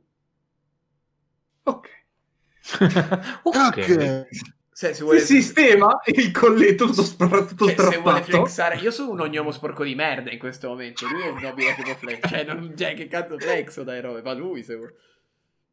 Ok. 1.64 1.88
Ok. 3.42 3.84
Se, 3.84 4.88
se 4.88 4.94
Si 4.94 5.02
vuole, 5.02 5.20
sistema 5.20 6.00
il 6.06 6.32
colletto 6.32 6.86
tutto, 6.86 7.02
spra- 7.04 7.44
tutto 7.44 7.66
cioè, 7.66 7.92
se 7.92 7.98
vuole 7.98 8.22
flexare, 8.22 8.76
io 8.76 8.90
sono 8.90 9.12
un 9.12 9.20
ognomo 9.20 9.52
sporco 9.52 9.84
di 9.84 9.94
merda 9.94 10.32
in 10.32 10.38
questo 10.38 10.68
momento. 10.68 11.06
Lui 11.06 11.22
è 11.22 11.28
un 11.28 11.40
nobile 11.40 11.74
che 11.74 11.82
può 11.82 11.94
flex. 11.94 12.28
Cioè, 12.28 12.44
non, 12.44 12.76
cioè, 12.76 12.94
che 12.94 13.06
cazzo 13.06 13.38
flexo 13.38 13.84
dai 13.84 14.00
robe? 14.00 14.22
Ma 14.22 14.32
lui 14.32 14.62
se 14.62 14.74
vuole. 14.74 14.94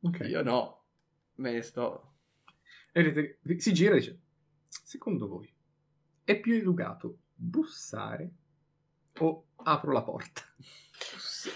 Ok. 0.01 0.19
Io 0.27 0.43
no. 0.43 0.83
Me 1.35 1.51
ne 1.51 1.61
sto. 1.61 2.13
E 2.91 3.03
vedete, 3.03 3.59
si 3.59 3.73
gira 3.73 3.95
e 3.95 3.99
dice: 3.99 4.19
Secondo 4.67 5.27
voi 5.27 5.51
è 6.23 6.39
più 6.39 6.53
educato 6.53 7.17
bussare 7.33 8.29
o 9.17 9.45
apro 9.55 9.91
la 9.91 10.03
porta? 10.03 10.41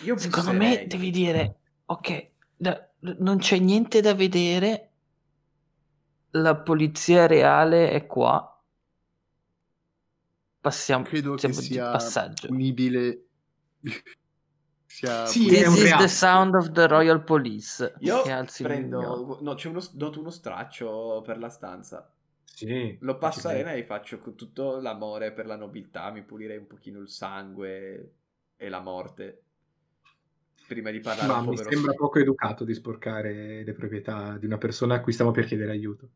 Io 0.03 0.17
Secondo 0.17 0.51
busserei. 0.51 0.77
me 0.79 0.87
devi 0.87 1.11
dire, 1.11 1.55
ok, 1.85 2.29
da- 2.55 2.89
non 3.19 3.37
c'è 3.37 3.57
niente 3.59 4.01
da 4.01 4.13
vedere, 4.15 4.89
la 6.31 6.55
polizia 6.55 7.27
reale 7.27 7.91
è 7.91 8.05
qua, 8.07 8.61
passiamo, 10.59 11.03
credo 11.03 11.33
che 11.33 11.39
siamo 11.39 11.55
di 11.59 11.61
sia 11.61 11.91
passaggio. 11.91 12.47
punibile. 12.47 13.25
sia 14.85 15.25
Sì, 15.25 15.47
This 15.47 15.67
is 15.67 15.83
reato. 15.83 16.01
the 16.03 16.07
sound 16.09 16.55
of 16.55 16.71
the 16.71 16.87
Royal 16.87 17.23
Police. 17.23 17.93
Io 17.99 18.21
prendo. 18.61 19.37
No, 19.41 19.53
c'è 19.53 19.67
uno, 19.69 19.81
noto 19.93 20.19
uno 20.19 20.29
straccio 20.31 21.21
per 21.23 21.37
la 21.37 21.49
stanza. 21.49 22.09
Sì. 22.43 22.97
Lo 23.01 23.17
passo 23.17 23.47
a 23.47 23.51
Ci 23.51 23.57
Rena 23.57 23.73
e 23.73 23.83
faccio 23.83 24.19
con 24.19 24.35
tutto 24.35 24.79
l'amore 24.79 25.33
per 25.33 25.45
la 25.45 25.57
nobiltà. 25.57 26.09
Mi 26.11 26.23
pulirei 26.23 26.57
un 26.57 26.67
pochino 26.67 26.99
il 26.99 27.09
sangue 27.09 28.13
e 28.57 28.69
la 28.69 28.79
morte. 28.79 29.41
Prima 30.67 30.89
di 30.89 30.99
parlare 30.99 31.27
Ma 31.27 31.41
mi 31.41 31.57
sembra 31.57 31.75
Steve. 31.75 31.93
poco 31.95 32.19
educato 32.19 32.63
di 32.63 32.73
sporcare 32.73 33.63
le 33.63 33.73
proprietà 33.73 34.37
di 34.37 34.45
una 34.45 34.57
persona 34.57 34.95
a 34.95 35.01
cui 35.01 35.13
stiamo 35.13 35.31
per 35.31 35.45
chiedere 35.45 35.71
aiuto. 35.71 36.09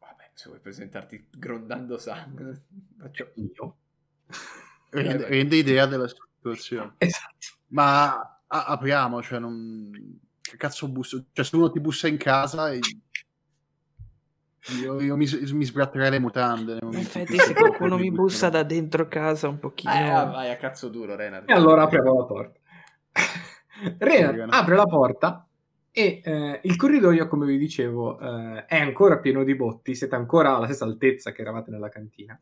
Vabbè, 0.00 0.30
se 0.34 0.48
vuoi 0.48 0.60
presentarti 0.60 1.28
grondando 1.30 1.96
sangue. 1.98 2.64
Faccio... 2.98 3.32
Io? 3.34 3.76
Rende 4.90 5.56
idea 5.56 5.86
della 5.86 6.08
situazione. 6.08 6.94
Esatto. 6.98 7.46
Ma 7.68 8.40
a- 8.46 8.64
apriamo, 8.66 9.22
cioè 9.22 9.38
non... 9.38 10.20
che 10.40 10.56
cazzo 10.56 10.88
busso? 10.88 11.26
Cioè, 11.32 11.44
se 11.44 11.56
uno 11.56 11.70
ti 11.70 11.80
bussa 11.80 12.08
in 12.08 12.16
casa, 12.16 12.72
e... 12.72 12.80
io, 14.80 15.00
io 15.00 15.16
mi, 15.16 15.26
mi, 15.52 15.64
sbratterei 15.64 16.10
le 16.10 16.18
mutande. 16.18 16.78
In 16.80 16.94
effetti, 16.94 17.36
se 17.38 17.54
qualcuno 17.54 17.98
mi 17.98 18.10
bussa 18.10 18.48
da 18.48 18.62
dentro 18.62 19.08
casa 19.08 19.48
un 19.48 19.58
pochino... 19.58 19.92
Eh, 19.92 20.08
vai 20.08 20.50
a 20.50 20.56
cazzo 20.56 20.88
duro, 20.88 21.14
Renard. 21.14 21.48
E 21.48 21.52
allora 21.52 21.82
apriamo 21.82 22.14
la 22.14 22.24
porta. 22.24 22.60
Renard 23.98 24.52
apre 24.52 24.76
la 24.76 24.86
porta 24.86 25.46
e 25.90 26.20
eh, 26.24 26.60
il 26.64 26.76
corridoio, 26.76 27.28
come 27.28 27.46
vi 27.46 27.58
dicevo, 27.58 28.18
eh, 28.18 28.64
è 28.66 28.78
ancora 28.78 29.18
pieno 29.18 29.44
di 29.44 29.54
botti, 29.54 29.94
siete 29.94 30.14
ancora 30.14 30.56
alla 30.56 30.66
stessa 30.66 30.84
altezza 30.84 31.30
che 31.30 31.42
eravate 31.42 31.70
nella 31.70 31.88
cantina. 31.88 32.40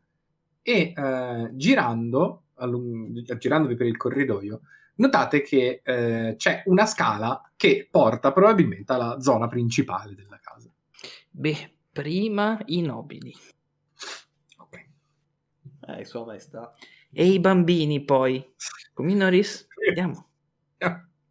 E 0.61 0.93
eh, 0.95 1.49
girando, 1.51 2.45
allung- 2.55 3.37
girandovi 3.37 3.75
per 3.75 3.85
il 3.85 3.97
corridoio, 3.97 4.61
notate 4.95 5.41
che 5.41 5.81
eh, 5.83 6.35
c'è 6.37 6.63
una 6.65 6.85
scala 6.85 7.51
che 7.55 7.87
porta 7.91 8.31
probabilmente 8.31 8.93
alla 8.93 9.19
zona 9.19 9.47
principale 9.47 10.15
della 10.15 10.39
casa. 10.41 10.71
Beh, 11.29 11.72
prima 11.93 12.59
i 12.65 12.81
nobili. 12.81 13.33
Ok. 14.57 14.85
Eh, 15.87 16.03
sua 16.03 16.25
maestà. 16.25 16.73
E 17.11 17.27
i 17.27 17.39
bambini 17.39 18.03
poi. 18.03 18.53
Cominoris, 18.93 19.67
andiamo. 19.87 20.27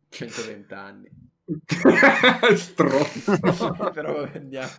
120 0.08 0.74
anni. 0.74 1.10
Stronzo. 2.54 3.38
Però 3.92 4.22
andiamo. 4.22 4.70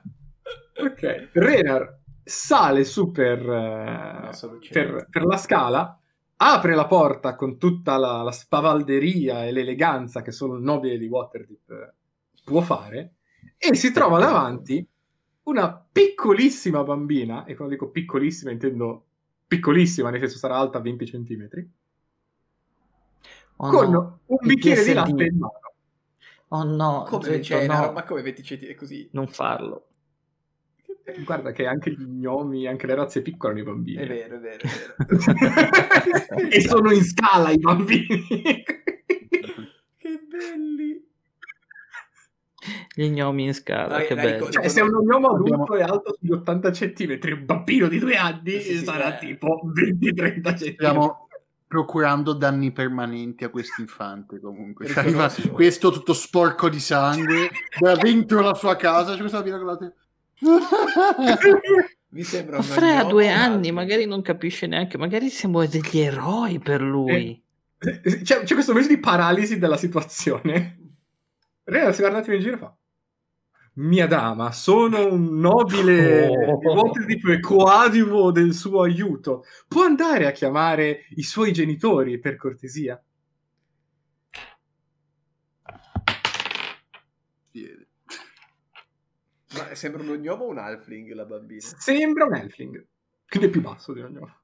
Ok. 0.78 1.30
Renar 1.34 2.00
sale 2.24 2.86
su 2.86 3.12
per, 3.12 3.42
uh, 3.42 4.30
per, 4.72 5.08
per 5.10 5.26
la 5.26 5.38
scala 5.38 6.00
apre 6.38 6.74
la 6.74 6.88
porta 6.88 7.36
con 7.36 7.58
tutta 7.58 7.98
la, 7.98 8.22
la 8.22 8.32
spavalderia 8.32 9.46
e 9.46 9.52
l'eleganza 9.52 10.22
che 10.22 10.32
solo 10.32 10.54
un 10.54 10.64
nobile 10.64 10.98
di 10.98 11.08
Waterdeep 11.08 11.70
eh, 11.70 11.94
può 12.44 12.62
fare 12.62 13.16
e 13.58 13.76
si 13.76 13.92
trova 13.92 14.20
davanti 14.20 14.86
una 15.44 15.86
piccolissima 15.92 16.84
bambina, 16.84 17.46
e 17.46 17.56
quando 17.56 17.74
dico 17.74 17.90
piccolissima 17.90 18.52
intendo 18.52 19.06
piccolissima, 19.48 20.10
nel 20.10 20.20
senso 20.20 20.38
sarà 20.38 20.56
alta 20.56 20.80
20 20.80 21.06
centimetri, 21.06 21.70
oh 23.58 23.70
con 23.70 23.92
no. 23.92 24.20
un 24.26 24.38
bicchiere 24.42 24.84
di 24.84 24.94
latte 24.94 25.24
in 25.24 25.38
mano. 25.38 25.62
Oh 26.50 26.64
no, 26.64 27.04
come 27.08 27.40
Getto, 27.40 27.42
c'è 27.42 27.68
no. 27.68 27.92
ma 27.92 28.04
come 28.04 28.22
20 28.22 28.44
centimetri 28.44 28.78
così? 28.78 29.10
Non 29.12 29.28
farlo. 29.28 29.88
Guarda 31.26 31.52
che 31.52 31.66
anche 31.66 31.92
gli 31.92 32.06
gnomi, 32.06 32.66
anche 32.66 32.88
le 32.88 32.96
razze 32.96 33.22
piccole 33.22 33.52
hanno 33.52 33.62
i 33.62 33.66
bambini. 33.66 33.98
È 33.98 34.08
vero, 34.08 34.36
è 34.36 34.40
vero, 34.40 34.64
è 34.64 35.16
vero. 35.16 36.48
e 36.50 36.62
sono 36.62 36.92
in 36.94 37.04
scala 37.04 37.50
i 37.50 37.58
bambini. 37.58 38.26
che 39.98 40.26
belli. 40.30 41.12
Gli 42.94 43.08
gnomi 43.10 43.46
in 43.46 43.54
scala, 43.54 43.98
Dai, 43.98 44.08
che 44.08 44.16
dai, 44.16 44.32
bello. 44.32 44.50
Cioè, 44.50 44.68
se 44.68 44.82
un 44.82 44.90
gnomo 44.90 45.30
adulto 45.30 45.76
è 45.76 45.82
alto 45.82 46.16
sugli 46.20 46.32
80 46.32 46.72
centimetri, 46.72 47.32
un 47.32 47.46
bambino 47.46 47.88
di 47.88 48.00
due 48.00 48.16
anni 48.16 48.60
Sì, 48.60 48.78
sì, 48.78 48.84
sarà 48.84 49.20
eh. 49.20 49.26
tipo 49.26 49.62
20-30 49.74 50.44
centimetri. 50.44 50.74
Stiamo 50.74 51.28
procurando 51.68 52.34
danni 52.34 52.72
permanenti 52.72 53.44
a 53.44 53.50
questo 53.50 53.82
infante 53.82 54.40
comunque. 54.40 54.86
Cioè, 54.88 55.00
arriva 55.00 55.32
questo 55.52 55.92
tutto 55.92 56.14
sporco 56.14 56.70
di 56.70 56.80
sangue 56.80 57.50
da 57.80 57.96
dentro 57.96 58.42
la 58.42 58.54
sua 58.54 58.76
casa. 58.76 59.14
C'è 59.14 59.20
questa 59.20 59.42
bambina 59.42 59.58
con 59.58 59.66
la 59.68 59.78
te- 59.78 59.94
Mi 62.10 62.22
sembra 62.24 62.60
Ma 62.60 62.64
ha 62.76 62.98
gnomo 63.00 63.10
due 63.10 63.30
anni, 63.30 63.56
altro. 63.70 63.74
magari 63.74 64.06
non 64.06 64.22
capisce 64.22 64.68
neanche, 64.68 65.00
magari 65.00 65.30
siamo 65.30 65.66
degli 65.66 65.98
eroi 66.00 66.60
per 66.60 66.82
lui. 66.82 67.42
C'è, 68.24 68.44
c'è 68.44 68.54
questo 68.54 68.74
mese 68.74 68.88
di 68.88 68.98
paralisi 68.98 69.58
della 69.60 69.76
situazione. 69.76 70.78
Rena 71.66 71.92
si 71.92 72.00
guarda 72.00 72.18
un 72.18 72.24
attimo 72.24 72.36
in 72.36 72.42
giro 72.42 72.56
e 72.56 72.58
fa 72.60 72.76
Mia 73.76 74.06
dama, 74.06 74.52
sono 74.52 75.08
un 75.12 75.40
nobile 75.40 76.28
Oh. 76.28 76.58
di 76.60 76.66
Waterdeep 76.68 77.26
e 77.30 77.40
coadiuvo 77.40 78.32
del 78.32 78.54
suo 78.54 78.84
aiuto. 78.84 79.46
Può 79.68 79.84
andare 79.84 80.28
a 80.28 80.32
chiamare 80.32 81.06
i 81.16 81.24
suoi 81.24 81.52
genitori, 81.52 82.20
per 82.20 82.36
cortesia? 82.36 83.02
Viene. 87.52 87.88
Ma 89.56 89.76
sembra 89.76 90.02
uno 90.02 90.16
gnomo 90.16 90.46
o 90.46 90.50
un 90.50 90.58
halfling 90.58 91.12
la 91.14 91.26
bambina? 91.26 91.62
Sembra 91.62 92.26
un 92.26 92.36
elfling. 92.36 92.86
Quindi 93.28 93.48
è 93.48 93.52
più 93.52 93.62
basso 93.62 93.94
di 93.94 94.02
un 94.02 94.12
gnomo. 94.12 94.36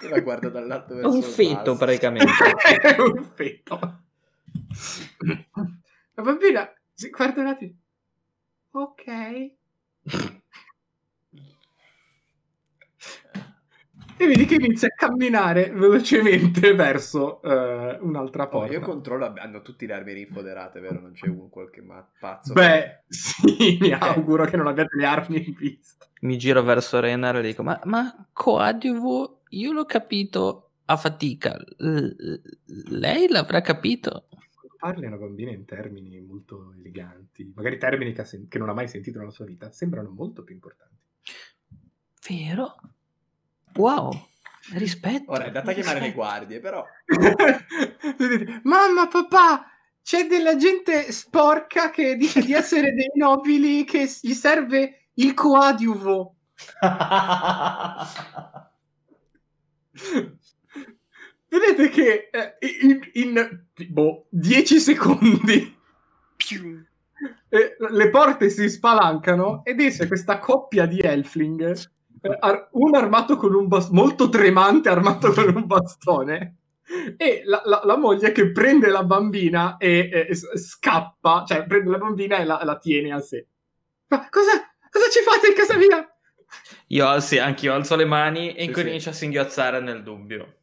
Che 0.00 0.08
la 0.08 0.20
guarda 0.20 0.48
dall'alto 0.48 0.94
verso 0.94 1.10
un 1.10 1.16
il 1.18 1.22
feto 1.24 1.54
basso. 1.72 1.76
praticamente. 1.76 2.32
è 2.80 2.96
un 3.00 3.22
feto. 3.34 4.02
La 6.14 6.22
bambina 6.22 6.72
si 6.92 7.10
guarda 7.10 7.40
un 7.40 7.46
attimo. 7.48 7.74
Ok. 8.70 9.04
E 14.16 14.26
vedi 14.28 14.44
che 14.46 14.54
inizia 14.54 14.86
a 14.88 14.92
camminare 14.94 15.70
velocemente 15.70 16.72
verso 16.72 17.42
eh, 17.42 17.98
un'altra 18.00 18.44
Oh, 18.44 18.48
porta. 18.48 18.72
io 18.72 18.80
controllo, 18.80 19.32
hanno 19.36 19.60
tutti 19.60 19.86
le 19.86 19.92
armi 19.92 20.12
rinfoderate, 20.12 20.78
vero? 20.78 21.00
Non 21.00 21.12
c'è 21.12 21.26
un 21.26 21.48
qualche 21.48 21.82
ma- 21.82 22.08
pazzo. 22.20 22.52
Beh, 22.52 23.02
sì, 23.08 23.76
mi 23.80 23.90
auguro 23.92 24.44
che 24.46 24.56
non 24.56 24.68
abbiate 24.68 24.96
le 24.96 25.04
armi 25.04 25.44
in 25.44 25.54
vista. 25.54 26.06
Mi 26.20 26.38
giro 26.38 26.62
verso 26.62 27.00
Renar 27.00 27.36
e 27.38 27.42
dico: 27.42 27.64
Ma, 27.64 27.78
ma 27.84 28.28
coadiuvo, 28.32 29.40
io 29.48 29.72
l'ho 29.72 29.84
capito 29.84 30.70
a 30.84 30.96
fatica. 30.96 31.56
L- 31.78 32.40
lei 32.90 33.28
l'avrà 33.28 33.60
capito? 33.62 34.28
Parli 34.84 35.06
a 35.06 35.08
una 35.08 35.16
bambina 35.16 35.50
in 35.50 35.64
termini 35.64 36.20
molto 36.20 36.74
eleganti, 36.76 37.50
magari 37.56 37.78
termini 37.78 38.12
che, 38.12 38.22
sen- 38.26 38.48
che 38.48 38.58
non 38.58 38.68
ha 38.68 38.74
mai 38.74 38.86
sentito 38.86 39.18
nella 39.18 39.30
sua 39.30 39.46
vita, 39.46 39.72
sembrano 39.72 40.10
molto 40.10 40.44
più 40.44 40.54
importanti. 40.54 41.00
Vero? 42.28 42.74
Wow, 43.76 44.12
rispetto. 44.74 45.30
Ora 45.30 45.44
è 45.44 45.46
andata 45.46 45.70
a 45.70 45.72
chiamare 45.72 46.00
le 46.00 46.12
guardie, 46.12 46.60
però... 46.60 46.84
Mamma, 48.64 49.08
papà, 49.08 49.64
c'è 50.02 50.26
della 50.26 50.56
gente 50.56 51.10
sporca 51.12 51.88
che 51.88 52.16
dice 52.16 52.42
di 52.42 52.52
essere 52.52 52.92
dei 52.92 53.10
nobili 53.14 53.84
che 53.84 54.06
gli 54.20 54.34
serve 54.34 55.06
il 55.14 55.32
coadiuvo. 55.32 56.34
Vedete 61.54 61.88
che 61.88 62.30
eh, 62.32 62.56
in, 62.82 62.98
in 63.12 63.64
boh, 63.88 64.26
10 64.30 64.80
secondi 64.80 65.76
eh, 67.48 67.76
le 67.78 68.10
porte 68.10 68.50
si 68.50 68.68
spalancano 68.68 69.64
ed 69.64 69.80
esce 69.80 70.08
questa 70.08 70.40
coppia 70.40 70.86
di 70.86 70.98
elfling, 70.98 71.62
eh, 72.22 72.36
ar- 72.40 72.68
uno 72.72 72.98
armato 72.98 73.36
con 73.36 73.54
un 73.54 73.68
bastone, 73.68 74.00
molto 74.00 74.28
tremante 74.28 74.88
armato 74.88 75.30
con 75.32 75.54
un 75.54 75.66
bastone, 75.66 76.56
e 77.16 77.42
la, 77.44 77.62
la- 77.64 77.82
la 77.84 77.96
moglie 77.96 78.32
che 78.32 78.50
prende 78.50 78.88
la 78.88 79.04
bambina 79.04 79.76
e, 79.76 80.26
e 80.28 80.34
scappa, 80.34 81.44
cioè 81.46 81.64
prende 81.66 81.90
la 81.90 81.98
bambina 81.98 82.38
e 82.38 82.44
la, 82.44 82.60
la 82.64 82.78
tiene 82.78 83.12
a 83.12 83.20
sé. 83.20 83.46
Ma 84.08 84.28
cosa, 84.28 84.50
cosa 84.90 85.08
ci 85.08 85.20
fate 85.20 85.48
in 85.48 85.54
casa 85.54 85.76
mia? 85.76 86.08
Io 86.88 87.20
sì, 87.20 87.38
anche 87.38 87.66
io 87.66 87.74
alzo 87.74 87.94
le 87.96 88.04
mani 88.04 88.54
e 88.54 88.62
Sì, 88.62 88.64
incomincio 88.64 89.10
a 89.10 89.12
singhiozzare 89.12 89.80
nel 89.80 90.02
dubbio. 90.02 90.54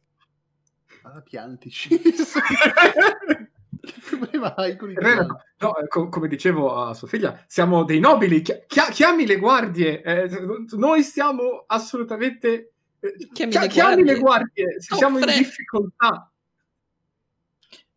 Ah, 1.02 1.20
piantici. 1.20 1.88
che 1.98 2.16
problema 4.08 4.54
hai 4.54 4.76
con 4.76 4.90
i 4.90 4.94
Rena, 4.94 5.24
pianti? 5.24 5.42
no, 5.58 5.76
eh, 5.78 5.88
co- 5.88 6.08
come 6.08 6.28
dicevo 6.28 6.74
a 6.84 6.94
sua 6.94 7.08
figlia, 7.08 7.44
siamo 7.48 7.84
dei 7.84 7.98
nobili, 8.00 8.42
chi- 8.42 8.62
chi- 8.66 8.90
chiami 8.90 9.26
le 9.26 9.36
guardie, 9.38 10.00
eh, 10.02 10.28
noi 10.76 11.02
siamo 11.02 11.64
assolutamente... 11.66 12.72
eh, 13.00 13.28
Chiami 13.32 13.52
chi- 13.52 13.58
le 13.58 13.66
chiami 13.68 14.04
le 14.04 14.18
guardie. 14.18 14.54
guardie, 14.64 14.80
se 14.80 14.94
siamo 14.94 15.18
in 15.18 15.26
difficoltà. 15.26 16.30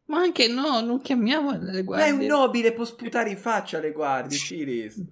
Ma 0.07 0.19
anche 0.19 0.47
no, 0.47 0.81
non 0.81 1.01
chiamiamo 1.01 1.51
le 1.51 1.57
Ma 1.57 2.05
è 2.05 2.09
un 2.09 2.17
guardie. 2.17 2.27
nobile, 2.27 2.73
può 2.73 2.85
sputare 2.85 3.29
in 3.31 3.37
faccia 3.37 3.77
alle 3.79 3.91
guardie, 3.91 4.37
Ciris. 4.37 5.03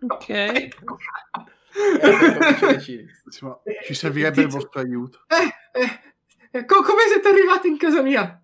Ok. 0.00 0.68
Eh, 1.76 2.78
Ci 2.78 3.94
servirebbe 3.94 4.42
il 4.42 4.46
vostro 4.48 4.78
aiuto. 4.78 5.24
Eh, 5.26 5.80
eh, 5.80 6.13
co- 6.64 6.82
come 6.82 7.08
siete 7.08 7.28
arrivati 7.28 7.68
in 7.68 7.76
casa 7.76 8.00
mia? 8.02 8.40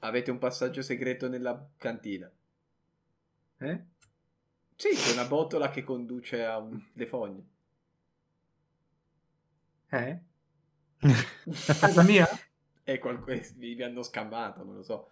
Avete 0.00 0.30
un 0.30 0.38
passaggio 0.38 0.80
segreto 0.80 1.28
nella 1.28 1.68
cantina. 1.76 2.30
Eh? 3.58 3.84
Sì, 4.74 4.88
c'è 4.94 5.12
una 5.12 5.26
botola 5.26 5.70
che 5.70 5.84
conduce 5.84 6.42
a 6.42 6.56
un... 6.56 6.82
le 6.94 7.06
fogne. 7.06 7.44
Eh? 9.90 10.18
Casa 11.78 12.02
mia? 12.02 12.26
E 12.82 12.98
qualcosa 12.98 13.52
vi 13.56 13.82
hanno 13.82 14.02
scammato, 14.02 14.64
non 14.64 14.76
lo 14.76 14.82
so. 14.82 15.10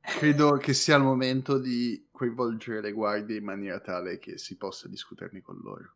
Credo 0.00 0.56
che 0.56 0.72
sia 0.74 0.96
il 0.96 1.02
momento 1.02 1.58
di 1.58 2.08
coinvolgere 2.10 2.80
le 2.80 2.92
guardie 2.92 3.38
in 3.38 3.44
maniera 3.44 3.80
tale 3.80 4.18
che 4.18 4.38
si 4.38 4.56
possa 4.56 4.88
discuterne 4.88 5.40
con 5.42 5.58
loro. 5.62 5.94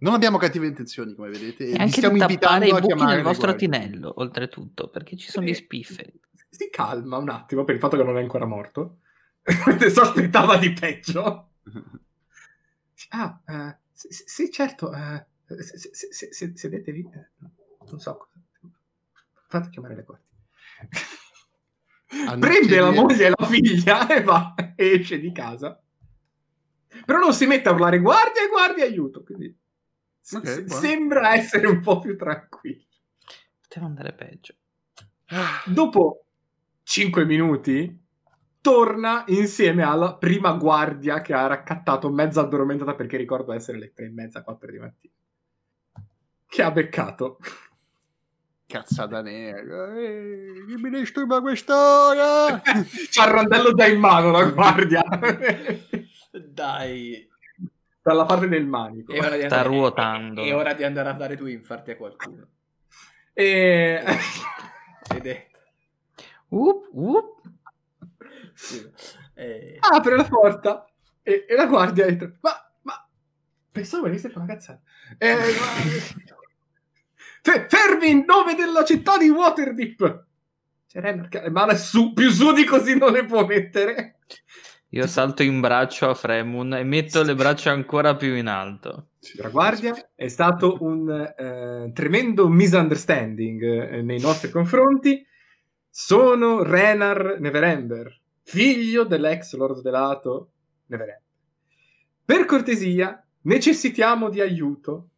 Non 0.00 0.14
abbiamo 0.14 0.38
cattive 0.38 0.66
intenzioni, 0.66 1.14
come 1.14 1.28
vedete, 1.30 1.64
e 1.66 1.70
E 1.72 1.76
anche 1.76 1.92
stiamo 1.92 2.16
invitando 2.16 2.64
i 2.66 2.70
a 2.70 2.78
chiamare 2.80 3.14
nel 3.16 3.24
vostro 3.24 3.48
guardie. 3.48 3.68
tinello, 3.68 4.12
oltretutto, 4.16 4.88
perché 4.88 5.16
ci 5.16 5.28
sono 5.30 5.44
gli 5.46 5.54
spifferi. 5.54 6.12
Si 6.50 6.70
calma 6.70 7.16
un 7.18 7.28
attimo 7.28 7.64
per 7.64 7.74
il 7.74 7.80
fatto 7.80 7.96
che 7.96 8.04
non 8.04 8.16
è 8.16 8.20
ancora 8.20 8.44
morto. 8.46 9.00
sospettava 9.90 10.56
di 10.56 10.72
peggio. 10.72 11.50
Ah, 13.10 13.40
eh, 13.46 13.76
sì, 13.92 14.08
sì, 14.10 14.50
certo. 14.50 14.92
eh, 14.92 15.24
se- 15.46 15.78
se- 15.78 16.10
se- 16.12 16.32
se- 16.32 16.52
sedetevi. 16.56 17.08
eh, 17.14 17.28
non 17.88 18.00
so 18.00 18.16
cosa. 18.16 18.74
Fate 19.48 19.70
chiamare 19.70 19.94
le 19.94 20.02
guardie. 20.02 20.28
Prende 22.40 22.80
la 22.80 22.90
moglie 22.90 23.26
e 23.26 23.32
la 23.36 23.46
figlia 23.46 24.06
e 24.14 24.22
va 24.22 24.54
e 24.74 24.90
esce 24.98 25.18
di 25.20 25.30
casa. 25.32 25.80
Però 27.06 27.18
non 27.18 27.32
si 27.32 27.46
mette 27.46 27.68
a 27.68 27.72
urlare 27.72 28.00
guardia, 28.00 28.46
guardia, 28.48 28.84
aiuto. 28.84 29.22
Quindi 29.22 29.56
s- 30.28 30.34
Ok, 30.34 30.64
s- 30.66 30.74
sembra 30.78 31.34
essere 31.34 31.66
un 31.66 31.80
po' 31.80 31.98
più 32.00 32.16
tranquillo. 32.16 32.84
Poteva 33.62 33.86
andare 33.86 34.12
peggio. 34.12 34.54
Dopo 35.66 36.24
5 36.82 37.24
minuti 37.24 38.04
torna 38.60 39.24
insieme 39.28 39.82
alla 39.82 40.14
prima 40.16 40.52
guardia 40.52 41.20
che 41.22 41.32
ha 41.32 41.46
raccattato 41.46 42.10
mezza 42.10 42.40
addormentata 42.42 42.94
perché 42.94 43.16
ricordo 43.16 43.52
essere 43.52 43.78
le 43.78 43.92
3 43.92 44.06
e 44.06 44.10
mezza, 44.10 44.42
4 44.42 44.70
di 44.70 44.78
mattina. 44.78 45.12
Che 46.46 46.62
ha 46.62 46.70
beccato. 46.70 47.38
Cazzata 48.66 49.22
nera. 49.22 49.94
Eh, 49.98 50.64
chi 50.66 50.74
mi 50.76 50.90
disturba 50.90 51.40
quest'ora? 51.40 52.60
C'ha 53.10 53.24
il 53.26 53.30
randello 53.32 53.72
già 53.72 53.86
in 53.86 53.98
mano 54.00 54.30
la 54.30 54.44
guardia. 54.50 55.02
Dai. 56.32 57.26
Dalla 58.08 58.24
parte 58.24 58.48
del 58.48 58.64
manico. 58.66 59.12
È 59.12 59.18
ora 59.18 59.36
di 59.36 59.44
Sta 59.44 59.56
andare- 59.56 59.68
ruotando. 59.68 60.42
È, 60.42 60.46
è 60.46 60.54
ora 60.54 60.72
di 60.72 60.82
andare 60.82 61.10
a 61.10 61.12
dare 61.12 61.36
due 61.36 61.52
infarti 61.52 61.90
a 61.90 61.96
qualcuno. 61.96 62.48
E... 63.34 64.02
Ed 65.14 65.26
è... 65.26 65.46
Up, 66.48 66.88
up. 66.92 67.40
sì. 68.54 68.90
Eh, 69.34 69.76
apre 69.78 70.16
la 70.16 70.24
porta 70.24 70.90
e, 71.22 71.44
e 71.46 71.54
la 71.54 71.66
guardia 71.66 72.06
entra. 72.06 72.32
Ma, 72.40 72.72
ma 72.82 73.08
pensavo 73.70 74.04
venisse 74.04 74.28
per 74.28 74.38
una 74.38 74.46
cazzata. 74.46 74.80
Eh, 75.18 75.34
ma- 75.34 75.42
Fe- 77.42 77.66
fermi 77.68 78.08
in 78.10 78.24
nome 78.26 78.54
della 78.54 78.84
città 78.84 79.18
di 79.18 79.28
Waterdeep. 79.28 80.24
C'è 80.88 81.00
Renner 81.02 81.28
che 81.28 81.50
mani 81.50 81.76
su, 81.76 82.14
più 82.14 82.30
su 82.30 82.52
di 82.54 82.64
così 82.64 82.96
non 82.96 83.12
le 83.12 83.26
può 83.26 83.44
mettere. 83.44 84.20
Io 84.92 85.06
salto 85.06 85.42
in 85.42 85.60
braccio 85.60 86.08
a 86.08 86.14
Fremun 86.14 86.72
e 86.72 86.82
metto 86.82 87.22
le 87.22 87.34
braccia 87.34 87.70
ancora 87.70 88.16
più 88.16 88.34
in 88.34 88.46
alto. 88.46 89.10
La 89.36 89.50
guardia 89.50 89.94
è 90.14 90.28
stato 90.28 90.78
un 90.80 91.10
eh, 91.10 91.90
tremendo 91.92 92.48
misunderstanding 92.48 93.62
eh, 93.62 94.02
nei 94.02 94.18
nostri 94.18 94.50
confronti. 94.50 95.22
Sono 95.90 96.62
Renar 96.62 97.36
Neverember, 97.38 98.18
figlio 98.44 99.04
dell'ex 99.04 99.54
Lord 99.56 99.82
Delato 99.82 100.52
Neverember. 100.86 101.22
Per 102.24 102.44
cortesia, 102.46 103.22
necessitiamo 103.42 104.30
di 104.30 104.40
aiuto, 104.40 105.08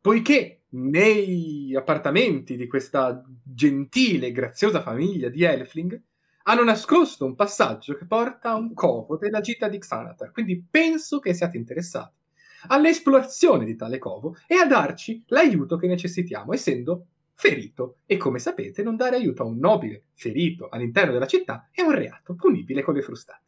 poiché 0.00 0.62
nei 0.70 1.72
appartamenti 1.76 2.56
di 2.56 2.66
questa 2.66 3.24
gentile 3.44 4.26
e 4.26 4.32
graziosa 4.32 4.82
famiglia 4.82 5.28
di 5.28 5.44
Elfling 5.44 6.02
hanno 6.46 6.64
nascosto 6.64 7.24
un 7.24 7.34
passaggio 7.34 7.94
che 7.94 8.06
porta 8.06 8.50
a 8.50 8.56
un 8.56 8.74
covo 8.74 9.16
della 9.16 9.40
gita 9.40 9.68
di 9.68 9.78
Xanatar. 9.78 10.30
Quindi 10.30 10.62
penso 10.68 11.18
che 11.18 11.34
siate 11.34 11.56
interessati 11.56 12.22
all'esplorazione 12.68 13.64
di 13.64 13.76
tale 13.76 13.98
covo 13.98 14.36
e 14.46 14.56
a 14.56 14.66
darci 14.66 15.24
l'aiuto 15.28 15.76
che 15.76 15.86
necessitiamo, 15.86 16.52
essendo 16.52 17.06
ferito. 17.34 17.98
E 18.06 18.16
come 18.16 18.38
sapete, 18.38 18.82
non 18.82 18.96
dare 18.96 19.16
aiuto 19.16 19.42
a 19.42 19.46
un 19.46 19.58
nobile 19.58 20.04
ferito 20.14 20.68
all'interno 20.68 21.12
della 21.12 21.26
città 21.26 21.68
è 21.70 21.82
un 21.82 21.92
reato 21.92 22.34
punibile 22.34 22.82
con 22.82 22.94
le 22.94 23.02
frustate. 23.02 23.42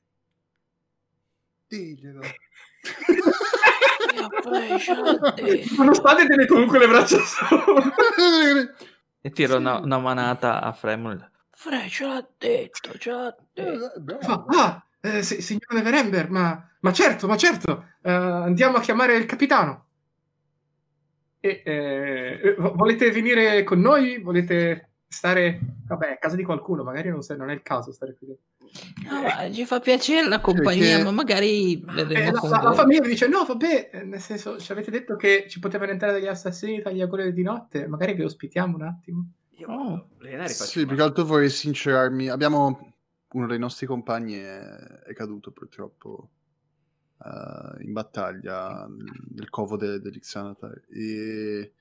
Diglielo. 1.68 2.20
Nonostante 5.76 6.26
tiene 6.26 6.47
comunque 6.47 6.78
le 6.78 6.88
braccia 6.88 7.18
sopra. 7.18 7.82
E 9.26 9.30
tiro 9.30 9.57
una, 9.57 9.80
una 9.80 9.99
manata 9.99 10.62
a 10.62 10.72
Fremun. 10.72 11.18
Fre, 11.59 11.88
ce 11.88 12.04
l'ha 12.04 12.26
detto, 12.36 12.98
ce 12.98 13.11
l'ha 13.11 13.34
detto. 13.54 14.20
Fa, 14.20 14.44
ah, 14.48 14.86
eh, 15.00 15.22
si- 15.22 15.40
signor 15.40 15.72
Neverember, 15.72 16.30
ma, 16.30 16.68
ma 16.80 16.92
certo, 16.92 17.26
ma 17.26 17.36
certo, 17.38 17.86
eh, 18.02 18.11
andiamo 18.12 18.76
a 18.76 18.80
chiamare 18.80 19.16
il 19.16 19.24
capitano. 19.24 19.84
E, 21.40 21.62
eh, 21.64 22.40
eh, 22.42 22.54
vo- 22.59 22.74
volete 22.74 23.11
venire 23.11 23.62
con 23.64 23.80
noi? 23.80 24.18
Volete 24.20 24.90
stare, 25.09 25.59
vabbè, 25.86 26.11
a 26.12 26.16
casa 26.18 26.36
di 26.36 26.42
qualcuno? 26.44 26.82
Magari 26.82 27.09
non, 27.09 27.22
se- 27.22 27.36
non 27.36 27.48
è 27.48 27.54
il 27.54 27.62
caso 27.62 27.90
stare 27.90 28.14
qui. 28.18 28.26
dentro. 28.26 28.44
No, 29.09 29.22
ma 29.22 29.50
ci 29.50 29.64
fa 29.64 29.80
piacere 29.80 30.28
la 30.28 30.40
compagnia, 30.40 30.88
Perché- 30.96 31.02
ma 31.04 31.11
magari 31.12 31.72
Eh, 31.80 32.30
la, 32.32 32.40
la- 32.42 32.62
la 32.62 32.72
famiglia 32.74 33.07
dice: 33.07 33.28
No, 33.28 33.44
vabbè, 33.44 33.90
eh, 33.92 34.02
nel 34.02 34.20
senso, 34.20 34.59
ci 34.59 34.72
avete 34.72 34.90
detto 34.90 35.16
che 35.16 35.46
ci 35.48 35.59
potevano 35.59 35.92
entrare 35.92 36.12
degli 36.14 36.26
assassini 36.26 36.82
tra 36.82 36.90
gli 36.90 37.00
auguri 37.00 37.32
di 37.32 37.42
notte. 37.42 37.86
Magari 37.86 38.12
vi 38.12 38.24
ospitiamo 38.24 38.76
un 38.76 38.82
attimo. 38.82 39.24
Io 39.57 39.68
Oh. 39.70 40.09
Faccio 40.18 40.46
Sì, 40.54 40.86
più 40.86 40.96
che 40.96 41.02
altro 41.02 41.24
vorrei 41.24 41.50
sincerarmi. 41.50 42.28
Abbiamo 42.28 42.92
uno 43.32 43.46
dei 43.46 43.59
nostri 43.59 43.86
compagni 43.86 44.34
è, 44.34 44.59
è 44.59 45.12
caduto 45.14 45.50
purtroppo 45.50 46.28
eh, 47.24 47.82
in 47.84 47.92
battaglia 47.92 48.86
nel 48.88 49.50
covo 49.50 49.76
de- 49.76 50.00
dell'Ixanatar 50.00 50.82
e 50.90 51.72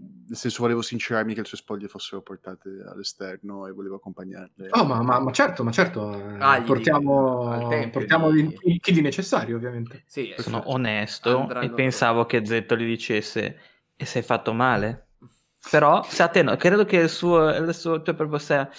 nel 0.00 0.36
senso 0.36 0.62
volevo 0.62 0.80
sincerarmi 0.82 1.34
che 1.34 1.40
le 1.40 1.46
sue 1.46 1.56
spoglie 1.56 1.88
fossero 1.88 2.20
portate 2.22 2.68
all'esterno 2.86 3.66
e 3.66 3.72
volevo 3.72 3.96
accompagnarle. 3.96 4.68
Oh, 4.70 4.84
ma, 4.84 5.02
ma- 5.02 5.18
ma 5.18 5.32
certo, 5.32 5.64
ma 5.64 5.72
certo. 5.72 6.12
eh, 6.14 6.36
Ah, 6.38 6.58
gli 6.60 6.66
portiamo 6.66 7.66
tempio 7.68 7.90
portiamo 7.90 8.30
di- 8.30 8.56
il- 8.62 8.80
chi 8.80 8.92
di 8.92 9.00
necessario, 9.00 9.56
ovviamente. 9.56 10.04
Sì, 10.06 10.32
Sono 10.38 10.62
sì. 10.62 10.68
onesto 10.68 11.38
Andranno- 11.40 11.66
e 11.66 11.74
pensavo 11.74 12.26
che 12.26 12.44
Zetto 12.44 12.76
gli 12.76 12.84
dicesse 12.86 13.58
e 13.96 14.04
sei 14.04 14.22
fatto 14.22 14.52
male. 14.52 15.07
Però 15.70 16.02
se 16.04 16.22
a 16.22 16.28
te 16.28 16.42
no, 16.42 16.56
credo 16.56 16.84
che 16.84 16.96
il 16.98 17.08
suo, 17.08 17.48
il 17.50 17.74
suo 17.74 18.00
cioè 18.02 18.14
proprio 18.14 18.38
sia 18.38 18.70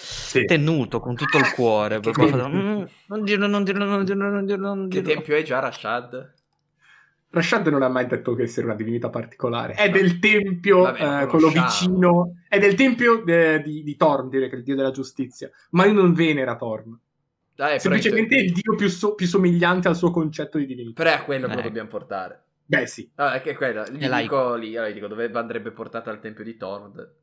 tenuto 0.46 1.00
con 1.00 1.16
tutto 1.16 1.38
il 1.38 1.52
cuore. 1.54 2.00
Che 2.00 2.10
proprio 2.12 2.28
tempio? 2.38 2.44
fatto, 2.60 2.80
"Mm, 2.80 2.84
non 3.08 3.24
dirlo, 3.24 3.48
non 3.48 3.64
dirlo, 3.64 3.86
non 3.86 4.04
dirlo, 4.06 4.30
non 4.30 4.46
dirlo, 4.46 4.74
non 4.74 4.88
Che 4.90 5.02
dirlo. 5.02 5.14
tempio 5.16 5.36
è 5.36 5.44
già 5.44 5.60
Rashad? 5.60 6.34
Rashad 7.32 7.68
non 7.68 7.84
ha 7.84 7.90
mai 7.90 8.08
detto 8.08 8.34
che 8.34 8.44
essere 8.44 8.66
una 8.66 8.76
divinità 8.76 9.10
particolare. 9.10 9.74
È 9.74 9.90
del 9.92 10.18
tempio, 10.18 10.82
Vabbè, 10.82 11.24
eh, 11.24 11.26
quello 11.28 11.50
vicino. 11.50 12.38
È 12.48 12.58
del 12.58 12.74
tempio 12.74 13.22
de- 13.24 13.62
di, 13.62 13.84
di 13.84 13.96
Thorn, 13.96 14.30
direi 14.30 14.50
che 14.50 14.56
è 14.56 14.58
il 14.58 14.64
dio 14.64 14.76
della 14.76 14.90
giustizia. 14.92 15.48
Ma 15.72 15.86
lui 15.86 15.94
non 15.94 16.14
venera 16.14 16.56
Thorn. 16.56 16.98
Dai, 17.54 17.80
Semplicemente 17.80 18.36
è 18.36 18.40
il 18.40 18.54
dio 18.54 18.74
più, 18.76 18.88
so- 18.88 19.14
più 19.14 19.28
somigliante 19.28 19.88
al 19.90 19.96
suo 19.96 20.10
concetto 20.10 20.58
di 20.58 20.66
divinità. 20.66 21.04
però 21.04 21.16
è 21.16 21.20
a 21.20 21.24
quello 21.24 21.48
che 21.48 21.54
lo 21.54 21.60
Eh. 21.60 21.64
dobbiamo 21.64 21.90
portare. 21.90 22.42
Beh, 22.70 22.86
sì. 22.86 23.10
Ah, 23.16 23.34
è 23.34 23.42
che 23.42 23.52
è 23.52 23.56
quello. 23.56 23.84
Gli 23.86 24.04
È 24.04 24.08
laico. 24.08 24.36
dico 24.36 24.54
lì, 24.56 24.78
allora 24.78 24.92
dico 24.94 25.08
dove 25.08 25.32
andrebbe 25.34 25.72
portata 25.72 26.12
al 26.12 26.20
tempio 26.20 26.44
di 26.44 26.56
Thord. 26.56 27.16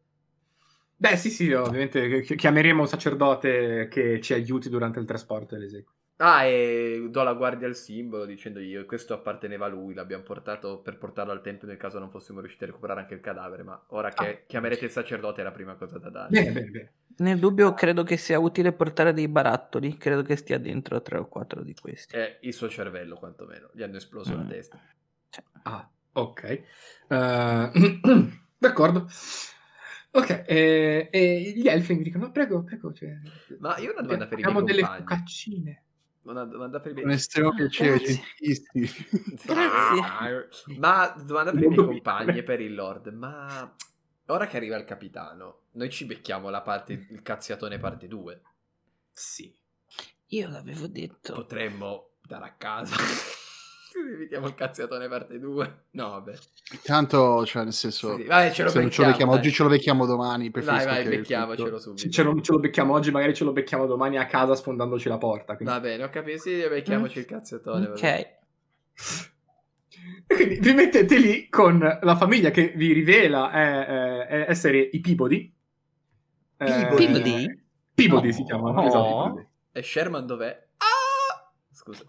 Beh, 0.97 1.17
sì, 1.17 1.31
sì, 1.31 1.53
ovviamente 1.53 2.23
chi- 2.23 2.35
chiameremo 2.35 2.81
un 2.81 2.89
sacerdote 2.89 3.87
che 3.89 4.21
ci 4.21 4.33
aiuti 4.33 4.69
durante 4.69 4.99
il 4.99 5.05
trasporto 5.07 5.55
e 5.55 5.59
l'esequio. 5.59 5.93
Ah, 6.17 6.45
e 6.45 7.07
do 7.11 7.23
la 7.23 7.35
guardia 7.35 7.69
al 7.69 7.77
simbolo 7.77 8.25
dicendogli 8.25 8.87
questo 8.87 9.13
apparteneva 9.13 9.67
a 9.67 9.69
lui, 9.69 9.93
l'abbiamo 9.95 10.23
portato 10.25 10.81
per 10.81 10.97
portarlo 10.97 11.31
al 11.31 11.43
tempio 11.43 11.69
nel 11.69 11.77
caso 11.77 11.99
non 11.99 12.11
fossimo 12.11 12.41
riusciti 12.41 12.65
a 12.65 12.69
recuperare 12.69 13.01
anche 13.01 13.13
il 13.15 13.21
cadavere, 13.21 13.63
ma 13.63 13.81
ora 13.91 14.09
che 14.09 14.27
Ah. 14.27 14.39
chiamerete 14.47 14.87
il 14.87 14.91
sacerdote 14.91 15.43
è 15.43 15.45
la 15.45 15.53
prima 15.53 15.75
cosa 15.77 15.99
da 15.99 16.09
dare. 16.09 16.31
Bene, 16.31 16.51
bene, 16.53 16.71
bene. 16.71 16.93
Nel 17.19 17.39
dubbio 17.39 17.73
credo 17.75 18.03
che 18.03 18.17
sia 18.17 18.39
utile 18.41 18.73
portare 18.73 19.13
dei 19.13 19.29
barattoli, 19.29 19.97
credo 19.99 20.23
che 20.23 20.37
stia 20.37 20.59
dentro 20.59 21.01
tre 21.03 21.19
o 21.19 21.29
quattro 21.29 21.63
di 21.63 21.75
questi. 21.75 22.17
È 22.17 22.39
il 22.41 22.53
suo 22.55 22.69
cervello, 22.71 23.15
quantomeno. 23.17 23.69
Gli 23.75 23.83
hanno 23.83 23.97
esploso 23.97 24.35
la 24.35 24.43
Mm. 24.43 24.49
Testa. 25.29 25.61
Ah, 25.63 25.91
ok. 26.13 26.43
Eh, 27.09 27.71
d'accordo. 28.59 29.09
Ok, 30.13 30.45
eh, 30.47 31.09
e 31.13 31.53
gli 31.55 31.69
elfing 31.69 32.03
dicono, 32.03 32.31
prego, 32.31 32.63
prego. 32.65 32.93
Cioè, 32.93 33.19
Ma 33.59 33.77
io 33.79 33.91
ho 33.91 33.93
una 33.93 34.03
domanda 34.03 34.27
per 34.27 34.39
i 34.39 34.43
abbiamo 34.43 34.61
miei 34.63 34.73
delle 34.75 34.87
compagni. 34.87 34.99
focaccine. 35.09 35.83
Una 36.23 36.45
domanda 36.45 36.81
per 36.81 36.93
i 36.93 36.95
miei 36.95 37.17
estremo 37.17 37.53
piacere, 37.55 37.99
Grazie. 37.99 38.15
gentilissimi. 38.39 38.91
Grazie. 39.45 40.49
Ma 40.79 41.15
domanda 41.25 41.53
per 41.53 41.63
i 41.63 41.69
miei 41.69 41.85
compagni 41.85 42.39
e 42.39 42.43
per 42.43 42.61
il 42.61 42.75
Lord. 42.75 43.09
Ma 43.09 43.73
ora 44.27 44.47
che 44.47 44.57
arriva 44.57 44.77
il 44.77 44.85
capitano, 44.85 45.65
noi 45.73 45.91
ci 45.91 46.05
becchiamo 46.07 46.49
la 46.49 46.63
parte, 46.63 47.07
il 47.11 47.23
cazziatone 47.23 47.79
parte 47.79 48.09
2. 48.09 48.41
Sì. 49.13 49.55
Io 50.31 50.49
l'avevo 50.49 50.87
detto. 50.89 51.35
Potremmo 51.35 52.15
dare 52.23 52.45
a 52.47 52.53
casa. 52.55 52.97
Evitiamo 54.15 54.47
il 54.47 54.55
cazziatone 54.55 55.09
parte 55.09 55.39
2. 55.39 55.85
No, 55.93 56.11
vabbè. 56.11 56.35
Tanto, 56.83 57.45
cioè, 57.47 57.65
nel 57.65 57.73
senso, 57.73 58.17
Sì, 58.17 58.25
vai, 58.25 58.53
ce 58.53 58.63
lo 58.65 58.69
se 58.71 58.81
non 58.81 58.91
ce 58.91 59.03
becchiamo, 59.03 59.05
lo 59.05 59.11
becchiamo 59.13 59.33
dai. 59.33 59.41
oggi, 59.41 59.53
ce 59.53 59.63
lo 59.63 59.69
becchiamo 59.69 60.07
domani. 60.07 60.51
Vai, 60.51 60.85
vai, 60.85 61.05
becchiamocelo 61.09 61.79
subito. 61.79 62.03
Ce, 62.03 62.11
ce 62.11 62.23
lo, 62.23 62.41
ce 62.41 62.53
lo 62.53 62.59
becchiamo 62.59 62.93
oggi, 62.95 63.11
magari 63.11 63.35
ce 63.35 63.45
lo 63.45 63.53
becchiamo 63.53 63.87
domani 63.87 64.19
a 64.19 64.27
casa 64.27 64.55
sfondandoci 64.55 65.09
la 65.09 65.19
porta. 65.19 65.57
quindi- 65.57 65.73
Va 65.75 65.81
bene, 65.81 66.05
ho 66.05 66.11
capito. 66.11 66.39
Sì, 66.39 66.67
becchiamoci 66.69 67.19
il 67.19 67.25
cazziatone. 67.25 67.87
Ok. 67.89 68.03
E 68.03 68.35
quindi 70.35 70.59
vi 70.61 70.73
mettete 70.73 71.19
lì 71.19 71.49
con 71.49 71.79
la 71.79 72.17
famiglia 72.17 72.51
che 72.51 72.73
vi 72.77 72.93
rivela 72.93 73.51
è- 73.51 73.85
è- 73.87 74.27
è 74.27 74.51
essere 74.51 74.79
i 74.79 75.01
Peabody. 75.01 75.53
Eh, 76.59 76.87
Peabody? 76.97 77.63
Peabody 77.95 78.29
Oh. 78.29 78.33
si 78.33 78.45
chiamano. 78.45 78.81
Oh. 78.81 78.87
esatto. 78.87 79.47
E 79.73 79.83
Sherman 79.83 80.27
dov'è? 80.27 80.67
Ah! 80.79 81.51
scusa. 81.71 82.05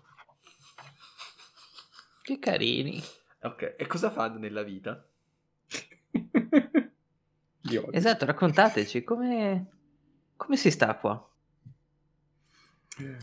Che 2.28 2.39
carini. 2.39 3.01
Ok, 3.43 3.75
e 3.78 3.88
cosa 3.88 4.11
fanno 4.11 4.38
nella 4.38 4.61
vita? 4.61 5.01
Esatto, 7.91 8.25
raccontateci 8.25 9.05
come, 9.05 9.67
come 10.36 10.57
si 10.57 10.69
sta 10.69 10.95
qua. 10.95 11.25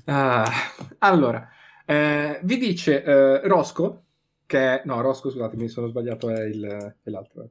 Ah, 0.07 0.51
allora, 1.01 1.47
eh, 1.85 2.41
vi 2.45 2.57
dice 2.57 3.03
eh, 3.03 3.47
Rosco, 3.47 4.05
che 4.47 4.81
è... 4.81 4.83
No, 4.87 5.03
Rosco, 5.03 5.29
scusate, 5.29 5.57
mi 5.57 5.69
sono 5.69 5.89
sbagliato, 5.89 6.31
è, 6.31 6.43
il, 6.45 6.97
è 7.03 7.11
l'altro. 7.11 7.51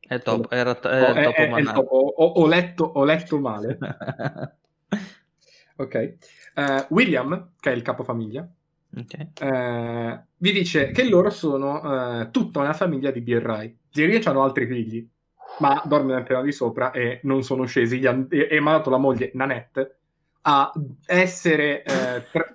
È 0.00 0.12
il 0.12 0.22
topo, 0.22 0.50
era, 0.50 0.72
Oh, 0.72 0.88
è 0.88 0.98
il 0.98 1.16
è- 1.16 1.50
è 1.54 1.60
il 1.60 1.72
topo. 1.72 1.96
Ho, 1.96 2.26
ho 2.26 2.46
letto, 2.46 2.84
ho 2.84 3.04
letto 3.04 3.38
male. 3.38 3.78
Ok. 5.76 5.94
Eh, 5.94 6.86
William, 6.90 7.52
che 7.58 7.72
è 7.72 7.74
il 7.74 7.80
capofamiglia, 7.80 8.46
Ok. 8.96 9.42
eh, 9.42 10.20
vi 10.36 10.52
dice 10.52 10.90
che 10.90 11.08
loro 11.08 11.30
sono 11.30 12.20
eh, 12.22 12.30
tutta 12.30 12.60
una 12.60 12.72
famiglia 12.72 13.10
di 13.10 13.20
birrai. 13.20 13.76
Teoria 13.92 14.20
hanno 14.24 14.42
altri 14.42 14.66
figli, 14.66 15.06
ma 15.58 15.80
dormono 15.84 16.14
nel 16.14 16.24
piano 16.24 16.42
di 16.42 16.52
sopra 16.52 16.90
e 16.90 17.20
non 17.24 17.42
sono 17.42 17.64
scesi. 17.66 17.98
Gli 17.98 18.06
han- 18.06 18.26
e, 18.30 18.58
mandato 18.60 18.90
la 18.90 18.96
moglie 18.98 19.30
Nanette 19.34 19.96
a 20.42 20.72
essere. 21.06 21.82
eh, 21.82 22.24
tra- 22.32 22.52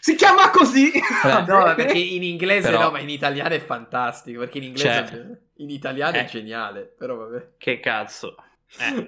Si 0.00 0.14
chiama 0.14 0.48
così! 0.50 0.90
Eh, 0.90 1.00
No, 1.46 1.74
perché 1.76 1.98
in 1.98 2.22
inglese 2.22 2.70
Però- 2.70 2.84
no, 2.84 2.90
ma 2.92 3.00
in 3.00 3.10
italiano 3.10 3.54
è 3.54 3.60
fantastico. 3.60 4.40
Perché 4.40 4.58
in 4.58 4.64
inglese 4.64 5.06
Cioè- 5.06 5.38
in 5.56 5.68
italiano 5.70 6.16
è 6.16 6.20
Eh. 6.22 6.24
geniale. 6.26 6.94
Però 6.96 7.16
vabbè. 7.16 7.50
Che 7.58 7.80
cazzo. 7.80 8.34
Eh. 8.78 9.04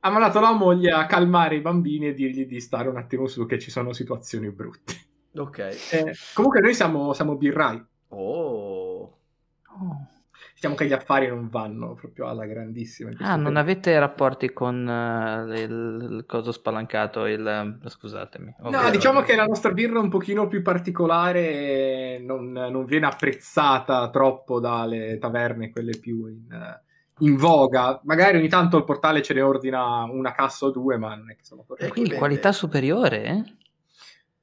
ha 0.00 0.10
mandato 0.10 0.40
la 0.40 0.50
moglie 0.52 0.90
a 0.90 1.06
calmare 1.06 1.54
i 1.54 1.60
bambini 1.60 2.08
e 2.08 2.12
dirgli 2.14 2.44
di 2.44 2.60
stare 2.60 2.88
un 2.88 2.96
attimo 2.96 3.28
su 3.28 3.46
che 3.46 3.58
ci 3.58 3.70
sono 3.70 3.92
situazioni 3.92 4.50
brutte. 4.50 4.94
Ok. 5.36 5.58
Eh, 5.58 6.14
comunque 6.34 6.60
noi 6.60 6.74
siamo, 6.74 7.12
siamo 7.12 7.36
birrai. 7.36 7.84
Oh. 8.08 9.00
Oh. 9.00 10.06
Diciamo 10.54 10.74
che 10.74 10.86
gli 10.86 10.92
affari 10.92 11.28
non 11.28 11.48
vanno 11.50 11.94
proprio 11.94 12.28
alla 12.28 12.46
grandissima. 12.46 13.10
Ah, 13.18 13.36
non 13.36 13.56
avete 13.56 13.98
rapporti 13.98 14.54
con 14.54 14.88
eh, 14.88 15.60
il, 15.60 16.08
il 16.10 16.24
coso 16.26 16.50
spalancato, 16.50 17.26
il... 17.26 17.46
eh, 17.46 17.88
scusatemi. 17.88 18.54
No, 18.60 18.68
ovvero- 18.68 18.90
diciamo 18.90 19.20
che 19.20 19.36
la 19.36 19.44
nostra 19.44 19.72
birra 19.72 19.98
è 19.98 20.02
un 20.02 20.08
pochino 20.08 20.46
più 20.46 20.62
particolare 20.62 21.40
e 21.40 22.24
non, 22.24 22.52
non 22.52 22.84
viene 22.86 23.04
apprezzata 23.04 24.08
troppo 24.08 24.58
dalle 24.58 25.18
taverne, 25.18 25.70
quelle 25.70 25.98
più 25.98 26.26
in, 26.26 26.50
eh, 26.50 26.80
in 27.18 27.36
voga. 27.36 28.00
Magari 28.04 28.38
ogni 28.38 28.48
tanto 28.48 28.78
il 28.78 28.84
portale 28.84 29.20
ce 29.20 29.34
ne 29.34 29.42
ordina 29.42 30.04
una 30.04 30.32
cassa 30.32 30.66
o 30.66 30.70
due, 30.70 30.96
ma 30.96 31.14
non 31.14 31.30
è 31.30 31.36
che 31.36 31.44
sono 31.44 31.64
proprio... 31.66 31.88
Quindi 31.90 32.14
qualità 32.14 32.52
superiore, 32.52 33.24
eh? 33.24 33.44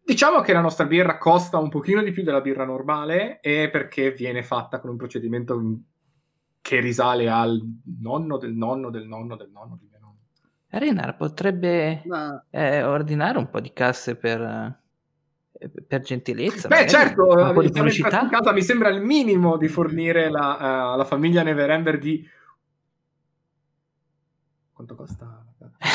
Diciamo 0.06 0.42
che 0.42 0.52
la 0.52 0.60
nostra 0.60 0.86
birra 0.86 1.18
costa 1.18 1.58
un 1.58 1.70
pochino 1.70 2.04
di 2.04 2.12
più 2.12 2.24
della 2.24 2.42
birra 2.42 2.66
normale 2.66 3.40
e 3.40 3.70
perché 3.70 4.12
viene 4.12 4.44
fatta 4.44 4.82
con 4.82 4.90
un 4.90 4.98
procedimento 4.98 5.58
che 6.60 6.80
risale 6.82 7.30
al 7.30 7.62
nonno 8.00 8.38
del 8.38 8.54
nonno 8.54 8.90
del 8.90 9.08
nonno 9.08 9.38
del 9.38 9.50
nonno 9.50 9.78
del 9.80 9.88
mio 9.90 10.00
nonno. 10.02 10.18
Renar 10.68 11.16
potrebbe 11.16 12.02
Ma 12.06 12.44
eh, 12.50 12.84
ordinare 12.84 13.38
un 13.38 13.50
po' 13.50 13.62
di 13.62 13.72
casse 13.72 14.18
per, 14.18 14.42
eh, 14.42 15.70
per 15.88 16.02
gentilezza. 16.02 16.68
Beh, 16.68 16.86
magari 16.86 16.90
certo, 16.90 17.24
un 17.24 17.54
po' 17.54 17.62
di 17.62 17.72
pubblicità. 17.72 18.22
in 18.24 18.30
casa 18.30 18.52
mi 18.52 18.62
sembra 18.62 18.90
il 18.90 19.02
minimo 19.02 19.56
di 19.56 19.70
fornire 19.70 20.30
la, 20.30 20.94
eh, 20.94 20.98
la 20.98 21.06
famiglia 21.06 21.44
Neverember 21.44 21.98
di... 21.98 22.28
Quanto 24.74 24.96
costa? 24.96 25.46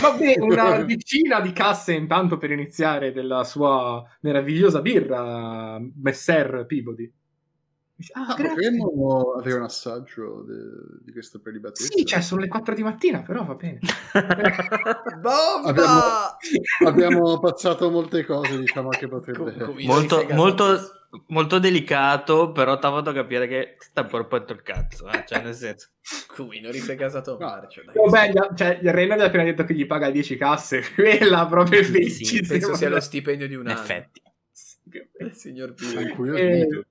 Vabbè, 0.00 0.36
una 0.40 0.82
decina 0.84 1.40
di 1.40 1.52
casse 1.52 1.92
intanto 1.94 2.36
per 2.36 2.50
iniziare 2.50 3.12
della 3.12 3.44
sua 3.44 4.02
meravigliosa 4.20 4.80
birra, 4.80 5.78
Messer 6.02 6.64
Peabody. 6.66 7.10
Dice, 7.96 8.12
Ah, 8.14 8.26
Ah, 8.28 8.34
potremmo 8.36 9.32
avere 9.38 9.56
un 9.56 9.64
assaggio 9.64 10.44
de- 10.46 11.00
di 11.04 11.10
questo 11.10 11.40
prelibatezza? 11.40 11.92
Sì, 11.92 12.04
cioè 12.06 12.20
sono 12.20 12.40
le 12.42 12.46
4 12.48 12.74
di 12.74 12.82
mattina, 12.84 13.22
però 13.22 13.44
va 13.44 13.54
bene. 13.54 13.80
Bomba! 15.20 15.64
Abbiamo- 15.64 16.36
Abbiamo 16.86 17.38
passato 17.40 17.90
molte 17.90 18.24
cose, 18.24 18.58
diciamo 18.58 18.90
che 18.90 19.08
potrebbe... 19.08 19.52
Com- 19.56 19.82
molto, 19.84 20.24
molto. 20.30 20.97
Molto 21.28 21.58
delicato, 21.58 22.52
però 22.52 22.78
ti 22.78 22.86
ha 22.86 22.90
fatto 22.90 23.12
capire 23.12 23.46
che 23.48 23.76
sta 23.78 24.02
un 24.02 24.08
po' 24.08 24.18
rotto 24.18 24.52
il 24.52 24.62
cazzo. 24.62 25.08
eh, 25.10 25.24
Cioè, 25.26 25.42
nel 25.42 25.54
senso, 25.54 25.88
Cui 26.34 26.60
non 26.60 26.72
sei 26.72 26.96
casato 26.96 27.36
No. 27.38 27.46
Marcio. 27.46 27.82
dai. 28.10 28.30
Gli 28.32 28.38
ha- 28.38 28.54
cioè, 28.54 28.78
il 28.82 28.92
Reynolds 28.92 29.22
ha 29.22 29.26
appena 29.26 29.44
detto 29.44 29.64
che 29.64 29.74
gli 29.74 29.86
paga 29.86 30.10
10 30.10 30.36
casse, 30.36 30.82
quella 30.94 31.46
proprio 31.46 31.82
Sì, 31.82 31.92
felicissima. 31.92 32.46
penso 32.48 32.74
sia 32.74 32.88
lo 32.88 33.00
stipendio 33.00 33.48
di 33.48 33.54
un 33.54 33.62
in 33.62 33.68
anno. 33.70 33.80
effetti. 33.80 34.22
Eh, 35.18 35.32
signor 35.34 35.74
Pio. 35.74 36.00
incuriosito. 36.00 36.84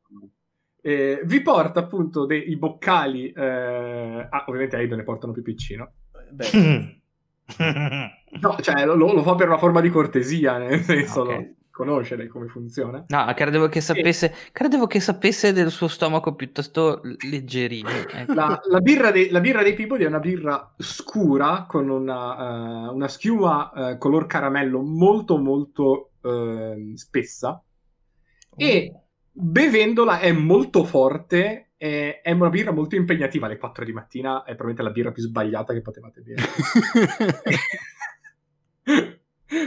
Eh, 0.81 1.19
vi 1.25 1.41
porta 1.41 1.79
appunto 1.81 2.25
dei 2.25 2.49
i 2.51 2.55
boccali. 2.57 3.31
eh, 3.31 4.27
ah, 4.29 4.43
ovviamente 4.47 4.75
a 4.75 4.79
Aido 4.79 4.95
ne 4.95 5.03
portano 5.03 5.33
più 5.33 5.41
piccino. 5.41 5.91
Beh, 6.31 7.01
No, 8.39 8.57
cioè 8.61 8.85
lo, 8.85 8.95
lo 8.95 9.23
fa 9.23 9.35
per 9.35 9.47
una 9.47 9.57
forma 9.57 9.79
di 9.81 9.89
cortesia, 9.89 10.57
nel 10.57 10.81
senso 10.81 11.21
Ok. 11.21 11.29
no, 11.29 11.55
conoscere 11.77 12.27
come 12.27 12.47
funziona. 12.47 13.03
No, 13.07 13.31
credevo 13.35 13.67
che 13.67 13.81
sapesse, 13.81 14.33
credevo 14.51 14.87
che 14.87 14.99
sapesse 14.99 15.53
del 15.53 15.69
suo 15.69 15.87
stomaco 15.87 16.33
piuttosto 16.33 17.01
leggerino. 17.29 17.87
ecco. 17.87 18.33
La, 18.33 18.59
la 18.67 18.79
birra 18.79 19.11
dei, 19.11 19.29
la 19.29 19.39
birra 19.39 19.61
dei 19.61 19.75
Peabody 19.75 20.03
è 20.03 20.07
una 20.07 20.17
birra 20.17 20.73
scura 20.75 21.65
con 21.67 21.89
una, 21.89 22.87
eh, 22.87 22.89
una 22.89 23.07
schiuma 23.07 23.91
eh, 23.91 23.99
color 23.99 24.25
caramello 24.25 24.81
molto 24.81 25.37
molto 25.37 26.13
eh, 26.23 26.93
spessa 26.95 27.61
e 28.55 29.01
bevendola 29.31 30.17
è 30.17 30.31
molto 30.31 30.83
forte. 30.83 31.73
È, 31.77 32.21
è 32.23 32.31
una 32.31 32.49
birra 32.49 32.71
molto 32.71 32.95
impegnativa 32.95 33.45
alle 33.45 33.59
4 33.59 33.85
di 33.85 33.93
mattina. 33.93 34.39
È 34.39 34.55
probabilmente 34.55 34.81
la 34.81 34.89
birra 34.89 35.11
più 35.11 35.21
sbagliata 35.21 35.73
che 35.73 35.81
potevate 35.81 36.21
bere. 36.21 36.41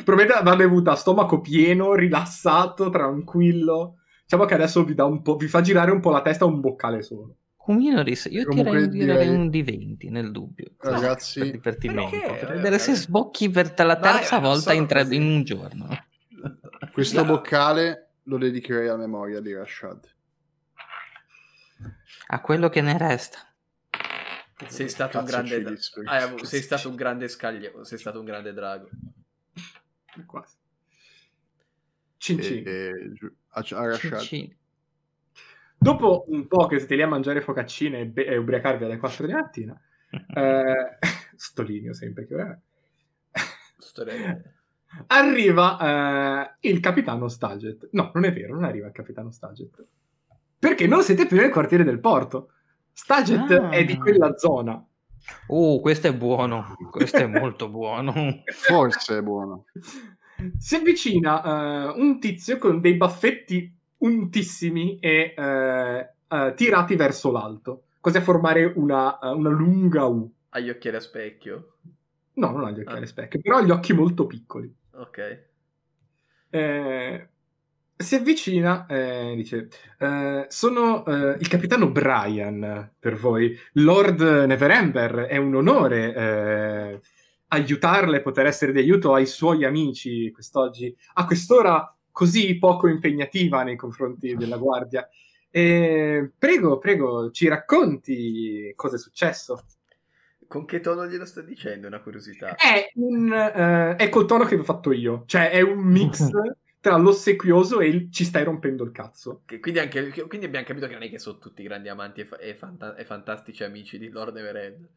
Probabilmente 0.05 0.43
va 0.43 0.57
bevuta 0.57 0.93
a 0.93 0.97
stomaco 0.97 1.41
pieno, 1.41 1.95
rilassato, 1.95 2.91
tranquillo. 2.91 3.97
Diciamo 4.23 4.45
che 4.45 4.55
adesso 4.55 4.85
vi, 4.85 4.95
po', 4.95 5.37
vi 5.37 5.49
fa 5.49 5.61
girare 5.61 5.91
un 5.91 6.01
po' 6.01 6.11
la 6.11 6.23
testa 6.23 6.45
un 6.45 6.61
boccale 6.61 7.03
solo. 7.03 7.35
Minoris, 7.67 8.27
io 8.31 8.45
Comunque 8.47 8.89
tirerei, 8.89 9.25
direi 9.25 9.29
un 9.29 9.49
di 9.49 9.63
20 9.63 10.11
nel 10.11 10.33
dubbio. 10.33 10.73
Ragazzi, 10.79 11.39
per 11.39 11.51
divertimento. 11.77 12.11
perché? 12.19 12.37
Per 12.47 12.51
Eh, 12.51 12.55
vedere 12.57 12.79
se 12.81 12.91
vabbè. 12.93 13.03
sbocchi 13.03 13.49
per 13.51 13.75
la 13.85 13.97
terza 13.97 14.39
volta 14.41 14.73
in, 14.73 14.87
tre- 14.89 15.07
in 15.11 15.23
un 15.23 15.45
giorno. 15.45 15.87
questo 16.93 17.21
No. 17.25 17.27
boccale 17.35 18.11
lo 18.25 18.39
dedicherei 18.39 18.89
alla 18.89 18.97
memoria 18.99 19.41
di 19.41 19.55
Rashad. 19.55 20.01
A 22.29 22.41
quello 22.41 22.69
che 22.69 22.81
ne 22.81 22.99
resta. 22.99 23.39
sei 24.67 24.89
stato 24.89 25.19
un 25.19 25.25
grande. 25.25 25.63
disper- 25.63 26.09
hai 26.09 26.23
avuto- 26.23 26.45
sei 26.45 26.61
stato 26.63 26.89
un 26.89 26.97
grande 26.97 27.29
scaglio. 27.29 27.85
Sei 27.85 27.99
stato 27.99 28.19
un 28.19 28.25
grande 28.25 28.53
drago. 28.53 28.89
Quasi. 30.27 30.57
Cin 32.17 32.41
cin. 32.43 32.63
e 32.67 33.11
giu- 33.15 33.33
a, 33.51 33.61
a 33.61 33.87
Rashad. 33.87 34.19
Cincin. 34.21 34.57
Dopo 35.79 36.25
un 36.29 36.47
po' 36.47 36.67
che 36.67 36.79
siete 36.79 36.95
lì 36.97 37.03
a 37.03 37.07
mangiare 37.09 37.41
focaccine 37.41 38.01
e, 38.01 38.07
be- 38.07 38.27
e 38.27 38.37
ubriacarvi 38.37 38.85
alle 38.85 38.99
4 38.99 39.27
di 39.27 39.33
mattina, 39.33 39.81
eh, 40.35 40.99
stolineo 41.37 41.95
sempre 41.95 42.27
che 42.27 42.35
ora 42.35 42.61
arriva 45.07 45.79
eh, 46.61 46.69
il 46.69 46.81
capitano 46.81 47.29
Staget. 47.29 47.89
No, 47.93 48.11
non 48.13 48.25
è 48.25 48.33
vero, 48.33 48.55
non 48.55 48.65
arriva 48.65 48.87
il 48.89 48.93
capitano 48.93 49.31
Staget. 49.31 49.85
Perché 50.59 50.87
non 50.87 51.03
siete 51.03 51.27
più 51.27 51.37
nel 51.39 51.51
quartiere 51.51 51.85
del 51.85 52.01
porto. 52.01 52.53
Staget 52.93 53.51
Ah. 53.53 53.71
è 53.71 53.85
di 53.85 53.97
quella 53.97 54.37
zona. 54.37 54.85
Oh, 55.49 55.81
questo 55.81 56.09
è 56.09 56.15
buono. 56.15 56.77
Questo 56.91 57.19
è 57.19 57.27
molto 57.27 57.69
buono. 57.69 58.13
Forse 58.53 59.19
è 59.19 59.23
buono. 59.23 59.65
Si 60.59 60.75
avvicina 60.77 61.93
eh, 61.95 62.01
un 62.01 62.19
tizio 62.19 62.59
con 62.59 62.81
dei 62.81 62.95
baffetti 62.95 63.73
untissimi 63.99 64.99
e 64.99 65.35
eh, 65.37 66.11
eh, 66.29 66.55
tirati 66.57 66.97
verso 66.97 67.31
l'alto, 67.31 67.85
così 68.01 68.17
a 68.17 68.23
formare 68.23 68.73
una, 68.77 69.19
una 69.23 69.51
lunga 69.51 70.07
U. 70.07 70.33
Ha 70.51 70.59
gli 70.61 70.71
occhiali 70.71 70.97
a 70.97 71.01
specchio. 71.01 71.75
No, 72.35 72.51
non 72.53 72.65
ha 72.65 72.71
gli 72.71 72.81
occhi 72.81 72.93
Ah. 72.93 72.97
alle 72.97 73.07
specchie, 73.07 73.41
però 73.41 73.59
ha 73.59 73.63
gli 73.63 73.71
occhi 73.71 73.93
molto 73.93 74.27
piccoli. 74.27 74.75
Ok. 74.93 75.45
Eh, 76.51 77.29
si 78.01 78.15
avvicina 78.15 78.87
e 78.87 79.35
dice: 79.37 79.69
eh, 79.99 80.47
Sono 80.49 81.05
eh, 81.05 81.37
il 81.39 81.49
capitano 81.49 81.91
Brian 81.91 82.93
per 82.99 83.17
voi. 83.17 83.57
Lord 83.75 84.21
Neverember, 84.21 85.27
è 85.29 85.37
un 85.37 85.55
onore 85.55 86.15
eh, 86.15 87.01
aiutarle 87.49 88.19
e 88.19 88.23
poter 88.23 88.47
essere 88.47 88.73
di 88.73 88.79
aiuto 88.79 89.13
ai 89.13 89.27
suoi 89.27 89.65
amici 89.65 90.31
quest'oggi, 90.31 90.95
a 91.15 91.27
quest'ora 91.27 91.95
così 92.11 92.59
poco 92.59 92.89
impegnativa 92.89 93.63
nei 93.63 93.77
confronti 93.77 94.35
della 94.35 94.57
guardia. 94.59 95.07
Eh, 95.51 96.31
prego, 96.39 96.79
prego, 96.79 97.31
ci 97.31 97.49
racconti 97.49 98.73
cosa 98.77 98.97
è 98.97 98.99
successo. 98.99 99.63
Con 100.47 100.65
che 100.65 100.81
tono 100.81 101.07
glielo 101.07 101.27
sto 101.27 101.43
dicendo? 101.43 101.87
Una 101.87 102.01
curiosità. 102.01 102.57
È, 102.57 102.91
un, 102.95 103.33
eh, 103.33 103.97
è 103.97 104.09
col 104.09 104.27
tono 104.27 104.45
che 104.45 104.57
vi 104.57 104.63
ho 104.63 104.65
fatto 104.65 104.91
io, 104.91 105.25
cioè 105.27 105.51
è 105.51 105.61
un 105.61 105.79
mix 105.79 106.29
tra 106.81 106.97
l'ossequioso 106.97 107.81
e 107.81 107.89
il 107.89 108.11
ci 108.11 108.25
stai 108.25 108.45
rompendo 108.45 108.85
il 108.85 108.93
cazzo. 108.93 109.43
Che- 109.45 109.61
Quindi, 109.61 109.81
anche, 109.81 110.09
che- 110.11 110.27
quindi 110.27 110.47
abbiamo 110.47 110.65
capito 110.67 110.87
che 110.87 110.95
non 110.95 111.03
è 111.03 111.11
che 111.11 111.19
sono 111.19 111.39
tutti 111.39 111.63
grandi 111.63 111.89
amanti 111.89 112.21
e, 112.23 112.25
fa- 112.27 112.39
e 112.39 112.55
fanta- 112.55 112.97
e 112.97 113.05
fantastici 113.05 113.63
amici 113.65 113.99
di 113.99 114.09
Lord 114.09 114.37
Everend. 114.37 114.89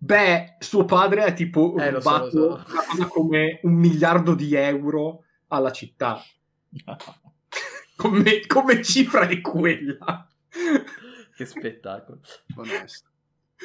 Beh, 0.00 0.56
suo 0.60 0.84
padre 0.84 1.24
ha 1.24 1.32
tipo 1.32 1.74
Eh, 1.78 1.84
so, 1.84 1.90
rubato 1.90 2.24
lo 2.24 2.30
so. 2.30 2.72
una 2.72 2.84
cosa 2.88 3.06
come 3.06 3.58
un 3.62 3.72
miliardo 3.74 4.34
di 4.34 4.54
euro 4.54 5.24
alla 5.48 5.72
città. 5.72 6.20
Come, 7.96 8.46
come 8.46 8.80
cifra 8.82 9.24
di 9.24 9.40
quella. 9.40 10.28
Che 11.34 11.44
spettacolo. 11.44 12.20
Onesto. 12.56 13.08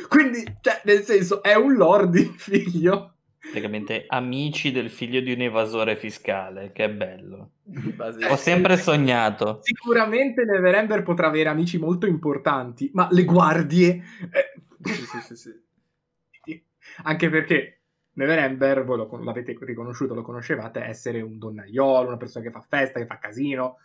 Quindi, 0.08 0.44
cioè, 0.62 0.82
nel 0.86 1.04
senso, 1.04 1.44
è 1.44 1.54
un 1.56 1.76
lord 1.76 2.16
il 2.16 2.34
figlio. 2.36 3.18
Praticamente 3.44 4.06
amici 4.08 4.72
del 4.72 4.90
figlio 4.90 5.20
di 5.20 5.34
un 5.34 5.42
evasore 5.42 5.98
fiscale, 5.98 6.72
che 6.72 6.90
bello. 6.90 7.52
Di 7.62 7.92
base- 7.92 8.26
Ho 8.26 8.38
sempre 8.38 8.78
sognato. 8.78 9.60
Sicuramente 9.62 10.46
Neverember 10.46 11.04
potrà 11.04 11.28
avere 11.28 11.50
amici 11.50 11.78
molto 11.78 12.06
importanti, 12.08 12.90
ma 12.94 13.10
le 13.12 13.26
guardie... 13.26 14.02
eh, 14.32 14.54
Sì, 14.82 15.06
sì, 15.06 15.20
sì, 15.22 15.36
sì. 15.36 16.64
Anche 17.04 17.30
perché 17.30 17.82
Neverember, 18.14 18.86
voi 18.86 18.98
lo 18.98 19.24
l'avete 19.24 19.58
riconosciuto, 19.60 20.14
lo 20.14 20.22
conoscevate, 20.22 20.82
essere 20.82 21.20
un 21.20 21.38
donnaiolo, 21.38 22.08
una 22.08 22.18
persona 22.18 22.46
che 22.46 22.52
fa 22.52 22.62
festa, 22.62 23.00
che 23.00 23.06
fa 23.08 23.18
casino. 23.18 23.78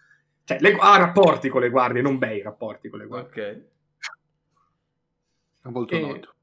Cioè, 0.45 0.61
le- 0.61 0.77
ha 0.79 0.97
rapporti 0.99 1.49
con 1.49 1.63
le 1.63 1.71
guardie, 1.71 2.01
non 2.01 2.17
bei 2.19 2.43
rapporti 2.43 2.89
con 2.89 3.01
le 3.01 3.07
guardie. 3.07 3.43
Ok. 3.43 3.63
È 5.65 5.69
molto 5.69 5.95
E- 5.97 6.01
noto. 6.01 6.35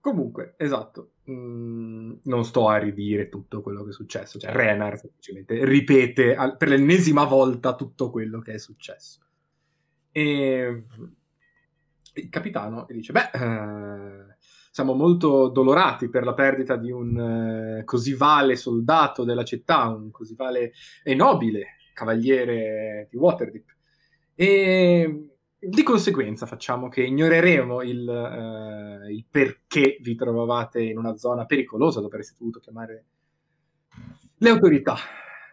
Comunque, 0.00 0.54
esatto, 0.56 1.12
mm, 1.30 2.12
non 2.24 2.44
sto 2.44 2.68
a 2.68 2.76
ridire 2.78 3.28
tutto 3.28 3.60
quello 3.60 3.82
che 3.84 3.90
è 3.90 3.92
successo. 3.92 4.38
Cioè, 4.38 4.52
Renar 4.52 4.98
semplicemente 4.98 5.64
ripete 5.64 6.34
al- 6.34 6.56
per 6.56 6.68
l'ennesima 6.68 7.24
volta 7.24 7.74
tutto 7.74 8.10
quello 8.10 8.40
che 8.40 8.54
è 8.54 8.58
successo. 8.58 9.20
E 10.12 10.84
il 12.14 12.28
capitano 12.28 12.86
dice: 12.88 13.12
Beh, 13.12 13.30
eh, 13.32 14.36
siamo 14.70 14.94
molto 14.94 15.48
dolorati 15.48 16.08
per 16.08 16.24
la 16.24 16.34
perdita 16.34 16.76
di 16.76 16.90
un 16.90 17.78
eh, 17.80 17.84
così 17.84 18.14
vale 18.14 18.56
soldato 18.56 19.24
della 19.24 19.44
città, 19.44 19.88
un 19.88 20.10
così 20.10 20.34
vale 20.34 20.72
e 21.02 21.14
nobile 21.14 21.76
cavaliere 21.92 23.08
di 23.10 23.16
Waterdeep. 23.16 23.66
E 24.34 25.37
di 25.60 25.82
conseguenza 25.82 26.46
facciamo 26.46 26.88
che 26.88 27.02
ignoreremo 27.02 27.82
il, 27.82 28.08
eh, 28.08 29.12
il 29.12 29.24
perché 29.28 29.98
vi 30.00 30.14
trovavate 30.14 30.82
in 30.82 30.98
una 30.98 31.16
zona 31.16 31.46
pericolosa 31.46 32.00
dove 32.00 32.12
avreste 32.14 32.36
dovuto 32.38 32.60
chiamare 32.60 33.04
le 34.36 34.48
autorità 34.48 34.96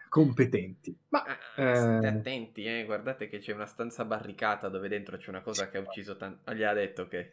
competenti. 0.08 0.96
Ma 1.08 1.24
Ah, 1.24 1.36
State 1.74 2.06
Eh. 2.06 2.08
attenti, 2.10 2.64
eh. 2.64 2.84
Guardate 2.84 3.28
che 3.28 3.38
c'è 3.38 3.52
una 3.52 3.66
stanza 3.66 4.04
barricata 4.04 4.68
dove 4.68 4.88
dentro 4.88 5.16
c'è 5.16 5.30
una 5.30 5.42
cosa 5.42 5.68
che 5.68 5.78
ha 5.78 5.80
ucciso 5.80 6.16
tanto. 6.16 6.52
Gli 6.52 6.62
ha 6.62 6.72
detto 6.72 7.08
che. 7.08 7.30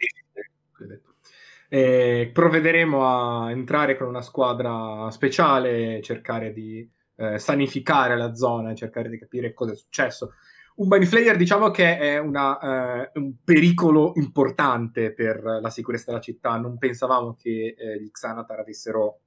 Eh, 1.70 2.30
provvederemo 2.34 3.06
a 3.06 3.52
entrare 3.52 3.98
con 3.98 4.08
una 4.08 4.22
squadra 4.22 5.10
speciale, 5.12 6.02
cercare 6.02 6.52
di 6.52 6.88
eh, 7.16 7.40
sanificare 7.40 8.16
la 8.18 8.34
zona 8.36 8.74
cercare 8.76 9.10
di 9.10 9.18
capire 9.18 9.54
cosa 9.54 9.72
è 9.72 9.76
successo. 9.76 10.34
Un 10.76 10.88
Mind 10.88 11.06
Flayer 11.06 11.38
diciamo 11.38 11.70
che 11.70 11.98
è 11.98 12.18
una, 12.18 13.04
eh, 13.04 13.20
un 13.20 13.36
pericolo 13.44 14.14
importante 14.16 15.14
per 15.14 15.44
la 15.62 15.70
sicurezza 15.70 16.06
della 16.08 16.22
città. 16.22 16.58
Non 16.58 16.78
pensavamo 16.78 17.36
che 17.36 17.76
eh, 17.78 18.02
gli 18.02 18.10
Xanatar 18.10 18.60
avessero 18.60 19.20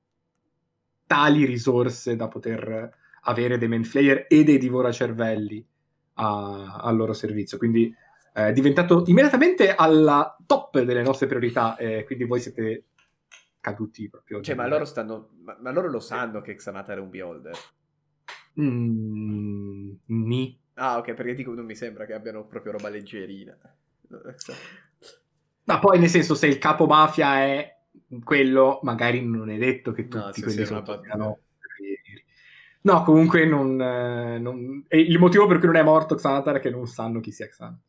tali 1.07 1.45
risorse 1.45 2.17
da 2.17 2.27
poter 2.29 2.91
avere 3.23 3.59
dei 3.59 3.69
Mind 3.69 3.85
Flayer 3.85 4.27
e 4.29 4.43
dei 4.43 4.59
Divoracervelli 4.59 5.65
a- 6.15 6.77
al 6.83 6.97
loro 6.97 7.13
servizio. 7.13 7.59
Quindi 7.59 7.95
è 8.33 8.53
diventato 8.53 9.05
immediatamente 9.07 9.75
alla 9.75 10.37
top 10.45 10.81
delle 10.81 11.03
nostre 11.03 11.27
priorità. 11.27 11.77
e 11.77 12.05
quindi 12.05 12.25
voi 12.25 12.41
siete 12.41 12.85
caduti 13.61 14.09
proprio. 14.09 14.41
Cioè, 14.41 14.55
ma 14.55 14.67
loro 14.67 14.85
stanno. 14.85 15.31
Ma, 15.43 15.57
ma 15.61 15.71
loro 15.71 15.89
lo 15.89 16.01
sanno 16.01 16.41
che 16.41 16.55
Xanata 16.55 16.93
era 16.93 17.01
un 17.03 17.11
beholder. 17.11 17.57
Mm, 18.61 19.91
ni. 20.07 20.59
Ah, 20.77 20.97
ok, 20.99 21.13
perché 21.15 21.35
dico, 21.35 21.53
non 21.53 21.65
mi 21.67 21.75
sembra 21.75 22.07
che 22.07 22.13
abbiano 22.15 22.47
proprio 22.47 22.73
roba 22.73 22.89
leggerina. 22.89 23.59
Ma 25.65 25.79
poi, 25.81 25.99
nel 25.99 26.09
senso, 26.09 26.35
se 26.35 26.47
il 26.47 26.59
capo 26.59 26.87
mafia 26.87 27.41
è 27.45 27.77
quello, 28.23 28.79
magari 28.83 29.25
non 29.25 29.51
è 29.51 29.57
detto 29.59 29.93
che 29.93 30.07
No, 30.09 30.33
tutti 30.33 30.33
sì, 30.33 30.43
quelli 30.43 30.63
sì, 30.65 30.65
guerrieri. 30.65 32.25
No, 32.83 33.03
comunque 33.03 33.45
non, 33.47 33.81
eh, 33.81 34.39
non- 34.39 34.85
il 34.91 35.19
motivo 35.19 35.47
per 35.47 35.59
cui 35.59 35.67
non 35.67 35.77
è 35.77 35.83
morto 35.83 36.15
Xanatar 36.15 36.57
è 36.57 36.61
che 36.61 36.71
non 36.71 36.87
sanno 36.87 37.21
chi 37.21 37.33
sia 37.33 37.49
Xanatar. 37.49 37.81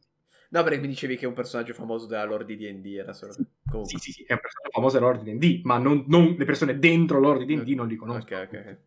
No, 0.49 0.64
perché 0.64 0.80
mi 0.80 0.88
dicevi 0.88 1.15
che 1.18 1.23
è 1.26 1.27
un 1.27 1.34
personaggio 1.34 1.73
famoso 1.73 2.05
della 2.05 2.23
lore 2.26 2.43
di 2.45 2.55
D&D 2.57 2.85
era 2.97 3.14
solo... 3.14 3.34
Comunque. 3.65 3.99
Sì, 3.99 4.11
sì, 4.11 4.11
sì, 4.11 4.23
è 4.23 4.34
un 4.34 4.39
personaggio 4.39 4.72
famoso 4.73 4.99
Lord 4.99 5.23
di 5.23 5.31
D&D, 5.31 5.61
ma 5.65 5.77
non, 5.77 6.03
non- 6.07 6.35
le 6.38 6.45
persone 6.45 6.77
dentro 6.80 7.19
Lord 7.19 7.39
di 7.43 7.45
D&D 7.45 7.73
non 7.76 7.88
li 7.88 7.95
conoscono. 7.95 8.26
Ok, 8.26 8.31
ok, 8.31 8.53
ok. 8.53 8.77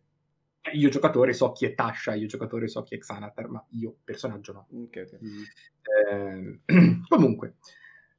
Io 0.73 0.89
giocatore 0.89 1.33
so 1.33 1.51
chi 1.51 1.65
è 1.65 1.73
Tasha, 1.73 2.13
io 2.13 2.27
giocatore 2.27 2.67
so 2.67 2.83
chi 2.83 2.95
è 2.95 2.97
Xanatar, 2.99 3.49
ma 3.49 3.65
io 3.69 3.97
personaggio 4.03 4.53
no. 4.53 4.67
Ok, 4.83 5.07
ok. 5.07 5.19
Mm. 5.23 6.59
Eh, 6.67 7.01
comunque, 7.09 7.55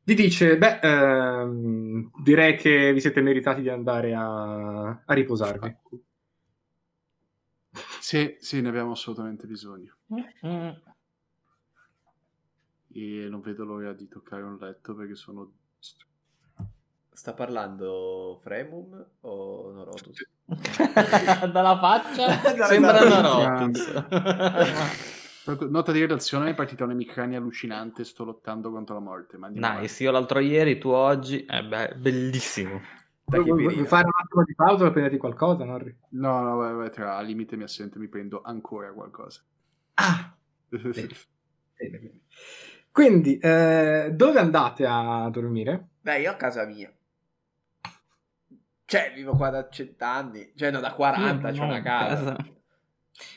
vi 0.03 0.15
dice, 0.15 0.59
beh, 0.59 0.81
ehm, 0.83 2.11
direi 2.23 2.57
che 2.57 2.93
vi 2.93 3.01
siete 3.01 3.21
meritati 3.21 3.63
di 3.63 3.69
andare 3.69 4.15
a, 4.15 5.03
a 5.05 5.15
riposarvi. 5.15 5.77
Sì, 8.01 8.37
sì, 8.39 8.61
ne 8.61 8.69
abbiamo 8.69 8.91
assolutamente 8.91 9.47
bisogno. 9.47 9.97
Mm. 10.13 10.71
E 12.93 13.29
non 13.31 13.41
vedo 13.41 13.65
l'ora 13.65 13.95
di 13.95 14.09
toccare 14.09 14.43
un 14.43 14.59
letto 14.59 14.95
perché 14.95 15.15
sono... 15.15 15.51
Sta 17.13 17.33
parlando 17.33 18.39
Fremum 18.43 19.07
o 19.21 19.71
Norotus? 19.71 20.29
Dalla 21.53 21.79
faccia 21.79 22.67
sembra 22.67 22.93
dalla- 22.93 23.21
Norotus. 23.23 24.05
Nota 25.69 25.91
di 25.93 26.01
redazione, 26.01 26.51
è 26.51 26.55
partita 26.55 26.85
un'emicrania 26.85 27.39
allucinante, 27.39 28.05
sto 28.05 28.25
lottando 28.25 28.71
contro 28.71 28.95
la 28.95 29.01
morte. 29.01 29.37
Ma 29.37 29.49
Nice, 29.49 30.03
io 30.05 30.11
l'altro 30.11 30.39
ieri, 30.39 30.79
tu 30.79 30.89
oggi. 30.91 31.45
Eh 31.45 31.65
beh, 31.65 31.95
bellissimo. 31.97 32.81
Vuoi, 33.25 33.45
vuoi- 33.45 33.75
vuoi 33.75 33.87
fare 33.87 34.05
un 34.07 34.13
attimo 34.15 34.45
di 34.45 34.55
pausa 34.55 34.83
per 34.85 34.93
prenderti 34.93 35.19
qualcosa, 35.19 35.65
Norri? 35.65 35.97
No, 36.11 36.43
no, 36.43 36.57
vai, 36.57 36.75
vai, 36.75 36.91
tra 36.91 37.17
al 37.17 37.27
limite 37.27 37.57
mi 37.57 37.63
assento 37.63 37.99
mi 37.99 38.09
prendo 38.09 38.43
ancora 38.45 38.93
qualcosa. 38.93 39.43
Ah, 39.95 40.35
bene, 40.69 41.09
bene. 41.77 42.21
Quindi, 42.91 43.39
eh, 43.39 44.11
dove 44.13 44.39
andate 44.39 44.85
a 44.87 45.29
dormire? 45.31 45.89
Beh, 46.03 46.21
io 46.21 46.31
a 46.31 46.35
casa 46.35 46.65
mia. 46.67 46.93
Cioè, 48.93 49.11
vivo 49.15 49.35
qua 49.35 49.49
da 49.49 49.71
cent'anni. 49.71 50.53
Cioè, 50.55 50.71
no, 50.71 50.79
da 50.79 50.93
40 50.93 51.49
Io 51.49 51.55
c'ho 51.55 51.61
non 51.61 51.69
ho 51.71 51.73
una 51.73 51.83
casa. 51.83 52.37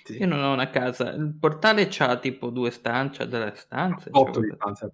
Sì. 0.03 0.17
Io 0.17 0.27
non 0.27 0.43
ho 0.43 0.51
una 0.51 0.69
casa. 0.69 1.11
Il 1.11 1.33
portale 1.39 1.87
c'ha 1.89 2.17
tipo 2.17 2.49
due 2.49 2.71
stanze, 2.71 3.25
delle 3.25 3.55
stanze. 3.55 4.09
Otto 4.11 4.41
cioè, 4.41 4.49
di 4.49 4.53
stanze. 4.53 4.91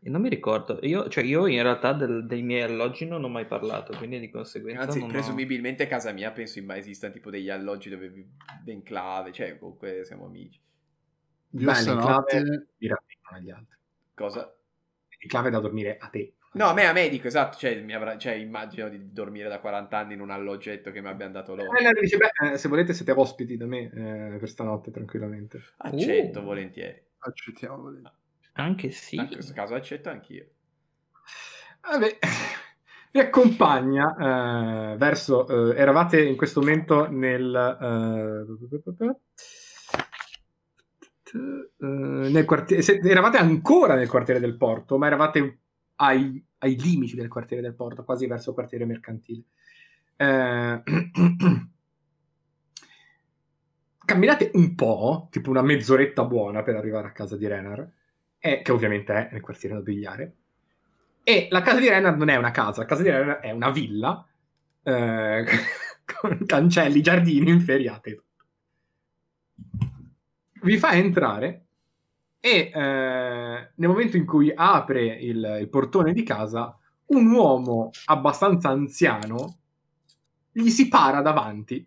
E 0.00 0.08
non 0.08 0.22
mi 0.22 0.30
ricordo. 0.30 0.78
Io, 0.80 1.10
cioè, 1.10 1.24
io 1.24 1.46
in 1.46 1.62
realtà 1.62 1.92
del- 1.92 2.24
dei 2.26 2.40
miei 2.40 2.62
alloggi 2.62 3.04
non 3.04 3.22
ho 3.22 3.28
mai 3.28 3.44
parlato, 3.44 3.94
quindi 3.98 4.18
di 4.18 4.30
conseguenza 4.30 4.84
Anzi, 4.84 5.00
non 5.00 5.10
ho- 5.10 5.12
presumibilmente 5.12 5.86
casa 5.86 6.10
mia 6.12 6.30
penso 6.30 6.58
in 6.58 6.64
mai 6.64 6.78
esistano 6.78 7.12
tipo 7.12 7.28
degli 7.28 7.50
alloggi 7.50 7.90
dove 7.90 8.08
vivo 8.08 8.28
in 8.64 8.82
clave. 8.82 9.30
Cioè, 9.30 9.58
comunque 9.58 10.04
siamo 10.06 10.24
amici. 10.24 10.58
Io 11.50 11.66
Beh, 11.66 11.74
stanotte... 11.74 12.40
l'enclave 12.78 13.52
a 13.52 13.62
te. 13.68 13.76
Cosa? 14.14 14.54
L'enclave 15.18 15.50
da 15.50 15.60
dormire 15.60 15.98
a 15.98 16.08
te. 16.08 16.32
No, 16.54 16.66
a 16.66 16.74
me, 16.74 16.84
a 16.86 16.92
me 16.92 17.08
dico, 17.08 17.28
esatto. 17.28 17.56
Cioè, 17.56 17.80
mi 17.80 17.94
avrà- 17.94 18.18
cioè, 18.18 18.34
immagino 18.34 18.88
di 18.90 19.10
dormire 19.12 19.48
da 19.48 19.58
40 19.58 19.96
anni 19.96 20.14
in 20.14 20.20
un 20.20 20.30
alloggetto 20.30 20.90
che 20.90 21.00
mi 21.00 21.08
abbiano 21.08 21.32
dato 21.32 21.54
loro. 21.54 21.70
Eh, 21.76 22.00
dice, 22.00 22.18
beh, 22.18 22.52
eh, 22.52 22.58
se 22.58 22.68
volete 22.68 22.92
siete 22.92 23.12
ospiti 23.12 23.56
da 23.56 23.66
me 23.66 23.90
eh, 24.34 24.36
per 24.38 24.48
stanotte 24.48 24.90
tranquillamente. 24.90 25.62
Accetto 25.78 26.40
Uh. 26.40 26.44
volentieri. 26.44 27.02
Accettiamo. 27.18 27.76
volentieri. 27.80 28.16
Anche 28.54 28.90
sì. 28.90 29.16
In 29.16 29.28
questo 29.30 29.54
caso 29.54 29.74
accetto 29.74 30.10
anch'io. 30.10 30.46
Vabbè, 31.90 32.18
vi 33.12 33.18
accompagna 33.18 34.92
eh, 34.92 34.96
verso... 34.98 35.72
eh, 35.72 35.78
eravate 35.80 36.22
in 36.22 36.36
questo 36.36 36.60
momento 36.60 37.08
nel... 37.10 38.46
eh, 41.34 42.28
nel 42.28 42.44
quartiere, 42.44 42.82
se- 42.82 43.00
eravate 43.02 43.38
ancora 43.38 43.94
nel 43.94 44.08
quartiere 44.08 44.38
del 44.38 44.56
porto, 44.58 44.98
ma 44.98 45.06
eravate 45.06 45.60
ai, 46.02 46.44
ai 46.58 46.76
limiti 46.78 47.14
del 47.14 47.28
quartiere 47.28 47.62
del 47.62 47.74
porto, 47.74 48.04
quasi 48.04 48.26
verso 48.26 48.50
il 48.50 48.56
quartiere 48.56 48.84
mercantile. 48.84 49.44
Eh, 50.16 50.82
camminate 54.04 54.50
un 54.54 54.74
po', 54.74 55.28
tipo 55.30 55.50
una 55.50 55.62
mezz'oretta 55.62 56.24
buona 56.24 56.62
per 56.62 56.74
arrivare 56.76 57.06
a 57.06 57.12
casa 57.12 57.36
di 57.36 57.46
Renar, 57.46 57.88
e- 58.38 58.62
che 58.62 58.72
ovviamente 58.72 59.12
è 59.12 59.28
nel 59.32 59.40
quartiere 59.40 59.76
nobiliare. 59.76 60.34
E 61.22 61.46
la 61.50 61.62
casa 61.62 61.78
di 61.78 61.88
Renar 61.88 62.16
non 62.16 62.28
è 62.28 62.36
una 62.36 62.50
casa, 62.50 62.80
la 62.80 62.86
casa 62.86 63.02
di 63.02 63.10
Renar 63.10 63.38
è 63.38 63.52
una 63.52 63.70
villa 63.70 64.26
eh, 64.82 65.44
con 66.04 66.44
cancelli, 66.46 67.00
giardini, 67.00 67.50
inferiate. 67.50 68.24
vi 70.62 70.78
fa 70.78 70.94
entrare 70.94 71.61
e 72.44 72.72
eh, 72.74 73.70
nel 73.76 73.88
momento 73.88 74.16
in 74.16 74.26
cui 74.26 74.52
apre 74.52 75.04
il, 75.04 75.58
il 75.60 75.68
portone 75.68 76.12
di 76.12 76.24
casa, 76.24 76.76
un 77.06 77.30
uomo 77.30 77.90
abbastanza 78.06 78.68
anziano 78.68 79.58
gli 80.50 80.68
si 80.68 80.88
para 80.88 81.22
davanti. 81.22 81.86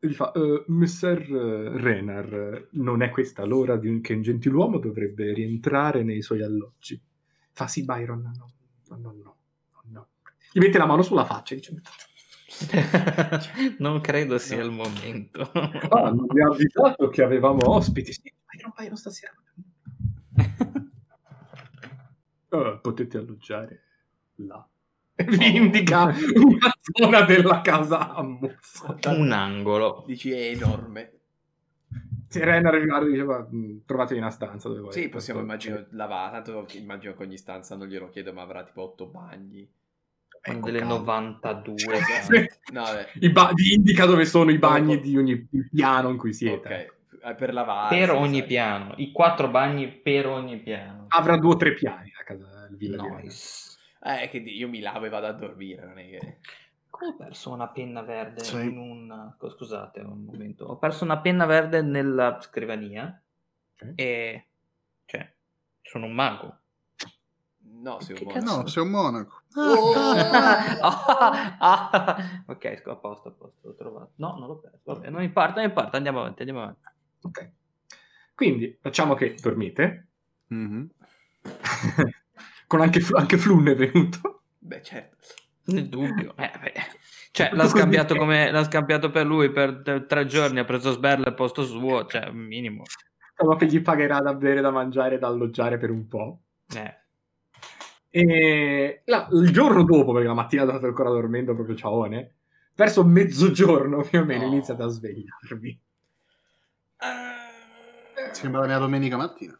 E 0.00 0.06
Gli 0.06 0.12
fa, 0.14 0.30
"Eh, 0.32 0.64
Messer 0.68 1.18
Renar, 1.18 2.68
non 2.72 3.02
è 3.02 3.10
questa 3.10 3.44
l'ora 3.44 3.76
di 3.76 3.88
un, 3.88 4.00
che 4.00 4.14
un 4.14 4.22
gentiluomo 4.22 4.78
dovrebbe 4.78 5.32
rientrare 5.32 6.04
nei 6.04 6.22
suoi 6.22 6.42
alloggi? 6.42 7.00
Fa 7.50 7.66
sì, 7.66 7.84
Byron, 7.84 8.20
no, 8.20 8.52
no, 8.88 8.96
no, 8.96 9.12
no, 9.12 9.36
no. 9.90 10.08
Gli 10.52 10.60
mette 10.60 10.78
la 10.78 10.86
mano 10.86 11.02
sulla 11.02 11.24
faccia 11.24 11.54
e 11.54 11.56
dice, 11.56 11.74
non 13.78 14.00
credo 14.00 14.38
sia 14.38 14.62
il 14.62 14.70
momento. 14.70 15.42
ah, 15.52 16.10
non 16.10 16.26
mi 16.28 16.42
ha 16.42 16.48
avvisato 16.48 17.08
che 17.08 17.22
avevamo 17.22 17.70
ospiti. 17.70 18.12
Sì, 18.12 18.32
Byron, 18.50 18.72
Byron 18.76 18.96
stasera. 18.96 19.32
"Eh, 22.50 22.78
potete 22.82 23.18
alloggiare 23.18 23.82
là. 24.36 24.66
Vi 25.16 25.56
indica 25.56 26.04
una 26.04 26.70
zona 26.80 27.22
della 27.22 27.60
casa 27.60 28.14
a 28.14 28.22
mozzo. 28.22 28.96
Un 29.06 29.32
angolo. 29.32 30.04
Dici 30.06 30.30
è 30.30 30.50
enorme. 30.50 31.12
Se 32.28 32.44
Renar 32.44 32.78
vi 32.78 32.86
guarda 32.86 33.06
e 33.06 33.10
dice, 33.10 33.24
"Ma, 33.24 33.38
mh, 33.38 33.82
trovatevi 33.86 34.20
una 34.20 34.30
stanza 34.30 34.68
dove 34.68 34.80
volete. 34.80 35.00
Sì, 35.00 35.08
possiamo 35.08 35.40
lavare. 35.90 36.42
Tanto 36.42 36.66
immagino 36.76 37.14
che 37.14 37.22
ogni 37.22 37.38
stanza 37.38 37.74
non 37.74 37.88
glielo 37.88 38.10
chiedo, 38.10 38.32
ma 38.32 38.42
avrà 38.42 38.62
tipo 38.64 38.82
8 38.82 39.06
bagni. 39.06 39.68
Ecco, 40.56 40.66
delle 40.66 40.78
calma. 40.80 40.94
92. 40.94 41.76
No, 42.72 42.84
ba- 43.32 43.50
vi 43.54 43.74
indica 43.74 44.04
dove 44.04 44.24
sono 44.24 44.50
i 44.50 44.58
bagni 44.58 45.00
di 45.00 45.16
ogni 45.16 45.48
piano 45.72 46.10
in 46.10 46.16
cui 46.18 46.32
siete. 46.32 46.92
Ok, 47.10 47.24
eh, 47.24 47.34
per 47.34 47.52
lavare. 47.52 47.96
per 47.98 48.10
ogni 48.10 48.38
sai. 48.40 48.46
piano. 48.46 48.94
I 48.96 49.10
quattro 49.12 49.48
bagni 49.48 49.88
per 49.88 50.26
ogni 50.26 50.58
piano. 50.58 51.06
Avrà 51.08 51.36
due 51.38 51.54
o 51.54 51.56
tre 51.56 51.72
piani 51.74 52.12
la 52.16 52.24
casa, 52.24 52.66
il 52.70 52.76
villa. 52.76 53.02
Nice. 53.02 53.76
Eh, 54.02 54.28
che 54.28 54.38
io 54.38 54.68
mi 54.68 54.80
lavo 54.80 55.06
e 55.06 55.08
vado 55.08 55.26
a 55.26 55.32
dormire, 55.32 55.84
non 55.86 55.98
è 55.98 56.08
che... 56.08 56.38
Come 56.90 57.10
ho 57.12 57.16
perso 57.16 57.50
una 57.52 57.68
penna 57.68 58.02
verde 58.02 58.42
Sì. 58.44 58.56
in 58.60 58.78
un... 58.78 59.34
Scusate 59.38 60.00
un 60.00 60.24
momento. 60.24 60.64
Ho 60.66 60.76
perso 60.78 61.04
una 61.04 61.18
penna 61.18 61.46
verde 61.46 61.80
nella 61.82 62.38
scrivania 62.40 63.20
Ok. 63.80 63.92
e... 63.96 64.46
Cioè, 65.04 65.32
sono 65.82 66.06
un 66.06 66.12
mago. 66.12 66.58
No, 67.80 68.00
sei 68.00 68.16
un 68.16 68.26
monaco. 68.26 68.56
No, 68.56 68.66
sei 68.66 68.82
un 68.82 68.90
monaco. 68.90 69.42
Oh! 69.54 69.92
Ah, 70.30 71.56
ah. 71.58 72.42
ok, 72.46 72.82
a 72.84 72.96
posto, 72.96 73.28
a 73.28 73.32
posto, 73.32 73.68
l'ho 73.68 73.74
trovato. 73.74 74.12
No, 74.16 74.36
non 74.38 74.48
l'ho 74.48 74.56
perso. 74.56 74.80
Vabbè, 74.82 75.10
non 75.10 75.22
importa, 75.22 75.60
non 75.60 75.64
importa, 75.64 75.96
andiamo 75.96 76.20
avanti, 76.20 76.40
andiamo 76.40 76.62
avanti. 76.62 76.80
Ok. 77.22 77.50
Quindi 78.34 78.76
facciamo 78.80 79.14
che 79.14 79.36
dormite. 79.40 80.08
Mhm. 80.48 80.90
Con 82.66 82.80
anche, 82.80 83.00
anche 83.12 83.38
Flun 83.38 83.68
è 83.68 83.74
venuto. 83.74 84.42
Beh, 84.58 84.82
certo. 84.82 85.16
Nel 85.66 85.88
dubbio. 85.88 86.34
Eh, 86.36 86.52
beh. 86.60 86.72
Cioè, 87.30 87.50
l'ha 87.52 87.68
scambiato, 87.68 88.14
come, 88.16 88.50
l'ha 88.50 88.64
scambiato 88.64 89.10
per 89.10 89.24
lui 89.24 89.50
per 89.50 90.04
tre 90.06 90.26
giorni, 90.26 90.58
ha 90.58 90.64
preso 90.64 90.90
sberle 90.90 91.26
al 91.26 91.34
posto 91.34 91.64
suo, 91.64 92.04
cioè, 92.06 92.30
minimo. 92.30 92.82
Diciamo 93.36 93.56
che 93.56 93.66
gli 93.66 93.80
pagherà 93.80 94.20
da 94.20 94.34
bere, 94.34 94.60
da 94.60 94.70
mangiare 94.70 95.14
e 95.14 95.18
da 95.18 95.28
alloggiare 95.28 95.78
per 95.78 95.90
un 95.90 96.08
po'. 96.08 96.40
Eh. 96.74 97.07
E 98.10 99.02
la- 99.04 99.28
il 99.32 99.50
giorno 99.52 99.84
dopo, 99.84 100.12
perché 100.12 100.28
la 100.28 100.34
mattina 100.34 100.64
state 100.64 100.86
ancora 100.86 101.10
dormendo 101.10 101.54
proprio 101.54 101.76
ciaone, 101.76 102.34
verso 102.74 103.04
mezzogiorno 103.04 104.02
più 104.02 104.20
o 104.20 104.24
meno 104.24 104.46
No. 104.46 104.52
iniziate 104.52 104.82
a 104.82 104.86
svegliarvi. 104.88 105.80
Ah, 106.98 108.32
Sembra 108.32 108.60
la 108.62 108.66
mia 108.66 108.78
domenica 108.78 109.16
mattina. 109.16 109.58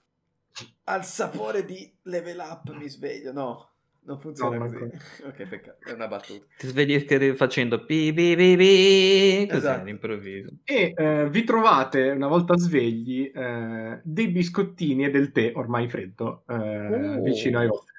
al 0.84 1.04
sapore 1.04 1.64
di 1.64 1.90
level 2.02 2.38
up 2.38 2.74
mi 2.74 2.88
sveglio. 2.88 3.32
No, 3.32 3.68
non 4.04 4.18
funziona 4.18 4.56
No, 4.56 4.64
così. 4.64 4.76
ok, 5.24 5.46
peccato, 5.46 5.88
è 5.88 5.92
una 5.92 6.08
battuta. 6.08 6.44
Ti 6.56 6.66
svegli 6.66 7.34
facendo 7.34 7.84
pi 7.84 8.12
pi 8.12 8.34
pi 8.34 8.56
pi, 8.56 9.46
così 9.46 9.58
Esatto. 9.58 9.80
all'improvviso. 9.82 10.48
E 10.64 10.92
eh, 10.96 11.28
vi 11.30 11.44
trovate, 11.44 12.10
una 12.10 12.26
volta 12.28 12.56
svegli, 12.56 13.30
eh, 13.34 14.00
dei 14.02 14.28
biscottini 14.28 15.04
e 15.04 15.10
del 15.10 15.30
tè 15.32 15.52
ormai 15.54 15.88
freddo 15.88 16.44
eh, 16.48 17.16
Oh. 17.18 17.20
vicino 17.22 17.58
ai 17.58 17.68
vostri. 17.68 17.96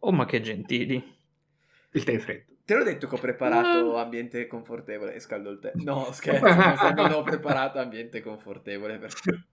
Oh, 0.00 0.12
ma 0.12 0.24
che 0.24 0.40
gentili. 0.40 1.14
Il 1.92 2.04
tè 2.04 2.12
è 2.12 2.18
freddo. 2.18 2.54
Te 2.64 2.74
l'ho 2.74 2.82
detto 2.82 3.06
che 3.06 3.14
ho 3.14 3.18
preparato 3.18 3.96
ambiente 3.96 4.46
confortevole 4.48 5.14
e 5.14 5.20
scaldo 5.20 5.50
il 5.50 5.60
tè. 5.60 5.72
No, 5.76 6.10
scherzo, 6.12 6.92
non 6.94 7.12
ho 7.12 7.22
preparato 7.22 7.78
ambiente 7.78 8.20
confortevole 8.20 8.98
perché... 8.98 9.44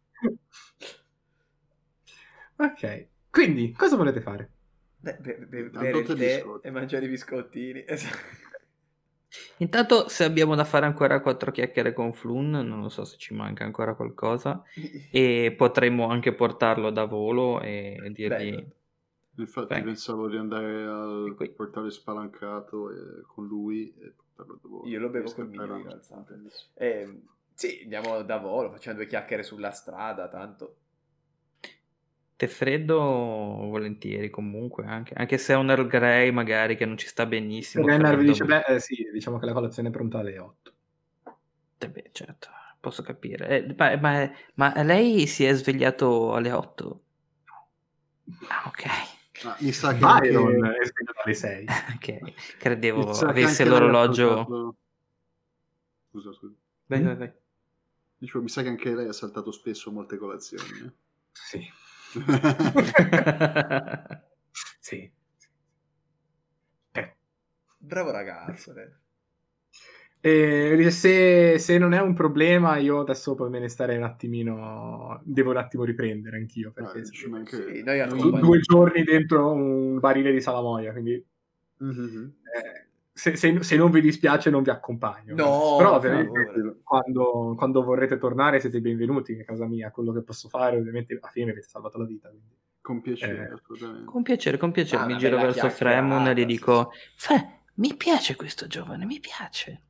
Ok, 2.55 3.07
quindi 3.29 3.71
cosa 3.71 3.95
volete 3.95 4.19
fare? 4.19 4.49
Beh, 4.97 5.17
be- 5.19 5.37
be- 5.37 5.69
bere 5.69 5.97
il 5.99 6.07
tè 6.07 6.43
e 6.61 6.71
mangiare 6.71 7.05
i 7.05 7.09
biscottini. 7.09 7.83
Esatto. 7.87 8.17
Intanto, 9.57 10.09
se 10.09 10.23
abbiamo 10.23 10.53
da 10.55 10.63
fare 10.63 10.85
ancora 10.85 11.19
quattro 11.19 11.51
chiacchiere 11.51 11.93
con 11.93 12.13
Flun, 12.13 12.49
non 12.49 12.81
lo 12.81 12.89
so 12.89 13.03
se 13.03 13.17
ci 13.17 13.33
manca 13.33 13.63
ancora 13.63 13.95
qualcosa, 13.95 14.63
e 15.11 15.53
potremmo 15.55 16.07
anche 16.07 16.33
portarlo 16.33 16.89
da 16.89 17.05
volo 17.05 17.61
e 17.61 18.11
dirgli... 18.11 18.51
Bello. 18.51 18.73
Infatti 19.35 19.73
Beh. 19.73 19.81
pensavo 19.81 20.27
di 20.27 20.37
andare 20.37 20.83
al 20.83 21.35
portale 21.55 21.89
spalancato 21.89 22.91
e- 22.91 23.21
con 23.25 23.47
lui 23.47 23.91
e 23.99 24.11
portarlo 24.15 24.59
da 24.61 24.67
volo. 24.69 24.87
Io 24.87 24.99
lo 24.99 25.09
bevo 25.09 25.31
col 25.33 25.47
mio, 25.47 25.65
in 25.65 25.71
a- 25.71 25.77
realtà. 25.77 26.25
Eh, 26.75 27.21
sì, 27.53 27.79
andiamo 27.83 28.21
da 28.21 28.37
volo, 28.37 28.71
facciamo 28.71 28.97
due 28.97 29.07
chiacchiere 29.07 29.41
sulla 29.43 29.71
strada, 29.71 30.27
tanto. 30.27 30.75
Tè 32.35 32.47
freddo 32.47 32.97
volentieri 32.99 34.29
comunque, 34.29 34.85
anche, 34.85 35.13
anche 35.13 35.37
se 35.37 35.53
è 35.53 35.55
un 35.55 35.69
Earl 35.69 35.87
Grey 35.87 36.31
magari 36.31 36.75
che 36.75 36.85
non 36.85 36.97
ci 36.97 37.07
sta 37.07 37.25
benissimo. 37.25 37.85
Renner 37.85 38.17
vi 38.17 38.25
dice, 38.25 38.43
beh, 38.43 38.63
eh, 38.67 38.79
sì, 38.79 39.07
diciamo 39.13 39.37
che 39.39 39.45
la 39.45 39.53
colazione 39.53 39.89
è 39.89 39.91
pronta 39.91 40.19
alle 40.19 40.37
8. 40.39 40.71
Eh 41.77 41.89
beh, 41.89 42.09
certo, 42.11 42.49
posso 42.79 43.01
capire. 43.03 43.47
Eh, 43.65 43.75
ma, 43.77 43.95
ma- 43.97 44.31
ma 44.55 44.83
lei 44.83 45.27
si 45.27 45.45
è 45.45 45.53
svegliato 45.53 46.33
alle 46.33 46.51
8? 46.51 47.01
Ah, 48.49 48.63
ok. 48.67 48.83
Ah, 49.45 49.57
mi 49.59 49.71
sa 49.71 49.93
che 49.93 50.03
anche- 50.05 50.29
Byron 50.29 50.65
è 50.65 50.85
svegliato 50.85 51.19
alle 51.23 51.33
6. 51.33 51.65
ok. 51.95 52.55
Credevo 52.57 53.01
avesse 53.09 53.25
anche 53.25 53.63
lei 53.63 53.67
ha 53.67 53.69
l'orologio. 53.79 54.27
saltato- 54.35 54.75
Scusa, 56.11 56.33
scusa. 56.33 56.53
Vai, 56.85 56.99
Mm? 57.01 57.05
vai, 57.05 57.15
vai. 57.15 57.33
Dicevo, 58.17 58.43
mi 58.43 58.49
sa 58.49 58.61
che 58.61 58.67
anche 58.69 58.93
lei 58.95 59.07
ha 59.07 59.13
saltato 59.13 59.51
spesso 59.51 59.91
molte 59.91 60.17
colazioni. 60.17 60.63
eh. 60.85 60.91
Sì. 61.31 61.71
sì. 64.79 65.11
Eh. 66.91 67.15
Bravo 67.77 68.11
ragazzo. 68.11 68.73
eh. 68.75 68.91
E 70.25 70.89
se, 70.89 71.59
se 71.59 71.77
non 71.77 71.91
è 71.93 71.99
un 71.99 72.13
problema, 72.13 72.77
io 72.77 73.01
adesso 73.01 73.35
poi 73.35 73.49
me 73.49 73.59
ne 73.59 73.67
starei 73.67 73.97
un 73.97 74.03
attimino. 74.03 75.19
Devo 75.25 75.49
un 75.51 75.57
attimo 75.57 75.83
riprendere 75.83 76.37
anch'io. 76.37 76.71
Perché 76.71 76.99
Ah, 77.01 77.29
mancherebbe. 77.29 77.73
Sì, 77.73 77.83
noi 77.83 78.31
due, 78.31 78.39
due 78.39 78.59
giorni 78.61 79.03
dentro 79.03 79.51
un 79.51 79.99
barile 79.99 80.31
di 80.31 80.39
salamoia. 80.39 80.93
Quindi 80.93 81.25
Mhm. 81.79 82.33
eh, 82.41 82.87
se, 83.11 83.35
se- 83.35 83.63
se 83.63 83.75
non 83.75 83.91
vi 83.91 83.99
dispiace, 83.99 84.49
non 84.49 84.63
vi 84.63 84.69
accompagno. 84.69 85.35
No, 85.35 85.75
però 85.77 85.99
per 85.99 86.11
ovviamente, 86.15 86.79
quando, 86.83 87.53
quando 87.57 87.83
vorrete 87.83 88.17
tornare, 88.17 88.61
siete 88.61 88.79
benvenuti 88.79 89.37
a 89.37 89.43
casa 89.43 89.65
mia. 89.65 89.91
Quello 89.91 90.13
che 90.13 90.21
posso 90.23 90.47
fare, 90.47 90.77
ovviamente, 90.77 91.15
alla 91.19 91.31
fine 91.31 91.47
mi 91.47 91.51
avete 91.51 91.67
salvato 91.67 91.97
la 91.97 92.05
vita. 92.05 92.29
quindi. 92.29 92.55
Con 92.79 93.01
piacere, 93.01 93.49
Eh. 93.49 93.53
assolutamente. 93.55 94.05
Con 94.05 94.23
piacere, 94.23 94.57
con 94.57 94.71
piacere. 94.71 95.01
Ah, 95.03 95.05
mi 95.05 95.17
giro 95.17 95.35
verso 95.35 95.67
Fremon 95.69 96.27
e 96.27 96.33
gli 96.33 96.45
dico: 96.45 96.91
Fe, 97.17 97.63
mi 97.75 97.93
piace 97.97 98.37
questo 98.37 98.67
giovane, 98.67 99.03
mi 99.03 99.19
piace. 99.19 99.81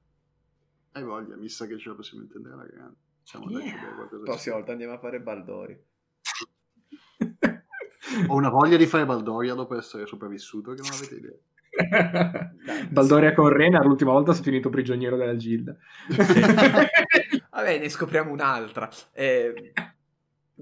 Hai 0.93 1.03
voglia, 1.03 1.35
mi 1.35 1.49
sa 1.49 1.65
che 1.65 1.77
ce 1.77 1.89
la 1.89 1.95
possiamo 1.95 2.23
intendere 2.23 2.53
alla 2.53 2.65
grande. 2.65 2.95
Facciamo 3.23 3.49
dai, 3.49 3.63
Yeah. 3.65 4.07
di- 4.11 4.17
prossima 4.23 4.55
volta 4.55 4.71
andiamo 4.73 4.93
a 4.93 4.99
fare 4.99 5.19
Baldori. 5.21 5.83
Ho 8.27 8.35
una 8.35 8.49
voglia 8.49 8.77
di 8.77 8.85
fare 8.85 9.05
Baldoria 9.05 9.53
dopo 9.55 9.75
essere 9.77 10.05
sopravvissuto 10.05 10.73
che 10.73 10.81
non 10.81 10.91
avete 10.91 11.15
idea. 11.15 11.35
Dai, 12.63 12.87
Baldoria 12.89 13.33
con 13.33 13.49
Rena 13.49 13.81
l'ultima 13.81 14.11
volta 14.11 14.33
sono 14.33 14.43
finito 14.43 14.69
prigioniero 14.69 15.17
della 15.17 15.35
Gilda. 15.35 15.75
Vabbè, 17.49 17.79
ne 17.79 17.89
scopriamo 17.89 18.31
un'altra. 18.31 18.87
Eh, 19.11 19.73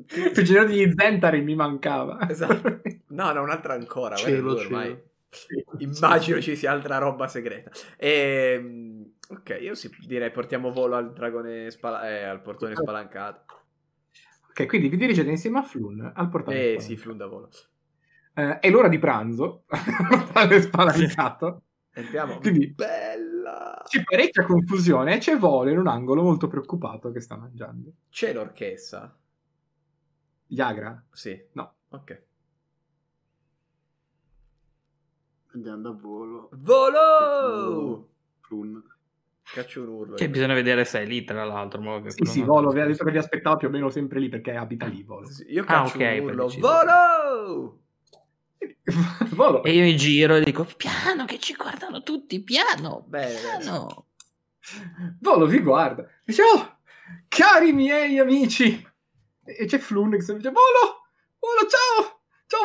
prigioniero 0.05 0.67
degli 0.67 0.93
Zentari 0.95 1.41
mi 1.41 1.55
mancava. 1.55 2.29
Esatto. 2.29 2.79
No, 3.07 3.33
no, 3.33 3.41
un'altra 3.41 3.73
ancora. 3.73 4.15
guarda, 4.15 4.29
Cielo, 4.29 4.53
due 4.53 4.63
ormai. 4.63 4.85
cielo. 4.85 5.09
Immagino 5.79 6.41
ci 6.41 6.55
sia 6.55 6.71
altra 6.71 6.97
roba 6.97 7.27
segreta. 7.27 7.71
Ehm, 7.97 9.13
ok, 9.29 9.57
io 9.61 9.75
sì, 9.75 9.89
direi 10.05 10.31
portiamo 10.31 10.71
volo 10.71 10.95
al 10.95 11.13
dragone 11.13 11.69
spala- 11.71 12.09
eh, 12.09 12.23
al 12.23 12.41
portone 12.41 12.75
spalancato. 12.75 13.59
Ok, 14.49 14.65
quindi 14.67 14.89
vi 14.89 14.97
dirigete 14.97 15.29
insieme 15.29 15.59
a 15.59 15.63
Flun 15.63 16.11
al 16.13 16.29
portale. 16.29 16.57
Eh 16.57 16.61
spalancato. 16.61 16.85
sì, 16.85 16.97
flunda 16.97 17.25
volo. 17.27 17.49
Eh, 18.33 18.59
è 18.59 18.69
l'ora 18.69 18.87
di 18.89 18.99
pranzo, 18.99 19.63
portale 20.09 20.61
spalancato. 20.61 21.63
Entriamo. 21.93 22.37
Quindi- 22.39 22.67
Bella. 22.73 23.81
C'è 23.85 24.03
parecchia 24.03 24.45
confusione 24.45 25.15
e 25.15 25.17
c'è 25.17 25.37
Volo 25.37 25.69
in 25.69 25.77
un 25.77 25.87
angolo 25.87 26.21
molto 26.21 26.47
preoccupato 26.47 27.11
che 27.11 27.19
sta 27.19 27.35
mangiando. 27.35 27.91
C'è 28.09 28.31
l'orchestra? 28.33 29.13
Yagra? 30.47 31.03
Sì. 31.11 31.41
No. 31.53 31.73
Ok. 31.89 32.21
Andando 35.53 35.89
a 35.89 35.93
volo. 35.93 36.49
Volo! 36.53 38.09
Flun. 38.41 38.81
Caccio 39.43 39.81
un 39.81 39.87
urlo. 39.89 40.17
Cioè, 40.17 40.29
bisogna 40.29 40.53
vedere 40.53 40.85
se 40.85 41.01
è 41.01 41.05
lì, 41.05 41.25
tra 41.25 41.43
l'altro. 41.43 41.81
mo 41.81 42.01
che 42.01 42.11
Sì, 42.11 42.23
sì, 42.25 42.41
Volo 42.41 42.69
aveva 42.69 42.85
detto 42.87 43.03
che 43.03 43.11
li 43.11 43.17
aspettava 43.17 43.57
più 43.57 43.67
o 43.67 43.71
meno 43.71 43.89
sempre 43.89 44.19
lì 44.19 44.29
perché 44.29 44.55
abita 44.55 44.85
lì 44.85 45.03
Volo. 45.03 45.27
Sì, 45.27 45.45
Io 45.51 45.63
Ah, 45.63 45.65
caccio 45.65 45.97
ok, 45.97 46.19
un 46.19 46.25
per 46.25 46.39
urlo. 46.39 46.49
Volo! 46.59 47.79
Volo. 49.35 49.63
E 49.63 49.73
io 49.73 49.83
mi 49.83 49.97
giro 49.97 50.35
e 50.35 50.43
dico, 50.43 50.65
piano 50.77 51.25
che 51.25 51.37
ci 51.39 51.53
guardano 51.55 52.01
tutti, 52.03 52.41
piano, 52.41 53.03
Bene, 53.07 53.39
piano. 53.39 54.05
Volo 55.19 55.45
vi 55.47 55.59
guarda. 55.59 56.07
Dice, 56.23 56.43
oh, 56.43 56.77
cari 57.27 57.73
miei 57.73 58.19
amici. 58.19 58.87
E 59.43 59.65
c'è 59.65 59.79
Flun 59.79 60.11
che 60.11 60.17
dice, 60.17 60.33
Volo, 60.51 61.01
Volo, 61.39 61.67
ciao, 61.67 62.21
ciao 62.47 62.61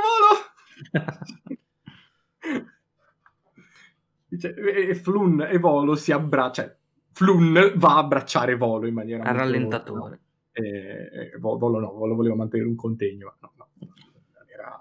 Volo. 1.02 1.58
Dice, 4.36 4.54
e 4.54 4.88
e 4.88 4.94
Flun 4.94 5.40
e 5.50 5.58
Volo 5.58 5.94
si 5.96 6.12
abbracciano. 6.12 6.68
Cioè, 6.68 6.76
Flun 7.12 7.72
va 7.76 7.94
a 7.94 7.98
abbracciare 7.98 8.56
Volo 8.56 8.86
in 8.86 8.94
maniera 8.94 9.24
molto- 9.24 9.38
rallentatore. 9.38 10.20
E, 10.52 10.62
e 11.32 11.36
Vo- 11.38 11.56
Volo 11.58 11.80
no, 11.80 11.92
Volo 11.92 12.14
voleva 12.14 12.34
mantenere 12.34 12.68
un 12.68 12.76
contegno, 12.76 13.34
ma 13.40 13.48
no, 13.48 13.52
no, 13.56 13.68
non 13.80 14.46
era 14.52 14.76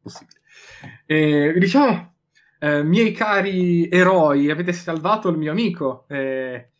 possibile. 0.00 0.40
E 1.06 1.54
diciamo, 1.58 2.14
eh, 2.60 2.82
miei 2.82 3.12
cari 3.12 3.88
eroi, 3.88 4.50
avete 4.50 4.72
salvato 4.72 5.28
il 5.28 5.36
mio 5.36 5.50
amico. 5.50 6.04
Eh, 6.08 6.70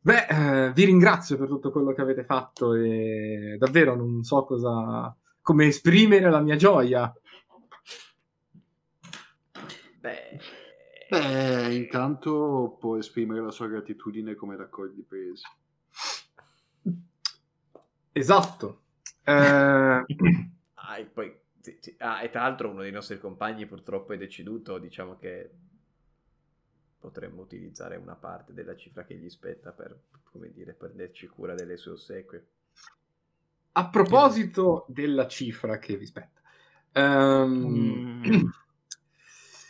beh, 0.00 0.26
eh, 0.68 0.72
vi 0.72 0.84
ringrazio 0.84 1.36
per 1.36 1.48
tutto 1.48 1.70
quello 1.70 1.92
che 1.92 2.00
avete 2.02 2.24
fatto 2.24 2.74
e 2.74 3.56
davvero 3.58 3.94
non 3.96 4.22
so 4.22 4.44
cosa, 4.44 5.14
come 5.42 5.66
esprimere 5.66 6.30
la 6.30 6.40
mia 6.40 6.56
gioia. 6.56 7.12
Beh, 10.00 10.38
Beh, 11.14 11.72
intanto 11.72 12.76
può 12.80 12.98
esprimere 12.98 13.40
la 13.40 13.52
sua 13.52 13.68
gratitudine 13.68 14.34
come 14.34 14.56
raccordi 14.56 15.00
presi. 15.02 15.44
Esatto. 18.10 18.82
Eh, 19.22 19.32
ah, 20.74 20.98
e 20.98 21.04
poi, 21.04 21.32
sì, 21.60 21.78
sì. 21.80 21.94
Ah, 21.98 22.20
e 22.20 22.30
tra 22.30 22.42
l'altro 22.42 22.70
uno 22.70 22.82
dei 22.82 22.90
nostri 22.90 23.20
compagni 23.20 23.64
purtroppo 23.64 24.12
è 24.12 24.16
deceduto, 24.16 24.78
diciamo 24.78 25.16
che 25.16 25.50
potremmo 26.98 27.42
utilizzare 27.42 27.94
una 27.94 28.16
parte 28.16 28.52
della 28.52 28.74
cifra 28.74 29.04
che 29.04 29.14
gli 29.14 29.30
spetta 29.30 29.70
per, 29.70 29.96
come 30.24 30.50
dire, 30.50 30.72
prenderci 30.72 31.28
cura 31.28 31.54
delle 31.54 31.76
sue 31.76 31.92
ossequie. 31.92 32.46
a 33.76 33.88
proposito 33.88 34.84
della 34.88 35.28
cifra 35.28 35.78
che 35.78 35.96
vi 35.96 36.06
spetta. 36.06 36.40
Mm. 36.98 38.24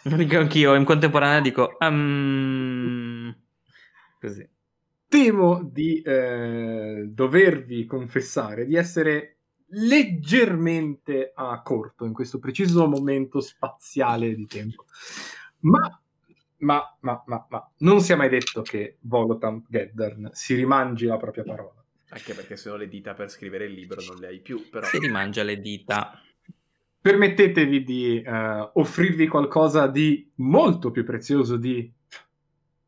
Dico 0.17 0.39
anch'io, 0.39 0.75
in 0.75 0.85
contemporanea 0.85 1.41
dico, 1.41 1.77
"Um", 1.81 3.35
così. 4.21 4.47
temo 5.09 5.63
di 5.63 6.03
eh, 6.03 7.05
dovervi 7.09 7.87
confessare 7.87 8.67
di 8.67 8.75
essere 8.77 9.39
leggermente 9.69 11.33
a 11.35 11.63
corto 11.63 12.05
in 12.05 12.13
questo 12.13 12.39
preciso 12.39 12.87
momento 12.87 13.41
spaziale 13.41 14.35
di 14.35 14.47
tempo. 14.47 14.85
Ma, 15.61 16.01
ma, 16.59 16.97
ma, 17.01 17.23
ma, 17.27 17.47
ma 17.49 17.71
non 17.79 18.01
si 18.01 18.13
è 18.13 18.17
mai 18.17 18.29
detto 18.29 18.63
che 18.63 18.99
Volotamp 19.01 19.67
Geddern 19.69 20.31
si 20.33 20.55
rimangi 20.55 21.07
la 21.07 21.17
propria 21.17 21.45
parola. 21.45 21.83
Anche 22.11 22.35
perché 22.35 22.57
se 22.57 22.69
no 22.69 22.77
le 22.77 22.89
dita 22.89 23.15
per 23.15 23.31
scrivere 23.31 23.65
il 23.65 23.73
libro 23.73 24.03
non 24.07 24.17
le 24.19 24.27
hai 24.29 24.41
più, 24.41 24.69
però... 24.69 24.87
Si 24.87 24.99
rimangia 24.99 25.43
le 25.43 25.59
dita. 25.59 26.21
Permettetevi 27.05 27.85
di 27.85 28.23
eh, 28.23 28.71
offrirvi 28.73 29.29
qualcosa 29.29 29.89
di 29.89 30.27
molto 30.37 30.91
più 30.91 31.05
prezioso 31.05 31.59
di 31.59 31.93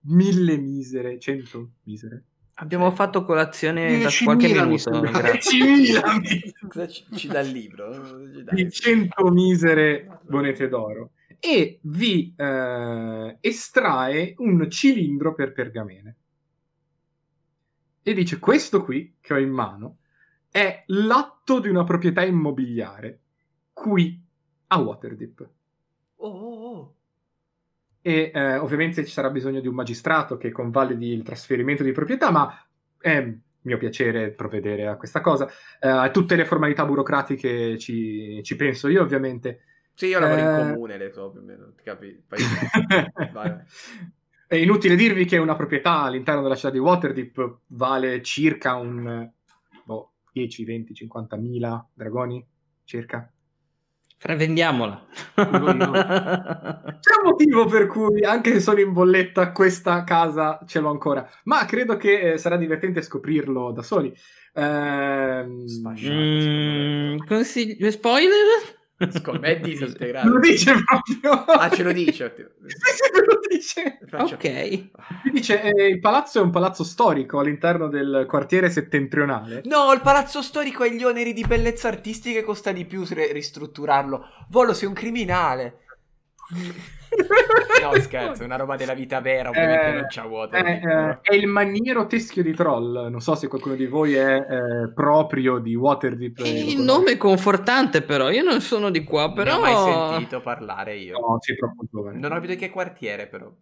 mille 0.05 0.57
misere, 0.57 1.19
cento 1.19 1.73
misere. 1.83 2.25
Abbiamo 2.55 2.91
fatto 2.93 3.27
colazione 3.27 3.99
da 3.99 4.09
10.000 4.09 4.25
qualche 4.25 4.47
mi 4.47 4.55
minuto. 4.55 4.79
sembra. 4.79 5.11
grazie. 5.11 5.63
10.000 5.63 6.19
misere. 6.19 6.53
Cosa 6.67 6.89
ci, 6.89 7.05
ci 7.15 7.29
dà 7.29 7.41
il 7.41 7.51
libro? 7.51 8.19
Di 8.53 8.71
100 8.71 9.31
misere 9.31 10.21
monete 10.29 10.69
d'oro 10.69 11.11
e 11.39 11.79
vi 11.83 12.33
eh, 12.35 13.37
estrae 13.39 14.33
un 14.39 14.71
cilindro 14.71 15.35
per 15.35 15.53
pergamene 15.53 16.17
e 18.03 18.15
dice 18.15 18.39
questo 18.39 18.83
qui 18.83 19.17
che 19.21 19.35
ho 19.35 19.39
in 19.39 19.51
mano 19.51 19.99
è 20.51 20.85
l'atto 20.87 21.61
di 21.61 21.69
una 21.69 21.85
proprietà 21.85 22.25
immobiliare 22.25 23.21
qui 23.77 24.19
a 24.69 24.79
Waterdeep 24.79 25.51
Oh, 26.19 26.29
oh, 26.29 26.77
oh. 26.79 26.97
e 28.01 28.31
eh, 28.33 28.57
ovviamente 28.57 29.05
ci 29.05 29.13
sarà 29.13 29.29
bisogno 29.31 29.61
di 29.61 29.69
un 29.69 29.75
magistrato 29.75 30.37
che 30.39 30.51
convalidi 30.51 31.09
il 31.13 31.23
trasferimento 31.23 31.83
di 31.83 31.93
proprietà 31.93 32.31
ma 32.31 32.51
è 32.99 33.35
mio 33.63 33.77
piacere 33.79 34.31
provvedere 34.33 34.87
a 34.87 34.97
questa 34.97 35.21
cosa 35.21 35.47
Eh, 35.81 35.89
a 35.89 36.11
tutte 36.11 36.37
le 36.37 36.45
formalità 36.47 36.85
burocratiche 36.87 37.77
ci, 37.79 38.41
ci 38.43 38.57
penso 38.57 38.89
io 38.89 39.03
ovviamente 39.03 39.61
Sì, 39.95 40.07
io 40.07 40.21
lavoro 40.21 40.41
Eh. 40.41 40.45
in 40.45 40.51
comune, 40.73 40.97
le 40.99 41.11
so 41.13 41.31
più 41.31 41.41
o 41.41 41.43
meno, 41.45 41.73
ti 41.75 41.83
capi? 41.83 42.25
Vai. 43.33 43.61
È 44.49 44.55
inutile 44.55 44.95
dirvi 44.97 45.25
che 45.25 45.39
una 45.39 45.57
proprietà 45.57 46.03
all'interno 46.03 46.43
della 46.43 46.55
città 46.55 46.71
di 46.71 46.79
Waterdeep 46.79 47.61
vale 47.69 48.23
circa 48.23 48.75
un 48.77 49.29
boh, 49.85 50.13
10, 50.33 50.65
20, 50.65 50.95
50 50.95 51.37
mila 51.37 51.87
dragoni 51.93 52.47
circa. 52.85 53.29
Vendiamola. 54.25 55.07
C'è 57.01 57.17
un 57.23 57.25
motivo 57.25 57.67
per 57.67 57.87
cui, 57.87 58.25
anche 58.25 58.53
se 58.53 58.61
sono 58.61 58.81
in 58.81 58.93
bolletta, 58.93 59.53
questa 59.53 60.05
casa 60.05 60.61
ce 60.67 60.81
l'ho 60.81 60.91
ancora. 60.91 61.29
Ma 61.45 61.65
credo 61.65 61.97
che 61.97 62.33
eh, 62.33 62.39
sarà 62.39 62.57
divertente 62.57 63.03
scoprirlo 63.03 63.71
da 63.73 63.83
soli. 63.83 64.13
Sfasciato. 65.67 66.15
Mm, 66.15 67.19
consigli- 67.27 67.89
spoiler? 67.91 68.76
Secondo 69.11 69.41
me 69.41 69.49
è 69.49 69.61
disintegrato. 69.61 70.29
lo 70.29 70.39
dice 70.39 70.73
proprio. 70.85 71.45
Ah, 71.45 71.69
ce 71.71 71.83
lo 71.83 71.93
dice. 71.93 72.25
ottimo. 72.25 72.49
Sì, 72.67 73.25
lo 73.27 73.41
dice. 73.49 73.99
Ok. 74.11 75.31
Dice, 75.31 75.63
eh, 75.63 75.87
il 75.89 76.01
palazzo 76.01 76.39
è 76.39 76.43
un 76.43 76.51
palazzo 76.51 76.83
storico 76.83 77.39
all'interno 77.39 77.89
del 77.89 78.25
quartiere 78.27 78.71
settentrionale. 78.71 79.63
No, 79.65 79.93
il 79.93 80.01
palazzo 80.01 80.41
storico 80.41 80.83
ha 80.83 80.89
gli 80.89 81.05
oneri 81.05 81.35
di 81.35 81.45
bellezza 81.47 81.89
artistica 81.89 82.39
e 82.39 82.43
costa 82.43 82.73
di 82.73 82.87
più 82.87 83.05
ristrutturarlo. 83.07 84.25
Volo, 84.49 84.73
sei 84.73 84.89
un 84.89 84.95
criminale. 84.95 85.81
No, 87.83 88.01
scherzo, 88.01 88.43
è 88.43 88.45
una 88.45 88.57
roba 88.57 88.77
della 88.77 88.95
vita 88.95 89.21
vera, 89.21 89.51
ovviamente 89.51 89.87
Eh, 89.87 89.93
non 89.93 90.07
c'ha 90.09 90.27
vuoto. 90.27 90.57
È, 90.57 90.63
eh, 90.63 91.19
è 91.21 91.35
il 91.35 91.47
maniero 91.47 92.07
teschio 92.07 92.43
di 92.43 92.55
troll. 92.55 93.09
Non 93.11 93.21
so 93.21 93.35
se 93.35 93.49
qualcuno 93.49 93.75
di 93.75 93.87
voi 93.87 94.15
è 94.15 94.35
eh, 94.37 94.93
proprio 94.93 95.59
di 95.59 95.75
Waterdeep. 95.75 96.39
Il 96.41 96.81
nome 96.81 97.13
è 97.13 97.17
confortante, 97.17 98.03
però. 98.03 98.31
Io 98.31 98.43
non 98.43 98.61
sono 98.61 98.91
di 98.91 99.05
qua, 99.05 99.33
però. 99.33 99.59
Non 99.59 99.69
ho 99.69 99.73
mai 99.73 100.11
sentito 100.15 100.41
parlare 100.41 100.97
io. 100.97 101.19
No, 101.19 101.37
sei 101.41 101.57
troppo 101.57 101.85
giovane. 101.91 102.19
Non 102.19 102.33
ho 102.33 102.35
capito 102.35 102.57
che 102.57 102.71
quartiere, 102.71 103.29
però. 103.29 103.53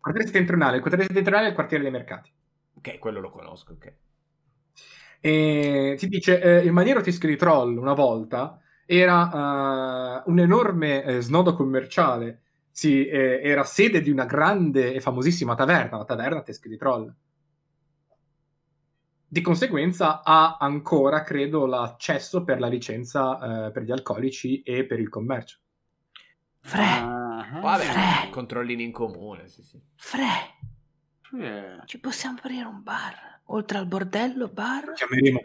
Quartiere 0.00 0.28
settentrionale. 0.28 0.76
Il 0.76 0.80
quartiere 0.80 1.06
settentrionale 1.08 1.46
è 1.46 1.50
il 1.50 1.54
quartiere 1.54 1.82
dei 1.82 1.92
mercati. 1.92 2.32
Ok, 2.76 2.98
quello 2.98 3.20
lo 3.20 3.30
conosco, 3.30 3.72
ok. 3.72 3.92
E 5.20 5.96
ti 5.98 6.08
dice: 6.08 6.40
eh, 6.40 6.58
il 6.58 6.72
maniero 6.72 7.00
teschio 7.00 7.28
di 7.28 7.36
troll 7.36 7.76
una 7.76 7.94
volta 7.94 8.58
era 8.86 10.20
eh, 10.20 10.22
un 10.26 10.38
enorme 10.38 11.02
eh, 11.04 11.20
snodo 11.20 11.54
commerciale. 11.54 12.42
Sì, 12.76 13.06
eh, 13.06 13.38
era 13.40 13.62
sede 13.62 14.00
di 14.00 14.10
una 14.10 14.24
grande 14.24 14.94
e 14.94 15.00
famosissima 15.00 15.54
taverna, 15.54 15.98
la 15.98 16.04
taverna 16.04 16.42
Teschio 16.42 16.68
di 16.68 16.76
Troll. 16.76 17.14
Di 19.28 19.40
conseguenza 19.40 20.24
ha 20.24 20.56
ancora, 20.58 21.22
credo, 21.22 21.66
l'accesso 21.66 22.42
per 22.42 22.58
la 22.58 22.66
licenza 22.66 23.66
eh, 23.66 23.70
per 23.70 23.84
gli 23.84 23.92
alcolici 23.92 24.60
e 24.62 24.84
per 24.86 24.98
il 24.98 25.08
commercio. 25.08 25.58
Fre, 26.62 26.82
Ah, 26.82 27.60
Vabbè, 27.62 27.84
Fre. 27.84 28.30
controllini 28.30 28.82
in 28.82 28.90
comune, 28.90 29.46
sì, 29.46 29.62
sì. 29.62 29.80
Fre, 29.94 30.26
eh, 31.40 31.78
ci 31.86 32.00
possiamo 32.00 32.38
aprire 32.38 32.64
un 32.66 32.82
bar? 32.82 33.42
Oltre 33.48 33.78
al 33.78 33.86
bordello, 33.86 34.48
bar? 34.48 34.94
Chiameremo 34.94 35.40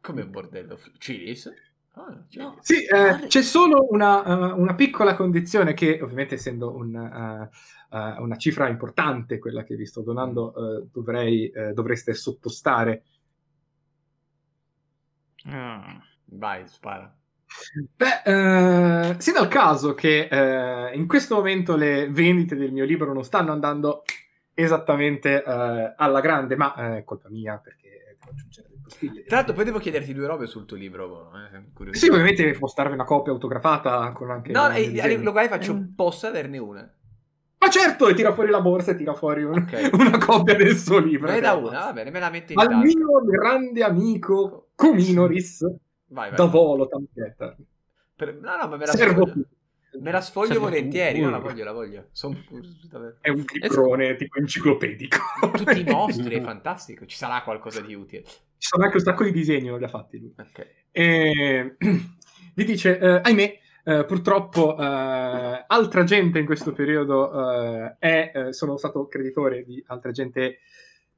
Come 0.00 0.22
un 0.22 0.30
bordello. 0.30 0.78
Cilis? 0.98 1.52
Ah, 1.92 2.24
Cilis. 2.28 2.44
No. 2.44 2.58
Sì, 2.60 2.84
eh, 2.84 3.26
c'è 3.26 3.42
solo 3.42 3.86
una, 3.90 4.24
eh, 4.24 4.52
una 4.52 4.74
piccola 4.74 5.16
condizione 5.16 5.74
che, 5.74 6.00
ovviamente, 6.00 6.36
essendo 6.36 6.74
un, 6.74 6.94
eh, 6.94 7.50
eh, 7.96 8.14
una 8.18 8.36
cifra 8.36 8.68
importante, 8.68 9.38
quella 9.38 9.64
che 9.64 9.74
vi 9.74 9.86
sto 9.86 10.02
donando, 10.02 10.54
eh, 10.54 10.86
dovrei, 10.92 11.50
dovreste 11.74 12.14
sottostare. 12.14 13.02
Ah. 15.46 16.00
Vai, 16.32 16.66
spara. 16.68 17.12
Beh, 17.96 18.22
eh, 18.24 19.20
si 19.20 19.32
dà 19.32 19.40
il 19.40 19.48
caso 19.48 19.94
che 19.94 20.28
eh, 20.30 20.94
in 20.94 21.08
questo 21.08 21.34
momento 21.34 21.74
le 21.74 22.08
vendite 22.08 22.54
del 22.54 22.70
mio 22.70 22.84
libro 22.84 23.12
non 23.12 23.24
stanno 23.24 23.50
andando 23.50 24.04
esattamente 24.54 25.42
alla 25.42 26.20
grande, 26.20 26.54
ma 26.54 26.96
è 26.96 27.02
colpa 27.02 27.28
mia 27.28 27.58
perché 27.58 28.16
devo 28.20 28.30
aggiungere 28.30 28.69
Tra 29.26 29.36
l'altro, 29.36 29.54
poi 29.54 29.64
devo 29.64 29.78
chiederti 29.78 30.12
due 30.12 30.26
robe 30.26 30.46
sul 30.46 30.64
tuo 30.66 30.76
libro. 30.76 31.08
Bono, 31.08 31.30
eh. 31.90 31.94
Sì, 31.96 32.08
ovviamente 32.08 32.44
devo 32.44 32.66
starvi 32.66 32.94
una 32.94 33.04
copia 33.04 33.32
autografata 33.32 34.10
con 34.12 34.30
anche... 34.30 34.52
No, 34.52 34.68
e, 34.70 34.90
disegno. 34.90 35.22
lo 35.22 35.32
faccio, 35.32 35.72
Eh. 35.76 35.88
posso 35.94 36.26
averne 36.26 36.58
una? 36.58 36.92
Ma 37.62 37.68
certo, 37.68 38.08
e 38.08 38.14
tira 38.14 38.32
fuori 38.32 38.50
la 38.50 38.60
borsa 38.62 38.92
e 38.92 38.96
tira 38.96 39.12
fuori 39.14 39.42
un- 39.42 39.52
Ok. 39.58 39.90
una 39.92 40.16
copia 40.18 40.54
del 40.56 40.76
suo 40.76 40.98
libro. 40.98 41.30
Me 41.30 41.40
da 41.40 41.52
è 41.52 41.56
una, 41.56 41.84
va 41.84 41.92
bene, 41.92 42.10
me 42.10 42.18
la 42.20 42.30
metto 42.30 42.52
in 42.52 42.58
Al 42.58 42.66
tasca. 42.68 42.82
mio 42.84 43.20
grande 43.26 43.82
amico 43.84 44.68
Cominoris 44.74 45.62
Vai, 46.06 46.28
vai. 46.28 46.36
da 46.38 46.44
volo 46.46 46.88
Tampietta. 46.88 47.54
Per- 48.16 48.34
No, 48.40 48.56
no, 48.56 48.68
ma 48.68 48.76
me 48.76 48.86
la 48.86 48.92
Servo 48.92 49.24
tutto. 49.26 49.48
Me 49.98 50.12
la 50.12 50.20
sfoglio 50.20 50.52
Servo 50.52 50.64
volentieri, 50.64 51.18
tutto. 51.18 51.30
no, 51.30 51.36
la 51.36 51.42
voglio, 51.42 51.64
la 51.64 51.72
voglio. 51.72 52.08
Davvero. 52.88 53.16
È 53.20 53.28
un 53.28 53.44
librone 53.52 54.14
tipo 54.16 54.38
enciclopedico. 54.38 55.18
Tutti 55.52 55.80
i 55.80 55.84
mostri, 55.84 56.36
è 56.36 56.40
fantastico. 56.42 57.06
Ci 57.06 57.16
sarà 57.16 57.42
qualcosa 57.42 57.80
di 57.80 57.94
utile. 57.94 58.22
Ci 58.22 58.68
sono 58.68 58.84
anche 58.84 58.96
un 58.96 59.02
sacco 59.02 59.24
di 59.24 59.32
disegni, 59.32 59.68
non 59.68 59.78
li 59.78 59.84
ha 59.84 59.88
fatti 59.88 60.18
lui. 60.18 60.32
Ok. 60.38 60.66
E 60.92 61.76
vi 62.54 62.64
dice, 62.64 62.98
eh, 62.98 63.20
ahimè, 63.22 63.58
eh, 63.84 64.04
purtroppo 64.04 64.76
eh, 64.78 65.64
altra 65.66 66.04
gente 66.04 66.38
in 66.38 66.46
questo 66.46 66.72
periodo 66.72 67.32
eh, 67.32 67.96
è, 67.98 68.32
eh, 68.34 68.52
sono 68.52 68.76
stato 68.76 69.06
creditore 69.06 69.64
di 69.64 69.82
altra 69.88 70.12
gente. 70.12 70.58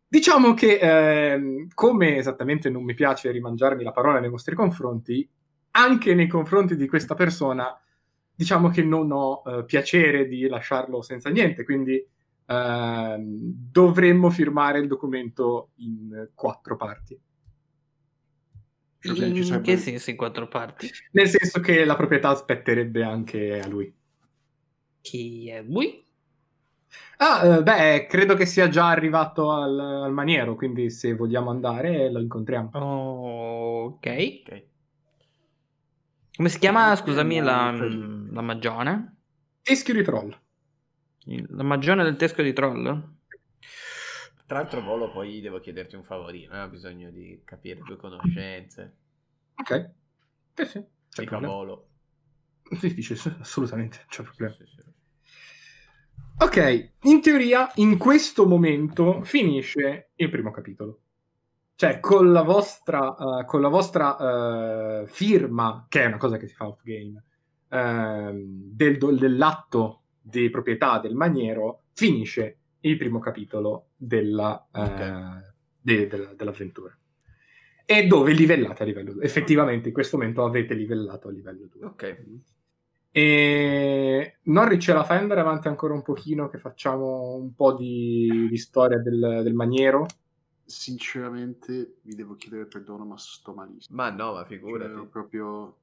Diciamo 0.07 0.55
che 0.55 0.79
ehm, 0.79 1.69
come 1.75 2.17
esattamente 2.17 2.71
non 2.71 2.85
mi 2.85 2.95
piace 2.95 3.31
rimangiarmi 3.31 3.83
la 3.83 3.93
parola 3.93 4.21
nei 4.21 4.31
vostri 4.31 4.55
confronti, 4.55 5.29
anche 5.73 6.15
nei 6.15 6.27
confronti 6.27 6.77
di 6.77 6.87
questa 6.87 7.15
persona, 7.15 7.75
diciamo 8.35 8.69
che 8.69 8.83
non 8.83 9.11
ho 9.13 9.43
eh, 9.47 9.65
piacere 9.65 10.27
di 10.27 10.47
lasciarlo 10.47 11.03
senza 11.03 11.31
niente, 11.31 11.65
quindi 11.65 12.05
ehm, 12.47 13.17
dovremmo 13.71 14.31
firmare 14.31 14.79
il 14.79 14.87
documento 14.89 15.71
in 15.77 16.29
quattro 16.35 16.77
parti. 16.77 17.19
Cioè, 19.05 19.15
ci 19.17 19.23
In 19.25 19.45
sarebbe- 19.45 19.63
che 19.65 19.77
senso 19.77 20.11
in 20.11 20.17
quattro 20.17 20.47
parti? 20.47 20.89
Nel 21.13 21.29
senso 21.29 21.61
che 21.61 21.85
la 21.85 21.97
proprietà 21.97 22.35
spetterebbe 22.37 23.03
anche 23.03 23.59
a 23.59 23.67
lui. 23.67 23.93
Chi 25.01 25.49
è 25.49 25.61
lui? 25.63 26.07
Ah, 27.17 27.45
eh, 27.57 27.63
beh, 27.63 28.07
credo 28.09 28.35
che 28.35 28.47
sia 28.47 28.69
già 28.69 28.89
arrivato 28.89 29.51
al, 29.51 29.79
al 29.79 30.13
maniero, 30.13 30.55
quindi 30.55 30.91
se 30.91 31.15
vogliamo 31.15 31.51
andare 31.51 32.11
lo 32.13 32.21
incontriamo. 32.21 32.71
Ok. 33.87 34.07
Ok. 34.47 34.65
Come 36.37 36.49
si 36.49 36.59
chiama, 36.59 36.93
Eh, 36.93 36.97
scusami, 36.97 37.41
la, 37.41 37.73
cioè- 37.77 37.89
la 38.33 38.41
magione? 38.43 39.17
Teschio 39.63 39.95
di 39.95 40.03
troll. 40.05 40.39
La 41.49 41.63
magione 41.65 42.05
del 42.05 42.15
teschio 42.17 42.45
di 42.45 42.53
troll? 42.53 43.17
Tra 44.47 44.59
l'altro, 44.59 44.83
Volo, 44.83 45.11
poi 45.11 45.41
devo 45.41 45.61
chiederti 45.61 45.97
un 45.97 46.05
favorino. 46.05 46.55
eh, 46.55 46.61
Ho 46.63 46.69
bisogno 46.69 47.11
di 47.11 47.41
capire 47.45 47.83
due 47.83 47.97
conoscenze. 47.97 48.97
Ok. 49.61 49.91
Sì, 50.57 50.65
sì. 50.67 50.85
C'è 51.09 51.23
Dica 51.23 51.37
problema. 51.37 51.55
Volo. 51.55 51.89
Sì, 52.81 53.15
assolutamente, 53.41 54.05
c'è 54.09 54.23
Sì, 54.23 54.23
problema. 54.25 54.55
sì, 54.57 54.65
sì. 54.67 54.83
Ok, 56.39 56.91
in 57.03 57.21
teoria 57.23 57.71
in 57.77 57.97
questo 57.97 58.47
momento 58.47 59.23
finisce 59.23 60.11
il 60.17 60.29
primo 60.31 60.51
capitolo. 60.51 61.02
Cioè, 61.75 61.99
con 62.01 62.31
la 62.33 62.43
vostra, 62.43 63.15
eh, 63.41 63.45
con 63.45 63.61
la 63.61 63.69
vostra 63.69 64.17
eh, 65.03 65.07
firma, 65.09 65.87
che 65.89 66.03
è 66.03 66.07
una 66.07 66.17
cosa 66.19 66.37
che 66.37 66.47
si 66.47 66.55
fa 66.55 66.69
off 66.69 66.81
game, 66.83 67.23
ehm, 67.69 68.71
del- 68.75 68.99
dell'atto 69.19 70.03
di 70.21 70.49
proprietà 70.51 70.99
del 71.01 71.15
maniero, 71.15 71.83
finisce 71.95 72.59
il 72.81 72.97
primo 72.97 73.19
capitolo 73.19 73.89
della, 73.97 74.69
eh, 74.73 74.81
Ok. 74.81 75.53
de- 75.81 76.07
della- 76.07 76.35
dell'avventura. 76.35 76.97
E 77.85 78.07
dove 78.07 78.33
livellate 78.33 78.83
a 78.85 78.87
livello 78.87 79.13
2. 79.15 79.25
Effettivamente 79.25 79.89
in 79.89 79.95
questo 79.95 80.17
momento 80.17 80.45
avete 80.45 80.75
livellato 80.75 81.29
a 81.29 81.33
livello 81.33 81.67
2. 81.71 81.85
Ok. 81.87 82.27
E 83.11 84.39
Norwich 84.45 84.81
ce 84.85 84.93
la 84.95 85.05
fai 85.05 85.19
andare 85.19 85.41
avanti 85.41 85.69
ancora 85.69 85.93
un 85.93 86.03
pochino 86.03 86.49
che 86.49 86.59
facciamo 86.59 87.35
un 87.35 87.55
po' 87.55 87.75
di, 87.75 88.47
di 88.49 88.57
storia 88.57 88.99
del, 88.99 89.41
del 89.43 89.53
maniero? 89.55 90.07
Sinceramente 90.65 91.97
vi 92.03 92.15
devo 92.15 92.35
chiedere 92.35 92.67
perdono, 92.67 93.05
ma 93.05 93.19
sto 93.19 93.53
malissimo. 93.53 93.97
Ma 93.97 94.11
no, 94.11 94.33
ma 94.33 94.39
Cioè, 94.41 94.47
figurati. 94.47 94.93
ho 94.93 95.07
proprio 95.07 95.77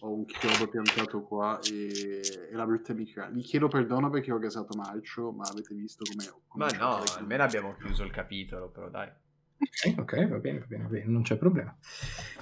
ho 0.00 0.12
un 0.12 0.24
chiodo 0.26 0.68
piantato 0.68 1.22
qua 1.22 1.58
e, 1.60 2.20
e 2.50 2.54
la 2.54 2.64
brutta 2.64 2.92
mica. 2.94 3.26
Vi 3.26 3.40
chiedo 3.40 3.68
perdono 3.68 4.10
perché 4.10 4.30
ho 4.32 4.38
gasato 4.38 4.76
Marcio, 4.76 5.32
ma 5.32 5.44
avete 5.44 5.74
visto 5.74 6.04
come... 6.08 6.42
come 6.46 6.66
Ma 6.66 6.78
no, 6.78 7.02
almeno 7.16 7.42
abbiamo 7.42 7.74
chiuso 7.76 8.04
il 8.04 8.12
capitolo, 8.12 8.68
però 8.68 8.88
dai. 8.88 9.08
Ok, 9.58 9.98
ok, 9.98 10.28
va 10.28 10.38
bene, 10.38 10.58
va 10.60 10.66
bene, 10.66 10.82
va 10.84 10.88
bene, 10.88 11.04
non 11.06 11.22
c'è 11.22 11.36
problema. 11.36 11.76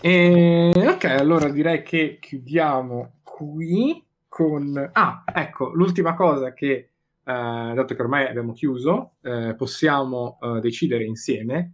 E, 0.03 0.71
ok, 0.75 1.05
allora 1.05 1.49
direi 1.49 1.83
che 1.83 2.19
chiudiamo 2.21 3.21
qui 3.23 4.05
con... 4.29 4.91
Ah, 4.93 5.25
ecco, 5.25 5.73
l'ultima 5.73 6.15
cosa 6.15 6.53
che, 6.53 6.96
eh, 7.27 7.73
dato 7.75 7.95
che 7.95 8.01
ormai 8.03 8.27
abbiamo 8.27 8.53
chiuso, 8.53 9.17
eh, 9.23 9.55
possiamo 9.57 10.39
eh, 10.41 10.61
decidere 10.61 11.05
insieme 11.05 11.73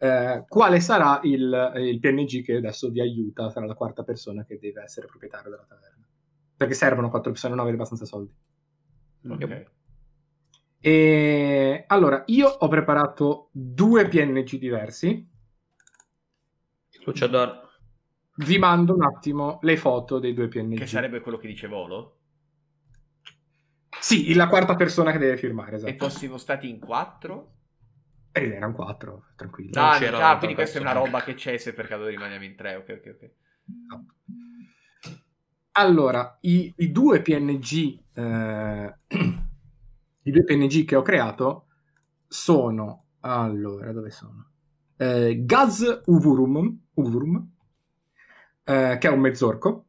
eh, 0.00 0.44
quale 0.48 0.80
sarà 0.80 1.20
il, 1.24 1.72
il 1.76 1.98
PNG 1.98 2.42
che 2.44 2.56
adesso 2.56 2.88
vi 2.88 3.00
aiuta, 3.00 3.50
sarà 3.50 3.66
la 3.66 3.74
quarta 3.74 4.04
persona 4.04 4.44
che 4.44 4.58
deve 4.58 4.82
essere 4.82 5.06
proprietario 5.06 5.50
della 5.50 5.66
taverna. 5.68 6.06
Perché 6.56 6.74
servono 6.74 7.10
quattro 7.10 7.30
persone, 7.30 7.52
non 7.52 7.62
avere 7.62 7.76
abbastanza 7.76 8.04
soldi. 8.04 8.32
Ok. 9.28 9.66
E 10.80 11.84
allora, 11.88 12.22
io 12.26 12.48
ho 12.48 12.68
preparato 12.68 13.48
due 13.52 14.06
PNG 14.08 14.56
diversi. 14.56 15.28
Luciador. 17.04 17.66
Vi 18.36 18.58
mando 18.58 18.94
un 18.94 19.02
attimo 19.02 19.58
le 19.62 19.76
foto 19.76 20.20
dei 20.20 20.34
due 20.34 20.46
PNG. 20.46 20.78
Che 20.78 20.86
sarebbe 20.86 21.20
quello 21.20 21.38
che 21.38 21.48
dice 21.48 21.66
Volo? 21.66 22.17
Sì, 24.00 24.32
la 24.34 24.48
quarta 24.48 24.74
persona 24.76 25.12
che 25.12 25.18
deve 25.18 25.36
firmare, 25.36 25.72
E 25.72 25.74
esatto. 25.76 26.08
fossimo 26.08 26.38
stati 26.38 26.68
in 26.68 26.78
quattro? 26.78 27.54
Ed 28.32 28.52
erano 28.52 28.74
quattro, 28.74 29.26
tranquillo. 29.36 29.70
Non 29.74 29.90
Ah, 30.20 30.36
quindi 30.38 30.54
questa 30.54 30.78
è 30.78 30.80
una 30.80 30.92
roba 30.92 31.22
che 31.22 31.34
c'è 31.34 31.56
se 31.56 31.72
per 31.72 31.86
caso 31.86 32.06
rimaniamo 32.06 32.44
in 32.44 32.54
tre. 32.56 32.76
Ok, 32.76 33.00
ok, 33.00 33.16
ok. 33.16 33.30
Allora, 35.72 36.38
i, 36.42 36.72
i 36.76 36.92
due 36.92 37.22
PNG, 37.22 37.98
eh, 38.12 38.94
i 40.22 40.30
due 40.30 40.44
PNG 40.44 40.84
che 40.84 40.96
ho 40.96 41.02
creato 41.02 41.66
sono, 42.26 43.06
allora, 43.20 43.92
dove 43.92 44.10
sono? 44.10 44.50
Eh, 44.96 45.44
Gaz 45.44 46.02
Uvurum, 46.06 46.78
Uvurum 46.94 47.48
eh, 48.68 48.98
che 48.98 49.08
è 49.08 49.10
un 49.10 49.20
mezzorco. 49.20 49.86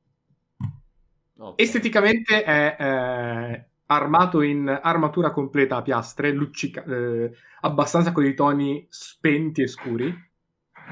Ok. 1.38 1.62
Esteticamente 1.62 2.44
è 2.44 2.76
eh, 2.80 3.69
armato 3.92 4.42
in 4.42 4.68
armatura 4.68 5.32
completa 5.32 5.78
a 5.78 5.82
piastre, 5.82 6.32
luccica- 6.32 6.84
eh, 6.84 7.32
abbastanza 7.62 8.12
con 8.12 8.24
i 8.26 8.34
toni 8.36 8.86
spenti 8.90 9.64
e 9.64 9.68
scuri. 9.68 10.28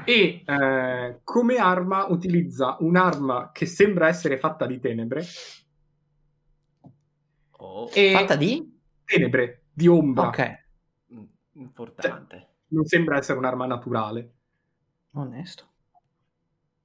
E 0.04 0.42
eh, 0.44 1.20
come 1.22 1.56
arma 1.56 2.06
utilizza 2.06 2.76
un'arma 2.80 3.50
che 3.52 3.66
sembra 3.66 4.08
essere 4.08 4.36
fatta 4.38 4.66
di 4.66 4.78
tenebre. 4.80 5.22
Oh, 7.60 7.90
E 7.92 8.12
Fatta 8.12 8.36
di? 8.36 8.78
tenebre, 9.04 9.64
di 9.72 9.86
ombra. 9.88 10.28
Ok. 10.28 10.58
mm, 11.12 11.22
importante. 11.54 12.46
Non 12.68 12.84
sembra 12.84 13.16
essere 13.16 13.38
un'arma 13.38 13.66
naturale. 13.66 14.32
Onesto. 15.12 15.66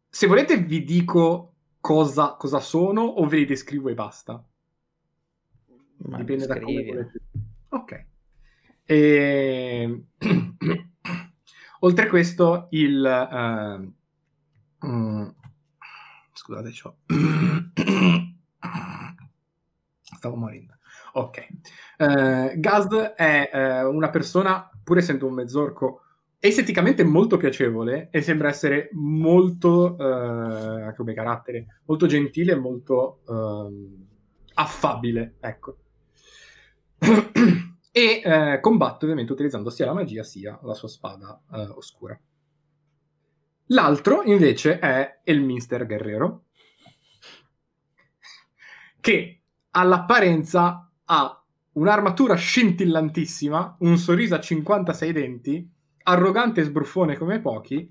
Se 0.10 0.28
volete 0.28 0.58
vi 0.58 0.84
dico 0.84 1.54
cosa, 1.80 2.36
cosa 2.36 2.60
sono 2.60 3.02
o 3.02 3.26
ve 3.28 3.38
li 3.38 3.46
descrivo 3.46 3.90
e 3.90 3.94
basta. 3.94 4.44
Ma 6.06 6.18
Dipende 6.18 6.46
da 6.46 6.60
come 6.60 6.84
volete. 6.86 7.22
Ok. 7.70 8.06
E... 8.86 10.04
Oltre 11.80 12.06
a 12.06 12.10
questo, 12.10 12.68
il... 12.72 13.06
ehm, 13.06 13.94
mm, 14.86 15.28
Scusate, 16.34 16.70
c'ho... 16.72 16.98
Stavo 20.02 20.36
morendo. 20.36 20.78
Ok. 21.14 21.48
Eh, 21.98 22.54
Gazd 22.58 22.94
è 22.94 23.50
eh, 23.54 23.84
una 23.84 24.10
persona, 24.10 24.70
pur 24.84 24.98
essendo 24.98 25.28
un 25.28 25.34
mezzorco, 25.34 26.02
esteticamente 26.40 27.04
molto 27.04 27.38
piacevole 27.38 28.10
e 28.12 28.22
sembra 28.22 28.50
essere 28.50 28.90
molto, 28.94 29.98
eh, 29.98 30.94
come 30.96 31.14
carattere, 31.14 31.82
molto 31.86 32.06
gentile 32.06 32.54
e 32.54 32.56
molto 32.56 33.22
ehm, 33.28 34.06
affabile, 34.56 35.36
ecco. 35.40 35.78
E 37.92 38.22
eh, 38.24 38.60
combatte 38.60 39.06
ovviamente 39.06 39.32
utilizzando 39.32 39.70
sia 39.70 39.86
la 39.86 39.94
magia 39.94 40.24
sia 40.24 40.60
la 40.64 40.74
sua 40.74 40.88
spada 40.88 41.42
eh, 41.52 41.62
oscura. 41.76 42.20
L'altro 43.68 44.24
invece 44.24 44.80
è 44.80 45.22
il 45.26 45.42
Minster 45.42 45.86
Guerrero, 45.86 46.46
che 49.00 49.42
all'apparenza 49.72 50.92
ha 51.06 51.44
un'armatura 51.74 52.36
scintillantissima, 52.36 53.78
un 53.80 53.98
sorriso 53.98 54.36
a 54.36 54.40
56 54.40 55.12
denti, 55.12 55.72
arrogante 56.04 56.62
e 56.62 56.64
sbruffone 56.66 57.16
come 57.16 57.40
pochi, 57.40 57.90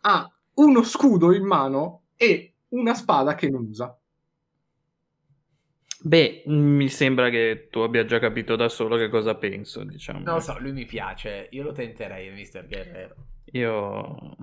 ha 0.00 0.30
uno 0.54 0.82
scudo 0.82 1.32
in 1.32 1.44
mano 1.44 2.02
e 2.16 2.54
una 2.68 2.94
spada 2.94 3.34
che 3.34 3.48
non 3.48 3.66
usa. 3.68 3.96
Beh, 6.02 6.42
mi 6.46 6.88
sembra 6.88 7.30
che 7.30 7.68
tu 7.70 7.80
abbia 7.80 8.04
già 8.04 8.18
capito 8.18 8.54
da 8.54 8.68
solo 8.68 8.96
che 8.96 9.08
cosa 9.08 9.34
penso, 9.34 9.82
diciamo. 9.84 10.20
Non 10.20 10.34
lo 10.34 10.40
so, 10.40 10.58
lui 10.58 10.72
mi 10.72 10.84
piace. 10.84 11.48
Io 11.50 11.62
lo 11.62 11.72
tenterei, 11.72 12.30
Mr. 12.30 12.66
Guerrero. 12.66 13.14
Io 13.52 14.36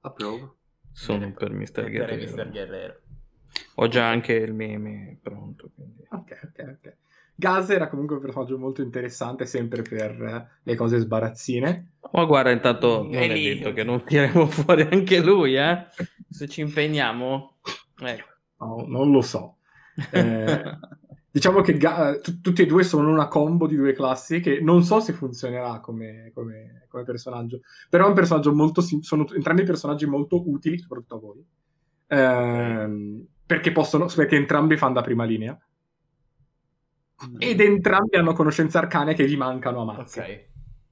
Approvo. 0.00 0.56
sono 0.92 1.18
Bene, 1.20 1.32
per 1.32 1.52
Mr. 1.52 1.90
Guerrero. 1.90 2.32
Mr. 2.32 2.50
Guerrero. 2.50 3.00
Ho 3.76 3.88
già 3.88 4.08
anche 4.08 4.34
il 4.34 4.52
meme 4.52 5.18
pronto. 5.22 5.70
quindi. 5.74 6.04
Ok, 6.10 6.38
ok, 6.44 6.76
ok. 6.78 6.96
Gaz 7.38 7.68
era 7.70 7.88
comunque 7.88 8.16
un 8.16 8.22
personaggio 8.22 8.56
molto 8.58 8.80
interessante, 8.80 9.44
sempre 9.44 9.82
per 9.82 10.48
le 10.62 10.74
cose 10.74 10.98
sbarazzine. 10.98 11.92
Ma 12.12 12.24
guarda, 12.24 12.50
intanto 12.50 13.02
non 13.02 13.14
è 13.14 13.28
è 13.28 13.32
detto 13.32 13.72
che 13.72 13.84
non 13.84 14.04
tireremo 14.04 14.46
fuori 14.48 14.82
anche 14.90 15.20
lui, 15.20 15.56
eh? 15.56 15.86
Se 16.30 16.48
ci 16.48 16.62
impegniamo. 16.62 17.58
Eh. 18.02 18.24
No, 18.58 18.84
non 18.86 19.10
lo 19.10 19.20
so. 19.20 19.55
Eh, 20.10 20.78
diciamo 21.30 21.60
che 21.60 21.76
Ga- 21.76 22.18
tu- 22.20 22.40
tutti 22.40 22.62
e 22.62 22.66
due 22.66 22.82
sono 22.84 23.10
una 23.10 23.28
combo 23.28 23.66
di 23.66 23.76
due 23.76 23.92
classi 23.92 24.40
che 24.40 24.60
non 24.60 24.82
so 24.82 25.00
se 25.00 25.12
funzionerà 25.12 25.80
come, 25.80 26.30
come- 26.34 26.86
come 26.88 27.04
personaggio, 27.04 27.60
però 27.88 28.04
è 28.06 28.08
un 28.08 28.14
personaggio 28.14 28.54
molto 28.54 28.80
sim- 28.80 29.02
sono 29.02 29.26
entrambi 29.34 29.62
personaggi 29.64 30.06
molto 30.06 30.48
utili, 30.48 30.78
soprattutto 30.78 31.14
a 31.16 31.18
voi, 31.18 31.44
Ehm, 32.08 33.26
perché 33.44 33.72
possono, 33.72 34.06
perché 34.14 34.36
entrambi 34.36 34.76
fanno 34.76 34.94
da 34.94 35.02
prima 35.02 35.24
linea 35.24 35.58
ed 37.38 37.60
entrambi 37.60 38.16
hanno 38.16 38.32
conoscenze 38.34 38.76
arcane 38.78 39.14
che 39.14 39.24
vi 39.24 39.36
mancano 39.36 39.80
a 39.80 39.84
mazzi. 39.84 40.18
Ok. 40.20 40.46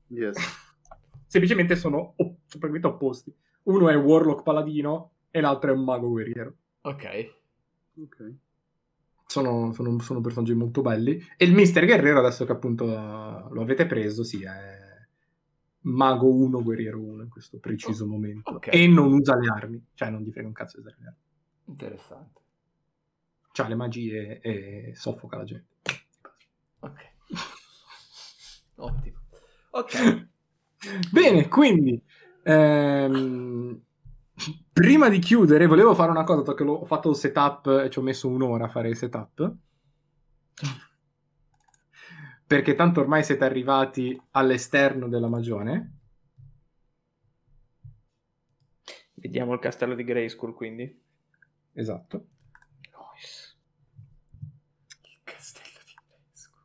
Yes. 0.08 0.36
Semplicemente 1.26 1.76
sono 1.76 2.14
op- 2.16 2.38
semplicemente 2.46 2.86
opposti. 2.86 3.34
Uno 3.64 3.88
è 3.88 3.94
un 3.94 4.04
warlock 4.04 4.42
paladino 4.42 5.12
e 5.30 5.40
l'altro 5.40 5.70
è 5.70 5.74
un 5.74 5.84
mago 5.84 6.08
guerriero. 6.08 6.54
Ok. 6.82 7.34
Ok. 8.00 8.32
Sono, 9.26 9.72
sono, 9.72 9.98
sono 10.00 10.20
personaggi 10.20 10.54
molto 10.54 10.82
belli. 10.82 11.20
E 11.36 11.44
il 11.44 11.54
Mister 11.54 11.84
Guerrero, 11.84 12.18
adesso 12.18 12.44
che 12.44 12.52
appunto 12.52 12.84
uh, 12.84 13.52
lo 13.52 13.62
avete 13.62 13.86
preso, 13.86 14.22
sì, 14.24 14.42
è 14.44 14.82
mago 15.84 16.32
1, 16.32 16.62
guerriero 16.62 17.00
1 17.00 17.22
in 17.22 17.28
questo 17.28 17.58
preciso 17.58 18.06
momento. 18.06 18.52
ok. 18.52 18.68
E 18.72 18.86
non 18.86 19.12
usa 19.12 19.36
le 19.36 19.48
armi, 19.48 19.84
cioè 19.94 20.10
non 20.10 20.22
gli 20.22 20.30
frega 20.30 20.46
un 20.46 20.54
cazzo 20.54 20.76
di 20.76 20.86
usare 20.86 20.96
le 21.00 21.06
armi. 21.06 21.22
Interessante. 21.66 22.40
C'ha 23.52 23.68
le 23.68 23.74
magie 23.74 24.40
e 24.40 24.92
soffoca 24.94 25.36
la 25.36 25.44
gente. 25.44 25.74
Ok. 26.80 27.12
Ottimo. 28.76 29.18
Ok. 29.70 30.28
Bene, 31.10 31.48
quindi 31.48 32.00
ehm, 32.42 33.80
prima 34.72 35.08
di 35.08 35.18
chiudere, 35.18 35.66
volevo 35.66 35.94
fare 35.94 36.10
una 36.10 36.24
cosa, 36.24 36.40
dato 36.40 36.54
che 36.54 36.64
l'ho 36.64 36.74
ho 36.74 36.84
fatto 36.84 37.10
il 37.10 37.16
setup 37.16 37.82
e 37.84 37.90
ci 37.90 37.98
ho 37.98 38.02
messo 38.02 38.28
un'ora 38.28 38.64
a 38.64 38.68
fare 38.68 38.88
il 38.88 38.96
setup. 38.96 39.54
Perché 42.46 42.74
tanto 42.74 43.00
ormai 43.00 43.24
siete 43.24 43.44
arrivati 43.44 44.20
all'esterno 44.32 45.08
della 45.08 45.28
magione. 45.28 45.98
Vediamo 49.14 49.54
il 49.54 49.60
castello 49.60 49.94
di 49.94 50.04
Grayskull, 50.04 50.52
quindi. 50.52 51.02
Esatto. 51.72 52.26
Il 55.02 55.20
castello 55.24 55.78
di 55.86 55.94
Pesco. 56.06 56.58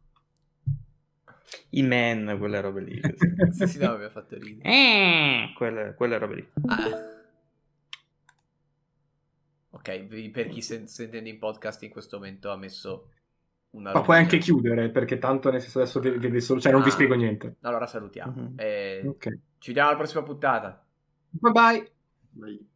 I 1.69 1.81
men, 1.83 2.35
quelle 2.37 2.59
robe 2.59 2.81
lì. 2.81 2.99
Sì, 3.51 3.67
sì, 3.67 3.79
no, 3.79 3.97
mi 3.97 4.03
ha 4.03 4.09
fatto 4.09 4.37
ridere. 4.37 4.69
Eh, 4.69 5.53
quelle, 5.55 5.93
quelle 5.95 6.17
robe 6.17 6.35
lì. 6.35 6.49
Ah. 6.67 7.18
Ok, 9.79 10.05
vi- 10.07 10.29
per 10.29 10.47
chi 10.49 10.61
sen- 10.61 10.87
sentendo 10.87 11.29
in 11.29 11.39
podcast 11.39 11.81
in 11.83 11.89
questo 11.89 12.17
momento 12.17 12.51
ha 12.51 12.57
messo 12.57 13.09
una... 13.71 13.91
Ma 13.93 14.01
puoi 14.01 14.17
anche 14.17 14.37
chiudere, 14.37 14.89
perché 14.89 15.17
tanto 15.17 15.49
nel 15.49 15.61
senso 15.61 15.79
adesso 15.79 15.99
vede 15.99 16.39
solo, 16.41 16.59
cioè 16.59 16.71
non 16.71 16.81
vi 16.81 16.89
Ah. 16.89 16.91
spiego 16.91 17.15
niente. 17.15 17.55
Allora 17.61 17.85
salutiamo. 17.87 18.31
Mhm. 18.35 18.53
Eh, 18.57 19.03
Ok. 19.05 19.27
Ci 19.57 19.67
vediamo 19.67 19.89
alla 19.89 19.97
prossima 19.97 20.23
puntata. 20.23 20.85
Bye 21.29 21.51
bye. 21.51 21.91
Vai. 22.31 22.68